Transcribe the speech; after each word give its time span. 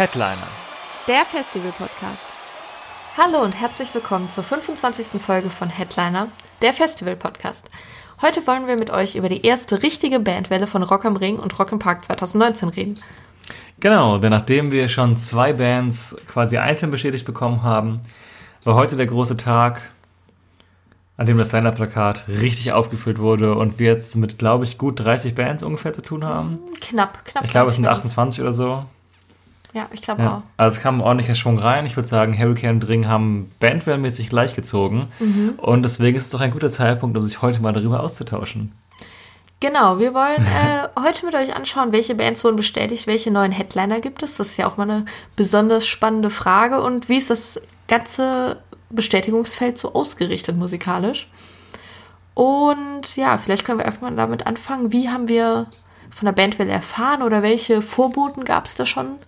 Headliner. 0.00 0.48
Der 1.08 1.26
Festival-Podcast. 1.26 2.24
Hallo 3.18 3.44
und 3.44 3.52
herzlich 3.52 3.94
willkommen 3.94 4.30
zur 4.30 4.42
25. 4.42 5.20
Folge 5.20 5.50
von 5.50 5.68
Headliner, 5.68 6.28
der 6.62 6.72
Festival-Podcast. 6.72 7.68
Heute 8.22 8.46
wollen 8.46 8.66
wir 8.66 8.76
mit 8.76 8.88
euch 8.88 9.14
über 9.14 9.28
die 9.28 9.44
erste 9.44 9.82
richtige 9.82 10.18
Bandwelle 10.18 10.66
von 10.66 10.82
Rock 10.82 11.04
am 11.04 11.16
Ring 11.16 11.38
und 11.38 11.58
Rock 11.58 11.72
im 11.72 11.78
Park 11.78 12.06
2019 12.06 12.70
reden. 12.70 13.02
Genau, 13.80 14.16
denn 14.16 14.30
nachdem 14.30 14.72
wir 14.72 14.88
schon 14.88 15.18
zwei 15.18 15.52
Bands 15.52 16.16
quasi 16.26 16.56
einzeln 16.56 16.90
bestätigt 16.90 17.26
bekommen 17.26 17.62
haben, 17.62 18.00
war 18.64 18.76
heute 18.76 18.96
der 18.96 19.04
große 19.04 19.36
Tag, 19.36 19.82
an 21.18 21.26
dem 21.26 21.36
das 21.36 21.52
Line-Up-Plakat 21.52 22.26
richtig 22.26 22.72
aufgefüllt 22.72 23.18
wurde 23.18 23.54
und 23.54 23.78
wir 23.78 23.90
jetzt 23.90 24.16
mit, 24.16 24.38
glaube 24.38 24.64
ich, 24.64 24.78
gut 24.78 24.98
30 24.98 25.34
Bands 25.34 25.62
ungefähr 25.62 25.92
zu 25.92 26.00
tun 26.00 26.24
haben. 26.24 26.58
Knapp, 26.80 27.22
knapp. 27.26 27.44
Ich 27.44 27.50
glaube, 27.50 27.68
es 27.68 27.76
sind 27.76 27.84
20 27.84 27.98
28 27.98 28.40
oder 28.40 28.52
so. 28.54 28.86
Ja, 29.72 29.84
ich 29.92 30.02
glaube 30.02 30.22
Ja. 30.22 30.36
auch. 30.38 30.42
Also 30.56 30.76
es 30.76 30.82
kam 30.82 30.96
ein 30.96 31.00
ordentlicher 31.00 31.34
Schwung 31.36 31.58
rein. 31.58 31.86
Ich 31.86 31.96
würde 31.96 32.08
sagen, 32.08 32.36
Hurricane 32.36 32.76
und 32.76 32.88
Ring 32.88 33.06
haben 33.06 33.52
bandwellmäßig 33.60 34.28
gleichgezogen. 34.28 35.06
Und 35.58 35.82
deswegen 35.84 36.16
ist 36.16 36.24
es 36.24 36.30
doch 36.30 36.40
ein 36.40 36.50
guter 36.50 36.70
Zeitpunkt, 36.70 37.16
um 37.16 37.22
sich 37.22 37.40
heute 37.40 37.60
mal 37.62 37.72
darüber 37.72 38.00
auszutauschen. 38.00 38.72
Genau, 39.60 39.98
wir 39.98 40.14
wollen 40.14 40.40
äh, 40.42 40.88
heute 41.00 41.26
mit 41.26 41.34
euch 41.34 41.54
anschauen, 41.54 41.92
welche 41.92 42.14
Bands 42.14 42.42
wurden 42.44 42.56
bestätigt, 42.56 43.06
welche 43.06 43.30
neuen 43.30 43.52
Headliner 43.52 44.00
gibt 44.00 44.22
es. 44.22 44.36
Das 44.36 44.48
ist 44.48 44.56
ja 44.56 44.66
auch 44.66 44.76
mal 44.76 44.90
eine 44.90 45.04
besonders 45.36 45.86
spannende 45.86 46.30
Frage. 46.30 46.80
Und 46.82 47.08
wie 47.08 47.18
ist 47.18 47.30
das 47.30 47.60
ganze 47.86 48.56
Bestätigungsfeld 48.88 49.78
so 49.78 49.92
ausgerichtet 49.94 50.56
musikalisch? 50.56 51.28
Und 52.34 53.16
ja, 53.16 53.36
vielleicht 53.38 53.64
können 53.64 53.78
wir 53.78 53.86
einfach 53.86 54.00
mal 54.00 54.14
damit 54.16 54.46
anfangen. 54.46 54.92
Wie 54.92 55.10
haben 55.10 55.28
wir 55.28 55.66
von 56.10 56.26
der 56.26 56.32
Bandwelle 56.32 56.70
erfahren 56.70 57.22
oder 57.22 57.42
welche 57.42 57.82
Vorboten 57.82 58.44
gab 58.44 58.66
es 58.66 58.74
da 58.74 58.86
schon? 58.86 59.18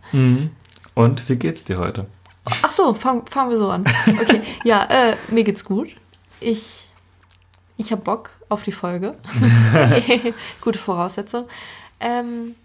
Und 0.95 1.29
wie 1.29 1.37
geht's 1.37 1.65
dir 1.65 1.79
heute? 1.79 2.07
Ach 2.45 2.73
so, 2.73 2.93
fangen 2.95 3.27
fangen 3.27 3.51
wir 3.51 3.59
so 3.59 3.71
an. 3.71 3.85
Okay, 4.21 4.43
ja, 4.65 4.85
äh, 4.85 5.17
mir 5.29 5.45
geht's 5.45 5.65
gut. 5.65 5.89
Ich, 6.41 6.89
ich 7.77 7.93
habe 7.93 8.03
Bock 8.03 8.31
auf 8.49 8.63
die 8.65 8.73
Folge. 8.73 9.15
Gute 10.61 10.79
Voraussetzung. 10.79 11.47
Ähm, 12.01 12.57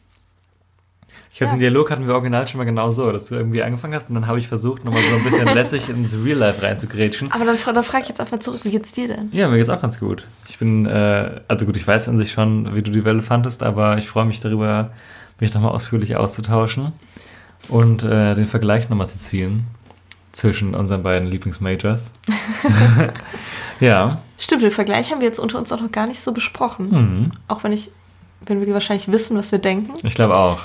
Ich 1.37 1.39
glaube, 1.39 1.51
Ja. 1.51 1.57
den 1.57 1.59
Dialog 1.59 1.91
hatten 1.91 2.07
wir 2.07 2.15
original 2.15 2.47
schon 2.47 2.57
mal 2.57 2.63
genau 2.63 2.89
so, 2.89 3.11
dass 3.11 3.27
du 3.27 3.35
irgendwie 3.35 3.61
angefangen 3.61 3.93
hast 3.93 4.09
und 4.09 4.15
dann 4.15 4.25
habe 4.25 4.39
ich 4.39 4.47
versucht, 4.47 4.83
nochmal 4.83 5.03
so 5.03 5.17
ein 5.17 5.23
bisschen 5.23 5.45
lässig 5.53 5.87
ins 5.87 6.15
Real 6.15 6.35
Life 6.39 6.63
reinzugrätschen. 6.63 7.31
aber 7.31 7.45
dann, 7.45 7.57
dann 7.75 7.83
frage 7.83 8.01
ich 8.05 8.09
jetzt 8.09 8.19
einfach 8.19 8.39
zurück, 8.39 8.61
wie 8.63 8.71
geht's 8.71 8.91
dir 8.91 9.07
denn? 9.07 9.29
Ja, 9.31 9.47
mir 9.47 9.57
geht's 9.57 9.69
auch 9.69 9.79
ganz 9.79 9.99
gut. 9.99 10.23
Ich 10.49 10.57
bin, 10.57 10.87
äh, 10.87 11.39
also 11.47 11.67
gut, 11.67 11.77
ich 11.77 11.87
weiß 11.87 12.09
an 12.09 12.17
sich 12.17 12.31
schon, 12.31 12.75
wie 12.75 12.81
du 12.81 12.89
die 12.89 13.05
Welle 13.05 13.21
fandest, 13.21 13.61
aber 13.61 13.99
ich 13.99 14.07
freue 14.07 14.25
mich 14.25 14.39
darüber, 14.39 14.89
mich 15.39 15.53
nochmal 15.53 15.73
ausführlich 15.73 16.15
auszutauschen 16.15 16.93
und 17.69 18.01
äh, 18.01 18.33
den 18.33 18.47
Vergleich 18.47 18.89
nochmal 18.89 19.05
zu 19.05 19.19
ziehen 19.19 19.67
zwischen 20.31 20.73
unseren 20.73 21.03
beiden 21.03 21.29
Lieblingsmajors. 21.29 22.09
ja, 23.79 24.23
Stimmt, 24.39 24.63
den 24.63 24.71
Vergleich 24.71 25.11
haben 25.11 25.19
wir 25.21 25.27
jetzt 25.27 25.37
unter 25.37 25.59
uns 25.59 25.71
auch 25.71 25.81
noch 25.81 25.91
gar 25.91 26.07
nicht 26.07 26.19
so 26.19 26.31
besprochen. 26.31 26.89
mhm. 26.89 27.31
Auch 27.47 27.63
wenn 27.63 27.73
ich, 27.73 27.91
wenn 28.45 28.65
wir 28.65 28.73
wahrscheinlich 28.73 29.11
wissen, 29.11 29.37
was 29.37 29.51
wir 29.51 29.59
denken. 29.59 29.93
ich 30.01 30.15
glaube 30.15 30.35
auch. 30.35 30.61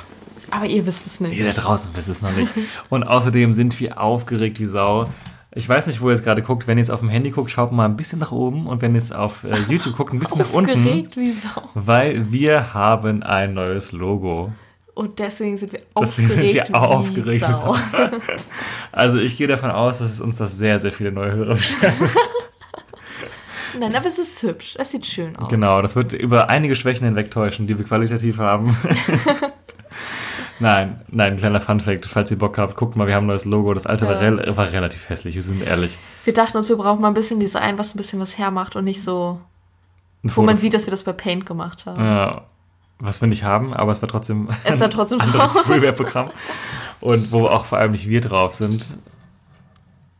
Aber 0.52 0.66
ihr 0.66 0.84
wisst 0.86 1.06
es 1.06 1.18
nicht. 1.18 1.36
Ihr 1.38 1.46
da 1.46 1.52
draußen 1.52 1.90
wisst 1.96 2.08
es 2.08 2.20
noch 2.22 2.30
nicht. 2.32 2.52
Und 2.90 3.04
außerdem 3.04 3.52
sind 3.54 3.80
wir 3.80 3.98
aufgeregt 4.00 4.60
wie 4.60 4.66
Sau. 4.66 5.08
Ich 5.54 5.68
weiß 5.68 5.86
nicht, 5.86 6.00
wo 6.00 6.08
ihr 6.08 6.14
es 6.14 6.22
gerade 6.22 6.42
guckt. 6.42 6.66
Wenn 6.66 6.76
ihr 6.78 6.82
es 6.82 6.90
auf 6.90 7.00
dem 7.00 7.08
Handy 7.08 7.30
guckt, 7.30 7.50
schaut 7.50 7.72
mal 7.72 7.86
ein 7.86 7.96
bisschen 7.96 8.18
nach 8.18 8.32
oben. 8.32 8.66
Und 8.66 8.82
wenn 8.82 8.92
ihr 8.94 8.98
es 8.98 9.12
auf 9.12 9.44
äh, 9.44 9.56
YouTube 9.68 9.96
guckt, 9.96 10.12
ein 10.12 10.18
bisschen 10.18 10.38
nach 10.38 10.52
unten. 10.52 10.70
Aufgeregt 10.78 11.16
wie 11.16 11.32
Sau. 11.32 11.70
Weil 11.74 12.30
wir 12.30 12.74
haben 12.74 13.22
ein 13.22 13.54
neues 13.54 13.92
Logo. 13.92 14.52
Und 14.94 15.18
deswegen 15.18 15.56
sind 15.56 15.72
wir 15.72 15.80
Deswegen 15.98 16.28
aufgeregt. 16.28 16.66
sind 16.66 16.74
wir 16.74 16.82
aufgeregt 16.82 17.42
wie 17.42 17.48
Wie 17.48 17.52
Sau. 17.52 17.76
Also 18.92 19.18
ich 19.18 19.38
gehe 19.38 19.46
davon 19.46 19.70
aus, 19.70 19.98
dass 19.98 20.10
es 20.10 20.20
uns 20.20 20.36
das 20.36 20.58
sehr, 20.58 20.78
sehr 20.78 20.92
viele 20.92 21.12
neue 21.12 21.32
Hörer 21.32 21.54
bestellen. 21.54 21.94
Nein, 23.78 23.94
aber 23.96 24.06
es 24.06 24.18
ist 24.18 24.42
hübsch. 24.42 24.76
Es 24.78 24.90
sieht 24.90 25.06
schön 25.06 25.34
aus. 25.36 25.48
genau, 25.48 25.80
das 25.80 25.96
wird 25.96 26.12
über 26.12 26.50
einige 26.50 26.76
Schwächen 26.76 27.06
hinwegtäuschen, 27.06 27.66
die 27.66 27.78
wir 27.78 27.86
qualitativ 27.86 28.38
haben. 28.38 28.76
Nein, 30.62 31.00
nein, 31.08 31.36
kleiner 31.36 31.60
Funfact, 31.60 32.06
falls 32.06 32.30
ihr 32.30 32.38
Bock 32.38 32.56
habt, 32.58 32.76
guckt 32.76 32.96
mal, 32.96 33.06
wir 33.06 33.14
haben 33.14 33.24
ein 33.24 33.28
neues 33.28 33.44
Logo. 33.44 33.74
Das 33.74 33.86
alte 33.86 34.06
war, 34.06 34.14
Ja. 34.14 34.20
rel 34.20 34.56
war 34.56 34.72
relativ 34.72 35.08
hässlich, 35.08 35.34
wir 35.34 35.42
sind 35.42 35.66
ehrlich. 35.66 35.98
Wir 36.24 36.32
dachten 36.32 36.56
uns, 36.56 36.68
wir 36.68 36.76
brauchen 36.76 37.00
mal 37.02 37.08
ein 37.08 37.14
bisschen 37.14 37.40
Design, 37.40 37.78
was 37.78 37.94
ein 37.94 37.98
bisschen 37.98 38.20
was 38.20 38.38
hermacht 38.38 38.76
und 38.76 38.84
nicht 38.84 39.02
so, 39.02 39.40
Ein 40.24 40.34
wo 40.36 40.42
man 40.42 40.56
sieht, 40.56 40.74
dass 40.74 40.86
wir 40.86 40.90
das 40.92 41.04
bei 41.04 41.12
Paint 41.12 41.44
gemacht 41.46 41.84
haben. 41.86 42.02
Ja, 42.02 42.42
was 42.98 43.20
wir 43.20 43.28
nicht 43.28 43.44
haben, 43.44 43.74
aber 43.74 43.92
es 43.92 44.00
war 44.00 44.08
trotzdem 44.08 44.48
Es 44.64 44.78
war 44.80 44.88
trotzdem 44.90 45.20
ein 45.20 45.30
anderes. 45.30 45.52
Freeware-Programm. 45.64 46.30
Und 47.00 47.32
wo 47.32 47.46
auch 47.46 47.64
vor 47.64 47.78
allem 47.78 47.90
nicht 47.92 48.08
wir 48.08 48.20
drauf 48.20 48.54
sind. 48.54 48.86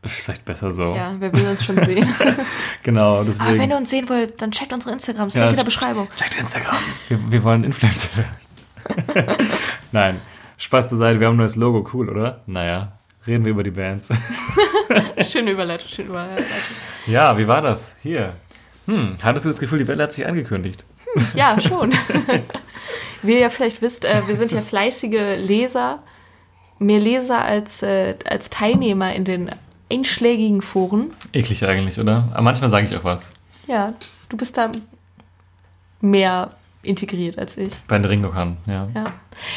Vielleicht 0.05 0.43
besser 0.43 0.73
so. 0.73 0.93
Ja, 0.93 1.13
wer 1.19 1.31
will 1.31 1.47
uns 1.47 1.63
schon 1.63 1.81
sehen. 1.85 2.13
Genau, 2.83 3.15
Aber 3.19 3.25
deswegen. 3.25 3.57
wenn 3.59 3.69
ihr 3.69 3.77
uns 3.77 3.89
sehen 3.89 4.09
wollt, 4.09 4.41
dann 4.41 4.51
checkt 4.51 4.73
unsere 4.73 4.91
Instagrams. 4.91 5.33
Ja, 5.33 5.43
Link 5.43 5.51
in 5.51 5.55
der 5.55 5.63
ch- 5.63 5.67
Beschreibung. 5.67 6.09
Checkt 6.17 6.35
Instagram. 6.37 6.75
Wir, 7.07 7.31
wir 7.31 7.43
wollen 7.45 7.63
Influencer 7.63 8.09
werden. 8.17 9.37
Nein, 9.93 10.19
Spaß 10.57 10.89
beiseite, 10.89 11.19
wir 11.19 11.27
haben 11.27 11.35
ein 11.35 11.37
neues 11.37 11.55
Logo, 11.55 11.87
cool, 11.93 12.09
oder? 12.09 12.41
Naja, 12.45 12.93
reden 13.25 13.45
wir 13.45 13.51
über 13.51 13.63
die 13.63 13.71
Bands. 13.71 14.09
Schöne 15.29 15.51
Überleitung, 15.51 15.89
schöne 15.89 16.09
Überleitung. 16.09 16.45
ja, 17.07 17.37
wie 17.37 17.47
war 17.47 17.61
das? 17.61 17.91
Hier. 18.01 18.33
Hm, 18.85 19.15
hattest 19.21 19.45
du 19.45 19.49
das 19.49 19.59
Gefühl, 19.59 19.79
die 19.79 19.87
Welle 19.87 20.03
hat 20.03 20.11
sich 20.11 20.25
angekündigt? 20.25 20.83
Ja, 21.35 21.59
schon. 21.61 21.93
Wie 23.21 23.33
ihr 23.33 23.39
ja 23.39 23.49
vielleicht 23.49 23.81
wisst, 23.81 24.03
äh, 24.03 24.27
wir 24.27 24.35
sind 24.35 24.51
ja 24.51 24.61
fleißige 24.61 25.37
Leser. 25.37 25.99
Mehr 26.79 26.99
Leser 26.99 27.41
als, 27.41 27.81
äh, 27.81 28.15
als 28.25 28.49
Teilnehmer 28.49 29.13
in 29.13 29.23
den 29.23 29.51
einschlägigen 29.91 30.61
Foren. 30.61 31.13
Eklig 31.31 31.65
eigentlich, 31.65 31.99
oder? 31.99 32.27
Aber 32.33 32.41
manchmal 32.41 32.69
sage 32.69 32.87
ich 32.87 32.95
auch 32.97 33.03
was. 33.03 33.31
Ja, 33.67 33.93
du 34.27 34.35
bist 34.35 34.57
da 34.57 34.71
mehr 36.01 36.51
integriert 36.83 37.39
als 37.39 37.57
ich. 37.57 37.73
Bei 37.87 37.97
den 37.97 38.05
Ringlockern, 38.05 38.57
ja. 38.67 38.87
Ja. 38.93 39.03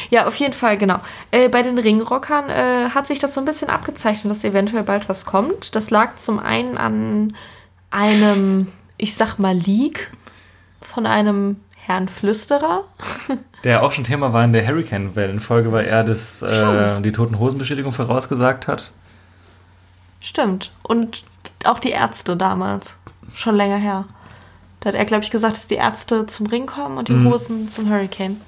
ja, 0.09 0.27
auf 0.27 0.35
jeden 0.35 0.53
Fall, 0.53 0.77
genau. 0.77 0.99
Äh, 1.31 1.49
bei 1.49 1.61
den 1.61 1.77
Ringrockern 1.77 2.49
äh, 2.49 2.89
hat 2.89 3.05
sich 3.05 3.19
das 3.19 3.33
so 3.33 3.41
ein 3.41 3.45
bisschen 3.45 3.69
abgezeichnet, 3.69 4.31
dass 4.31 4.43
eventuell 4.43 4.83
bald 4.83 5.07
was 5.09 5.25
kommt. 5.25 5.75
Das 5.75 5.89
lag 5.91 6.15
zum 6.15 6.39
einen 6.39 6.77
an 6.77 7.33
einem, 7.91 8.67
ich 8.97 9.15
sag 9.15 9.37
mal, 9.37 9.55
Leak 9.55 10.11
von 10.81 11.05
einem 11.05 11.57
Herrn 11.75 12.07
Flüsterer. 12.07 12.85
Der 13.63 13.83
auch 13.83 13.91
schon 13.91 14.03
Thema 14.03 14.33
war 14.33 14.43
in 14.43 14.53
der 14.53 14.65
Hurricane-Wellenfolge, 14.65 15.71
weil 15.71 15.85
er 15.85 16.03
das, 16.03 16.41
äh, 16.41 17.01
die 17.01 17.11
Toten 17.11 17.39
Hosen-Bestätigung 17.39 17.91
vorausgesagt 17.91 18.67
hat. 18.67 18.91
Stimmt. 20.23 20.71
Und 20.83 21.23
auch 21.65 21.79
die 21.79 21.89
Ärzte 21.89 22.37
damals. 22.37 22.95
Schon 23.33 23.55
länger 23.55 23.77
her. 23.77 24.05
Da 24.79 24.89
hat 24.89 24.95
er, 24.95 25.05
glaube 25.05 25.23
ich, 25.23 25.31
gesagt, 25.31 25.55
dass 25.55 25.67
die 25.67 25.75
Ärzte 25.75 26.27
zum 26.27 26.45
Ring 26.47 26.65
kommen 26.67 26.97
und 26.97 27.07
die 27.07 27.13
Mhm. 27.13 27.29
Hosen 27.31 27.69
zum 27.69 27.89
Hurricane. 27.89 28.39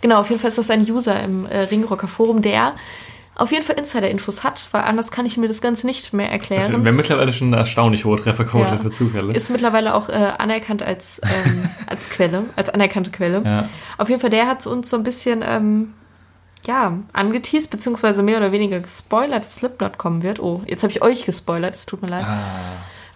Genau, 0.00 0.16
auf 0.18 0.30
jeden 0.30 0.40
Fall 0.40 0.48
ist 0.48 0.58
das 0.58 0.70
ein 0.70 0.82
User 0.90 1.22
im 1.22 1.46
äh, 1.46 1.58
Ringrocker 1.60 2.08
Forum, 2.08 2.40
der 2.42 2.74
auf 3.36 3.50
jeden 3.50 3.64
Fall 3.64 3.76
Insider-Infos 3.76 4.44
hat, 4.44 4.68
weil 4.70 4.82
anders 4.82 5.10
kann 5.10 5.26
ich 5.26 5.36
mir 5.36 5.48
das 5.48 5.60
Ganze 5.60 5.86
nicht 5.86 6.12
mehr 6.12 6.30
erklären. 6.30 6.70
Wir 6.84 6.88
haben 6.90 6.96
mittlerweile 6.96 7.32
schon 7.32 7.48
eine 7.48 7.56
erstaunlich 7.56 8.04
hohe 8.04 8.16
Trefferquote 8.16 8.70
Ja. 8.74 8.76
für 8.78 8.90
Zufälle. 8.92 9.32
Ist 9.34 9.50
mittlerweile 9.50 9.94
auch 9.94 10.08
äh, 10.08 10.12
anerkannt 10.38 10.82
als, 10.84 11.20
ähm, 11.22 11.68
als 11.86 12.08
Quelle, 12.10 12.44
als 12.54 12.68
anerkannte 12.70 13.10
Quelle. 13.10 13.42
ja. 13.44 13.68
Auf 13.98 14.08
jeden 14.08 14.20
Fall, 14.20 14.30
der 14.30 14.46
hat 14.46 14.66
uns 14.68 14.88
so 14.88 14.96
ein 14.96 15.02
bisschen, 15.02 15.42
ähm, 15.46 15.94
ja, 16.66 16.96
angeteased, 17.12 17.70
beziehungsweise 17.70 18.22
mehr 18.22 18.38
oder 18.38 18.52
weniger 18.52 18.80
gespoilert, 18.80 19.42
dass 19.44 19.56
Slipknot 19.56 19.98
kommen 19.98 20.22
wird. 20.22 20.38
Oh, 20.40 20.62
jetzt 20.66 20.82
habe 20.84 20.92
ich 20.92 21.02
euch 21.02 21.26
gespoilert, 21.26 21.74
es 21.74 21.84
tut 21.86 22.00
mir 22.02 22.08
leid. 22.08 22.24
Ah, 22.24 22.56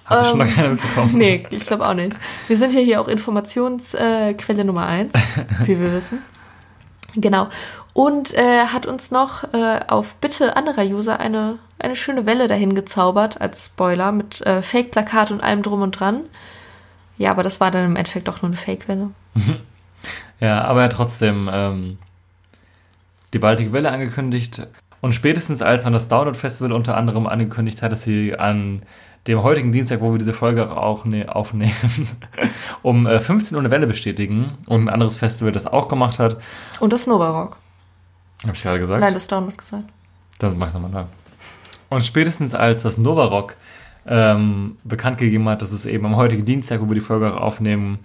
habe 0.08 0.22
ich 0.22 0.28
schon 0.28 0.40
Ähm, 0.40 0.46
noch 0.46 0.54
keiner 0.54 0.68
mitbekommen. 0.70 1.18
Nee, 1.18 1.46
ich 1.50 1.66
glaube 1.66 1.86
auch 1.86 1.94
nicht. 1.94 2.16
Wir 2.46 2.56
sind 2.56 2.72
ja 2.72 2.80
hier 2.80 3.00
auch 3.00 3.08
Informationsquelle 3.08 4.60
äh, 4.60 4.64
Nummer 4.64 4.86
eins, 4.86 5.12
wie 5.64 5.78
wir 5.78 5.92
wissen. 5.92 6.20
Genau. 7.14 7.48
Und 7.92 8.32
äh, 8.34 8.66
hat 8.66 8.86
uns 8.86 9.10
noch 9.10 9.52
äh, 9.52 9.80
auf 9.88 10.16
Bitte 10.16 10.56
anderer 10.56 10.84
User 10.84 11.18
eine, 11.18 11.58
eine 11.78 11.96
schöne 11.96 12.26
Welle 12.26 12.46
dahin 12.46 12.74
gezaubert 12.74 13.40
als 13.40 13.66
Spoiler 13.66 14.12
mit 14.12 14.40
äh, 14.42 14.62
Fake-Plakat 14.62 15.30
und 15.30 15.42
allem 15.42 15.62
drum 15.62 15.82
und 15.82 15.92
dran. 15.92 16.20
Ja, 17.16 17.32
aber 17.32 17.42
das 17.42 17.60
war 17.60 17.70
dann 17.70 17.84
im 17.84 17.96
Endeffekt 17.96 18.28
doch 18.28 18.42
nur 18.42 18.50
eine 18.50 18.56
Fake-Welle. 18.56 19.10
Ja, 20.40 20.62
aber 20.62 20.88
trotzdem, 20.88 21.50
ähm, 21.52 21.98
die 23.32 23.38
baldige 23.38 23.72
Welle 23.72 23.90
angekündigt. 23.90 24.66
Und 25.00 25.12
spätestens 25.12 25.62
als 25.62 25.84
dann 25.84 25.92
das 25.92 26.08
Download 26.08 26.36
Festival 26.36 26.72
unter 26.72 26.96
anderem 26.96 27.26
angekündigt 27.26 27.82
hat, 27.82 27.92
dass 27.92 28.02
sie 28.02 28.38
an 28.38 28.82
dem 29.28 29.42
heutigen 29.42 29.72
Dienstag, 29.72 30.00
wo 30.00 30.10
wir 30.12 30.18
diese 30.18 30.32
Folge 30.32 30.76
auch 30.76 31.04
ne 31.04 31.34
aufnehmen, 31.34 31.72
um 32.82 33.06
äh, 33.06 33.20
15 33.20 33.54
Uhr 33.54 33.60
eine 33.60 33.70
Welle 33.70 33.86
bestätigen 33.86 34.52
und 34.66 34.84
ein 34.84 34.88
anderes 34.88 35.18
Festival 35.18 35.52
das 35.52 35.66
auch 35.66 35.88
gemacht 35.88 36.18
hat. 36.18 36.38
Und 36.80 36.92
das 36.92 37.06
Nova 37.06 37.30
Rock. 37.30 37.56
Habe 38.42 38.56
ich 38.56 38.62
gerade 38.62 38.78
gesagt? 38.78 39.00
Nein, 39.00 39.14
das 39.14 39.26
Download 39.26 39.56
gesagt. 39.56 39.84
Dann 40.38 40.58
mach 40.58 40.68
ich 40.68 40.74
nochmal 40.74 40.90
neu. 40.90 41.04
Und 41.88 42.04
spätestens 42.04 42.54
als 42.54 42.82
das 42.82 42.98
Nova 42.98 43.24
Rock 43.24 43.56
ähm, 44.06 44.76
bekannt 44.84 45.18
gegeben 45.18 45.48
hat, 45.48 45.62
dass 45.62 45.72
es 45.72 45.86
eben 45.86 46.06
am 46.06 46.16
heutigen 46.16 46.44
Dienstag, 46.44 46.80
wo 46.80 46.88
wir 46.88 46.94
die 46.94 47.00
Folge 47.00 47.34
auch 47.34 47.40
aufnehmen, 47.40 47.98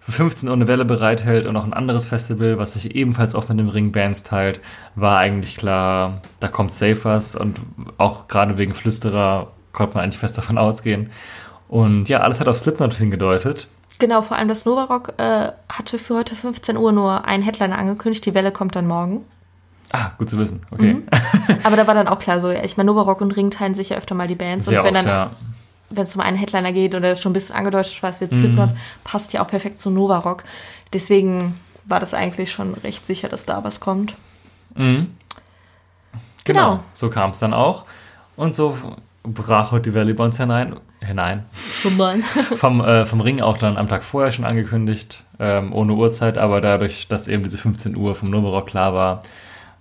für 0.00 0.12
15 0.12 0.48
Uhr 0.48 0.54
eine 0.54 0.66
Welle 0.68 0.86
bereithält 0.86 1.44
und 1.46 1.56
auch 1.56 1.64
ein 1.64 1.74
anderes 1.74 2.06
Festival, 2.06 2.58
was 2.58 2.72
sich 2.72 2.94
ebenfalls 2.94 3.34
oft 3.34 3.50
mit 3.50 3.58
dem 3.58 3.68
Ring 3.68 3.92
Bands 3.92 4.22
teilt, 4.22 4.60
war 4.94 5.18
eigentlich 5.18 5.56
klar, 5.56 6.22
da 6.40 6.48
kommt 6.48 6.72
Safers 6.72 7.36
und 7.36 7.60
auch 7.98 8.26
gerade 8.26 8.56
wegen 8.56 8.74
Flüsterer 8.74 9.48
konnte 9.72 9.94
man 9.94 10.04
eigentlich 10.04 10.18
fest 10.18 10.36
davon 10.36 10.58
ausgehen. 10.58 11.10
Und 11.68 12.08
ja, 12.08 12.20
alles 12.20 12.40
hat 12.40 12.48
auf 12.48 12.58
Slipknot 12.58 12.94
hingedeutet. 12.94 13.68
Genau, 13.98 14.22
vor 14.22 14.36
allem 14.36 14.48
das 14.48 14.64
Nova 14.64 14.84
Rock 14.84 15.14
äh, 15.18 15.52
hatte 15.68 15.98
für 15.98 16.16
heute 16.16 16.34
15 16.34 16.76
Uhr 16.76 16.90
nur 16.90 17.26
einen 17.26 17.42
Headliner 17.42 17.78
angekündigt. 17.78 18.24
Die 18.24 18.34
Welle 18.34 18.50
kommt 18.50 18.74
dann 18.74 18.86
morgen. 18.86 19.24
Ah, 19.92 20.12
gut 20.18 20.30
zu 20.30 20.38
wissen. 20.38 20.64
Okay. 20.70 20.94
Mhm. 20.94 21.06
Aber 21.62 21.76
da 21.76 21.86
war 21.86 21.94
dann 21.94 22.08
auch 22.08 22.18
klar 22.18 22.40
so, 22.40 22.50
ja, 22.50 22.64
ich 22.64 22.76
meine, 22.76 22.86
Nova 22.86 23.02
Rock 23.02 23.20
und 23.20 23.32
Ring 23.36 23.50
teilen 23.50 23.74
sich 23.74 23.90
ja 23.90 23.96
öfter 23.96 24.14
mal 24.14 24.28
die 24.28 24.36
Bands. 24.36 24.66
Sehr 24.66 24.80
und 24.80 24.86
wenn 24.86 24.96
oft, 24.96 25.06
dann, 25.06 25.12
ja. 25.12 25.30
wenn 25.90 26.04
es 26.04 26.14
um 26.14 26.22
einen 26.22 26.36
Headliner 26.36 26.72
geht 26.72 26.94
oder 26.94 27.10
es 27.10 27.20
schon 27.20 27.30
ein 27.30 27.34
bisschen 27.34 27.56
angedeutet 27.56 28.02
war, 28.02 28.10
es 28.10 28.20
wird 28.20 28.32
Slipknot, 28.32 28.70
passt 29.04 29.32
ja 29.32 29.42
auch 29.42 29.48
perfekt 29.48 29.80
zu 29.80 29.90
Nova 29.90 30.18
Rock. 30.18 30.44
Deswegen 30.92 31.54
war 31.84 32.00
das 32.00 32.14
eigentlich 32.14 32.50
schon 32.50 32.74
recht 32.74 33.06
sicher, 33.06 33.28
dass 33.28 33.44
da 33.44 33.64
was 33.64 33.80
kommt. 33.80 34.14
Mhm. 34.74 35.14
Genau. 36.44 36.70
Genau. 36.70 36.80
So 36.94 37.10
kam 37.10 37.30
es 37.30 37.38
dann 37.38 37.52
auch. 37.52 37.84
Und 38.36 38.54
so 38.56 38.78
brach 39.22 39.72
heute 39.72 39.90
die 39.90 40.12
bei 40.12 40.24
uns 40.24 40.38
hinein. 40.38 40.76
hinein. 41.00 41.44
vom, 42.56 42.80
äh, 42.80 43.06
vom 43.06 43.20
Ring 43.20 43.40
auch 43.40 43.58
dann 43.58 43.76
am 43.76 43.88
Tag 43.88 44.04
vorher 44.04 44.30
schon 44.30 44.44
angekündigt, 44.44 45.22
ähm, 45.38 45.72
ohne 45.72 45.94
Uhrzeit, 45.94 46.38
aber 46.38 46.60
dadurch, 46.60 47.08
dass 47.08 47.28
eben 47.28 47.42
diese 47.42 47.58
15 47.58 47.96
Uhr 47.96 48.14
vom 48.14 48.30
Novorok 48.30 48.66
klar 48.66 48.94
war, 48.94 49.22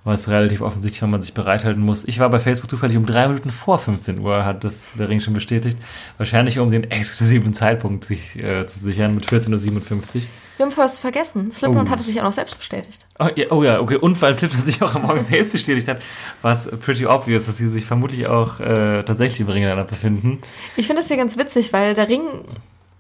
war 0.03 0.13
es 0.13 0.27
relativ 0.29 0.61
offensichtlich, 0.61 1.01
wenn 1.01 1.09
man 1.09 1.21
sich 1.21 1.33
bereithalten 1.33 1.83
muss. 1.83 2.07
Ich 2.07 2.19
war 2.19 2.29
bei 2.29 2.39
Facebook 2.39 2.69
zufällig 2.69 2.95
um 2.97 3.05
drei 3.05 3.27
Minuten 3.27 3.49
vor 3.49 3.77
15 3.79 4.19
Uhr, 4.19 4.45
hat 4.45 4.63
das 4.63 4.93
der 4.97 5.09
Ring 5.09 5.19
schon 5.19 5.33
bestätigt. 5.33 5.77
Wahrscheinlich 6.17 6.59
um 6.59 6.69
den 6.69 6.89
exklusiven 6.89 7.53
Zeitpunkt 7.53 8.05
sich 8.05 8.35
äh, 8.37 8.65
zu 8.65 8.79
sichern 8.79 9.13
mit 9.13 9.25
14.57 9.25 10.15
Uhr. 10.15 10.21
Wir 10.57 10.65
haben 10.65 10.71
vorher 10.73 10.91
was 10.91 10.99
vergessen. 10.99 11.51
Slipknot 11.51 11.87
Oh. 11.87 11.89
hatte 11.89 12.03
sich 12.03 12.19
auch 12.19 12.25
noch 12.25 12.33
selbst 12.33 12.57
bestätigt. 12.57 13.05
Oh 13.17 13.27
ja, 13.35 13.45
oh 13.51 13.63
ja, 13.63 13.79
okay. 13.79 13.95
Und 13.95 14.21
weil 14.21 14.33
Slipknot 14.33 14.65
sich 14.65 14.81
auch 14.81 14.93
am 14.95 15.03
Morgen 15.03 15.19
selbst 15.21 15.51
bestätigt 15.51 15.87
hat, 15.87 16.01
war 16.41 16.51
es 16.51 16.69
pretty 16.79 17.05
obvious, 17.05 17.45
dass 17.45 17.57
sie 17.57 17.67
sich 17.67 17.85
vermutlich 17.85 18.27
auch 18.27 18.59
äh, 18.59 19.03
tatsächlich 19.03 19.41
im 19.41 19.47
Ring 19.47 19.85
befinden. 19.85 20.39
Ich 20.75 20.87
finde 20.87 21.01
das 21.01 21.09
ja 21.09 21.15
ganz 21.15 21.37
witzig, 21.37 21.71
weil 21.71 21.93
der 21.93 22.09
Ring, 22.09 22.23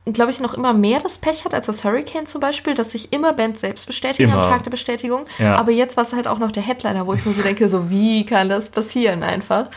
glaube 0.05 0.31
ich, 0.31 0.39
noch 0.39 0.53
immer 0.55 0.73
mehr 0.73 0.99
das 0.99 1.17
Pech 1.19 1.45
hat 1.45 1.53
als 1.53 1.67
das 1.67 1.83
Hurricane 1.83 2.25
zum 2.25 2.41
Beispiel, 2.41 2.73
dass 2.73 2.91
sich 2.93 3.13
immer 3.13 3.33
Bands 3.33 3.61
selbst 3.61 3.85
bestätigen 3.85 4.31
am 4.31 4.39
Immer. 4.39 4.47
Tag 4.47 4.63
der 4.63 4.71
Bestätigung. 4.71 5.25
Ja. 5.37 5.55
Aber 5.55 5.71
jetzt 5.71 5.97
war 5.97 6.03
es 6.03 6.13
halt 6.13 6.27
auch 6.27 6.39
noch 6.39 6.51
der 6.51 6.63
Headliner, 6.63 7.05
wo 7.05 7.13
ich 7.13 7.25
mir 7.25 7.33
so 7.33 7.41
denke, 7.41 7.69
so 7.69 7.89
wie 7.89 8.25
kann 8.25 8.49
das 8.49 8.69
passieren 8.69 9.21
einfach? 9.23 9.67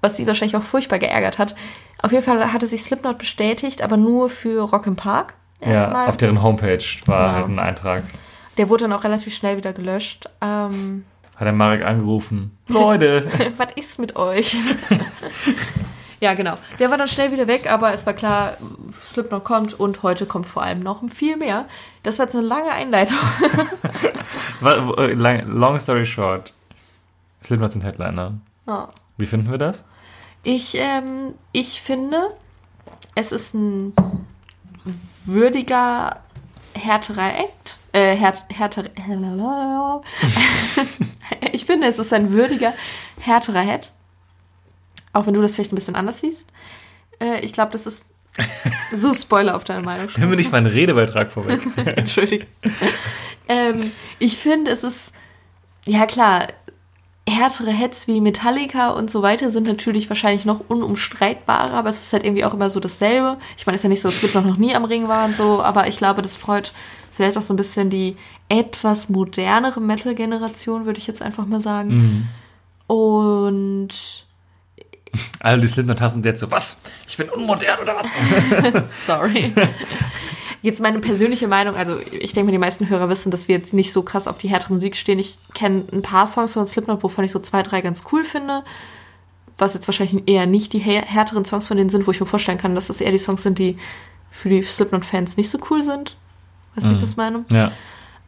Was 0.00 0.16
sie 0.16 0.26
wahrscheinlich 0.26 0.56
auch 0.56 0.62
furchtbar 0.62 0.98
geärgert 0.98 1.38
hat. 1.38 1.54
Auf 2.02 2.12
jeden 2.12 2.22
Fall 2.24 2.52
hatte 2.52 2.66
sich 2.66 2.82
Slipknot 2.84 3.18
bestätigt, 3.18 3.82
aber 3.82 3.96
nur 3.96 4.28
für 4.30 4.60
Rock 4.62 4.86
im 4.86 4.94
Park. 4.96 5.34
Ja, 5.60 5.68
Erstmal. 5.72 6.08
auf 6.08 6.16
deren 6.16 6.42
Homepage 6.42 6.84
war 7.06 7.18
Genau. 7.24 7.32
halt 7.34 7.46
ein 7.48 7.58
Eintrag. 7.58 8.02
der 8.58 8.68
wurde 8.68 8.84
dann 8.84 8.92
auch 8.92 9.02
relativ 9.04 9.34
schnell 9.34 9.56
wieder 9.56 9.72
gelöscht. 9.72 10.28
Ähm, 10.40 11.04
Hat 11.34 11.46
der 11.46 11.52
Marek 11.52 11.84
angerufen. 11.84 12.56
Leute! 12.68 13.28
was 13.56 13.68
ist 13.74 13.98
mit 13.98 14.14
euch? 14.16 14.56
ja, 16.20 16.34
genau. 16.34 16.58
Der 16.78 16.90
war 16.90 16.98
dann 16.98 17.08
schnell 17.08 17.32
wieder 17.32 17.46
weg, 17.46 17.70
aber 17.70 17.92
es 17.92 18.06
war 18.06 18.12
klar, 18.12 18.56
Slipknot 19.04 19.44
kommt 19.44 19.78
und 19.78 20.02
heute 20.02 20.26
kommt 20.26 20.46
vor 20.46 20.62
allem 20.62 20.80
noch 20.80 21.02
viel 21.10 21.36
mehr. 21.36 21.66
Das 22.02 22.18
war 22.18 22.26
jetzt 22.26 22.34
eine 22.34 22.46
lange 22.46 22.70
Einleitung. 22.70 23.18
Äh, 24.60 25.12
Long 25.12 25.78
story 25.78 26.04
short. 26.04 26.52
Slipknot 27.44 27.70
sind 27.72 27.84
Headliner. 27.84 28.32
Ja. 28.66 28.88
Wie 29.16 29.26
finden 29.26 29.48
wir 29.52 29.58
das? 29.58 29.84
Ich, 30.42 30.74
ähm, 30.74 31.34
ich 31.52 31.80
finde, 31.80 32.34
es 33.14 33.30
ist 33.30 33.54
ein 33.54 33.92
würdiger, 35.24 36.16
härterer 36.74 37.38
Act. 37.38 37.78
Äh, 37.92 38.16
härt, 38.16 38.44
härter, 38.52 38.84
ich 41.52 41.64
finde, 41.64 41.86
es 41.86 41.98
ist 41.98 42.12
ein 42.12 42.32
würdiger, 42.32 42.74
härterer 43.20 43.62
Head. 43.62 43.92
Auch 45.12 45.26
wenn 45.26 45.34
du 45.34 45.42
das 45.42 45.54
vielleicht 45.54 45.72
ein 45.72 45.76
bisschen 45.76 45.96
anders 45.96 46.20
siehst. 46.20 46.48
Äh, 47.20 47.40
ich 47.40 47.52
glaube, 47.52 47.72
das 47.72 47.86
ist 47.86 48.04
so 48.92 49.12
Spoiler 49.14 49.56
auf 49.56 49.64
deine 49.64 49.82
Meinung. 49.82 50.08
Nimm 50.16 50.30
mir 50.30 50.36
nicht 50.36 50.52
meinen 50.52 50.66
Redebeitrag 50.66 51.30
vorweg. 51.30 51.60
Entschuldige. 51.96 52.46
ähm, 53.48 53.92
ich 54.18 54.36
finde, 54.36 54.70
es 54.70 54.84
ist, 54.84 55.12
ja 55.86 56.06
klar, 56.06 56.48
härtere 57.28 57.70
Heads 57.70 58.06
wie 58.06 58.20
Metallica 58.20 58.90
und 58.90 59.10
so 59.10 59.22
weiter 59.22 59.50
sind 59.50 59.66
natürlich 59.66 60.08
wahrscheinlich 60.08 60.44
noch 60.44 60.60
unumstreitbarer, 60.68 61.74
aber 61.74 61.90
es 61.90 62.00
ist 62.00 62.12
halt 62.12 62.24
irgendwie 62.24 62.44
auch 62.44 62.54
immer 62.54 62.70
so 62.70 62.80
dasselbe. 62.80 63.38
Ich 63.56 63.66
meine, 63.66 63.76
es 63.76 63.80
ist 63.80 63.84
ja 63.84 63.90
nicht 63.90 64.00
so, 64.00 64.08
dass 64.08 64.18
Slipknot 64.18 64.46
noch 64.46 64.56
nie 64.56 64.74
am 64.74 64.84
Ring 64.84 65.08
war 65.08 65.26
und 65.26 65.36
so, 65.36 65.62
aber 65.62 65.88
ich 65.88 65.98
glaube, 65.98 66.22
das 66.22 66.36
freut 66.36 66.72
vielleicht 67.10 67.36
auch 67.36 67.42
so 67.42 67.52
ein 67.52 67.58
bisschen 67.58 67.90
die 67.90 68.16
etwas 68.48 69.08
modernere 69.08 69.80
Metal-Generation, 69.80 70.86
würde 70.86 70.98
ich 70.98 71.06
jetzt 71.06 71.20
einfach 71.20 71.46
mal 71.46 71.60
sagen. 71.60 72.28
Mhm. 72.88 72.94
Und 72.94 73.88
Alle, 75.40 75.60
die 75.60 75.68
Slipknot 75.68 76.00
hassen, 76.00 76.22
jetzt 76.24 76.40
so, 76.40 76.50
was? 76.50 76.80
Ich 77.06 77.16
bin 77.16 77.28
unmodern 77.28 77.78
oder 77.80 77.96
was? 77.96 78.82
Sorry. 79.06 79.52
Jetzt 80.62 80.80
meine 80.80 80.98
persönliche 80.98 81.46
Meinung, 81.46 81.76
also 81.76 81.98
ich 81.98 82.32
denke 82.32 82.46
mal, 82.46 82.52
die 82.52 82.58
meisten 82.58 82.88
Hörer 82.88 83.08
wissen, 83.08 83.30
dass 83.30 83.46
wir 83.46 83.56
jetzt 83.56 83.72
nicht 83.72 83.92
so 83.92 84.02
krass 84.02 84.26
auf 84.26 84.38
die 84.38 84.48
härtere 84.48 84.72
Musik 84.72 84.96
stehen. 84.96 85.18
Ich 85.20 85.38
kenne 85.54 85.84
ein 85.92 86.02
paar 86.02 86.26
Songs 86.26 86.54
von 86.54 86.66
Slipknot, 86.66 87.02
wovon 87.02 87.24
ich 87.24 87.30
so 87.30 87.38
zwei, 87.38 87.62
drei 87.62 87.80
ganz 87.80 88.02
cool 88.12 88.24
finde. 88.24 88.64
Was 89.56 89.74
jetzt 89.74 89.86
wahrscheinlich 89.88 90.22
eher 90.28 90.46
nicht 90.46 90.72
die 90.72 90.80
hä- 90.80 91.04
härteren 91.04 91.44
Songs 91.44 91.68
von 91.68 91.76
denen 91.76 91.90
sind, 91.90 92.06
wo 92.06 92.10
ich 92.10 92.20
mir 92.20 92.26
vorstellen 92.26 92.58
kann, 92.58 92.74
dass 92.74 92.88
das 92.88 93.00
eher 93.00 93.12
die 93.12 93.18
Songs 93.18 93.42
sind, 93.42 93.58
die 93.58 93.78
für 94.30 94.48
die 94.48 94.62
Slipknot-Fans 94.62 95.36
nicht 95.36 95.50
so 95.50 95.58
cool 95.70 95.82
sind. 95.82 96.16
Weißt 96.74 96.86
du, 96.86 96.90
wie 96.90 96.94
ich 96.96 97.00
das 97.00 97.16
meine? 97.16 97.44
Ja. 97.50 97.70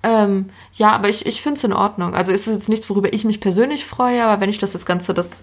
Ähm, 0.03 0.51
ja, 0.75 0.93
aber 0.93 1.09
ich, 1.09 1.27
ich 1.27 1.43
finde 1.43 1.59
es 1.59 1.65
in 1.65 1.73
Ordnung. 1.73 2.15
Also 2.15 2.33
ist 2.33 2.47
es 2.49 2.55
jetzt 2.55 2.69
nichts, 2.69 2.89
worüber 2.89 3.13
ich 3.13 3.25
mich 3.25 3.41
persönlich 3.41 3.85
freue, 3.85 4.25
aber 4.25 4.41
wenn 4.41 4.51
ich 4.51 4.59
das, 4.59 4.73
das 4.73 4.87
Ganze, 4.87 5.15
das, 5.15 5.43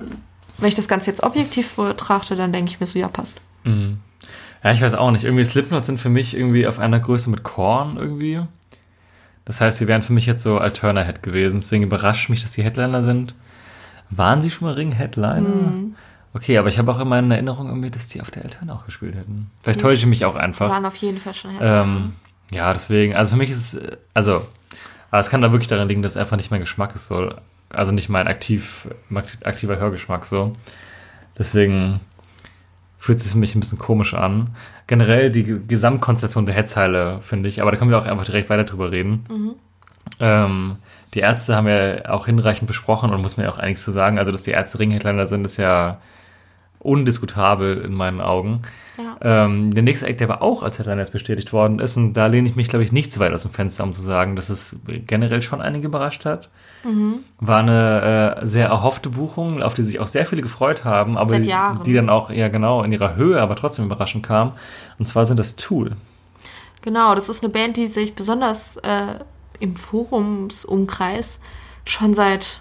wenn 0.57 0.67
ich 0.67 0.75
das 0.75 0.87
Ganze 0.87 1.09
jetzt 1.09 1.23
objektiv 1.23 1.75
betrachte, 1.75 2.35
dann 2.35 2.51
denke 2.51 2.71
ich 2.71 2.79
mir 2.79 2.85
so, 2.85 2.97
ja, 2.97 3.07
passt. 3.07 3.39
Mhm. 3.63 3.99
Ja, 4.63 4.71
ich 4.71 4.81
weiß 4.81 4.95
auch 4.95 5.11
nicht. 5.11 5.23
Irgendwie 5.23 5.45
Slipknot 5.45 5.85
sind 5.85 5.99
für 5.99 6.09
mich 6.09 6.35
irgendwie 6.35 6.67
auf 6.67 6.79
einer 6.79 6.99
Größe 6.99 7.29
mit 7.29 7.43
Korn 7.43 7.97
irgendwie. 7.97 8.41
Das 9.45 9.61
heißt, 9.61 9.77
sie 9.77 9.87
wären 9.87 10.01
für 10.01 10.13
mich 10.13 10.25
jetzt 10.25 10.43
so 10.43 10.57
Alterna 10.57 11.03
Head 11.03 11.23
gewesen. 11.23 11.59
Deswegen 11.59 11.83
überrascht 11.83 12.29
mich, 12.29 12.41
dass 12.41 12.53
die 12.53 12.63
Headliner 12.63 13.03
sind. 13.03 13.35
Waren 14.09 14.41
sie 14.41 14.51
schon 14.51 14.67
mal 14.67 14.73
Ring-Headliner? 14.73 15.41
Mhm. 15.41 15.95
Okay, 16.33 16.57
aber 16.57 16.69
ich 16.69 16.77
habe 16.77 16.91
auch 16.91 16.99
immer 16.99 17.19
in 17.19 17.31
Erinnerung 17.31 17.67
irgendwie, 17.67 17.89
dass 17.89 18.07
die 18.07 18.21
auf 18.21 18.31
der 18.31 18.43
Alterna 18.43 18.73
auch 18.73 18.85
gespielt 18.85 19.15
hätten. 19.15 19.49
Vielleicht 19.63 19.81
täusche 19.81 20.01
ich 20.01 20.05
mich 20.05 20.25
auch 20.25 20.35
einfach. 20.35 20.69
Waren 20.69 20.85
auf 20.85 20.95
jeden 20.97 21.19
Fall 21.19 21.33
schon 21.33 21.51
Headliner. 21.51 21.81
Ähm, 21.83 22.13
ja, 22.51 22.71
deswegen, 22.73 23.15
also 23.15 23.31
für 23.31 23.37
mich 23.37 23.49
ist 23.49 23.73
es, 23.73 23.75
äh, 23.75 23.97
also, 24.13 24.45
aber 25.11 25.19
es 25.19 25.29
kann 25.29 25.41
da 25.41 25.51
wirklich 25.51 25.67
daran 25.67 25.87
liegen, 25.87 26.01
dass 26.01 26.17
einfach 26.17 26.37
nicht 26.37 26.51
mein 26.51 26.59
Geschmack 26.59 26.93
ist 26.95 27.07
so. 27.07 27.31
Also 27.69 27.91
nicht 27.91 28.09
mein 28.09 28.27
aktiv, 28.27 28.87
aktiver 29.43 29.77
Hörgeschmack 29.77 30.25
so. 30.25 30.53
Deswegen 31.37 31.99
fühlt 32.97 33.19
sich 33.19 33.31
für 33.31 33.37
mich 33.37 33.55
ein 33.55 33.59
bisschen 33.59 33.79
komisch 33.79 34.13
an. 34.13 34.51
Generell 34.87 35.31
die 35.31 35.43
Ge- 35.43 35.59
Gesamtkonstellation 35.67 36.45
der 36.45 36.55
Headzeile, 36.55 37.19
finde 37.21 37.49
ich, 37.49 37.61
aber 37.61 37.71
da 37.71 37.77
können 37.77 37.91
wir 37.91 37.97
auch 37.97 38.05
einfach 38.05 38.25
direkt 38.25 38.49
weiter 38.49 38.63
drüber 38.63 38.91
reden. 38.91 39.25
Ähm, 40.19 40.77
die 41.13 41.19
Ärzte 41.19 41.55
haben 41.55 41.67
ja 41.67 42.09
auch 42.09 42.25
hinreichend 42.25 42.67
besprochen 42.67 43.11
und 43.11 43.21
muss 43.21 43.37
mir 43.37 43.49
auch 43.51 43.57
einiges 43.57 43.83
zu 43.83 43.91
sagen. 43.91 44.17
Also, 44.17 44.31
dass 44.31 44.43
die 44.43 44.51
Ärzte 44.51 44.79
Ring-Headliner 44.79 45.25
sind, 45.27 45.45
ist 45.45 45.57
ja 45.57 45.99
undiskutabel 46.79 47.81
in 47.81 47.93
meinen 47.93 48.21
Augen. 48.21 48.61
Ja. 48.97 49.45
Ähm, 49.45 49.73
der 49.73 49.83
nächste 49.83 50.07
Act, 50.07 50.21
der 50.21 50.29
aber 50.29 50.41
auch 50.41 50.63
als 50.63 50.79
Headliner 50.79 51.01
jetzt 51.01 51.11
bestätigt 51.11 51.51
worden 51.53 51.79
ist, 51.79 51.97
und 51.97 52.13
da 52.13 52.27
lehne 52.27 52.47
ich 52.47 52.55
mich, 52.55 52.69
glaube 52.69 52.83
ich, 52.83 52.91
nicht 52.91 53.11
zu 53.11 53.19
weit 53.19 53.33
aus 53.33 53.43
dem 53.43 53.51
Fenster, 53.51 53.83
um 53.83 53.93
zu 53.93 54.01
sagen, 54.01 54.35
dass 54.35 54.49
es 54.49 54.77
generell 54.85 55.41
schon 55.41 55.61
einige 55.61 55.87
überrascht 55.87 56.25
hat. 56.25 56.49
War 57.39 57.57
eine 57.59 58.37
äh, 58.41 58.45
sehr 58.45 58.67
erhoffte 58.67 59.09
Buchung, 59.09 59.61
auf 59.61 59.73
die 59.73 59.83
sich 59.83 59.99
auch 59.99 60.07
sehr 60.07 60.25
viele 60.25 60.41
gefreut 60.41 60.85
haben, 60.85 61.17
aber 61.17 61.39
die, 61.39 61.53
die 61.85 61.93
dann 61.93 62.09
auch, 62.09 62.29
ja 62.29 62.47
genau, 62.47 62.83
in 62.83 62.91
ihrer 62.93 63.15
Höhe, 63.15 63.41
aber 63.41 63.55
trotzdem 63.55 63.85
überraschend 63.85 64.25
kam. 64.25 64.53
Und 64.97 65.05
zwar 65.07 65.25
sind 65.25 65.37
das 65.39 65.55
Tool. 65.55 65.97
Genau, 66.83 67.15
das 67.15 67.27
ist 67.27 67.43
eine 67.43 67.51
Band, 67.51 67.75
die 67.75 67.87
sich 67.87 68.15
besonders 68.15 68.77
äh, 68.77 69.15
im 69.59 69.75
Forumsumkreis 69.75 71.39
schon 71.85 72.13
seit 72.13 72.59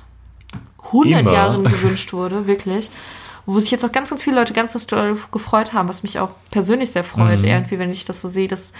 100 0.86 1.20
Immer. 1.22 1.32
Jahren 1.32 1.64
gewünscht 1.70 2.12
wurde, 2.12 2.46
wirklich. 2.46 2.90
Wo 3.44 3.60
sich 3.60 3.70
jetzt 3.70 3.84
auch 3.84 3.92
ganz, 3.92 4.10
ganz 4.10 4.24
viele 4.24 4.36
Leute 4.36 4.52
ganz, 4.54 4.72
ganz 4.72 4.86
doll 4.88 5.16
gefreut 5.30 5.72
haben, 5.72 5.88
was 5.88 6.02
mich 6.02 6.18
auch 6.18 6.30
persönlich 6.50 6.90
sehr 6.90 7.04
freut, 7.04 7.42
Mhm. 7.42 7.48
irgendwie, 7.48 7.78
wenn 7.78 7.90
ich 7.90 8.04
das 8.04 8.20
so 8.20 8.28
sehe, 8.28 8.48
dass 8.48 8.72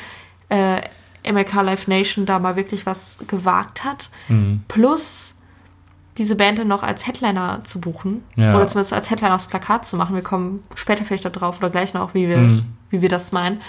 äh, 0.48 0.80
MLK 1.30 1.62
Live 1.62 1.86
Nation 1.88 2.26
da 2.26 2.38
mal 2.38 2.56
wirklich 2.56 2.86
was 2.86 3.18
gewagt 3.26 3.84
hat. 3.84 4.10
Mhm. 4.28 4.62
Plus, 4.68 5.34
diese 6.18 6.36
Band 6.36 6.58
dann 6.58 6.68
noch 6.68 6.82
als 6.82 7.06
Headliner 7.06 7.62
zu 7.64 7.80
buchen. 7.80 8.24
Ja. 8.36 8.54
Oder 8.56 8.66
zumindest 8.68 8.92
als 8.92 9.10
Headliner 9.10 9.34
aufs 9.34 9.46
Plakat 9.46 9.86
zu 9.86 9.96
machen. 9.96 10.14
Wir 10.14 10.22
kommen 10.22 10.62
später 10.74 11.04
vielleicht 11.04 11.24
darauf 11.24 11.58
oder 11.58 11.70
gleich 11.70 11.92
noch, 11.94 12.14
wie 12.14 12.28
wir, 12.28 12.38
Mhm. 12.38 12.64
wie 12.90 13.02
wir 13.02 13.08
das 13.08 13.32
meinen. 13.32 13.60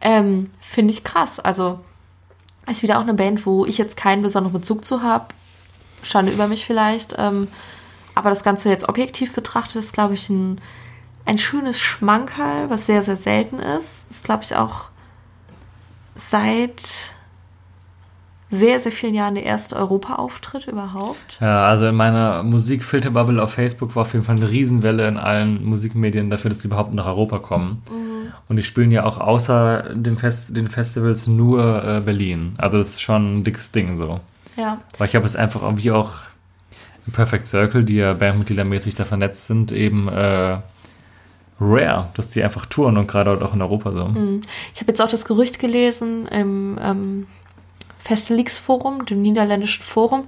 Ähm, 0.00 0.50
Finde 0.60 0.92
ich 0.92 1.04
krass. 1.04 1.38
Also 1.38 1.78
ist 2.68 2.82
wieder 2.82 2.98
auch 2.98 3.02
eine 3.02 3.14
Band, 3.14 3.46
wo 3.46 3.64
ich 3.66 3.78
jetzt 3.78 3.96
keinen 3.96 4.22
besonderen 4.22 4.60
Bezug 4.60 4.84
zu 4.84 5.02
habe. 5.02 5.26
Schande 6.02 6.32
über 6.32 6.48
mich 6.48 6.64
vielleicht. 6.64 7.14
Ähm, 7.18 7.48
aber 8.14 8.30
das 8.30 8.42
Ganze 8.44 8.68
jetzt 8.68 8.88
objektiv 8.88 9.34
betrachtet 9.34 9.76
ist, 9.76 9.92
glaube 9.92 10.14
ich, 10.14 10.28
ein, 10.28 10.60
ein 11.24 11.38
schönes 11.38 11.78
Schmankerl, 11.80 12.68
was 12.68 12.86
sehr, 12.86 13.02
sehr 13.02 13.16
selten 13.16 13.58
ist. 13.60 14.10
Ist, 14.10 14.24
glaube 14.24 14.42
ich, 14.42 14.56
auch 14.56 14.86
seit 16.30 16.82
sehr, 18.50 18.78
sehr 18.80 18.92
vielen 18.92 19.14
Jahren 19.14 19.34
der 19.34 19.44
erste 19.44 19.76
Europa-Auftritt 19.76 20.68
überhaupt. 20.68 21.38
Ja, 21.40 21.66
also 21.66 21.86
in 21.86 21.94
meiner 21.94 22.42
Musikfilterbubble 22.42 23.42
auf 23.42 23.54
Facebook 23.54 23.96
war 23.96 24.02
auf 24.02 24.12
jeden 24.12 24.26
Fall 24.26 24.36
eine 24.36 24.50
Riesenwelle 24.50 25.08
in 25.08 25.16
allen 25.16 25.64
Musikmedien 25.64 26.28
dafür, 26.28 26.50
dass 26.50 26.60
sie 26.60 26.68
überhaupt 26.68 26.92
nach 26.92 27.06
Europa 27.06 27.38
kommen. 27.38 27.82
Und 28.48 28.56
die 28.56 28.62
spielen 28.62 28.90
ja 28.90 29.04
auch 29.04 29.18
außer 29.18 29.94
den, 29.94 30.18
Fest 30.18 30.54
den 30.54 30.68
Festivals 30.68 31.26
nur 31.26 31.82
äh, 31.82 32.00
Berlin. 32.02 32.54
Also 32.58 32.76
das 32.76 32.90
ist 32.90 33.00
schon 33.00 33.38
ein 33.38 33.44
dickes 33.44 33.72
Ding 33.72 33.96
so. 33.96 34.20
Ja. 34.58 34.78
Weil 34.98 35.06
ich 35.06 35.12
glaube, 35.12 35.24
es 35.24 35.34
einfach 35.34 35.62
wie 35.76 35.90
auch 35.90 36.10
im 37.06 37.14
Perfect 37.14 37.46
Circle, 37.46 37.84
die 37.84 37.96
ja 37.96 38.12
bandmitgliedermäßig 38.12 38.94
da 38.94 39.06
vernetzt 39.06 39.46
sind, 39.46 39.72
eben 39.72 40.08
äh, 40.08 40.58
rare, 41.62 42.08
dass 42.14 42.30
die 42.30 42.42
einfach 42.42 42.66
touren 42.66 42.96
und 42.98 43.06
gerade 43.06 43.30
auch 43.30 43.54
in 43.54 43.62
Europa 43.62 43.92
so. 43.92 44.10
Ich 44.74 44.80
habe 44.80 44.88
jetzt 44.88 45.00
auch 45.00 45.08
das 45.08 45.24
Gerücht 45.24 45.58
gelesen 45.58 46.26
im 46.26 46.78
ähm, 46.82 47.26
Festelix 47.98 48.58
Forum, 48.58 49.06
dem 49.06 49.22
niederländischen 49.22 49.84
Forum, 49.84 50.24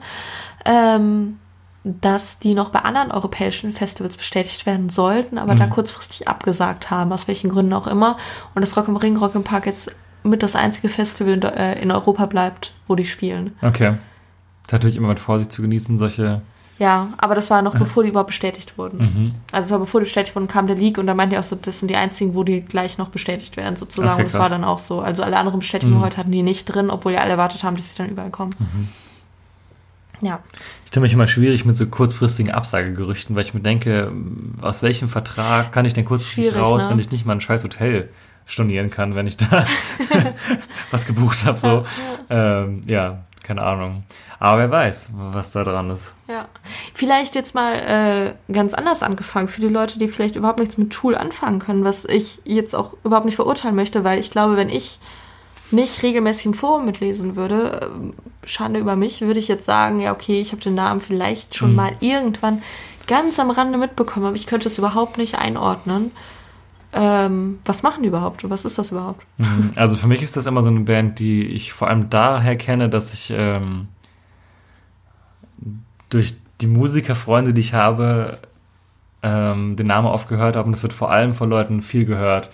ähm, 0.64 1.38
dass 1.82 2.38
die 2.38 2.54
noch 2.54 2.70
bei 2.70 2.78
anderen 2.80 3.10
europäischen 3.10 3.72
Festivals 3.72 4.16
bestätigt 4.16 4.64
werden 4.64 4.88
sollten, 4.88 5.36
aber 5.36 5.54
da 5.54 5.66
kurzfristig 5.66 6.26
abgesagt 6.28 6.90
haben, 6.90 7.12
aus 7.12 7.28
welchen 7.28 7.50
Gründen 7.50 7.74
auch 7.74 7.86
immer. 7.86 8.16
Und 8.54 8.62
das 8.62 8.74
Rock 8.76 8.88
im 8.88 8.96
Ring, 8.96 9.18
Rock 9.18 9.34
im 9.34 9.44
Park 9.44 9.66
jetzt 9.66 9.94
mit 10.22 10.42
das 10.42 10.56
einzige 10.56 10.88
Festival 10.88 11.34
in, 11.34 11.42
äh, 11.90 11.92
Europa 11.92 12.24
bleibt, 12.24 12.72
wo 12.88 12.94
die 12.94 13.04
spielen. 13.04 13.54
Okay. 13.60 13.98
Natürlich 14.72 14.96
immer 14.96 15.08
mit 15.08 15.20
Vorsicht 15.20 15.52
zu 15.52 15.60
genießen, 15.60 15.98
solche. 15.98 16.40
Ja, 16.78 17.10
aber 17.18 17.36
das 17.36 17.50
war 17.50 17.62
noch 17.62 17.76
bevor 17.78 18.02
die 18.02 18.08
überhaupt 18.08 18.28
bestätigt 18.28 18.76
wurden. 18.76 18.98
Mhm. 18.98 19.34
Also 19.52 19.66
es 19.66 19.70
war 19.70 19.78
bevor 19.78 20.00
die 20.00 20.06
bestätigt 20.06 20.34
wurden, 20.34 20.48
kam 20.48 20.66
der 20.66 20.74
Leak 20.74 20.98
und 20.98 21.06
da 21.06 21.14
meinte 21.14 21.36
er 21.36 21.40
auch 21.40 21.44
so, 21.44 21.54
das 21.54 21.78
sind 21.78 21.88
die 21.88 21.94
einzigen, 21.96 22.34
wo 22.34 22.42
die 22.42 22.62
gleich 22.62 22.98
noch 22.98 23.10
bestätigt 23.10 23.56
werden, 23.56 23.76
sozusagen. 23.76 24.10
Okay, 24.10 24.22
und 24.22 24.26
das 24.26 24.40
war 24.40 24.48
dann 24.48 24.64
auch 24.64 24.80
so. 24.80 25.00
Also 25.00 25.22
alle 25.22 25.36
anderen 25.36 25.60
Bestätigungen 25.60 26.00
Mhm. 26.00 26.04
heute 26.04 26.16
hatten 26.16 26.32
die 26.32 26.42
nicht 26.42 26.64
drin, 26.66 26.90
obwohl 26.90 27.12
ja 27.12 27.20
alle 27.20 27.30
erwartet 27.30 27.62
haben, 27.62 27.76
dass 27.76 27.88
sie 27.90 27.96
dann 27.96 28.10
überall 28.10 28.30
kommen. 28.30 28.54
Ja. 30.20 30.40
Ich 30.84 30.90
tue 30.90 31.00
mich 31.02 31.12
immer 31.12 31.26
schwierig 31.26 31.64
mit 31.64 31.76
so 31.76 31.86
kurzfristigen 31.86 32.52
Absagegerüchten, 32.52 33.36
weil 33.36 33.42
ich 33.42 33.54
mir 33.54 33.60
denke, 33.60 34.10
aus 34.60 34.82
welchem 34.82 35.08
Vertrag 35.08 35.70
kann 35.72 35.84
ich 35.84 35.94
denn 35.94 36.04
kurzfristig 36.04 36.46
Schwierig, 36.52 36.60
raus, 36.62 36.84
ne? 36.84 36.90
wenn 36.90 36.98
ich 36.98 37.10
nicht 37.10 37.26
mal 37.26 37.34
ein 37.34 37.40
scheiß 37.40 37.62
Hotel 37.64 38.08
stornieren 38.46 38.90
kann, 38.90 39.14
wenn 39.14 39.26
ich 39.26 39.36
da 39.36 39.64
was 40.90 41.06
gebucht 41.06 41.44
habe. 41.44 41.58
So. 41.58 41.84
Ähm, 42.30 42.82
ja, 42.88 43.18
keine 43.44 43.62
Ahnung. 43.62 44.02
Aber 44.40 44.58
wer 44.58 44.70
weiß, 44.70 45.10
was 45.14 45.52
da 45.52 45.62
dran 45.62 45.90
ist. 45.90 46.12
Ja. 46.28 46.46
Vielleicht 46.94 47.34
jetzt 47.36 47.54
mal 47.54 47.74
äh, 48.48 48.52
ganz 48.52 48.74
anders 48.74 49.02
angefangen 49.02 49.46
für 49.48 49.60
die 49.60 49.68
Leute, 49.68 49.98
die 49.98 50.08
vielleicht 50.08 50.34
überhaupt 50.36 50.58
nichts 50.58 50.76
mit 50.76 50.92
Tool 50.92 51.14
anfangen 51.14 51.60
können, 51.60 51.84
was 51.84 52.04
ich 52.04 52.40
jetzt 52.44 52.74
auch 52.74 52.94
überhaupt 53.04 53.26
nicht 53.26 53.36
verurteilen 53.36 53.76
möchte, 53.76 54.02
weil 54.02 54.18
ich 54.18 54.30
glaube, 54.30 54.56
wenn 54.56 54.68
ich 54.68 54.98
nicht 55.70 56.02
regelmäßig 56.02 56.46
im 56.46 56.54
Forum 56.54 56.84
mitlesen 56.84 57.36
würde, 57.36 57.80
ähm, 57.94 58.14
Schande 58.44 58.80
über 58.80 58.96
mich, 58.96 59.20
würde 59.22 59.38
ich 59.40 59.48
jetzt 59.48 59.64
sagen, 59.64 60.00
ja, 60.00 60.12
okay, 60.12 60.40
ich 60.40 60.52
habe 60.52 60.62
den 60.62 60.74
Namen 60.74 61.00
vielleicht 61.00 61.54
schon 61.54 61.70
Mhm. 61.70 61.76
mal 61.76 61.92
irgendwann 62.00 62.62
ganz 63.06 63.38
am 63.38 63.50
Rande 63.50 63.78
mitbekommen, 63.78 64.26
aber 64.26 64.36
ich 64.36 64.46
könnte 64.46 64.68
es 64.68 64.78
überhaupt 64.78 65.16
nicht 65.18 65.38
einordnen. 65.38 66.10
Ähm, 66.96 67.58
was 67.64 67.82
machen 67.82 68.02
die 68.02 68.08
überhaupt? 68.08 68.48
Was 68.48 68.64
ist 68.64 68.78
das 68.78 68.92
überhaupt? 68.92 69.26
Mhm. 69.38 69.72
Also 69.74 69.96
für 69.96 70.06
mich 70.06 70.22
ist 70.22 70.36
das 70.36 70.46
immer 70.46 70.62
so 70.62 70.68
eine 70.68 70.80
Band, 70.80 71.18
die 71.18 71.44
ich 71.44 71.72
vor 71.72 71.88
allem 71.88 72.08
daher 72.08 72.56
kenne, 72.56 72.88
dass 72.88 73.12
ich 73.12 73.32
ähm, 73.36 73.88
durch 76.08 76.36
die 76.60 76.68
Musikerfreunde, 76.68 77.52
die 77.52 77.60
ich 77.60 77.74
habe, 77.74 78.38
ähm, 79.22 79.74
den 79.74 79.88
Namen 79.88 80.06
oft 80.06 80.28
gehört 80.28 80.54
habe. 80.54 80.68
Und 80.68 80.74
es 80.74 80.82
wird 80.82 80.92
vor 80.92 81.10
allem 81.10 81.34
von 81.34 81.50
Leuten 81.50 81.82
viel 81.82 82.04
gehört, 82.04 82.48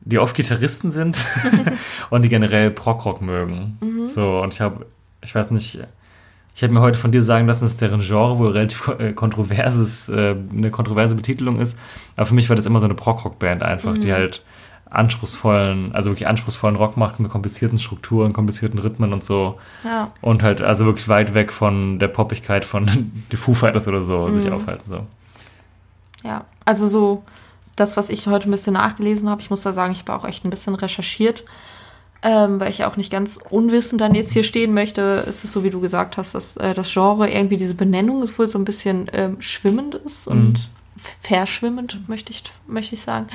die 0.00 0.18
oft 0.18 0.34
Gitarristen 0.34 0.90
sind 0.90 1.18
und 2.10 2.22
die 2.22 2.30
generell 2.30 2.70
Prog-Rock 2.70 3.20
mögen. 3.20 3.78
So, 4.06 4.40
und 4.40 4.54
ich 4.54 4.62
habe, 4.62 4.86
ich 5.22 5.34
weiß 5.34 5.50
nicht, 5.50 5.78
ich 6.58 6.64
habe 6.64 6.74
mir 6.74 6.80
heute 6.80 6.98
von 6.98 7.12
dir 7.12 7.22
sagen 7.22 7.46
lassen, 7.46 7.66
dass 7.66 7.76
deren 7.76 8.00
Genre 8.00 8.36
wohl 8.40 8.50
relativ 8.50 8.88
äh, 8.98 9.12
kontroverses, 9.12 10.08
äh, 10.08 10.34
eine 10.52 10.72
kontroverse 10.72 11.14
Betitelung 11.14 11.60
ist. 11.60 11.78
Aber 12.16 12.26
für 12.26 12.34
mich 12.34 12.48
war 12.48 12.56
das 12.56 12.66
immer 12.66 12.80
so 12.80 12.86
eine 12.86 12.96
Prog-Rock-Band 12.96 13.62
einfach, 13.62 13.96
die 13.96 14.12
halt 14.12 14.42
anspruchsvollen, 14.90 15.94
also 15.94 16.10
wirklich 16.10 16.26
anspruchsvollen 16.26 16.74
Rock 16.74 16.96
macht 16.96 17.20
mit 17.20 17.30
komplizierten 17.30 17.78
Strukturen, 17.78 18.32
komplizierten 18.32 18.80
Rhythmen 18.80 19.12
und 19.12 19.22
so. 19.22 19.60
Ja. 19.84 20.10
Und 20.20 20.42
halt 20.42 20.60
also 20.60 20.84
wirklich 20.84 21.08
weit 21.08 21.32
weg 21.32 21.52
von 21.52 22.00
der 22.00 22.08
Poppigkeit 22.08 22.64
von 22.64 23.12
die 23.30 23.36
Foo 23.36 23.54
Fighters 23.54 23.86
oder 23.86 24.02
so 24.02 24.28
sich 24.30 24.50
aufhalten. 24.50 24.84
So. 24.84 25.06
Ja, 26.24 26.44
also 26.64 26.88
so 26.88 27.22
das, 27.76 27.96
was 27.96 28.10
ich 28.10 28.26
heute 28.26 28.48
ein 28.48 28.50
bisschen 28.50 28.72
nachgelesen 28.72 29.30
habe. 29.30 29.40
Ich 29.40 29.50
muss 29.50 29.62
da 29.62 29.72
sagen, 29.72 29.92
ich 29.92 30.00
habe 30.00 30.12
auch 30.12 30.24
echt 30.24 30.44
ein 30.44 30.50
bisschen 30.50 30.74
recherchiert, 30.74 31.44
ähm, 32.22 32.58
weil 32.60 32.70
ich 32.70 32.78
ja 32.78 32.90
auch 32.90 32.96
nicht 32.96 33.12
ganz 33.12 33.38
unwissend 33.50 34.00
dann 34.00 34.14
jetzt 34.14 34.32
hier 34.32 34.42
stehen 34.44 34.74
möchte. 34.74 35.24
Ist 35.28 35.44
es 35.44 35.52
so, 35.52 35.62
wie 35.64 35.70
du 35.70 35.80
gesagt 35.80 36.16
hast, 36.16 36.34
dass 36.34 36.56
äh, 36.56 36.74
das 36.74 36.92
Genre 36.92 37.30
irgendwie 37.30 37.56
diese 37.56 37.74
Benennung 37.74 38.22
ist 38.22 38.38
wohl 38.38 38.48
so 38.48 38.58
ein 38.58 38.64
bisschen 38.64 39.08
ähm, 39.12 39.40
schwimmend 39.40 39.94
ist 39.94 40.26
und 40.26 40.68
f- 40.96 41.16
verschwimmend, 41.20 42.08
möchte 42.08 42.32
ich, 42.32 42.42
möchte 42.66 42.94
ich 42.94 43.02
sagen. 43.02 43.26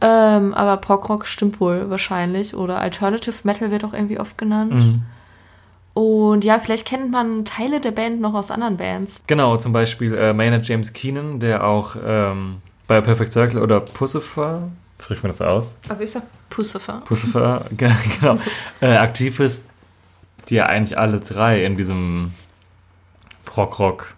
Ähm, 0.00 0.52
aber 0.52 0.76
Prog-Rock 0.78 1.26
stimmt 1.26 1.60
wohl 1.60 1.88
wahrscheinlich. 1.88 2.54
Oder 2.54 2.78
Alternative 2.78 3.36
Metal 3.44 3.70
wird 3.70 3.84
auch 3.84 3.94
irgendwie 3.94 4.18
oft 4.18 4.36
genannt. 4.36 4.74
Mhm. 4.74 5.02
Und 5.94 6.44
ja, 6.44 6.58
vielleicht 6.58 6.86
kennt 6.86 7.12
man 7.12 7.44
Teile 7.44 7.80
der 7.80 7.92
Band 7.92 8.20
noch 8.20 8.34
aus 8.34 8.50
anderen 8.50 8.76
Bands. 8.76 9.22
Genau, 9.28 9.56
zum 9.56 9.72
Beispiel 9.72 10.12
äh, 10.14 10.32
Maynard 10.32 10.66
James 10.66 10.92
Keenan, 10.92 11.38
der 11.38 11.64
auch 11.64 11.96
ähm, 12.04 12.56
bei 12.88 13.00
Perfect 13.00 13.32
Circle 13.32 13.62
oder 13.62 13.80
Pussifer, 13.80 14.68
spricht 15.02 15.22
man 15.22 15.30
das 15.30 15.38
so 15.38 15.44
aus? 15.44 15.76
Also 15.88 16.04
ich 16.04 16.10
sag 16.10 16.22
Pussifer. 16.50 17.02
Pussifer, 17.04 17.66
ge- 17.76 17.90
genau, 18.20 18.38
äh, 18.80 18.96
aktiv 18.96 19.38
ist, 19.40 19.66
die 20.48 20.54
ja 20.56 20.66
eigentlich 20.66 20.96
alle 20.98 21.20
drei 21.20 21.64
in 21.64 21.76
diesem 21.76 22.32
Prog-Rock 23.44 24.14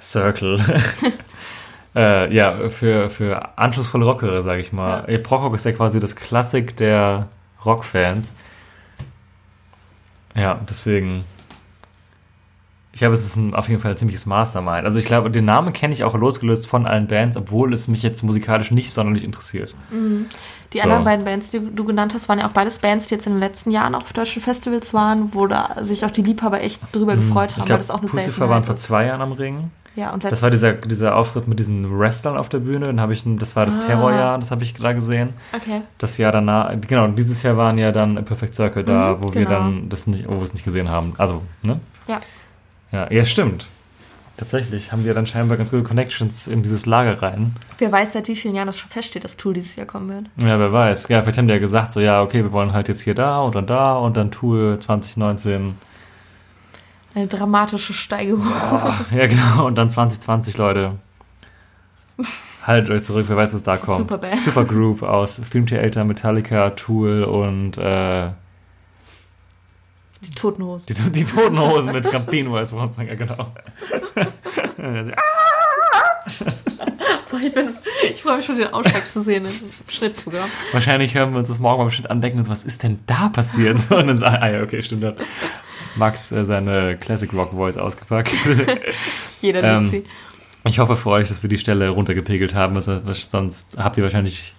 Circle. 0.00 0.60
äh, 1.94 2.34
ja, 2.34 2.68
für, 2.68 3.08
für 3.08 3.56
anschlussvolle 3.56 4.04
Rockere, 4.04 4.42
sage 4.42 4.60
ich 4.60 4.72
mal. 4.72 5.04
Ja. 5.10 5.18
Prog-Rock 5.18 5.54
ist 5.54 5.64
ja 5.64 5.72
quasi 5.72 6.00
das 6.00 6.16
Klassik 6.16 6.76
der 6.76 7.28
Rockfans. 7.64 8.32
Ja, 10.34 10.60
deswegen. 10.68 11.24
Ich 12.94 13.00
glaube, 13.00 13.14
es 13.14 13.24
ist 13.26 13.34
ein, 13.34 13.54
auf 13.54 13.68
jeden 13.68 13.80
Fall 13.80 13.90
ein 13.90 13.96
ziemliches 13.96 14.24
Mastermind. 14.24 14.84
Also 14.84 15.00
ich 15.00 15.04
glaube, 15.04 15.28
den 15.28 15.44
Namen 15.44 15.72
kenne 15.72 15.92
ich 15.92 16.04
auch 16.04 16.14
losgelöst 16.14 16.68
von 16.68 16.86
allen 16.86 17.08
Bands, 17.08 17.36
obwohl 17.36 17.74
es 17.74 17.88
mich 17.88 18.04
jetzt 18.04 18.22
musikalisch 18.22 18.70
nicht 18.70 18.92
sonderlich 18.92 19.24
interessiert. 19.24 19.74
Die 20.72 20.78
So. 20.78 20.84
anderen 20.84 21.02
beiden 21.04 21.24
Bands, 21.24 21.50
die 21.50 21.58
du 21.58 21.84
genannt 21.84 22.14
hast, 22.14 22.28
waren 22.28 22.38
ja 22.38 22.46
auch 22.46 22.52
beides 22.52 22.78
Bands, 22.78 23.08
die 23.08 23.14
jetzt 23.16 23.26
in 23.26 23.32
den 23.32 23.40
letzten 23.40 23.72
Jahren 23.72 23.96
auch 23.96 24.02
auf 24.02 24.12
deutschen 24.12 24.40
Festivals 24.40 24.94
waren, 24.94 25.34
wo 25.34 25.48
da 25.48 25.78
sich 25.84 26.04
auch 26.04 26.12
die 26.12 26.22
Liebhaber 26.22 26.60
echt 26.62 26.80
drüber 26.92 27.16
gefreut 27.16 27.56
haben, 27.56 27.62
Mhm. 27.62 27.64
Ich 27.64 27.70
weil 27.70 27.78
das 27.78 27.90
auch 27.90 27.98
eine 28.00 28.06
Pussifer 28.08 28.48
waren 28.48 28.62
vor 28.62 28.76
zwei 28.76 29.06
Jahren 29.06 29.22
am 29.22 29.32
Ring. 29.32 29.72
Ja, 29.96 30.12
und 30.12 30.22
Das 30.22 30.42
war 30.42 30.50
dieser, 30.50 30.72
dieser 30.74 31.16
Auftritt 31.16 31.48
mit 31.48 31.58
diesen 31.58 31.98
Wrestlern 31.98 32.36
auf 32.36 32.48
der 32.48 32.58
Bühne. 32.58 32.94
Hab 33.00 33.10
ich, 33.10 33.24
das 33.38 33.54
war 33.56 33.64
das 33.66 33.76
Ah. 33.76 33.86
Terrorjahr, 33.86 34.38
das 34.38 34.50
habe 34.52 34.62
ich 34.62 34.74
da 34.74 34.92
gesehen. 34.92 35.30
Okay. 35.52 35.82
Das 35.98 36.16
Jahr 36.18 36.30
danach, 36.30 36.72
genau, 36.86 37.08
dieses 37.08 37.42
Jahr 37.42 37.56
waren 37.56 37.76
ja 37.78 37.90
dann 37.92 38.24
Perfect 38.24 38.54
Circle 38.54 38.84
da, 38.84 39.12
Mhm, 39.14 39.22
wo 39.22 39.34
wir 39.34 39.44
genau. 39.46 39.50
dann 39.50 39.88
das 39.88 40.06
nicht, 40.06 40.28
wo 40.28 40.34
wir 40.36 40.42
es 40.42 40.52
nicht 40.54 40.64
gesehen 40.64 40.88
haben. 40.90 41.14
Also, 41.18 41.42
ne? 41.62 41.78
Ja. 42.08 42.18
Ja, 42.94 43.10
ja, 43.10 43.24
stimmt. 43.24 43.66
Tatsächlich 44.36 44.92
haben 44.92 45.04
wir 45.04 45.14
dann 45.14 45.26
scheinbar 45.26 45.56
ganz 45.56 45.72
gute 45.72 45.82
Connections 45.82 46.46
in 46.46 46.62
dieses 46.62 46.86
Lager 46.86 47.20
rein. 47.22 47.56
Wer 47.78 47.90
weiß, 47.90 48.12
seit 48.12 48.28
wie 48.28 48.36
vielen 48.36 48.54
Jahren 48.54 48.68
das 48.68 48.78
schon 48.78 48.88
feststeht, 48.90 49.24
dass 49.24 49.36
Tool 49.36 49.52
dieses 49.52 49.74
Jahr 49.74 49.86
kommen 49.86 50.08
wird. 50.08 50.26
Ja, 50.48 50.58
wer 50.60 50.72
weiß. 50.72 51.08
Ja, 51.08 51.20
vielleicht 51.20 51.38
haben 51.38 51.48
die 51.48 51.54
ja 51.54 51.58
gesagt, 51.58 51.90
so, 51.90 51.98
ja, 51.98 52.22
okay, 52.22 52.44
wir 52.44 52.52
wollen 52.52 52.72
halt 52.72 52.86
jetzt 52.86 53.00
hier 53.00 53.16
da 53.16 53.38
und 53.40 53.56
dann 53.56 53.66
da 53.66 53.96
und 53.96 54.16
dann 54.16 54.30
Tool 54.30 54.78
2019. 54.78 55.76
Eine 57.16 57.26
dramatische 57.26 57.92
Steigerung. 57.92 58.46
Ja, 59.10 59.26
genau, 59.26 59.66
und 59.66 59.76
dann 59.76 59.90
2020, 59.90 60.56
Leute. 60.56 60.92
Haltet 62.64 62.90
euch 62.90 63.02
zurück, 63.02 63.26
wer 63.28 63.36
weiß, 63.36 63.54
was 63.54 63.64
da 63.64 63.76
kommt. 63.76 63.98
Superband. 63.98 64.36
Supergroup 64.38 65.02
aus 65.02 65.40
Film 65.50 65.66
Theater, 65.66 66.04
Metallica, 66.04 66.70
Tool 66.70 67.24
und 67.24 67.76
äh, 67.76 68.30
Die 70.26 70.34
Toten 70.34 70.64
Hosen. 70.64 70.86
die, 70.86 70.94
die 71.12 71.24
Toten 71.24 71.58
Hosen 71.58 71.92
mit 71.92 72.10
Campino 72.10 72.56
als 72.56 72.70
Frontsänger, 72.70 73.16
genau. 73.16 73.52
Boah, 77.30 77.40
ich, 77.40 77.52
bin- 77.52 77.70
ich 78.12 78.22
freue 78.22 78.36
mich 78.36 78.46
schon, 78.46 78.58
den 78.58 78.72
Ausschlag 78.72 79.10
zu 79.10 79.22
sehen 79.22 79.46
im 79.46 79.52
Schnitt 79.88 80.20
sogar. 80.20 80.48
Wahrscheinlich 80.72 81.14
hören 81.14 81.32
wir 81.32 81.38
uns 81.38 81.48
das 81.48 81.58
morgen 81.58 81.78
beim 81.82 81.90
Schnitt 81.90 82.10
an, 82.10 82.20
denken 82.20 82.38
uns, 82.38 82.48
was 82.48 82.62
ist 82.62 82.82
denn 82.82 83.00
da 83.06 83.28
passiert? 83.28 83.78
So, 83.78 83.96
und 83.98 84.06
dann 84.08 84.16
so, 84.16 84.24
ah 84.24 84.48
ja, 84.48 84.62
okay, 84.62 84.82
stimmt. 84.82 85.02
Das. 85.04 85.14
Max 85.96 86.32
äh, 86.32 86.44
seine 86.44 86.96
Classic 86.96 87.32
Rock 87.32 87.52
Voice 87.52 87.76
ausgepackt. 87.76 88.32
Jeder 89.40 89.62
Ähm, 89.62 89.80
liebt 89.84 89.90
sie. 89.90 90.04
ich 90.64 90.78
hoffe 90.78 90.96
für 90.96 91.10
euch, 91.10 91.28
dass 91.28 91.42
wir 91.42 91.50
die 91.50 91.58
Stelle 91.58 91.88
runtergepegelt 91.90 92.54
haben, 92.54 92.76
also, 92.76 93.00
sonst 93.12 93.76
habt 93.78 93.96
ihr 93.96 94.02
wahrscheinlich 94.04 94.54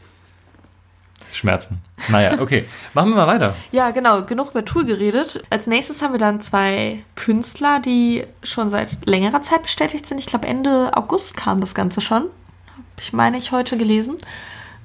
Schmerzen. 1.36 1.80
Naja, 2.10 2.40
okay. 2.40 2.66
Machen 2.94 3.10
wir 3.10 3.16
mal 3.16 3.28
weiter. 3.28 3.56
Ja, 3.72 3.92
genau, 3.92 4.24
genug 4.24 4.52
über 4.52 4.66
Tool 4.66 4.86
geredet. 4.86 5.44
Als 5.50 5.68
nächstes 5.68 6.02
haben 6.02 6.14
wir 6.14 6.20
dann 6.20 6.42
zwei 6.42 7.04
Künstler, 7.16 7.80
die 7.80 8.26
schon 8.44 8.70
seit 8.70 9.06
längerer 9.08 9.42
Zeit 9.42 9.64
bestätigt 9.64 10.06
sind. 10.06 10.18
Ich 10.18 10.26
glaube, 10.26 10.48
Ende 10.48 10.96
August 10.96 11.38
kam 11.38 11.62
das 11.62 11.76
Ganze 11.76 12.02
schon. 12.02 12.24
Habe 12.24 12.84
ich 13.00 13.14
meine 13.14 13.38
ich 13.38 13.52
heute 13.52 13.78
gelesen. 13.78 14.18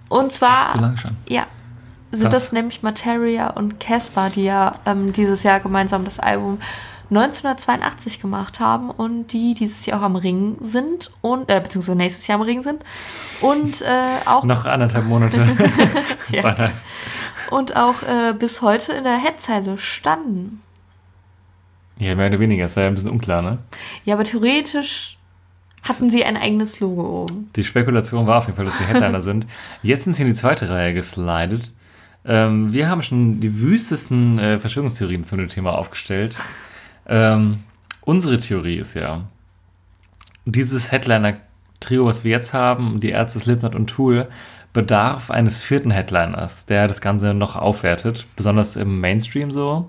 Und 0.09 0.33
zwar. 0.33 0.69
Zu 0.71 0.79
lang 0.79 0.97
schon. 0.97 1.17
Ja. 1.29 1.47
Sind 2.13 2.31
Krass. 2.31 2.45
das 2.45 2.53
nämlich 2.53 2.83
Materia 2.83 3.51
und 3.51 3.79
Casper, 3.79 4.31
die 4.31 4.45
ja 4.45 4.75
ähm, 4.85 5.13
dieses 5.13 5.45
Jahr 5.45 5.61
gemeinsam 5.61 6.05
das 6.05 6.19
Album 6.19 6.61
1982 7.11 8.21
gemacht 8.21 8.61
haben 8.61 8.91
und 8.91 9.33
die 9.33 9.55
dieses 9.55 9.85
Jahr 9.87 10.01
auch 10.01 10.05
am 10.05 10.17
Ring 10.17 10.57
sind 10.61 11.11
und 11.21 11.51
äh, 11.51 11.61
beziehungsweise 11.61 11.99
nächstes 11.99 12.27
Jahr 12.27 12.39
am 12.39 12.45
Ring 12.47 12.63
sind 12.63 12.85
und 13.41 13.83
äh, 13.83 14.05
auch 14.27 14.45
Noch 14.45 14.65
anderthalb 14.65 15.07
Monate. 15.07 15.41
Ja. 16.31 16.43
Zweieinhalb. 16.43 16.73
und 17.51 17.75
auch 17.75 18.03
äh, 18.03 18.33
bis 18.39 18.63
heute 18.63 18.93
in 18.93 19.03
der 19.03 19.17
Headzeile 19.17 19.79
standen. 19.79 20.63
Ja, 21.99 22.15
mehr 22.15 22.29
oder 22.29 22.39
weniger. 22.39 22.63
Das 22.63 22.77
war 22.77 22.85
ja 22.85 22.89
ein 22.89 22.95
bisschen 22.95 23.11
unklar, 23.11 23.43
ne? 23.43 23.59
Ja, 24.05 24.15
aber 24.15 24.25
theoretisch 24.25 25.19
hatten 25.83 26.09
sie 26.09 26.25
ein 26.25 26.37
eigenes 26.37 26.79
Logo 26.81 27.25
oben. 27.25 27.51
Die 27.57 27.65
Spekulation 27.65 28.27
war 28.27 28.39
auf 28.39 28.47
jeden 28.47 28.57
Fall, 28.57 28.67
dass 28.67 28.79
sie 28.79 28.85
Headliner 28.85 29.21
sind. 29.21 29.47
Jetzt 29.83 30.05
sind 30.05 30.13
sie 30.13 30.23
in 30.23 30.29
die 30.29 30.35
zweite 30.35 30.69
Reihe 30.71 30.95
geslidet. 30.95 31.73
Ähm, 32.25 32.73
wir 32.73 32.89
haben 32.89 33.03
schon 33.03 33.41
die 33.41 33.61
wüstesten 33.61 34.39
äh, 34.39 34.61
Verschwörungstheorien 34.61 35.25
zu 35.25 35.37
dem 35.37 35.49
Thema 35.49 35.77
aufgestellt. 35.77 36.39
Ähm, 37.11 37.65
unsere 38.03 38.39
Theorie 38.39 38.77
ist 38.77 38.95
ja, 38.95 39.23
dieses 40.47 40.91
Headliner-Trio, 40.93 42.07
was 42.07 42.25
wir 42.25 42.31
jetzt 42.31 42.55
haben, 42.55 43.01
die 43.01 43.11
Ärzte 43.11 43.41
Slipknot 43.41 43.75
und 43.75 43.89
Tool, 43.89 44.29
bedarf 44.73 45.31
eines 45.31 45.61
vierten 45.61 45.91
Headliners, 45.91 46.67
der 46.67 46.87
das 46.87 47.01
Ganze 47.01 47.35
noch 47.35 47.57
aufwertet, 47.57 48.27
besonders 48.37 48.77
im 48.77 49.01
Mainstream 49.01 49.51
so. 49.51 49.89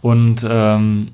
Und 0.00 0.44
ähm, 0.48 1.12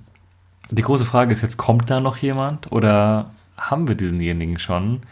die 0.71 0.83
große 0.83 1.05
Frage 1.05 1.33
ist 1.33 1.43
jetzt, 1.43 1.59
kommt 1.59 1.91
da 1.91 2.01
noch 2.01 2.17
jemand 2.17 2.73
oder 2.73 3.31
haben 3.59 3.87
wir 3.87 3.95
diesenjenigen 3.95 4.59
schon? 4.59 5.03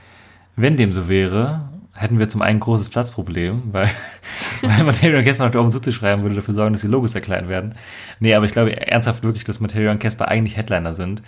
Wenn 0.56 0.78
dem 0.78 0.92
so 0.92 1.08
wäre, 1.08 1.68
hätten 1.94 2.18
wir 2.18 2.28
zum 2.28 2.42
einen 2.42 2.56
ein 2.56 2.60
großes 2.60 2.90
Platzproblem, 2.90 3.62
weil, 3.72 3.90
weil 4.62 4.84
Material 4.84 5.18
und 5.18 5.24
Casper 5.24 5.48
nach 5.48 5.54
oben 5.54 5.70
zuzuschreiben 5.70 6.22
würde 6.22 6.36
dafür 6.36 6.54
sorgen, 6.54 6.72
dass 6.72 6.82
die 6.82 6.88
Logos 6.88 7.12
sehr 7.12 7.20
klein 7.20 7.48
werden. 7.48 7.74
Nee, 8.20 8.34
aber 8.34 8.46
ich 8.46 8.52
glaube 8.52 8.76
ernsthaft 8.76 9.22
wirklich, 9.22 9.44
dass 9.44 9.60
Material 9.60 9.92
und 9.92 10.00
Casper 10.00 10.28
eigentlich 10.28 10.56
Headliner 10.56 10.94
sind. 10.94 11.22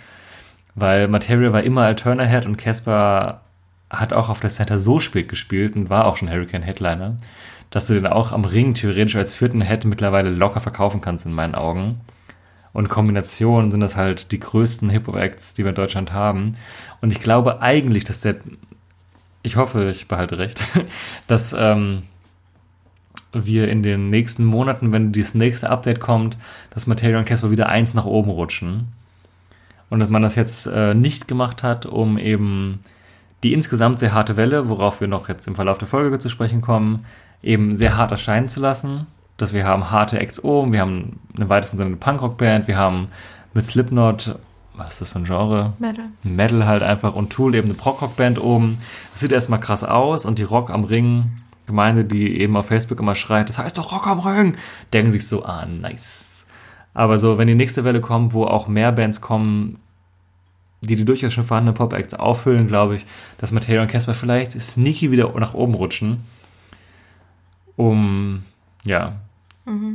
Weil 0.73 1.07
Material 1.07 1.53
war 1.53 1.63
immer 1.63 1.83
Alterna 1.83 2.25
Head 2.25 2.45
und 2.45 2.57
Casper 2.57 3.41
hat 3.89 4.13
auch 4.13 4.29
auf 4.29 4.39
der 4.39 4.49
Center 4.49 4.77
so 4.77 4.99
spät 4.99 5.29
gespielt 5.29 5.75
und 5.75 5.89
war 5.89 6.05
auch 6.05 6.17
schon 6.17 6.29
Hurricane 6.29 6.63
Headliner, 6.63 7.17
dass 7.69 7.87
du 7.87 7.93
den 7.93 8.07
auch 8.07 8.31
am 8.31 8.45
Ring 8.45 8.73
theoretisch 8.73 9.15
als 9.15 9.33
vierten 9.33 9.61
Head 9.61 9.85
mittlerweile 9.85 10.29
locker 10.29 10.59
verkaufen 10.59 11.01
kannst 11.01 11.25
in 11.25 11.33
meinen 11.33 11.55
Augen. 11.55 12.01
Und 12.73 12.85
in 12.85 12.89
Kombination 12.89 13.71
sind 13.71 13.79
das 13.79 13.95
halt 13.95 14.33
die 14.33 14.39
größten 14.39 14.89
Hip-Hop-Acts, 14.89 15.53
die 15.53 15.63
wir 15.63 15.69
in 15.69 15.75
Deutschland 15.75 16.11
haben. 16.11 16.57
Und 16.99 17.11
ich 17.11 17.21
glaube 17.21 17.61
eigentlich, 17.61 18.03
dass 18.03 18.19
der, 18.19 18.35
ich 19.45 19.57
hoffe, 19.57 19.89
ich 19.89 20.07
behalte 20.07 20.37
recht, 20.39 20.63
dass 21.27 21.55
ähm, 21.57 22.03
wir 23.31 23.67
in 23.69 23.83
den 23.83 24.09
nächsten 24.09 24.43
Monaten, 24.43 24.91
wenn 24.91 25.11
das 25.11 25.35
nächste 25.35 25.69
Update 25.69 25.99
kommt, 25.99 26.37
dass 26.71 26.87
Material 26.87 27.19
und 27.19 27.25
Casper 27.25 27.51
wieder 27.51 27.69
eins 27.69 27.93
nach 27.93 28.05
oben 28.05 28.31
rutschen. 28.31 28.87
Und 29.89 29.99
dass 29.99 30.09
man 30.09 30.23
das 30.23 30.35
jetzt 30.35 30.65
äh, 30.65 30.95
nicht 30.95 31.27
gemacht 31.27 31.61
hat, 31.61 31.85
um 31.85 32.17
eben 32.17 32.79
die 33.43 33.53
insgesamt 33.53 33.99
sehr 33.99 34.13
harte 34.13 34.35
Welle, 34.35 34.67
worauf 34.67 34.99
wir 34.99 35.07
noch 35.07 35.29
jetzt 35.29 35.47
im 35.47 35.53
Verlauf 35.53 35.77
der 35.77 35.87
Folge 35.87 36.17
zu 36.17 36.29
sprechen 36.29 36.61
kommen, 36.61 37.05
eben 37.43 37.75
sehr 37.75 37.95
hart 37.95 38.09
erscheinen 38.09 38.49
zu 38.49 38.59
lassen. 38.59 39.05
Dass 39.37 39.53
wir 39.53 39.65
haben 39.65 39.91
harte 39.91 40.17
Acts 40.17 40.43
oben, 40.43 40.71
wir 40.71 40.79
haben 40.79 41.19
im 41.37 41.49
weitesten 41.49 41.77
Sinne 41.77 41.89
eine 41.89 41.97
Punkrock-Band, 41.97 42.67
wir 42.67 42.77
haben 42.77 43.09
mit 43.53 43.63
Slipknot, 43.63 44.39
was 44.77 44.93
ist 44.93 45.01
das 45.01 45.09
für 45.11 45.19
ein 45.19 45.25
Genre? 45.25 45.73
Metal. 45.79 46.05
Metal 46.23 46.65
halt 46.65 46.83
einfach 46.83 47.15
und 47.15 47.31
Tool 47.31 47.55
eben 47.55 47.67
eine 47.67 47.77
Prog-Rock-Band 47.77 48.41
oben. 48.41 48.79
Das 49.11 49.21
sieht 49.21 49.31
erstmal 49.31 49.59
krass 49.59 49.83
aus 49.83 50.25
und 50.25 50.39
die 50.39 50.43
Rock 50.43 50.69
am 50.69 50.83
Ring 50.83 51.31
Gemeinde, 51.65 52.05
die 52.05 52.39
eben 52.39 52.55
auf 52.57 52.67
Facebook 52.67 52.99
immer 52.99 53.15
schreit, 53.15 53.49
das 53.49 53.57
heißt 53.57 53.77
doch 53.77 53.91
Rock 53.91 54.07
am 54.07 54.19
Ring, 54.19 54.57
denken 54.93 55.11
sich 55.11 55.27
so, 55.27 55.45
ah, 55.45 55.65
nice. 55.65 56.45
Aber 56.93 57.17
so, 57.17 57.37
wenn 57.37 57.47
die 57.47 57.55
nächste 57.55 57.83
Welle 57.83 58.01
kommt, 58.01 58.33
wo 58.33 58.45
auch 58.45 58.67
mehr 58.67 58.91
Bands 58.91 59.19
kommen, 59.19 59.79
die 60.81 60.95
die 60.95 61.05
durchaus 61.05 61.33
schon 61.33 61.43
vorhandenen 61.43 61.75
Pop-Acts 61.75 62.13
auffüllen, 62.13 62.67
glaube 62.67 62.95
ich, 62.95 63.05
dass 63.37 63.51
Mateo 63.51 63.81
und 63.81 63.87
Casper 63.87 64.13
vielleicht 64.13 64.51
sneaky 64.51 65.11
wieder 65.11 65.31
nach 65.39 65.53
oben 65.53 65.73
rutschen, 65.73 66.23
um, 67.75 68.43
ja, 68.83 69.13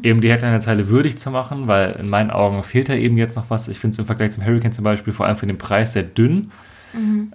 eben 0.03 0.21
die 0.21 0.31
Headliner-Zeile 0.31 0.89
würdig 0.89 1.17
zu 1.19 1.31
machen, 1.31 1.69
weil 1.69 1.93
in 1.93 2.09
meinen 2.09 2.31
Augen 2.31 2.63
fehlt 2.65 2.89
da 2.89 2.95
eben 2.95 3.17
jetzt 3.17 3.37
noch 3.37 3.51
was. 3.51 3.69
Ich 3.69 3.79
finde 3.79 3.93
es 3.93 3.99
im 4.01 4.07
Vergleich 4.07 4.33
zum 4.33 4.45
Hurricane 4.45 4.73
zum 4.73 4.85
Beispiel 4.85 5.13
vor 5.13 5.27
allem 5.27 5.37
für 5.37 5.47
den 5.47 5.59
Preis 5.59 5.93
sehr 5.93 6.03
dünn. 6.03 6.51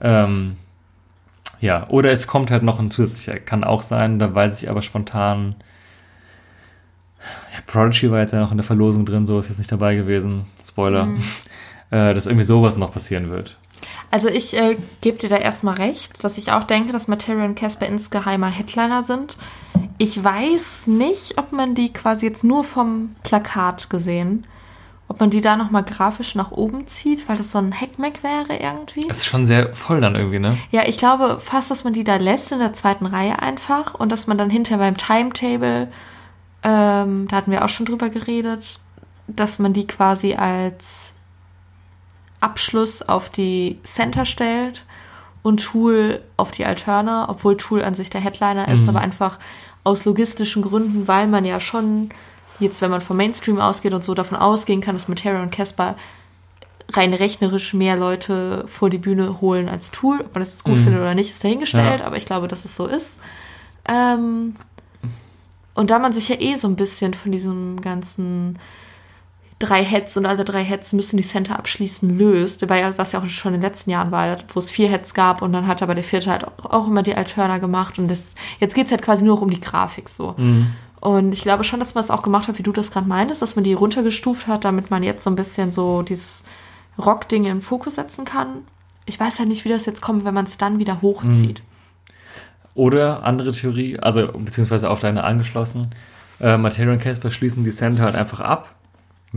Ähm, 0.02 0.58
ja, 1.62 1.88
oder 1.90 2.12
es 2.12 2.28
kommt 2.28 2.52
halt 2.52 2.64
noch 2.64 2.80
ein 2.80 2.92
zusätzlicher, 2.92 3.40
kann 3.40 3.64
auch 3.64 3.82
sein, 3.82 4.20
da 4.20 4.36
weiß 4.36 4.62
ich 4.62 4.70
aber 4.70 4.82
spontan. 4.82 5.56
Ja, 7.54 7.60
Prodigy 7.66 8.12
war 8.12 8.20
jetzt 8.20 8.34
ja 8.34 8.40
noch 8.40 8.52
in 8.52 8.58
der 8.58 8.66
Verlosung 8.66 9.06
drin, 9.06 9.26
so 9.26 9.40
ist 9.40 9.48
jetzt 9.50 9.58
nicht 9.58 9.72
dabei 9.72 9.96
gewesen. 9.96 10.46
Spoiler. 10.64 11.08
Äh, 11.92 12.16
dass 12.16 12.26
irgendwie 12.26 12.44
sowas 12.44 12.78
noch 12.78 12.92
passieren 12.92 13.30
wird. 13.30 13.60
Also 14.12 14.30
ich 14.30 14.56
äh, 14.56 14.78
gebe 15.02 15.18
dir 15.18 15.30
da 15.30 15.38
erstmal 15.38 15.76
recht, 15.76 16.24
dass 16.24 16.38
ich 16.38 16.52
auch 16.52 16.64
denke, 16.64 16.94
dass 16.94 17.08
Material 17.08 17.50
und 17.50 17.56
Casper 17.56 17.88
insgeheimer 17.88 18.50
Headliner 18.50 19.04
sind. 19.04 19.38
Ich 19.98 20.22
weiß 20.24 20.88
nicht, 20.88 21.38
ob 21.38 21.52
man 21.52 21.76
die 21.76 21.92
quasi 21.92 22.26
jetzt 22.26 22.44
nur 22.44 22.64
vom 22.64 23.16
Plakat 23.24 23.90
gesehen, 23.90 24.46
ob 25.08 25.20
man 25.20 25.30
die 25.30 25.42
da 25.42 25.56
nochmal 25.56 25.84
grafisch 25.84 26.36
nach 26.36 26.52
oben 26.52 26.88
zieht, 26.88 27.30
weil 27.30 27.38
das 27.38 27.52
so 27.52 27.60
ein 27.60 27.74
Hackmack 27.74 28.24
wäre 28.24 28.58
irgendwie. 28.58 29.08
Es 29.10 29.18
ist 29.18 29.26
schon 29.26 29.46
sehr 29.46 29.74
voll 29.76 30.02
dann 30.02 30.16
irgendwie, 30.16 30.40
ne? 30.40 30.58
Ja, 30.72 30.88
ich 30.88 30.98
glaube 30.98 31.40
fast, 31.40 31.70
dass 31.70 31.84
man 31.84 31.94
die 31.94 32.04
da 32.04 32.16
lässt 32.16 32.52
in 32.52 32.60
der 32.60 32.74
zweiten 32.74 33.06
Reihe 33.06 33.40
einfach 33.42 33.94
und 33.94 34.12
dass 34.12 34.28
man 34.28 34.38
dann 34.38 34.50
hinter 34.50 34.78
beim 34.78 34.98
Timetable, 34.98 35.92
ähm, 36.64 37.28
da 37.30 37.36
hatten 37.36 37.52
wir 37.52 37.64
auch 37.64 37.70
schon 37.70 37.86
drüber 37.86 38.10
geredet, 38.10 38.80
dass 39.28 39.60
man 39.60 39.74
die 39.74 39.88
quasi 39.88 40.34
als 40.34 41.05
Abschluss 42.46 43.02
auf 43.02 43.30
die 43.30 43.80
Center 43.84 44.24
stellt 44.26 44.86
und 45.44 45.64
Tool 45.64 46.22
auf 46.38 46.52
die 46.52 46.66
Alterna, 46.66 47.28
obwohl 47.30 47.58
Tool 47.58 47.84
an 47.84 47.94
sich 47.96 48.10
der 48.10 48.22
Headliner 48.22 48.68
ist, 48.68 48.84
Mhm. 48.84 48.90
aber 48.90 49.02
einfach 49.02 49.38
aus 49.84 50.06
logistischen 50.06 50.62
Gründen, 50.64 51.08
weil 51.08 51.28
man 51.28 51.46
ja 51.46 51.60
schon 51.60 52.10
jetzt, 52.60 52.82
wenn 52.82 52.90
man 52.92 53.02
vom 53.02 53.18
Mainstream 53.18 53.60
ausgeht 53.60 53.94
und 53.94 54.04
so 54.04 54.14
davon 54.14 54.38
ausgehen 54.38 54.82
kann, 54.82 54.96
dass 54.96 55.08
Material 55.08 55.42
und 55.44 55.52
Casper 55.52 55.96
rein 56.94 57.14
rechnerisch 57.14 57.74
mehr 57.74 57.96
Leute 57.96 58.64
vor 58.68 58.90
die 58.90 58.98
Bühne 59.00 59.42
holen 59.42 59.68
als 59.70 59.92
Tool. 59.92 60.20
Ob 60.22 60.34
man 60.36 60.44
das 60.44 60.52
jetzt 60.54 60.64
gut 60.64 60.78
Mhm. 60.78 60.84
findet 60.84 61.02
oder 61.02 61.16
nicht, 61.16 61.32
ist 61.32 61.44
dahingestellt, 61.44 62.00
Ja. 62.02 62.06
aber 62.08 62.16
ich 62.18 62.26
glaube, 62.26 62.48
dass 62.48 62.64
es 62.66 62.76
so 62.76 62.86
ist. 62.88 63.18
Ähm, 63.88 64.56
und 65.74 65.90
da 65.92 66.00
man 66.00 66.14
sich 66.14 66.30
ja 66.30 66.38
eh 66.40 66.56
so 66.56 66.68
ein 66.68 66.76
bisschen 66.76 67.14
von 67.14 67.32
diesem 67.32 67.82
ganzen 67.82 68.58
drei 69.60 69.84
Heads 69.84 70.18
und 70.18 70.26
alle 70.26 70.44
drei 70.44 70.64
Heads 70.64 70.94
müssen 70.94 71.18
die 71.18 71.24
Center 71.24 71.58
abschließen 71.58 72.18
löst, 72.18 72.68
was 72.70 73.12
ja 73.14 73.20
auch 73.22 73.26
schon 73.26 73.54
in 73.54 73.62
den 73.62 73.70
letzten 73.70 73.90
Jahren 73.90 74.12
war, 74.12 74.38
wo 74.50 74.60
es 74.60 74.70
vier 74.70 74.90
Heads 74.90 75.14
gab 75.14 75.42
und 75.42 75.54
dann 75.54 75.66
hat 75.68 75.82
aber 75.82 75.96
der 75.96 76.04
vierte 76.04 76.30
halt 76.30 76.46
auch, 76.46 76.66
auch 76.66 76.88
immer 76.88 77.04
die 77.04 77.16
Alterna 77.16 77.58
gemacht 77.60 77.98
und 77.98 78.10
das, 78.10 78.22
jetzt 78.60 78.76
geht 78.76 78.88
es 78.88 78.92
halt 78.92 79.02
quasi 79.02 79.24
nur 79.24 79.36
noch 79.36 79.42
um 79.42 79.50
die 79.50 79.62
Grafik 79.62 80.10
so. 80.10 80.36
Und 81.00 81.34
ich 81.34 81.42
glaube 81.44 81.64
schon, 81.64 81.80
dass 81.80 81.94
man 81.96 82.04
es 82.04 82.10
auch 82.10 82.24
gemacht 82.24 82.48
hat, 82.48 82.58
wie 82.58 82.64
du 82.64 82.72
das 82.72 82.92
gerade 82.92 83.08
meintest, 83.08 83.42
dass 83.42 83.56
man 83.56 83.64
die 83.64 83.74
runtergestuft 83.74 84.48
hat, 84.48 84.66
damit 84.66 84.90
man 84.92 85.04
jetzt 85.04 85.24
so 85.24 85.30
ein 85.30 85.36
bisschen 85.36 85.72
so 85.72 86.02
dieses 86.02 86.44
Rock-Ding 86.98 87.44
in 87.46 87.58
den 87.58 87.62
Fokus 87.62 87.96
setzen 87.96 88.26
kann. 88.26 88.64
Ich 89.06 89.20
weiß 89.20 89.40
halt 89.40 89.48
nicht, 89.48 89.66
wie 89.66 89.70
das 89.70 89.86
jetzt 89.86 90.02
kommt, 90.02 90.26
wenn 90.26 90.34
man 90.34 90.46
es 90.46 90.58
dann 90.58 90.80
wieder 90.80 91.02
hochzieht. 91.02 91.62
Oder 92.74 93.24
andere 93.24 93.54
Theorie, 93.54 94.00
also 94.00 94.28
beziehungsweise 94.34 94.90
auf 94.90 95.00
deine 95.00 95.24
angeschlossen, 95.24 95.92
äh, 96.42 96.58
Material 96.58 96.94
und 96.94 97.02
Casper 97.02 97.30
schließen 97.30 97.64
die 97.64 97.72
Center 97.72 98.04
halt 98.04 98.16
einfach 98.16 98.42
ab, 98.42 98.75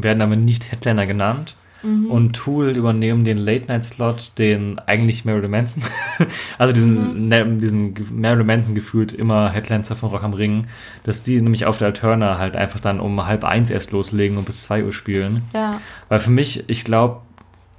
werden 0.03 0.23
aber 0.23 0.37
nicht 0.37 0.71
Headliner 0.71 1.07
genannt. 1.07 1.55
Und 1.83 2.33
Tool 2.33 2.77
übernehmen 2.77 3.25
den 3.25 3.39
Late-Night-Slot, 3.39 4.33
den 4.37 4.81
eigentlich 4.81 5.25
Marilyn 5.25 5.53
Manson, 5.53 5.85
also 6.59 6.73
diesen, 6.73 7.29
ne, 7.29 7.47
diesen 7.47 7.95
Marilyn 8.13 8.47
Manson 8.47 8.75
gefühlt 8.75 9.13
immer 9.13 9.53
Headliner 9.53 9.85
von 9.85 10.11
Rock 10.11 10.25
am 10.25 10.33
Ring, 10.33 10.67
dass 11.05 11.23
die 11.23 11.41
nämlich 11.41 11.67
auf 11.67 11.79
der 11.79 11.89
Alterna 11.89 12.37
halt 12.39 12.57
einfach 12.57 12.81
dann 12.81 12.99
um 12.99 13.25
halb 13.27 13.45
eins 13.45 13.71
erst 13.71 13.93
loslegen 13.93 14.39
und 14.39 14.45
bis 14.45 14.65
zwei 14.65 14.83
Uhr 14.83 14.93
spielen. 14.93 15.43
Ja. 15.55 15.81
Weil 16.09 16.19
für 16.19 16.33
mich, 16.33 16.65
ich 16.69 16.83
glaube, 16.83 17.21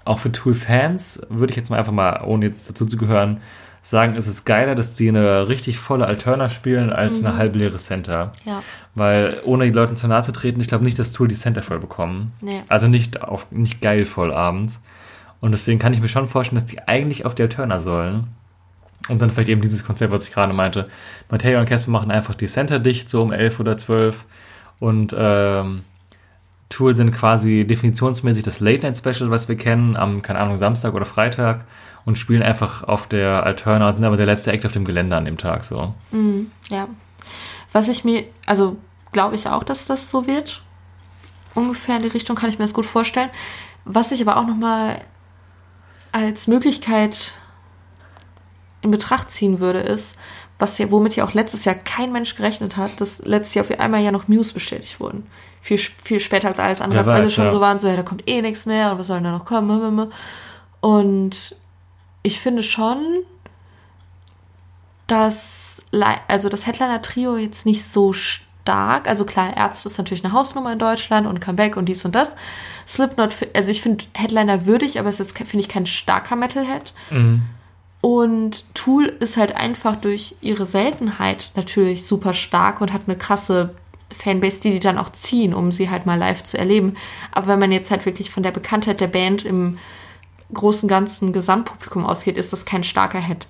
auch 0.06 0.20
für 0.20 0.32
Tool-Fans 0.32 1.24
würde 1.30 1.52
ich 1.52 1.58
jetzt 1.58 1.70
mal 1.70 1.78
einfach 1.78 1.92
mal, 1.92 2.22
ohne 2.26 2.46
jetzt 2.46 2.70
dazu 2.70 2.86
zu 2.86 2.96
gehören, 2.96 3.42
sagen, 3.82 4.16
es 4.16 4.28
ist 4.28 4.46
geiler, 4.46 4.76
dass 4.76 4.94
die 4.94 5.10
eine 5.10 5.48
richtig 5.48 5.80
volle 5.80 6.06
Alterna 6.06 6.50
spielen 6.50 6.92
als 6.92 7.24
eine 7.24 7.38
halb 7.38 7.56
leere 7.56 7.78
Center. 7.78 8.34
Ja. 8.46 8.62
Weil 8.96 9.38
ohne 9.46 9.66
die 9.66 9.72
Leute 9.72 9.96
zu 9.96 10.08
nahe 10.08 10.24
zu 10.24 10.32
treten, 10.32 10.60
ich 10.60 10.68
glaube 10.68 10.84
nicht, 10.84 11.00
dass 11.00 11.12
Tool 11.12 11.28
die 11.28 11.36
Center 11.36 11.62
voll 11.62 11.80
bekommen. 11.80 12.34
Nee. 12.42 12.62
Also 12.68 12.88
nicht 12.88 13.22
auf 13.22 13.52
nicht 13.52 13.82
geil 13.82 14.06
voll 14.06 14.34
abends. 14.34 14.82
Und 15.42 15.52
deswegen 15.52 15.80
kann 15.80 15.94
ich 15.94 16.02
mir 16.02 16.10
schon 16.10 16.28
vorstellen, 16.28 16.60
dass 16.60 16.70
die 16.70 16.88
eigentlich 16.88 17.26
auf 17.26 17.36
die 17.36 17.44
Alterna 17.44 17.80
sollen. 17.80 18.28
Und 19.08 19.22
dann 19.22 19.30
vielleicht 19.30 19.50
eben 19.50 19.62
dieses 19.62 19.86
Konzept, 19.86 20.12
was 20.12 20.28
ich 20.28 20.34
gerade 20.34 20.54
meinte. 20.54 20.90
Mateo 21.30 21.60
und 21.60 21.68
Casper 21.68 21.90
machen 21.90 22.12
einfach 22.12 22.36
die 22.36 22.48
Center 22.48 22.80
dicht, 22.80 23.10
so 23.10 23.22
um 23.22 23.32
11 23.32 23.60
oder 23.60 23.78
12. 23.78 24.26
Und 24.80 25.16
ähm, 25.18 25.84
Tool 26.70 26.96
sind 26.96 27.12
quasi 27.12 27.66
definitionsmäßig 27.66 28.44
das 28.44 28.60
Late 28.60 28.84
Night 28.84 28.98
Special, 28.98 29.32
was 29.32 29.48
wir 29.48 29.58
kennen, 29.58 29.96
am, 29.96 30.22
keine 30.22 30.40
Ahnung, 30.40 30.58
Samstag 30.58 30.94
oder 30.94 31.06
Freitag. 31.06 31.66
Und 32.06 32.18
spielen 32.18 32.42
einfach 32.42 32.84
auf 32.84 33.08
der 33.08 33.44
Alterna 33.44 33.88
und 33.88 33.94
sind 33.94 34.06
aber 34.06 34.18
der 34.18 34.26
letzte 34.26 34.52
Act 34.52 34.66
auf 34.66 34.72
dem 34.72 34.86
Gelände 34.86 35.16
an 35.16 35.26
dem 35.26 35.38
Tag, 35.38 35.64
so. 35.64 35.94
Ja. 36.70 36.88
Was 37.72 37.88
ich 37.88 38.04
mir, 38.04 38.24
also 38.46 38.78
glaube 39.12 39.36
ich 39.36 39.48
auch, 39.48 39.64
dass 39.64 39.86
das 39.86 40.10
so 40.10 40.28
wird. 40.28 40.62
Ungefähr 41.56 41.98
in 41.98 42.04
die 42.04 42.10
Richtung 42.10 42.36
kann 42.36 42.50
ich 42.50 42.60
mir 42.60 42.66
das 42.66 42.74
gut 42.74 42.86
vorstellen. 42.86 43.30
Was 43.86 44.12
ich 44.12 44.22
aber 44.22 44.38
auch 44.38 44.48
nochmal 44.48 45.02
als 46.12 46.48
Möglichkeit 46.48 47.34
in 48.82 48.92
Betracht 48.92 49.32
ziehen 49.32 49.60
würde, 49.60 49.80
ist, 49.80 50.16
was 50.58 50.78
ja, 50.78 50.92
womit 50.92 51.16
ja 51.16 51.26
auch 51.26 51.34
letztes 51.34 51.66
Jahr 51.66 51.76
kein 51.76 52.12
Mensch 52.12 52.36
gerechnet 52.36 52.78
hat, 52.78 53.00
dass 53.00 53.20
letztes 53.20 53.56
Jahr 53.56 53.66
auf 53.66 53.80
einmal 53.80 54.02
ja 54.02 54.12
noch 54.12 54.28
Muse 54.28 54.54
bestätigt 54.54 55.00
wurden. 55.00 55.28
Viel, 55.62 55.78
viel 55.78 56.20
später 56.20 56.48
als 56.48 56.60
alles 56.60 56.82
andere, 56.82 57.02
als 57.02 57.10
alle 57.10 57.30
schon 57.30 57.46
ja. 57.46 57.52
so 57.52 57.62
waren, 57.62 57.80
so, 57.80 57.88
ja, 57.88 57.96
da 57.96 58.04
kommt 58.04 58.30
eh 58.30 58.42
nichts 58.42 58.66
mehr 58.66 58.92
und 58.92 59.00
was 59.00 59.08
soll 59.08 59.18
denn 59.18 59.26
da 59.26 59.32
noch 59.32 59.46
kommen? 59.46 60.12
Und 60.82 61.56
ich 62.30 62.40
finde 62.40 62.62
schon, 62.62 63.24
dass 65.08 65.82
also 66.28 66.50
das 66.50 66.68
Headliner-Trio 66.68 67.38
jetzt 67.38 67.66
nicht 67.66 67.84
so 67.84 68.14
stark, 68.14 69.08
also 69.08 69.26
klar, 69.26 69.58
Ärzte 69.58 69.90
ist 69.90 69.98
natürlich 69.98 70.24
eine 70.24 70.34
Hausnummer 70.34 70.72
in 70.72 70.78
Deutschland 70.78 71.26
und 71.26 71.42
Comeback 71.42 71.76
und 71.76 71.86
dies 71.90 72.06
und 72.06 72.14
das. 72.14 72.36
Slipknot, 72.88 73.36
also 73.56 73.72
ich 73.72 73.82
finde 73.82 74.06
Headliner 74.16 74.68
würdig, 74.68 75.00
aber 75.00 75.10
es 75.10 75.20
ist 75.20 75.36
jetzt, 75.40 75.50
finde 75.50 75.66
ich, 75.66 75.70
kein 75.70 75.88
starker 75.88 76.36
Metalhead. 76.36 76.94
Und 78.02 78.64
Tool 78.76 79.06
ist 79.06 79.36
halt 79.36 79.56
einfach 79.56 79.96
durch 79.96 80.36
ihre 80.42 80.68
Seltenheit 80.68 81.50
natürlich 81.56 82.06
super 82.06 82.34
stark 82.34 82.80
und 82.80 82.94
hat 82.94 83.02
eine 83.08 83.18
krasse 83.18 83.74
Fanbase, 84.16 84.62
die 84.62 84.72
die 84.72 84.80
dann 84.80 85.00
auch 85.00 85.10
ziehen, 85.10 85.56
um 85.56 85.72
sie 85.72 85.90
halt 85.90 86.06
mal 86.06 86.20
live 86.20 86.44
zu 86.44 86.60
erleben. 86.60 86.96
Aber 87.32 87.48
wenn 87.48 87.60
man 87.60 87.72
jetzt 87.72 87.90
halt 87.90 88.06
wirklich 88.06 88.30
von 88.30 88.44
der 88.44 88.52
Bekanntheit 88.52 89.02
der 89.02 89.08
Band 89.08 89.46
im 89.46 89.80
großen 90.54 90.88
ganzen 90.90 91.32
Gesamtpublikum 91.32 92.06
ausgeht, 92.06 92.38
ist 92.38 92.54
das 92.54 92.66
kein 92.66 92.84
starker 92.84 93.20
Head. 93.20 93.48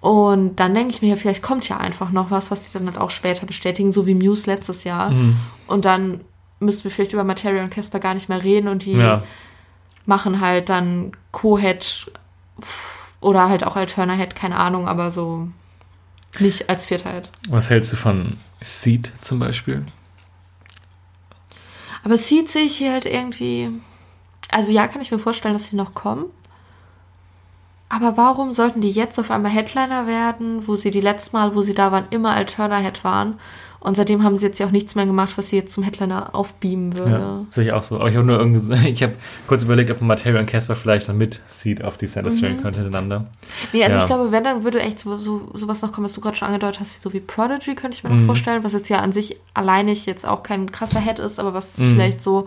Und 0.00 0.56
dann 0.56 0.74
denke 0.74 0.90
ich 0.94 1.00
mir, 1.02 1.08
ja, 1.08 1.16
vielleicht 1.16 1.42
kommt 1.42 1.68
ja 1.68 1.76
einfach 1.76 2.10
noch 2.10 2.30
was, 2.32 2.50
was 2.50 2.66
die 2.66 2.72
dann 2.72 2.86
halt 2.86 2.98
auch 2.98 3.10
später 3.10 3.46
bestätigen, 3.46 3.92
so 3.92 4.06
wie 4.06 4.14
Muse 4.14 4.50
letztes 4.50 4.82
Jahr. 4.82 5.14
Und 5.68 5.84
dann 5.84 6.22
müssten 6.58 6.84
wir 6.84 6.90
vielleicht 6.90 7.12
über 7.12 7.22
Materia 7.24 7.62
und 7.62 7.70
Casper 7.70 8.00
gar 8.00 8.14
nicht 8.14 8.28
mehr 8.28 8.42
reden 8.42 8.68
und 8.68 8.84
die 8.84 8.92
Ja. 8.94 9.22
machen 10.06 10.40
halt 10.40 10.68
dann 10.68 11.12
Co-Head 11.30 12.10
oder 13.20 13.48
halt 13.48 13.64
auch 13.64 13.76
Alterna 13.76 14.14
Head, 14.14 14.34
keine 14.34 14.56
Ahnung, 14.56 14.88
aber 14.88 15.12
so 15.12 15.48
nicht 16.40 16.68
als 16.68 16.84
Vierter 16.86 17.12
Head. 17.12 17.28
Was 17.48 17.70
hältst 17.70 17.92
du 17.92 17.96
von 17.96 18.36
Seed 18.60 19.12
zum 19.20 19.38
Beispiel? 19.38 19.84
Aber 22.04 22.14
es 22.14 22.26
sieht 22.28 22.48
sich 22.50 22.76
hier 22.76 22.92
halt 22.92 23.06
irgendwie. 23.06 23.70
Also 24.52 24.70
ja, 24.70 24.86
kann 24.86 25.00
ich 25.02 25.10
mir 25.10 25.18
vorstellen, 25.18 25.54
dass 25.54 25.68
sie 25.70 25.76
noch 25.76 25.94
kommen. 25.94 26.26
Aber 27.88 28.16
warum 28.16 28.52
sollten 28.52 28.80
die 28.80 28.90
jetzt 28.90 29.18
auf 29.18 29.30
einmal 29.30 29.50
Headliner 29.52 30.06
werden, 30.06 30.66
wo 30.66 30.76
sie 30.76 30.90
die 30.90 31.00
letzten 31.02 31.36
Mal, 31.36 31.54
wo 31.54 31.60
sie 31.62 31.74
da 31.74 31.92
waren, 31.92 32.06
immer 32.10 32.30
Alterna 32.30 32.78
Head 32.78 33.04
waren? 33.04 33.38
Und 33.80 33.96
seitdem 33.96 34.22
haben 34.22 34.36
sie 34.36 34.46
jetzt 34.46 34.60
ja 34.60 34.66
auch 34.66 34.70
nichts 34.70 34.94
mehr 34.94 35.06
gemacht, 35.06 35.36
was 35.36 35.48
sie 35.50 35.56
jetzt 35.56 35.72
zum 35.74 35.82
Headliner 35.82 36.34
aufbeamen 36.36 36.96
würde. 36.96 37.10
Ja, 37.18 37.44
sehe 37.50 37.64
ich 37.64 37.72
auch 37.72 37.82
so. 37.82 37.96
Aber 37.96 38.08
ich 38.08 38.14
habe 38.16 38.24
nur 38.24 38.38
irgendwie, 38.38 38.88
ich 38.88 39.02
habe 39.02 39.14
kurz 39.48 39.64
überlegt, 39.64 39.90
ob 39.90 40.00
Material 40.00 40.38
und 40.40 40.46
Casper 40.46 40.76
vielleicht 40.76 41.08
dann 41.08 41.18
mit 41.18 41.40
Seed 41.46 41.82
auf 41.84 41.98
die 41.98 42.06
Center 42.06 42.30
stellen 42.30 42.62
könnte 42.62 42.78
hintereinander. 42.80 43.26
Nee, 43.72 43.82
also 43.84 43.96
Ja. 43.96 44.02
ich 44.04 44.06
glaube, 44.06 44.30
wenn, 44.30 44.44
dann 44.44 44.62
würde 44.62 44.80
echt 44.80 45.00
so, 45.00 45.18
so, 45.18 45.50
sowas 45.54 45.82
noch 45.82 45.90
kommen, 45.92 46.04
was 46.04 46.12
du 46.12 46.20
gerade 46.20 46.36
schon 46.36 46.46
angedeutet 46.46 46.78
hast, 46.80 46.94
wie 46.94 46.98
so 47.00 47.12
wie 47.12 47.20
Prodigy, 47.20 47.74
könnte 47.74 47.96
ich 47.96 48.04
mir 48.04 48.10
noch 48.10 48.18
Mhm. 48.18 48.26
vorstellen, 48.26 48.62
was 48.64 48.72
jetzt 48.72 48.88
ja 48.88 49.00
an 49.00 49.12
sich 49.12 49.36
alleinig 49.52 50.06
jetzt 50.06 50.24
auch 50.26 50.44
kein 50.44 50.70
krasser 50.70 51.00
Head 51.00 51.18
ist, 51.18 51.40
aber 51.40 51.52
was 51.52 51.76
Mhm. 51.78 51.94
vielleicht 51.94 52.20
so 52.20 52.46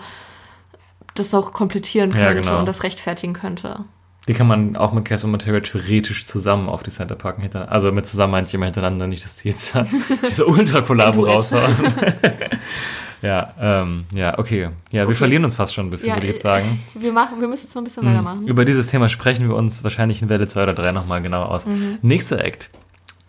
das 1.16 1.34
auch 1.34 1.52
komplettieren 1.54 2.12
Ja, 2.12 2.28
könnte 2.28 2.42
genau. 2.44 2.60
und 2.60 2.66
das 2.68 2.84
rechtfertigen 2.84 3.34
könnte. 3.34 3.80
Die 4.28 4.34
kann 4.34 4.48
man 4.48 4.76
auch 4.76 4.92
mit 4.92 5.24
und 5.24 5.32
Material 5.32 5.62
theoretisch 5.62 6.26
zusammen 6.26 6.68
auf 6.68 6.82
die 6.82 6.90
Center 6.90 7.16
packen. 7.16 7.48
Also 7.56 7.92
mit 7.92 8.08
zusammen 8.08 8.32
meine 8.32 8.48
ich 8.48 8.54
immer 8.56 8.66
hintereinander, 8.66 9.06
nicht, 9.08 9.24
dass 9.24 9.38
die 9.38 9.50
jetzt 9.50 9.78
diese 10.28 10.46
Ultra-Kollabo 10.48 11.26
raushauen. 11.26 11.76
ja, 13.22 13.54
ähm, 13.60 14.06
ja, 14.14 14.38
okay. 14.40 14.70
Ja, 14.92 15.02
wir 15.02 15.06
Okay. 15.08 15.14
verlieren 15.16 15.46
uns 15.46 15.56
fast 15.56 15.74
schon 15.74 15.88
ein 15.88 15.92
bisschen, 15.92 16.14
würde 16.16 16.26
ich 16.28 16.34
jetzt 16.34 16.44
sagen. 16.44 16.82
äh, 16.96 17.02
Wir, 17.02 17.12
machen, 17.12 17.40
wir 17.40 17.48
müssen 17.48 17.66
jetzt 17.66 17.76
mal 17.76 17.82
ein 17.82 17.84
bisschen 17.86 18.04
Mhm. 18.04 18.10
weitermachen. 18.10 18.48
Über 18.48 18.66
dieses 18.66 18.88
Thema 18.88 19.10
sprechen 19.10 19.48
wir 19.48 19.56
uns 19.56 19.84
wahrscheinlich 19.84 20.22
in 20.22 20.30
Welle 20.30 20.48
2 20.48 20.64
oder 20.64 20.74
3 20.74 20.92
nochmal 20.92 21.22
genauer 21.22 21.50
aus. 21.52 21.66
Nächster 22.02 22.44
Act. 22.44 22.70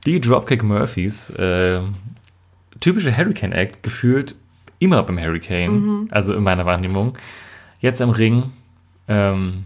Die 0.06 0.18
Dropkick 0.20 0.62
Murphys. 0.62 1.30
Äh, 1.30 1.80
typische 2.80 3.16
Hurricane 3.16 3.52
Act, 3.52 3.82
gefühlt 3.82 4.34
immer 4.78 5.02
beim 5.02 5.18
Hurricane. 5.18 6.08
Also 6.10 6.34
in 6.34 6.42
meiner 6.42 6.64
Wahrnehmung. 6.66 7.16
Jetzt 7.80 8.00
im 8.00 8.10
Ring. 8.10 8.52
Ähm, 9.08 9.64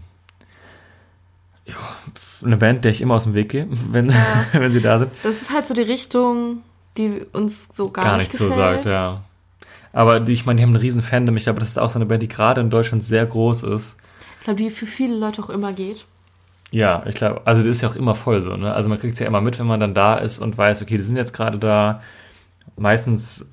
ja, 1.65 1.75
eine 2.43 2.57
Band, 2.57 2.83
der 2.85 2.91
ich 2.91 3.01
immer 3.01 3.15
aus 3.15 3.23
dem 3.23 3.33
Weg 3.33 3.49
gehe, 3.49 3.67
wenn, 3.91 4.13
wenn 4.53 4.71
sie 4.71 4.81
da 4.81 4.99
sind. 4.99 5.11
Das 5.23 5.41
ist 5.41 5.53
halt 5.53 5.67
so 5.67 5.73
die 5.73 5.81
Richtung, 5.81 6.61
die 6.97 7.25
uns 7.33 7.67
so 7.73 7.89
gar, 7.89 8.05
Gar 8.05 8.17
nicht 8.17 8.29
nicht 8.29 8.37
so 8.37 8.47
gefällt. 8.49 8.83
sagt, 8.83 8.85
ja. 8.85 9.23
Aber 9.93 10.19
die, 10.19 10.33
ich 10.33 10.45
meine, 10.45 10.57
die 10.57 10.63
haben 10.63 10.69
einen 10.71 10.81
riesen 10.81 11.03
Fandom. 11.03 11.35
Ich 11.35 11.43
glaube, 11.43 11.59
das 11.59 11.69
ist 11.69 11.77
auch 11.77 11.89
so 11.89 11.97
eine 11.99 12.05
Band, 12.05 12.23
die 12.23 12.27
gerade 12.29 12.61
in 12.61 12.69
Deutschland 12.69 13.03
sehr 13.03 13.25
groß 13.25 13.63
ist. 13.63 13.97
Ich 14.39 14.45
glaube, 14.45 14.57
die 14.57 14.69
für 14.69 14.85
viele 14.85 15.15
Leute 15.17 15.43
auch 15.43 15.49
immer 15.49 15.73
geht. 15.73 16.05
Ja, 16.71 17.03
ich 17.05 17.15
glaube, 17.15 17.41
also 17.45 17.59
das 17.61 17.67
ist 17.67 17.81
ja 17.81 17.89
auch 17.89 17.95
immer 17.95 18.15
voll 18.15 18.41
so, 18.41 18.55
ne? 18.55 18.73
Also 18.73 18.89
man 18.89 18.97
kriegt 18.97 19.13
es 19.13 19.19
ja 19.19 19.27
immer 19.27 19.41
mit, 19.41 19.59
wenn 19.59 19.67
man 19.67 19.81
dann 19.81 19.93
da 19.93 20.15
ist 20.15 20.39
und 20.39 20.57
weiß, 20.57 20.81
okay, 20.81 20.95
die 20.95 21.03
sind 21.03 21.17
jetzt 21.17 21.33
gerade 21.33 21.59
da. 21.59 22.01
Meistens 22.77 23.50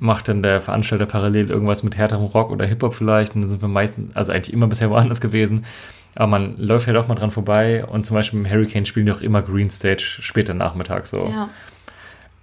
macht 0.00 0.28
dann 0.28 0.42
der 0.42 0.60
Veranstalter 0.60 1.06
parallel 1.06 1.50
irgendwas 1.50 1.82
mit 1.82 1.96
härterem 1.96 2.24
Rock 2.24 2.50
oder 2.50 2.66
Hip-Hop 2.66 2.94
vielleicht. 2.94 3.34
Und 3.36 3.42
dann 3.42 3.50
sind 3.50 3.62
wir 3.62 3.68
meistens, 3.68 4.16
also 4.16 4.32
eigentlich 4.32 4.52
immer 4.52 4.66
bisher 4.66 4.90
woanders 4.90 5.20
gewesen. 5.20 5.64
Aber 6.16 6.26
man 6.26 6.56
läuft 6.58 6.88
ja 6.88 6.92
doch 6.92 7.06
mal 7.06 7.14
dran 7.14 7.30
vorbei 7.30 7.84
und 7.84 8.04
zum 8.04 8.16
Beispiel 8.16 8.40
im 8.40 8.50
Hurricane 8.50 8.84
spielen 8.84 9.06
die 9.06 9.12
auch 9.12 9.20
immer 9.20 9.42
Green 9.42 9.70
Stage 9.70 10.02
später 10.20 10.54
Nachmittag 10.54 11.06
so. 11.06 11.26
Ja. 11.28 11.48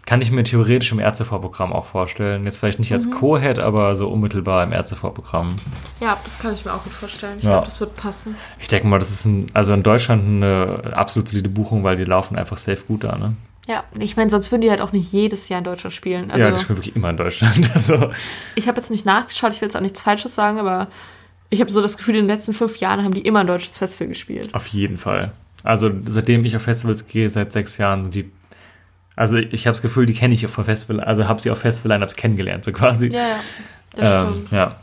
Kann 0.06 0.22
ich 0.22 0.32
mir 0.32 0.44
theoretisch 0.46 0.94
im 0.94 1.00
Ärztevorprogramm 1.02 1.74
auch 1.74 1.84
vorstellen. 1.84 2.46
Jetzt 2.46 2.60
vielleicht 2.60 2.80
nicht 2.80 2.92
Mhm. 2.92 2.96
als 2.96 3.12
Co-Head, 3.12 3.60
aber 3.60 3.94
so 3.96 4.08
unmittelbar 4.08 4.64
im 4.64 4.72
Ärztevorprogramm. 4.72 5.58
ja, 6.00 6.16
das 6.24 6.40
kann 6.40 6.54
ich 6.54 6.64
mir 6.64 6.74
auch 6.74 6.82
gut 6.84 6.94
vorstellen. 6.94 7.40
Ich 7.40 7.44
Ja. 7.44 7.50
glaube, 7.52 7.66
das 7.66 7.82
wird 7.82 7.94
passen. 7.98 8.36
Ich 8.58 8.70
denke 8.70 8.88
mal, 8.88 9.00
das 9.00 9.12
ist 9.12 9.26
ein, 9.26 9.48
also 9.54 9.74
in 9.74 9.84
Deutschland 9.84 10.24
eine 10.26 10.94
absolut 10.96 11.28
solide 11.28 11.50
Buchung, 11.50 11.84
weil 11.84 11.98
die 11.98 12.06
laufen 12.06 12.38
einfach 12.38 12.56
safe 12.56 12.86
gut 12.88 13.04
da, 13.04 13.18
ne? 13.18 13.34
Ja, 13.68 13.84
ich 14.00 14.16
meine, 14.16 14.30
sonst 14.30 14.50
würden 14.52 14.62
die 14.62 14.70
halt 14.70 14.80
auch 14.80 14.94
nicht 14.94 15.12
jedes 15.12 15.50
Jahr 15.50 15.58
in 15.58 15.66
Deutschland 15.66 15.94
spielen. 15.94 16.32
Also, 16.32 16.48
ja, 16.48 16.54
die 16.54 16.62
spielen 16.62 16.78
wirklich 16.78 16.96
immer 16.96 17.10
in 17.10 17.18
Deutschland. 17.18 17.70
Also, 17.74 18.12
Ich 18.56 18.68
habe 18.68 18.78
jetzt 18.80 18.90
nicht 18.90 19.06
nachgeschaut, 19.06 19.52
ich 19.52 19.62
will 19.62 19.68
jetzt 19.68 19.76
auch 19.76 19.82
nichts 19.82 20.02
Falsches 20.02 20.34
sagen, 20.36 20.58
aber 20.58 20.88
ich 21.50 21.60
habe 21.60 21.70
so 21.70 21.82
das 21.82 21.98
Gefühl, 21.98 22.16
in 22.16 22.22
den 22.22 22.28
letzten 22.28 22.54
fünf 22.54 22.78
Jahren 22.78 23.04
haben 23.04 23.14
die 23.14 23.22
immer 23.22 23.42
ein 23.42 23.48
deutsches 23.48 23.78
Festival 23.78 24.08
gespielt. 24.08 24.54
auf 24.54 24.68
jeden 24.68 24.98
Fall. 24.98 25.32
Also, 25.64 25.92
seitdem 26.06 26.46
ich 26.46 26.56
auf 26.56 26.62
Festivals 26.62 27.08
gehe, 27.08 27.30
seit 27.30 27.52
sechs 27.52 27.78
Jahren, 27.78 28.04
sind 28.04 28.16
die. 28.16 28.32
Also, 29.18 29.36
ich 29.36 29.68
habe 29.68 29.74
das 29.74 29.82
Gefühl, 29.82 30.06
die 30.06 30.14
kenne 30.14 30.34
ich 30.34 30.46
auf 30.46 30.54
Festival, 30.54 31.02
also 31.02 31.28
habe 31.28 31.42
sie 31.42 31.52
auf 31.52 31.60
Festival-Lineups 31.60 32.16
kennengelernt, 32.16 32.64
so 32.64 32.72
quasi. 32.72 33.08
Ja, 33.08 33.20
ja, 33.20 33.40
das 33.96 34.24
ähm, 34.24 34.30
stimmt. 34.30 34.52
ja. 34.52 34.76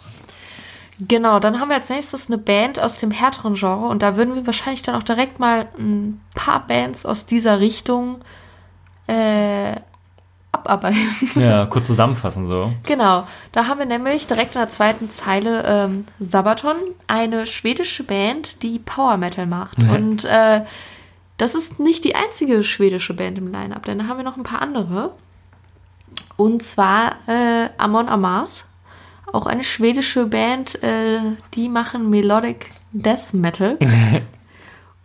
Genau, 1.01 1.40
dann 1.40 1.59
haben 1.59 1.70
wir 1.70 1.77
als 1.77 1.88
nächstes 1.88 2.29
eine 2.29 2.38
Band 2.38 2.79
aus 2.79 2.99
dem 2.99 3.11
härteren 3.11 3.55
Genre 3.55 3.88
und 3.88 4.03
da 4.03 4.16
würden 4.16 4.35
wir 4.35 4.47
wahrscheinlich 4.47 4.83
dann 4.83 4.94
auch 4.94 5.03
direkt 5.03 5.40
mal 5.40 5.68
ein 5.79 6.20
paar 6.35 6.66
Bands 6.66 7.05
aus 7.05 7.27
dieser 7.27 7.59
Richtung 7.59 8.16
äh, 8.16 8.43
abarbeiten. 10.55 11.31
ja, 11.35 11.67
kurz 11.67 11.87
zusammenfassen 11.87 12.47
so. 12.47 12.73
Genau, 12.85 13.27
da 13.53 13.67
haben 13.67 13.79
wir 13.79 13.87
nämlich 13.87 14.27
direkt 14.27 14.55
in 14.55 14.61
der 14.61 14.69
zweiten 14.69 15.11
Zeile 15.11 15.64
ähm, 15.67 16.07
Sabaton, 16.19 16.77
eine 17.07 17.47
schwedische 17.47 18.05
Band, 18.05 18.62
die 18.62 18.79
Power 18.79 19.17
Metal 19.17 19.47
macht. 19.47 19.83
Ja. 19.83 19.93
Und 19.93 20.25
äh, 20.25 20.62
das 21.37 21.55
ist 21.55 21.81
nicht 21.81 22.05
die 22.05 22.14
einzige 22.14 22.62
schwedische 22.62 23.14
Band 23.14 23.38
im 23.38 23.51
Line-Up, 23.51 23.85
denn 23.85 23.99
da 23.99 24.07
haben 24.07 24.19
wir 24.19 24.25
noch 24.25 24.37
ein 24.37 24.45
paar 24.45 24.62
andere. 24.62 25.12
Und 26.37 26.62
zwar 26.62 27.17
äh, 27.27 27.69
Amon 27.77 28.09
Amas, 28.09 28.64
auch 29.33 29.47
eine 29.47 29.64
schwedische 29.64 30.27
Band, 30.27 30.83
äh, 30.83 31.21
die 31.55 31.69
machen 31.69 32.09
Melodic 32.09 32.71
Death 32.93 33.35
Metal. 33.35 33.79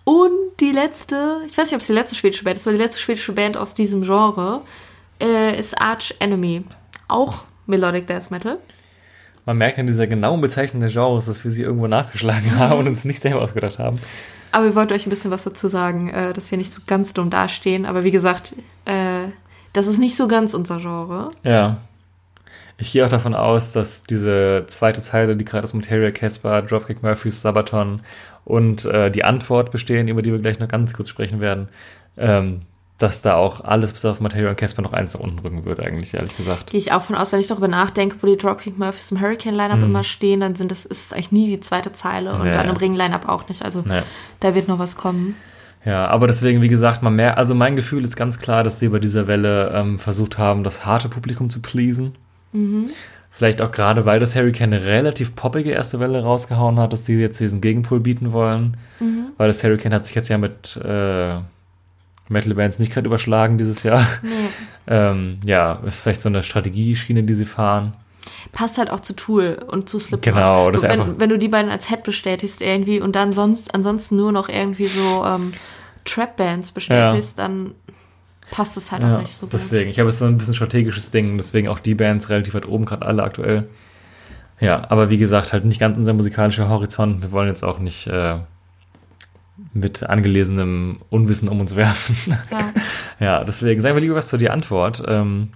Und 0.10 0.60
die 0.60 0.72
letzte, 0.72 1.42
ich 1.46 1.56
weiß 1.56 1.68
nicht, 1.68 1.76
ob 1.76 1.82
es 1.82 1.86
die 1.86 1.94
letzte 1.94 2.16
schwedische 2.16 2.44
Band 2.44 2.58
ist, 2.58 2.66
aber 2.66 2.76
die 2.76 2.82
letzte 2.82 3.00
schwedische 3.00 3.32
Band 3.32 3.58
aus 3.58 3.76
diesem 3.76 4.02
Genre 4.02 4.62
äh, 5.22 5.56
ist 5.56 5.80
Arch 5.80 6.16
Enemy. 6.18 6.64
Auch 7.08 7.44
Melodic 7.68 8.08
Death 8.08 8.32
Metal. 8.32 8.58
Man 9.46 9.60
merkt 9.60 9.78
in 9.78 9.86
dieser 9.86 10.08
genauen 10.08 10.42
Bezeichnung 10.42 10.80
der 10.80 10.90
Genres, 10.90 11.28
dass 11.28 11.44
wir 11.44 11.52
sie 11.52 11.62
irgendwo 11.62 11.86
nachgeschlagen 11.86 12.58
haben 12.58 12.80
und 12.80 12.88
uns 12.88 13.06
nicht 13.06 13.22
selber 13.22 13.44
ausgedacht 13.44 13.78
haben. 13.78 14.00
Aber 14.52 14.66
wir 14.66 14.74
wollten 14.74 14.94
euch 14.94 15.06
ein 15.06 15.12
bisschen 15.12 15.30
was 15.30 15.44
dazu 15.44 15.68
sagen, 15.68 16.10
äh, 16.10 16.34
dass 16.34 16.50
wir 16.50 16.58
nicht 16.58 16.74
so 16.74 16.82
ganz 16.88 17.14
dumm 17.14 17.30
dastehen. 17.30 17.86
Aber 17.86 18.04
wie 18.04 18.10
gesagt, 18.10 18.56
äh, 18.86 19.28
das 19.74 19.86
ist 19.86 20.00
nicht 20.00 20.18
so 20.18 20.28
ganz 20.28 20.56
unser 20.56 20.80
Genre. 20.80 21.30
Ja. 21.44 21.78
Ich 22.80 22.94
gehe 22.94 23.06
auch 23.06 23.12
davon 23.12 23.36
aus, 23.36 23.74
dass 23.74 24.02
diese 24.02 24.64
zweite 24.66 25.04
Zeile, 25.04 25.36
die 25.36 25.46
gerade 25.46 25.66
aus 25.66 25.74
Material 25.76 26.14
Casper, 26.14 26.64
Dropkick 26.64 27.04
Murphys, 27.04 27.42
Sabaton 27.42 28.02
und 28.46 28.86
äh, 28.86 29.12
die 29.12 29.24
Antwort 29.24 29.72
bestehen, 29.72 30.08
über 30.08 30.22
die 30.22 30.32
wir 30.32 30.40
gleich 30.40 30.60
noch 30.60 30.68
ganz 30.68 30.94
kurz 30.94 31.10
sprechen 31.10 31.40
werden, 31.40 31.70
ähm, 32.18 32.62
dass 32.98 33.22
da 33.22 33.36
auch 33.36 33.62
alles 33.64 33.94
bis 33.94 34.04
auf 34.04 34.20
Material 34.20 34.50
und 34.50 34.58
Casper 34.58 34.82
noch 34.82 34.92
eins 34.92 35.14
nach 35.14 35.22
unten 35.22 35.40
rücken 35.40 35.64
würde, 35.64 35.84
eigentlich, 35.84 36.14
ehrlich 36.14 36.36
gesagt. 36.36 36.72
Gehe 36.72 36.80
ich 36.80 36.92
auch 36.92 37.02
von 37.02 37.16
aus, 37.16 37.32
wenn 37.32 37.40
ich 37.40 37.48
darüber 37.48 37.70
nachdenke, 37.70 38.18
wo 38.20 38.28
die 38.28 38.36
Dropkick 38.38 38.78
Murphys 38.78 39.12
im 39.12 39.22
Hurricane-Lineup 39.22 39.82
immer 39.84 40.04
stehen, 40.04 40.42
dann 40.42 40.56
sind 40.56 40.70
das 40.70 40.86
ist 40.86 41.14
eigentlich 41.14 41.32
nie 41.32 41.48
die 41.48 41.60
zweite 41.62 41.94
Zeile 41.94 42.34
und 42.34 42.46
Ja, 42.46 42.52
dann 42.52 42.68
im 42.68 42.76
Ring-Lineup 42.76 43.30
auch 43.30 43.48
nicht. 43.48 43.64
Also 43.64 43.84
Ja. 43.88 44.04
da 44.42 44.54
wird 44.54 44.68
noch 44.68 44.80
was 44.80 44.98
kommen. 44.98 45.36
Ja, 45.86 46.08
aber 46.08 46.28
deswegen, 46.28 46.62
wie 46.62 46.68
gesagt, 46.68 47.02
man 47.02 47.16
mehr, 47.16 47.38
also 47.38 47.56
mein 47.56 47.78
Gefühl 47.78 48.04
ist 48.04 48.18
ganz 48.18 48.38
klar, 48.38 48.66
dass 48.66 48.80
sie 48.80 48.90
bei 48.90 49.00
dieser 49.00 49.28
Welle 49.28 49.72
ähm, 49.74 49.98
versucht 49.98 50.38
haben, 50.38 50.66
das 50.66 50.86
harte 50.86 51.08
Publikum 51.08 51.50
zu 51.50 51.62
pleasen. 51.62 52.16
Vielleicht 53.40 53.62
auch 53.62 53.72
gerade, 53.72 54.06
weil 54.06 54.20
das 54.20 54.36
Hurricane 54.36 54.74
eine 54.74 54.84
relativ 54.84 55.34
poppige 55.34 55.72
erste 55.72 56.02
Welle 56.02 56.22
rausgehauen 56.22 56.78
hat, 56.78 56.92
dass 56.92 57.06
sie 57.06 57.16
jetzt 57.16 57.40
diesen 57.40 57.62
Gegenpol 57.62 58.02
bieten 58.02 58.34
wollen. 58.34 58.76
Weil 59.38 59.48
das 59.48 59.64
Hurricane 59.64 59.94
hat 59.94 60.06
sich 60.06 60.14
jetzt 60.14 60.28
ja 60.28 60.38
mit 60.38 60.76
äh, 60.84 61.36
Metal-Bands 62.28 62.80
nicht 62.80 62.92
gerade 62.92 63.08
überschlagen 63.08 63.58
dieses 63.58 63.84
Jahr. 63.84 64.06
Nee. 64.22 64.30
ähm, 64.88 65.38
ja, 65.46 65.80
ist 65.86 66.02
vielleicht 66.02 66.20
so 66.20 66.28
eine 66.28 66.44
Strategieschiene, 66.44 67.24
die 67.24 67.34
sie 67.34 67.46
fahren. 67.46 67.94
Passt 68.52 68.78
halt 68.78 68.90
auch 68.92 69.00
zu 69.00 69.14
Tool 69.16 69.58
und 69.68 69.88
zu 69.88 70.00
Slipknot. 70.00 70.36
Genau, 70.36 70.70
das 70.72 70.84
ist 70.84 70.90
wenn, 70.90 71.00
einfach- 71.00 71.14
wenn 71.18 71.30
du 71.30 71.40
die 71.40 71.48
beiden 71.48 71.72
als 71.72 71.88
Head 71.88 72.04
bestätigst 72.04 72.62
irgendwie 72.62 73.00
und 73.00 73.16
dann 73.16 73.32
sonst 73.32 73.74
ansonsten 73.74 74.18
nur 74.18 74.34
noch 74.34 74.50
irgendwie 74.50 74.88
so 74.88 75.24
ähm, 75.26 75.54
Trap-Bands 76.04 76.74
bestätigst, 76.74 77.40
dann 77.40 77.74
passt 78.52 78.78
es 78.78 78.92
halt 78.92 79.02
Ja, 79.02 79.16
auch 79.18 79.22
nicht 79.22 79.34
so 79.34 79.46
gut. 79.46 79.54
deswegen. 79.54 79.90
Ich 79.90 80.00
habe 80.00 80.10
jetzt 80.10 80.20
so 80.20 80.26
ein 80.26 80.38
bisschen 80.38 80.54
strategisches 80.54 81.12
Ding, 81.12 81.38
deswegen 81.38 81.68
auch 81.68 81.80
die 81.80 81.96
Bands 81.96 82.30
relativ 82.30 82.54
weit 82.54 82.68
oben, 82.68 82.86
gerade 82.86 83.06
alle 83.06 83.24
aktuell. 83.24 83.68
Ja, 84.60 84.90
aber 84.90 85.10
wie 85.10 85.18
gesagt, 85.18 85.54
halt 85.54 85.66
nicht 85.66 85.80
ganz 85.80 85.98
unser 85.98 86.14
musikalischer 86.14 86.68
Horizont. 86.68 87.22
Wir 87.22 87.32
wollen 87.32 87.48
jetzt 87.48 87.64
auch 87.64 87.80
nicht 87.80 88.08
äh, 88.08 88.40
mit 89.74 90.04
angelesenem 90.04 91.00
Unwissen 91.10 91.48
um 91.50 91.62
uns 91.62 91.76
werfen. 91.76 92.16
Ja. 92.52 92.74
ja, 93.20 93.44
deswegen 93.44 93.82
sagen 93.82 93.96
wir 93.96 94.02
lieber 94.02 94.16
was 94.16 94.28
zu 94.28 94.38
die 94.38 94.50
Antwort. 94.50 95.04
Ähm, 95.08 95.50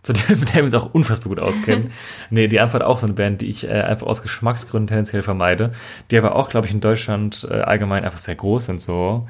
zu 0.02 0.14
dem, 0.14 0.40
mit 0.40 0.48
der 0.50 0.56
wir 0.56 0.64
uns 0.64 0.74
auch 0.74 0.94
unfassbar 0.94 1.28
gut 1.28 1.40
auskennen. 1.40 1.90
nee, 2.30 2.48
die 2.48 2.60
Antwort 2.60 2.82
auch 2.82 2.96
so 2.96 3.06
eine 3.06 3.12
Band, 3.14 3.42
die 3.42 3.48
ich 3.48 3.68
äh, 3.68 3.82
einfach 3.82 4.06
aus 4.06 4.22
Geschmacksgründen 4.22 4.86
tendenziell 4.86 5.22
vermeide, 5.22 5.72
die 6.10 6.16
aber 6.16 6.36
auch, 6.36 6.48
glaube 6.48 6.66
ich, 6.66 6.72
in 6.72 6.80
Deutschland 6.80 7.46
äh, 7.50 7.60
allgemein 7.60 8.04
einfach 8.04 8.18
sehr 8.18 8.34
groß 8.34 8.66
sind 8.66 8.80
so. 8.80 9.28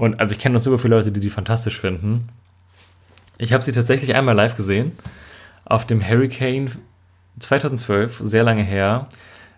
Und 0.00 0.18
also 0.18 0.32
ich 0.32 0.38
kenne 0.38 0.54
noch 0.54 0.62
super 0.62 0.78
viele 0.78 0.96
Leute, 0.96 1.12
die 1.12 1.20
die 1.20 1.28
fantastisch 1.28 1.78
finden. 1.78 2.30
Ich 3.36 3.52
habe 3.52 3.62
sie 3.62 3.72
tatsächlich 3.72 4.14
einmal 4.14 4.34
live 4.34 4.54
gesehen. 4.54 4.92
Auf 5.66 5.86
dem 5.86 6.00
Hurricane 6.02 6.70
2012, 7.38 8.18
sehr 8.22 8.42
lange 8.42 8.62
her. 8.62 9.08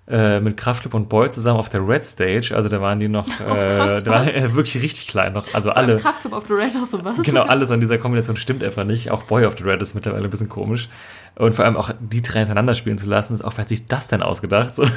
Äh, 0.08 0.40
mit 0.40 0.56
Kraftklub 0.56 0.94
und 0.94 1.08
Boy 1.08 1.30
zusammen 1.30 1.60
auf 1.60 1.68
der 1.68 1.86
Red 1.86 2.04
Stage. 2.04 2.56
Also 2.56 2.68
da 2.68 2.80
waren 2.80 2.98
die 2.98 3.06
noch, 3.06 3.28
äh, 3.40 3.44
Gott, 3.44 4.04
da 4.04 4.10
waren 4.10 4.28
äh, 4.28 4.52
wirklich 4.52 4.82
richtig 4.82 5.06
klein 5.06 5.32
noch. 5.32 5.46
Also 5.54 5.70
So 5.70 5.76
alle. 5.76 5.96
Kraftclub 5.96 6.32
auf 6.32 6.44
the 6.48 6.54
Red 6.54 6.76
auch 6.76 6.86
sowas. 6.86 7.14
Genau, 7.22 7.42
alles 7.42 7.70
an 7.70 7.80
dieser 7.80 7.98
Kombination 7.98 8.34
stimmt 8.34 8.64
einfach 8.64 8.82
nicht. 8.82 9.12
Auch 9.12 9.22
Boy 9.22 9.46
of 9.46 9.56
the 9.58 9.62
Red 9.62 9.80
ist 9.80 9.94
mittlerweile 9.94 10.24
ein 10.24 10.30
bisschen 10.30 10.48
komisch. 10.48 10.88
Und 11.36 11.54
vor 11.54 11.64
allem 11.64 11.76
auch 11.76 11.92
die 12.00 12.20
drei 12.20 12.40
hintereinander 12.40 12.74
spielen 12.74 12.98
zu 12.98 13.06
lassen, 13.08 13.32
ist 13.32 13.42
auch, 13.42 13.52
wer 13.52 13.62
hat 13.62 13.68
sich 13.68 13.86
das 13.86 14.08
denn 14.08 14.22
ausgedacht? 14.22 14.74
So. 14.74 14.84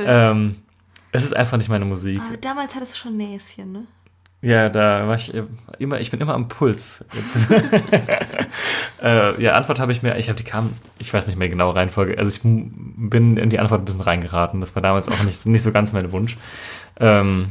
Ähm, 0.00 0.56
es 1.10 1.24
ist 1.24 1.34
einfach 1.34 1.56
nicht 1.56 1.68
meine 1.68 1.84
Musik. 1.84 2.20
Aber 2.26 2.36
damals 2.36 2.74
hattest 2.74 2.94
du 2.94 2.98
schon 2.98 3.16
Näschen, 3.16 3.72
ne? 3.72 3.86
Ja, 4.40 4.68
da 4.68 5.08
war 5.08 5.16
ich 5.16 5.34
äh, 5.34 5.42
immer, 5.78 5.98
ich 5.98 6.10
bin 6.12 6.20
immer 6.20 6.34
am 6.34 6.46
Puls. 6.46 7.04
äh, 9.02 9.42
ja, 9.42 9.52
Antwort 9.52 9.80
habe 9.80 9.90
ich 9.90 10.02
mir, 10.02 10.16
ich 10.16 10.28
habe 10.28 10.36
die 10.36 10.44
kam, 10.44 10.74
ich 10.98 11.12
weiß 11.12 11.26
nicht 11.26 11.38
mehr 11.38 11.48
genau 11.48 11.70
Reihenfolge. 11.70 12.16
Also 12.18 12.30
ich 12.30 12.42
bin 12.42 13.36
in 13.36 13.50
die 13.50 13.58
Antwort 13.58 13.82
ein 13.82 13.84
bisschen 13.84 14.00
reingeraten. 14.00 14.60
Das 14.60 14.76
war 14.76 14.82
damals 14.82 15.08
auch 15.08 15.24
nicht, 15.24 15.44
nicht 15.46 15.62
so 15.62 15.72
ganz 15.72 15.92
mein 15.92 16.12
Wunsch. 16.12 16.36
Ähm, 17.00 17.48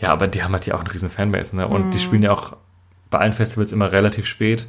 ja, 0.00 0.10
aber 0.10 0.26
die 0.26 0.42
haben 0.42 0.52
halt 0.52 0.66
ja 0.66 0.74
auch 0.74 0.80
einen 0.80 0.88
riesen 0.88 1.10
Fanbase, 1.10 1.54
ne? 1.54 1.68
Und 1.68 1.92
die 1.92 1.98
spielen 1.98 2.22
ja 2.22 2.32
auch 2.32 2.56
bei 3.10 3.18
allen 3.18 3.32
Festivals 3.34 3.70
immer 3.70 3.92
relativ 3.92 4.26
spät. 4.26 4.68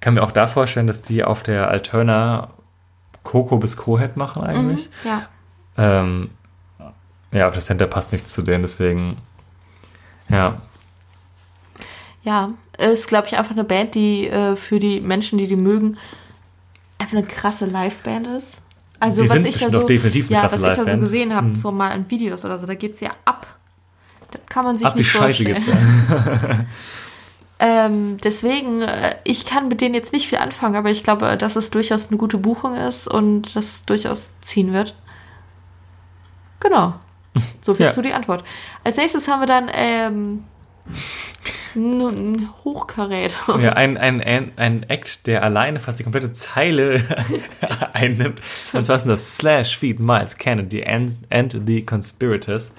Kann 0.00 0.14
mir 0.14 0.22
auch 0.22 0.32
da 0.32 0.46
vorstellen, 0.46 0.86
dass 0.86 1.02
die 1.02 1.24
auf 1.24 1.42
der 1.42 1.68
Alterna 1.68 2.50
Coco 3.22 3.58
bis 3.58 3.76
Co-Head 3.76 4.16
machen 4.16 4.42
eigentlich. 4.42 4.88
Ja. 5.04 5.28
Ähm, 5.76 6.30
ja, 7.32 7.48
auf 7.48 7.54
der 7.54 7.62
Center 7.62 7.86
passt 7.86 8.12
nichts 8.12 8.32
zu 8.32 8.42
denen, 8.42 8.62
deswegen. 8.62 9.16
Ja, 10.28 10.62
Ja, 12.22 12.50
ist, 12.78 13.06
glaube 13.08 13.26
ich, 13.26 13.36
einfach 13.36 13.52
eine 13.52 13.64
Band, 13.64 13.94
die 13.94 14.26
äh, 14.26 14.56
für 14.56 14.78
die 14.78 15.00
Menschen, 15.00 15.38
die 15.38 15.46
die 15.46 15.56
mögen, 15.56 15.98
einfach 16.98 17.16
eine 17.18 17.26
krasse 17.26 17.66
Liveband 17.66 18.26
ist. 18.28 18.60
Also 19.00 19.22
Die 19.22 19.28
was 19.28 19.44
ich 19.44 19.58
da 19.58 19.68
so, 19.70 19.86
ja, 19.88 20.44
was 20.44 20.54
ich 20.54 20.60
da 20.62 20.84
so 20.86 20.96
gesehen 20.96 21.34
habe, 21.34 21.48
Mhm. 21.48 21.56
so 21.56 21.70
mal 21.70 21.90
an 21.90 22.10
Videos 22.10 22.44
oder 22.44 22.58
so, 22.58 22.66
da 22.66 22.74
geht's 22.74 23.00
ja 23.00 23.10
ab. 23.26 23.46
Das 24.30 24.40
kann 24.48 24.64
man 24.64 24.78
sich 24.78 24.88
wie 24.94 24.98
nicht 24.98 25.10
scheiße 25.10 25.44
vorstellen. 25.44 25.54
geht's 25.54 25.66
ja. 25.66 26.64
Ähm, 27.60 28.18
deswegen, 28.22 28.82
äh, 28.82 29.14
ich 29.24 29.46
kann 29.46 29.68
mit 29.68 29.80
denen 29.80 29.94
jetzt 29.94 30.12
nicht 30.12 30.26
viel 30.28 30.38
anfangen, 30.38 30.74
aber 30.74 30.90
ich 30.90 31.04
glaube, 31.04 31.36
dass 31.36 31.54
es 31.54 31.70
durchaus 31.70 32.08
eine 32.08 32.18
gute 32.18 32.36
Buchung 32.36 32.74
ist 32.74 33.06
und 33.06 33.54
dass 33.54 33.66
es 33.72 33.84
durchaus 33.84 34.32
ziehen 34.40 34.72
wird. 34.72 34.94
Genau. 36.60 36.94
So 37.60 37.74
viel 37.74 37.86
Ja. 37.86 37.92
zu 37.92 38.02
die 38.02 38.12
Antwort. 38.12 38.44
Als 38.84 38.96
nächstes 38.96 39.26
haben 39.28 39.40
wir 39.40 39.46
dann 39.46 39.70
ähm, 39.72 40.44
ein 41.74 42.48
Hochkarät. 42.64 43.32
ja 43.60 43.72
ein, 43.72 43.96
ein, 43.98 44.20
ein, 44.22 44.52
ein 44.56 44.82
Act, 44.88 45.26
der 45.26 45.42
alleine 45.42 45.80
fast 45.80 45.98
die 45.98 46.02
komplette 46.04 46.32
Zeile 46.32 47.02
einnimmt. 47.92 48.40
Und 48.72 48.84
zwar 48.84 48.98
sind 48.98 49.08
das 49.08 49.36
Slash, 49.36 49.76
Feed, 49.78 49.98
Miles, 49.98 50.36
Kennedy 50.36 50.84
and, 50.84 51.12
and 51.30 51.60
the 51.66 51.84
Conspirators. 51.84 52.74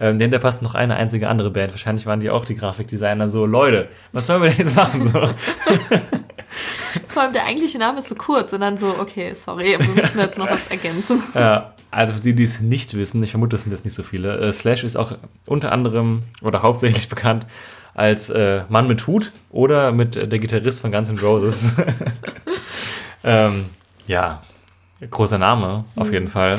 Ähm, 0.00 0.18
denn 0.20 0.30
da 0.30 0.38
passt 0.38 0.62
noch 0.62 0.74
eine 0.74 0.94
einzige 0.96 1.28
andere 1.28 1.50
Band. 1.50 1.72
Wahrscheinlich 1.72 2.06
waren 2.06 2.20
die 2.20 2.30
auch 2.30 2.44
die 2.44 2.54
Grafikdesigner 2.54 3.28
so, 3.28 3.44
Leute, 3.46 3.88
was 4.12 4.26
sollen 4.28 4.42
wir 4.42 4.50
denn 4.50 4.66
jetzt 4.66 4.76
machen? 4.76 5.08
So. 5.08 5.20
Vor 7.08 7.22
allem 7.22 7.32
der 7.32 7.44
eigentliche 7.44 7.78
Name 7.78 7.98
ist 7.98 8.08
so 8.08 8.14
kurz 8.14 8.52
und 8.52 8.60
dann 8.60 8.76
so, 8.78 8.96
okay, 8.98 9.34
sorry, 9.34 9.76
wir 9.78 9.88
müssen 9.88 10.18
jetzt 10.18 10.38
noch 10.38 10.48
was 10.48 10.68
ergänzen. 10.68 11.22
Ja, 11.34 11.74
also 11.90 12.14
für 12.14 12.20
die, 12.20 12.34
die 12.34 12.42
es 12.44 12.60
nicht 12.60 12.94
wissen, 12.94 13.22
ich 13.22 13.30
vermute, 13.30 13.50
das 13.50 13.62
sind 13.62 13.72
jetzt 13.72 13.84
nicht 13.84 13.94
so 13.94 14.02
viele. 14.02 14.38
Äh, 14.38 14.52
Slash 14.52 14.84
ist 14.84 14.96
auch 14.96 15.12
unter 15.46 15.72
anderem 15.72 16.22
oder 16.42 16.62
hauptsächlich 16.62 17.08
bekannt 17.08 17.46
als 17.94 18.30
äh, 18.30 18.62
Mann 18.68 18.86
mit 18.86 19.06
Hut 19.06 19.32
oder 19.50 19.90
mit 19.92 20.16
äh, 20.16 20.28
der 20.28 20.38
Gitarrist 20.38 20.80
von 20.80 20.92
Guns 20.92 21.08
N' 21.08 21.18
Roses. 21.18 21.74
ähm, 23.24 23.66
ja, 24.06 24.42
großer 25.10 25.38
Name 25.38 25.84
auf 25.96 26.12
jeden 26.12 26.28
Fall. 26.28 26.58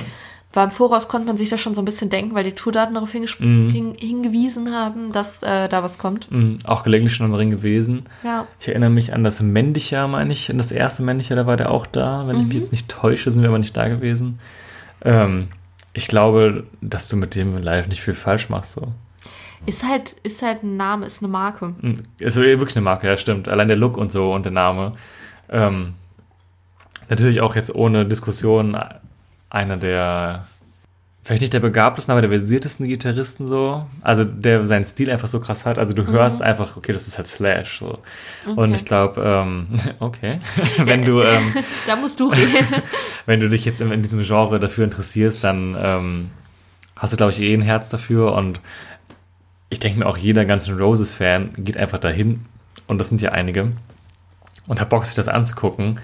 War 0.52 0.64
im 0.64 0.72
Voraus 0.72 1.08
konnte 1.08 1.28
man 1.28 1.38
sich 1.38 1.50
das 1.50 1.62
schon 1.62 1.76
so 1.76 1.82
ein 1.82 1.86
bisschen 1.86 2.10
denken, 2.10 2.34
weil 2.34 2.44
die 2.44 2.54
Tourdaten 2.54 2.96
darauf 2.96 3.14
Mhm. 3.14 3.70
hin 3.70 3.94
hingewiesen 3.96 4.76
haben, 4.76 5.12
dass 5.12 5.44
äh, 5.44 5.70
da 5.70 5.84
was 5.84 6.00
kommt. 6.00 6.32
Mhm, 6.32 6.58
auch 6.66 6.82
gelegentlich 6.84 7.16
schon 7.16 7.28
im 7.28 7.36
Ring 7.36 7.52
gewesen. 7.52 8.08
Ja. 8.24 8.48
Ich 8.60 8.68
erinnere 8.68 8.90
mich 8.90 9.14
an 9.14 9.24
das 9.24 9.42
Männliche, 9.42 10.08
meine 10.08 10.34
ich, 10.34 10.50
an 10.50 10.58
das 10.58 10.72
erste 10.72 11.04
Männliche, 11.04 11.36
da 11.36 11.46
war 11.46 11.56
der 11.56 11.72
auch 11.72 11.86
da. 11.86 12.28
Wenn 12.28 12.40
ich 12.40 12.48
mich 12.48 12.56
jetzt 12.56 12.72
nicht 12.72 12.90
täusche, 12.90 13.32
sind 13.32 13.44
wir 13.44 13.50
aber 13.50 13.60
nicht 13.60 13.78
da 13.78 13.88
gewesen. 13.90 14.40
Ähm, 15.04 15.50
ich 15.94 16.08
glaube, 16.08 16.66
dass 16.82 17.10
du 17.10 17.18
mit 17.18 17.36
dem 17.36 17.58
live 17.58 17.88
nicht 17.88 18.02
viel 18.02 18.14
falsch 18.14 18.50
machst. 18.50 18.74
So. 18.74 18.94
Ist 19.66 19.84
halt, 19.84 20.14
ist 20.24 20.42
halt 20.42 20.64
ein 20.64 20.78
Name, 20.78 21.06
ist 21.06 21.22
eine 21.22 21.32
Marke. 21.32 21.74
Mhm, 21.82 22.04
Ist 22.20 22.38
wirklich 22.38 22.76
eine 22.76 22.84
Marke, 22.84 23.08
ja, 23.08 23.18
stimmt. 23.18 23.48
Allein 23.48 23.68
der 23.68 23.78
Look 23.78 23.98
und 23.98 24.12
so 24.12 24.34
und 24.34 24.44
der 24.44 24.52
Name. 24.52 24.94
Ähm, 25.50 25.94
natürlich 27.10 27.42
auch 27.42 27.56
jetzt 27.56 27.74
ohne 27.74 28.06
Diskussion 28.06 28.78
einer 29.50 29.78
der, 29.78 30.48
vielleicht 31.24 31.42
nicht 31.42 31.54
der 31.54 31.60
begabtesten, 31.60 32.12
aber 32.12 32.22
der 32.22 32.30
versiertesten 32.30 32.88
Gitarristen 32.88 33.48
so. 33.48 33.86
Also 34.02 34.24
der 34.24 34.66
seinen 34.66 34.84
Stil 34.86 35.12
einfach 35.12 35.28
so 35.28 35.40
krass 35.40 35.66
hat. 35.66 35.78
Also 35.78 35.94
du 35.94 36.08
hörst 36.08 36.42
einfach, 36.42 36.76
okay, 36.78 36.92
das 36.94 37.08
ist 37.08 37.18
halt 37.18 37.28
Slash. 37.28 37.80
So. 37.80 38.00
Und 38.46 38.58
Okay. 38.58 38.76
ich 38.76 38.86
glaube, 38.86 39.22
ähm, 39.24 39.68
okay, 40.00 40.40
wenn 40.80 41.04
du, 41.04 41.22
ähm, 41.22 41.54
Da 41.86 41.96
musst 41.96 42.20
du 42.20 42.30
reden. 42.30 42.66
wenn 43.26 43.40
du 43.40 43.50
dich 43.50 43.66
jetzt 43.66 43.82
in, 43.82 43.92
in 43.92 44.02
diesem 44.02 44.24
Genre 44.24 44.60
dafür 44.60 44.86
interessierst, 44.86 45.44
dann 45.44 45.78
ähm, 45.80 46.32
hast 46.96 47.14
du, 47.14 47.18
glaube 47.18 47.32
ich, 47.34 47.40
eh 47.42 47.54
ein 47.54 47.62
Herz 47.62 47.90
dafür. 47.90 48.34
Und 48.34 48.60
ich 49.70 49.80
denke 49.80 50.00
mir 50.00 50.06
auch, 50.08 50.18
jeder 50.18 50.46
ganzen 50.46 50.80
Roses-Fan 50.80 51.52
geht 51.58 51.78
einfach 51.78 52.00
dahin. 52.00 52.46
Und 52.88 52.98
das 52.98 53.10
sind 53.10 53.22
ja 53.22 53.32
einige. 53.34 53.74
Und 54.66 54.80
hat 54.82 54.90
Bock, 54.90 55.06
sich 55.06 55.16
das 55.16 55.28
anzugucken. 55.28 56.00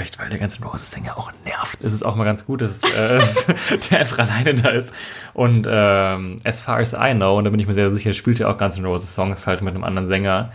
Vielleicht, 0.00 0.18
weil 0.18 0.30
der 0.30 0.38
ganze 0.38 0.64
Roses-Sänger 0.64 1.18
auch 1.18 1.30
nervt. 1.44 1.78
Ist 1.82 1.92
es 1.92 2.02
auch 2.02 2.16
mal 2.16 2.24
ganz 2.24 2.46
gut, 2.46 2.62
dass, 2.62 2.80
äh, 2.84 3.20
der 3.90 4.00
einfach 4.00 4.16
alleine 4.16 4.54
da 4.54 4.70
ist. 4.70 4.94
Und 5.34 5.68
ähm, 5.70 6.40
as 6.42 6.62
far 6.62 6.78
as 6.78 6.94
I 6.94 7.12
know, 7.12 7.36
und 7.36 7.44
da 7.44 7.50
bin 7.50 7.60
ich 7.60 7.66
mir 7.66 7.74
sehr 7.74 7.90
sicher, 7.90 8.14
spielt 8.14 8.40
er 8.40 8.48
auch 8.48 8.56
Guns 8.56 8.78
N' 8.78 8.86
Roses 8.86 9.14
Songs 9.14 9.46
halt 9.46 9.60
mit 9.60 9.74
einem 9.74 9.84
anderen 9.84 10.08
Sänger 10.08 10.52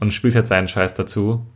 und 0.00 0.12
spielt 0.12 0.34
halt 0.34 0.48
seinen 0.48 0.66
Scheiß 0.66 0.96
dazu. 0.96 1.46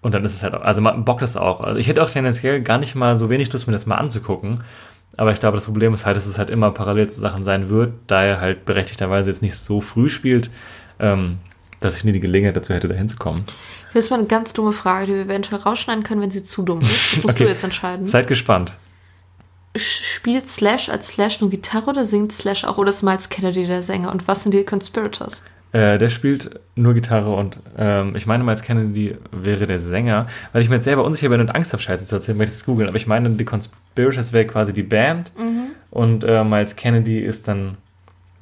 Und 0.00 0.14
dann 0.14 0.24
ist 0.24 0.34
es 0.34 0.42
halt 0.42 0.54
auch, 0.54 0.62
also 0.62 0.80
man 0.80 1.04
bockt 1.04 1.22
das 1.22 1.36
auch. 1.36 1.60
Also 1.60 1.78
ich 1.78 1.86
hätte 1.86 2.02
auch 2.02 2.10
tendenziell 2.10 2.60
gar 2.60 2.78
nicht 2.78 2.96
mal 2.96 3.14
so 3.14 3.30
wenig 3.30 3.52
Lust, 3.52 3.68
mir 3.68 3.72
das 3.72 3.86
mal 3.86 3.94
anzugucken. 3.94 4.64
Aber 5.16 5.30
ich 5.30 5.38
glaube, 5.38 5.56
das 5.56 5.66
Problem 5.66 5.94
ist 5.94 6.06
halt, 6.06 6.16
dass 6.16 6.26
es 6.26 6.38
halt 6.38 6.50
immer 6.50 6.72
parallel 6.72 7.06
zu 7.06 7.20
Sachen 7.20 7.44
sein 7.44 7.70
wird, 7.70 7.92
da 8.08 8.24
er 8.24 8.40
halt 8.40 8.64
berechtigterweise 8.64 9.30
jetzt 9.30 9.42
nicht 9.42 9.54
so 9.54 9.80
früh 9.80 10.08
spielt, 10.08 10.50
ähm, 10.98 11.38
dass 11.78 11.96
ich 11.96 12.04
nie 12.04 12.10
die 12.10 12.18
Gelegenheit 12.18 12.56
dazu 12.56 12.74
hätte, 12.74 12.88
da 12.88 12.96
hinzukommen. 12.96 13.44
Hier 13.94 14.00
ist 14.00 14.10
mal 14.10 14.18
eine 14.18 14.26
ganz 14.26 14.52
dumme 14.52 14.72
Frage, 14.72 15.06
die 15.06 15.12
wir 15.14 15.20
eventuell 15.22 15.60
rausschneiden 15.60 16.02
können, 16.02 16.20
wenn 16.20 16.32
sie 16.32 16.42
zu 16.42 16.62
dumm 16.64 16.80
ist. 16.80 17.12
Das 17.12 17.22
musst 17.22 17.36
Okay. 17.36 17.44
du 17.44 17.50
jetzt 17.50 17.62
entscheiden. 17.62 18.08
Seid 18.08 18.26
gespannt. 18.26 18.72
Spielt 19.76 20.48
Slash 20.48 20.88
als 20.88 21.06
Slash 21.10 21.40
nur 21.40 21.48
Gitarre 21.48 21.90
oder 21.90 22.04
singt 22.04 22.32
Slash 22.32 22.64
auch 22.64 22.76
oder 22.76 22.90
ist 22.90 23.04
Miles 23.04 23.28
Kennedy 23.28 23.68
der 23.68 23.84
Sänger? 23.84 24.10
Und 24.10 24.26
was 24.26 24.42
sind 24.42 24.52
die 24.52 24.64
Conspirators? 24.64 25.44
Äh, 25.70 25.98
der 25.98 26.08
spielt 26.08 26.58
nur 26.74 26.92
Gitarre 26.94 27.30
und 27.36 27.58
ähm, 27.78 28.16
ich 28.16 28.26
meine, 28.26 28.42
Miles 28.42 28.62
Kennedy 28.62 29.16
wäre 29.30 29.68
der 29.68 29.78
Sänger, 29.78 30.26
weil 30.52 30.62
ich 30.62 30.68
mir 30.68 30.74
jetzt 30.76 30.84
selber 30.84 31.04
unsicher 31.04 31.28
bin 31.28 31.40
und 31.40 31.54
Angst 31.54 31.72
habe, 31.72 31.80
Scheiße 31.80 32.04
zu 32.04 32.16
erzählen, 32.16 32.36
weil 32.38 32.46
ich 32.46 32.50
das 32.50 32.64
googeln. 32.66 32.88
Aber 32.88 32.96
ich 32.96 33.06
meine, 33.06 33.30
die 33.30 33.44
Conspirators 33.44 34.32
wäre 34.32 34.46
quasi 34.46 34.72
die 34.72 34.82
Band 34.82 35.30
und 35.92 36.24
äh, 36.24 36.42
Miles 36.42 36.74
Kennedy 36.74 37.20
ist 37.20 37.46
dann 37.46 37.76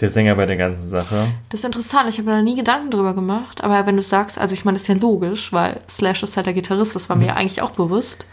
der 0.03 0.11
Sänger 0.11 0.35
bei 0.35 0.45
der 0.47 0.57
ganzen 0.57 0.89
Sache. 0.89 1.29
Das 1.49 1.61
ist 1.61 1.65
interessant, 1.65 2.09
ich 2.09 2.19
habe 2.19 2.29
mir 2.31 2.37
da 2.37 2.43
nie 2.43 2.57
Gedanken 2.57 2.91
drüber 2.91 3.15
gemacht, 3.15 3.63
aber 3.65 3.87
wenn 3.87 3.97
du 3.97 4.03
sagst, 4.03 4.39
also 4.39 4.53
ich 4.55 4.65
meine, 4.65 4.75
das 4.77 4.83
ist 4.83 4.89
ja 4.89 4.95
logisch, 5.01 5.53
weil 5.53 5.81
Slash 5.89 6.23
ist 6.23 6.37
halt 6.37 6.47
der 6.47 6.55
Gitarrist, 6.55 6.95
das 6.95 7.09
war 7.09 7.17
Mhm. 7.17 7.23
mir 7.27 7.37
eigentlich 7.37 7.63
auch 7.63 7.71
bewusst. 7.71 8.27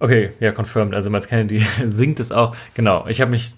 Okay, 0.00 0.30
ja, 0.40 0.50
confirmed. 0.52 0.94
Also 0.94 1.10
Miles 1.10 1.28
Kennedy 1.28 1.64
singt 1.86 2.18
es 2.20 2.32
auch. 2.32 2.54
Genau, 2.74 3.06
ich 3.06 3.20
habe 3.20 3.30
mich 3.30 3.52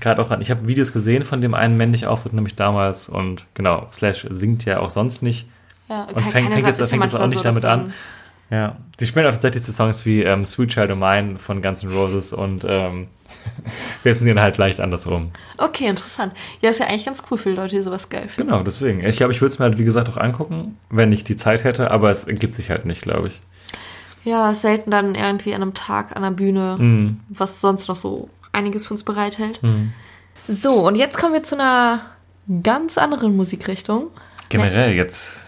gerade 0.00 0.22
auch 0.22 0.30
an, 0.30 0.40
ich 0.40 0.50
habe 0.50 0.66
Videos 0.66 0.92
gesehen 0.92 1.22
von 1.24 1.40
dem 1.40 1.52
einen 1.54 1.76
männlichen 1.76 2.08
Auftritt, 2.08 2.32
nämlich 2.32 2.54
damals 2.56 3.08
und 3.08 3.44
genau, 3.54 3.86
Slash 3.92 4.26
singt 4.30 4.64
ja 4.64 4.80
auch 4.80 4.90
sonst 4.90 5.22
nicht. 5.22 5.46
Ja, 5.88 6.04
Und 6.04 6.20
fängt- 6.22 6.52
fängt 6.52 6.66
jetzt- 6.66 6.88
fängt 6.88 7.02
jetzt 7.02 7.14
auch 7.16 7.26
nicht 7.26 7.44
damit 7.44 7.64
an. 7.64 7.92
Ja, 8.50 8.76
die 8.98 9.06
spielen 9.06 9.26
auch 9.26 9.30
tatsächlich 9.32 9.62
so 9.64 9.70
Songs 9.72 10.04
wie 10.06 10.22
ähm, 10.22 10.44
Sweet 10.44 10.70
Child 10.70 10.90
O' 10.92 10.96
Mine 10.96 11.38
von 11.38 11.62
Guns 11.62 11.82
N' 11.84 11.92
Roses 11.92 12.32
und 12.32 12.64
ähm, 12.68 13.06
setzen 14.02 14.24
die 14.26 14.34
dann 14.34 14.42
halt 14.42 14.56
leicht 14.58 14.80
andersrum. 14.80 15.30
Okay, 15.58 15.86
interessant. 15.86 16.32
Ja, 16.60 16.70
ist 16.70 16.80
ja 16.80 16.86
eigentlich 16.86 17.04
ganz 17.06 17.22
cool 17.30 17.38
für 17.38 17.50
die 17.50 17.56
Leute, 17.56 17.76
die 17.76 17.82
sowas 17.82 18.08
geil 18.08 18.22
finden. 18.28 18.50
Genau, 18.50 18.62
deswegen. 18.62 19.04
Ich 19.04 19.16
glaube, 19.16 19.32
ich 19.32 19.40
würde 19.40 19.52
es 19.52 19.58
mir 19.58 19.64
halt, 19.66 19.78
wie 19.78 19.84
gesagt, 19.84 20.08
auch 20.08 20.16
angucken, 20.16 20.76
wenn 20.88 21.12
ich 21.12 21.24
die 21.24 21.36
Zeit 21.36 21.64
hätte, 21.64 21.90
aber 21.90 22.10
es 22.10 22.24
ergibt 22.24 22.54
sich 22.54 22.70
halt 22.70 22.84
nicht, 22.86 23.02
glaube 23.02 23.28
ich. 23.28 23.40
Ja, 24.24 24.52
selten 24.54 24.90
dann 24.90 25.14
irgendwie 25.14 25.54
an 25.54 25.62
einem 25.62 25.74
Tag 25.74 26.14
an 26.16 26.22
der 26.22 26.30
Bühne, 26.30 26.76
Mhm. 26.78 27.20
was 27.28 27.60
sonst 27.60 27.88
noch 27.88 27.96
so 27.96 28.28
einiges 28.52 28.86
für 28.86 28.94
uns 28.94 29.02
bereithält. 29.02 29.60
So, 30.48 30.86
und 30.86 30.94
jetzt 30.96 31.16
kommen 31.18 31.32
wir 31.32 31.42
zu 31.42 31.54
einer 31.54 32.02
ganz 32.62 32.98
anderen 32.98 33.36
Musikrichtung. 33.36 34.08
Generell 34.48 34.92
jetzt, 34.94 35.42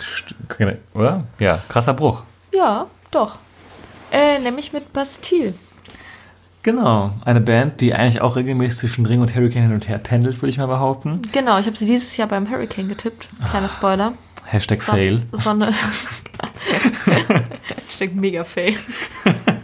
oder? 0.95 1.25
Ja, 1.39 1.61
krasser 1.69 1.93
Bruch. 1.95 2.23
Ja, 2.55 2.87
doch. 3.11 3.37
Äh, 4.13 4.39
nämlich 4.39 4.73
mit 4.73 4.93
Bastille. 4.93 5.55
Genau, 6.63 7.13
eine 7.25 7.41
Band, 7.41 7.81
die 7.81 7.93
eigentlich 7.95 8.21
auch 8.21 8.37
regelmäßig 8.37 8.79
zwischen 8.79 9.07
Ring 9.07 9.21
und 9.21 9.35
Hurricane 9.35 9.63
hin 9.63 9.73
und 9.75 9.89
her 9.89 9.99
pendelt, 9.99 10.37
würde 10.41 10.51
ich 10.51 10.59
mal 10.59 10.67
behaupten. 10.67 11.21
Genau, 11.33 11.59
ich 11.59 11.67
habe 11.67 11.77
sie 11.77 11.87
dieses 11.87 12.17
Jahr 12.17 12.29
beim 12.29 12.49
Hurricane 12.49 12.89
getippt. 12.89 13.29
Kleiner 13.51 13.69
Spoiler. 13.69 14.13
Hashtag 14.47 14.81
Son- 14.83 14.95
Fail. 14.95 15.23
Sonne. 15.33 15.73
Steckt 17.89 18.15
mega 18.17 18.45
fail. 18.45 18.77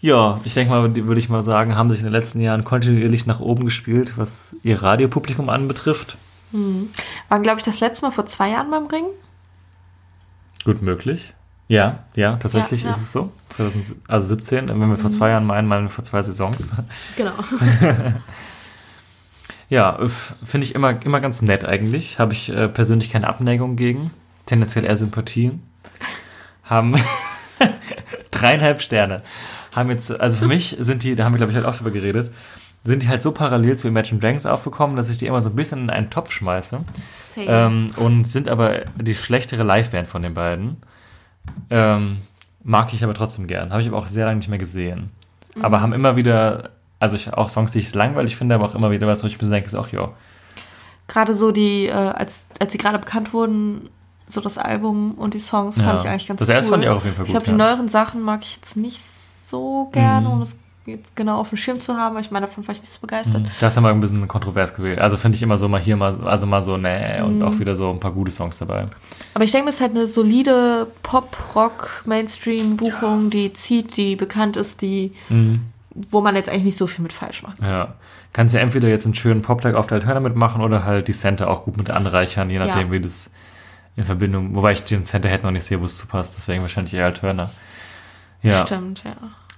Ja, 0.00 0.38
ich 0.44 0.52
denke 0.52 0.70
mal, 0.70 0.94
würde 0.94 1.18
ich 1.18 1.30
mal 1.30 1.42
sagen, 1.42 1.76
haben 1.76 1.88
sich 1.88 2.00
in 2.00 2.04
den 2.04 2.12
letzten 2.12 2.38
Jahren 2.38 2.62
kontinuierlich 2.62 3.24
nach 3.24 3.40
oben 3.40 3.64
gespielt, 3.64 4.18
was 4.18 4.54
ihr 4.62 4.82
Radiopublikum 4.82 5.48
anbetrifft. 5.48 6.18
War, 7.30 7.40
glaube 7.40 7.60
ich, 7.60 7.64
das 7.64 7.80
letzte 7.80 8.04
Mal 8.04 8.12
vor 8.12 8.26
zwei 8.26 8.50
Jahren 8.50 8.70
beim 8.70 8.86
Ring. 8.86 9.06
Gut 10.66 10.82
möglich. 10.82 11.32
Ja, 11.66 12.04
ja, 12.14 12.36
tatsächlich 12.36 12.82
Ja, 12.82 12.90
ja. 12.90 12.94
ist 12.94 13.02
es 13.02 13.12
so. 13.12 13.32
2000, 13.50 13.96
also 14.06 14.28
17, 14.28 14.68
wenn 14.68 14.90
wir 14.90 14.96
vor 14.96 15.10
zwei 15.10 15.30
Jahren 15.30 15.46
meinen, 15.46 15.66
meinen 15.66 15.84
wir 15.84 15.90
vor 15.90 16.04
zwei 16.04 16.20
Saisons. 16.22 16.74
Genau. 17.16 17.32
Ja, 19.68 19.98
finde 20.44 20.66
ich 20.66 20.74
immer, 20.74 21.04
immer 21.04 21.20
ganz 21.20 21.42
nett 21.42 21.64
eigentlich. 21.64 22.18
Habe 22.18 22.32
ich 22.32 22.50
äh, 22.50 22.68
persönlich 22.68 23.10
keine 23.10 23.26
Abneigung 23.26 23.76
gegen. 23.76 24.10
Tendenziell 24.46 24.84
eher 24.84 24.96
Sympathien. 24.96 25.62
Haben 26.62 26.94
dreieinhalb 28.30 28.82
Sterne. 28.82 29.22
Haben 29.74 29.90
jetzt, 29.90 30.10
also 30.20 30.36
für 30.36 30.46
mich 30.46 30.76
sind 30.78 31.02
die, 31.02 31.14
da 31.14 31.24
haben 31.24 31.32
wir 31.32 31.38
glaube 31.38 31.52
ich 31.52 31.56
halt 31.56 31.66
auch 31.66 31.76
drüber 31.76 31.90
geredet, 31.90 32.32
sind 32.84 33.02
die 33.02 33.08
halt 33.08 33.22
so 33.22 33.32
parallel 33.32 33.76
zu 33.76 33.88
Imagine 33.88 34.20
Dragons 34.20 34.46
aufgekommen, 34.46 34.96
dass 34.96 35.08
ich 35.08 35.18
die 35.18 35.26
immer 35.26 35.40
so 35.40 35.48
ein 35.48 35.56
bisschen 35.56 35.80
in 35.80 35.90
einen 35.90 36.10
Topf 36.10 36.30
schmeiße. 36.30 36.80
Ähm, 37.48 37.90
und 37.96 38.26
sind 38.26 38.48
aber 38.48 38.82
die 39.00 39.14
schlechtere 39.14 39.64
Liveband 39.64 40.08
von 40.08 40.22
den 40.22 40.34
beiden. 40.34 40.76
Ähm, 41.70 42.18
mag 42.62 42.92
ich 42.94 43.02
aber 43.04 43.14
trotzdem 43.14 43.46
gern. 43.46 43.70
Habe 43.70 43.82
ich 43.82 43.88
aber 43.88 43.98
auch 43.98 44.06
sehr 44.06 44.24
lange 44.26 44.36
nicht 44.38 44.48
mehr 44.48 44.58
gesehen. 44.58 45.10
Aber 45.60 45.80
haben 45.80 45.92
immer 45.92 46.16
wieder, 46.16 46.70
also 46.98 47.14
ich, 47.16 47.32
auch 47.32 47.48
Songs, 47.48 47.72
die 47.72 47.78
ich 47.78 47.94
langweilig 47.94 48.36
finde, 48.36 48.54
aber 48.56 48.64
auch 48.64 48.74
immer 48.74 48.90
wieder 48.90 49.06
was, 49.06 49.22
wo 49.22 49.28
ich 49.28 49.40
mir 49.40 49.48
denke, 49.48 49.68
so, 49.70 49.78
ach 49.78 49.88
ja. 49.92 50.10
gerade 51.06 51.34
so 51.34 51.52
die, 51.52 51.86
äh, 51.86 51.92
als, 51.92 52.46
als 52.58 52.72
sie 52.72 52.78
gerade 52.78 52.98
bekannt 52.98 53.32
wurden, 53.32 53.88
so 54.26 54.40
das 54.40 54.56
Album 54.58 55.12
und 55.12 55.34
die 55.34 55.38
Songs 55.38 55.76
Ja. 55.76 55.84
fand 55.84 56.00
ich 56.00 56.08
eigentlich 56.08 56.26
ganz 56.26 56.38
Das 56.40 56.48
cool. 56.48 56.54
erste 56.54 56.70
fand 56.72 56.82
ich 56.82 56.88
auch 56.88 56.96
auf 56.96 57.04
jeden 57.04 57.14
Fall 57.16 57.26
Ich 57.26 57.32
gut, 57.32 57.44
glaube, 57.44 57.56
die 57.56 57.62
ja. 57.62 57.66
neueren 57.68 57.88
Sachen 57.88 58.22
mag 58.22 58.42
ich 58.42 58.56
jetzt 58.56 58.76
nicht 58.76 59.00
so 59.04 59.90
gerne, 59.92 60.28
Mhm. 60.28 60.34
um 60.34 60.40
es 60.42 60.58
jetzt 60.86 61.16
genau 61.16 61.38
auf 61.38 61.48
dem 61.48 61.56
Schirm 61.56 61.80
zu 61.80 61.96
haben, 61.96 62.14
weil 62.14 62.22
ich 62.22 62.30
meine, 62.30 62.46
davon 62.46 62.66
war 62.66 62.72
ich 62.74 62.80
nicht 62.80 62.92
so 62.92 63.00
begeistert. 63.00 63.42
Das 63.58 63.72
ist 63.72 63.76
immer 63.78 63.88
ein 63.88 64.00
bisschen 64.00 64.28
kontrovers 64.28 64.74
gewesen. 64.74 64.98
Also 65.00 65.16
finde 65.16 65.36
ich 65.36 65.42
immer 65.42 65.56
so 65.56 65.68
mal 65.68 65.80
hier 65.80 65.96
mal, 65.96 66.14
also 66.26 66.46
mal 66.46 66.60
so, 66.60 66.76
nee, 66.76 67.20
und 67.22 67.38
Mhm. 67.38 67.42
auch 67.44 67.58
wieder 67.58 67.74
so 67.74 67.90
ein 67.90 68.00
paar 68.00 68.12
gute 68.12 68.30
Songs 68.30 68.58
dabei. 68.58 68.86
Aber 69.32 69.44
ich 69.44 69.50
denke, 69.50 69.66
das 69.66 69.76
ist 69.76 69.80
halt 69.80 69.92
eine 69.92 70.06
solide 70.06 70.86
Pop-Rock-Mainstream-Buchung, 72.04 73.30
die 73.30 73.52
zieht, 73.52 73.96
die 73.96 74.16
bekannt 74.16 74.56
ist, 74.56 74.82
die, 74.82 75.12
Mhm. 75.28 75.60
wo 76.10 76.20
man 76.20 76.36
jetzt 76.36 76.48
eigentlich 76.48 76.64
nicht 76.64 76.78
so 76.78 76.86
viel 76.86 77.02
mit 77.02 77.12
falsch 77.12 77.42
macht. 77.42 77.60
Ja. 77.62 77.94
Kannst 78.32 78.54
ja 78.54 78.60
entweder 78.60 78.88
jetzt 78.88 79.04
einen 79.04 79.14
schönen 79.14 79.42
Pop-Tag 79.42 79.74
auf 79.74 79.86
der 79.86 79.96
Alterna 79.98 80.20
mitmachen 80.20 80.60
oder 80.60 80.84
halt 80.84 81.06
die 81.08 81.12
Center 81.12 81.48
auch 81.48 81.64
gut 81.64 81.76
mit 81.76 81.90
anreichern, 81.90 82.50
je 82.50 82.58
nachdem, 82.58 82.88
Ja. 82.88 82.92
wie 82.92 83.00
das 83.00 83.30
in 83.96 84.04
Verbindung, 84.04 84.54
wobei 84.56 84.72
ich 84.72 84.82
den 84.84 85.04
Center 85.04 85.28
hätte 85.28 85.44
noch 85.44 85.52
nicht 85.52 85.64
sehe, 85.64 85.80
wo 85.80 85.84
es 85.84 85.96
zu 85.98 86.08
passt, 86.08 86.36
deswegen 86.36 86.62
wahrscheinlich 86.62 86.94
eher 86.94 87.04
Alterna. 87.04 87.50
Ja. 88.42 88.66
Stimmt, 88.66 89.04
ja. 89.04 89.14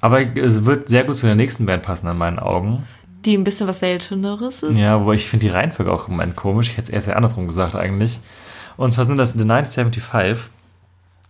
Aber 0.06 0.20
es 0.20 0.64
wird 0.64 0.88
sehr 0.88 1.02
gut 1.02 1.16
zu 1.16 1.26
der 1.26 1.34
nächsten 1.34 1.66
Band 1.66 1.82
passen, 1.82 2.06
in 2.06 2.16
meinen 2.16 2.38
Augen. 2.38 2.84
Die 3.24 3.36
ein 3.36 3.42
bisschen 3.42 3.66
was 3.66 3.80
Selteneres 3.80 4.62
ist. 4.62 4.78
Ja, 4.78 5.00
wobei 5.00 5.14
ich 5.14 5.28
finde 5.28 5.46
die 5.46 5.50
Reihenfolge 5.52 5.92
auch 5.92 6.06
im 6.06 6.12
Moment 6.12 6.36
komisch. 6.36 6.68
Ich 6.68 6.76
hätte 6.76 6.90
es 6.90 6.94
erst 6.94 7.08
ja 7.08 7.14
andersrum 7.14 7.48
gesagt 7.48 7.74
eigentlich. 7.74 8.20
Und 8.76 8.92
zwar 8.92 9.04
sind 9.04 9.18
das 9.18 9.32
The 9.32 9.40
1975, 9.40 10.48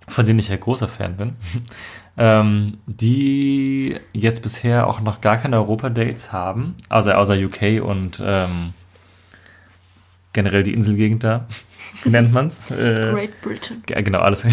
von 0.09 0.27
denen 0.27 0.41
ich 0.41 0.51
ja 0.51 0.57
großer 0.57 0.89
Fan 0.89 1.17
bin, 1.17 1.37
ähm, 2.19 2.77
die 2.85 3.99
jetzt 4.13 4.43
bisher 4.43 4.87
auch 4.89 5.01
noch 5.01 5.23
gar 5.23 5.39
keine 5.39 5.57
Europa-Dates 5.57 6.35
haben, 6.35 6.75
also 6.91 7.13
außer 7.13 7.35
UK 7.35 7.83
und 7.83 8.23
ähm, 8.23 8.75
generell 10.35 10.65
die 10.65 10.75
Inselgegend 10.75 11.25
da. 11.25 11.47
Wie 12.05 12.11
nennt 12.11 12.31
man's? 12.31 12.71
Äh, 12.71 13.11
Great 13.11 13.41
Britain. 13.41 13.83
genau, 13.87 14.19
alles. 14.19 14.47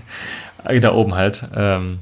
da 0.80 0.94
oben 0.94 1.14
halt. 1.14 1.46
Ähm, 1.54 1.98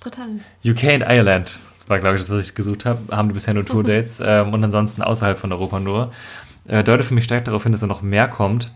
Großbritannien. 0.00 0.40
UK 0.64 0.94
und 0.94 1.10
Ireland 1.10 1.58
war, 1.86 1.98
glaube 1.98 2.16
ich, 2.16 2.22
das, 2.22 2.30
was 2.30 2.48
ich 2.48 2.54
gesucht 2.54 2.86
habe. 2.86 3.00
Haben 3.14 3.28
die 3.28 3.34
bisher 3.34 3.52
nur 3.54 3.64
Tour-Dates 3.64 4.22
ähm, 4.24 4.54
und 4.54 4.62
ansonsten 4.64 5.02
außerhalb 5.02 5.38
von 5.38 5.52
Europa 5.52 5.80
nur. 5.80 6.12
Äh, 6.66 6.84
deutet 6.84 7.06
für 7.06 7.14
mich 7.14 7.24
stark 7.24 7.44
darauf 7.44 7.64
hin, 7.64 7.72
dass 7.72 7.80
da 7.80 7.86
noch 7.86 8.02
mehr 8.02 8.28
kommt. 8.28 8.72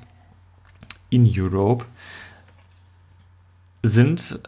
In 1.10 1.30
Europe. 1.34 1.84
Sind, 3.82 4.40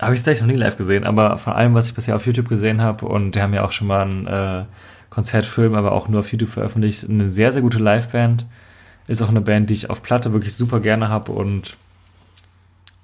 habe 0.00 0.14
ich 0.14 0.20
tatsächlich 0.20 0.40
noch 0.40 0.54
nie 0.54 0.58
live 0.58 0.76
gesehen, 0.76 1.04
aber 1.04 1.38
von 1.38 1.52
allem, 1.52 1.74
was 1.74 1.86
ich 1.86 1.94
bisher 1.94 2.16
auf 2.16 2.26
YouTube 2.26 2.48
gesehen 2.48 2.82
habe, 2.82 3.06
und 3.06 3.32
die 3.32 3.42
haben 3.42 3.54
ja 3.54 3.62
auch 3.62 3.72
schon 3.72 3.86
mal 3.86 4.02
einen 4.02 4.26
äh, 4.26 4.64
Konzertfilm, 5.10 5.74
aber 5.74 5.92
auch 5.92 6.08
nur 6.08 6.20
auf 6.20 6.32
YouTube 6.32 6.50
veröffentlicht, 6.50 7.08
eine 7.08 7.28
sehr, 7.28 7.52
sehr 7.52 7.62
gute 7.62 7.78
Liveband. 7.78 8.46
Ist 9.06 9.22
auch 9.22 9.28
eine 9.28 9.40
Band, 9.40 9.70
die 9.70 9.74
ich 9.74 9.90
auf 9.90 10.02
Platte 10.02 10.32
wirklich 10.32 10.54
super 10.54 10.80
gerne 10.80 11.08
habe 11.08 11.32
und 11.32 11.76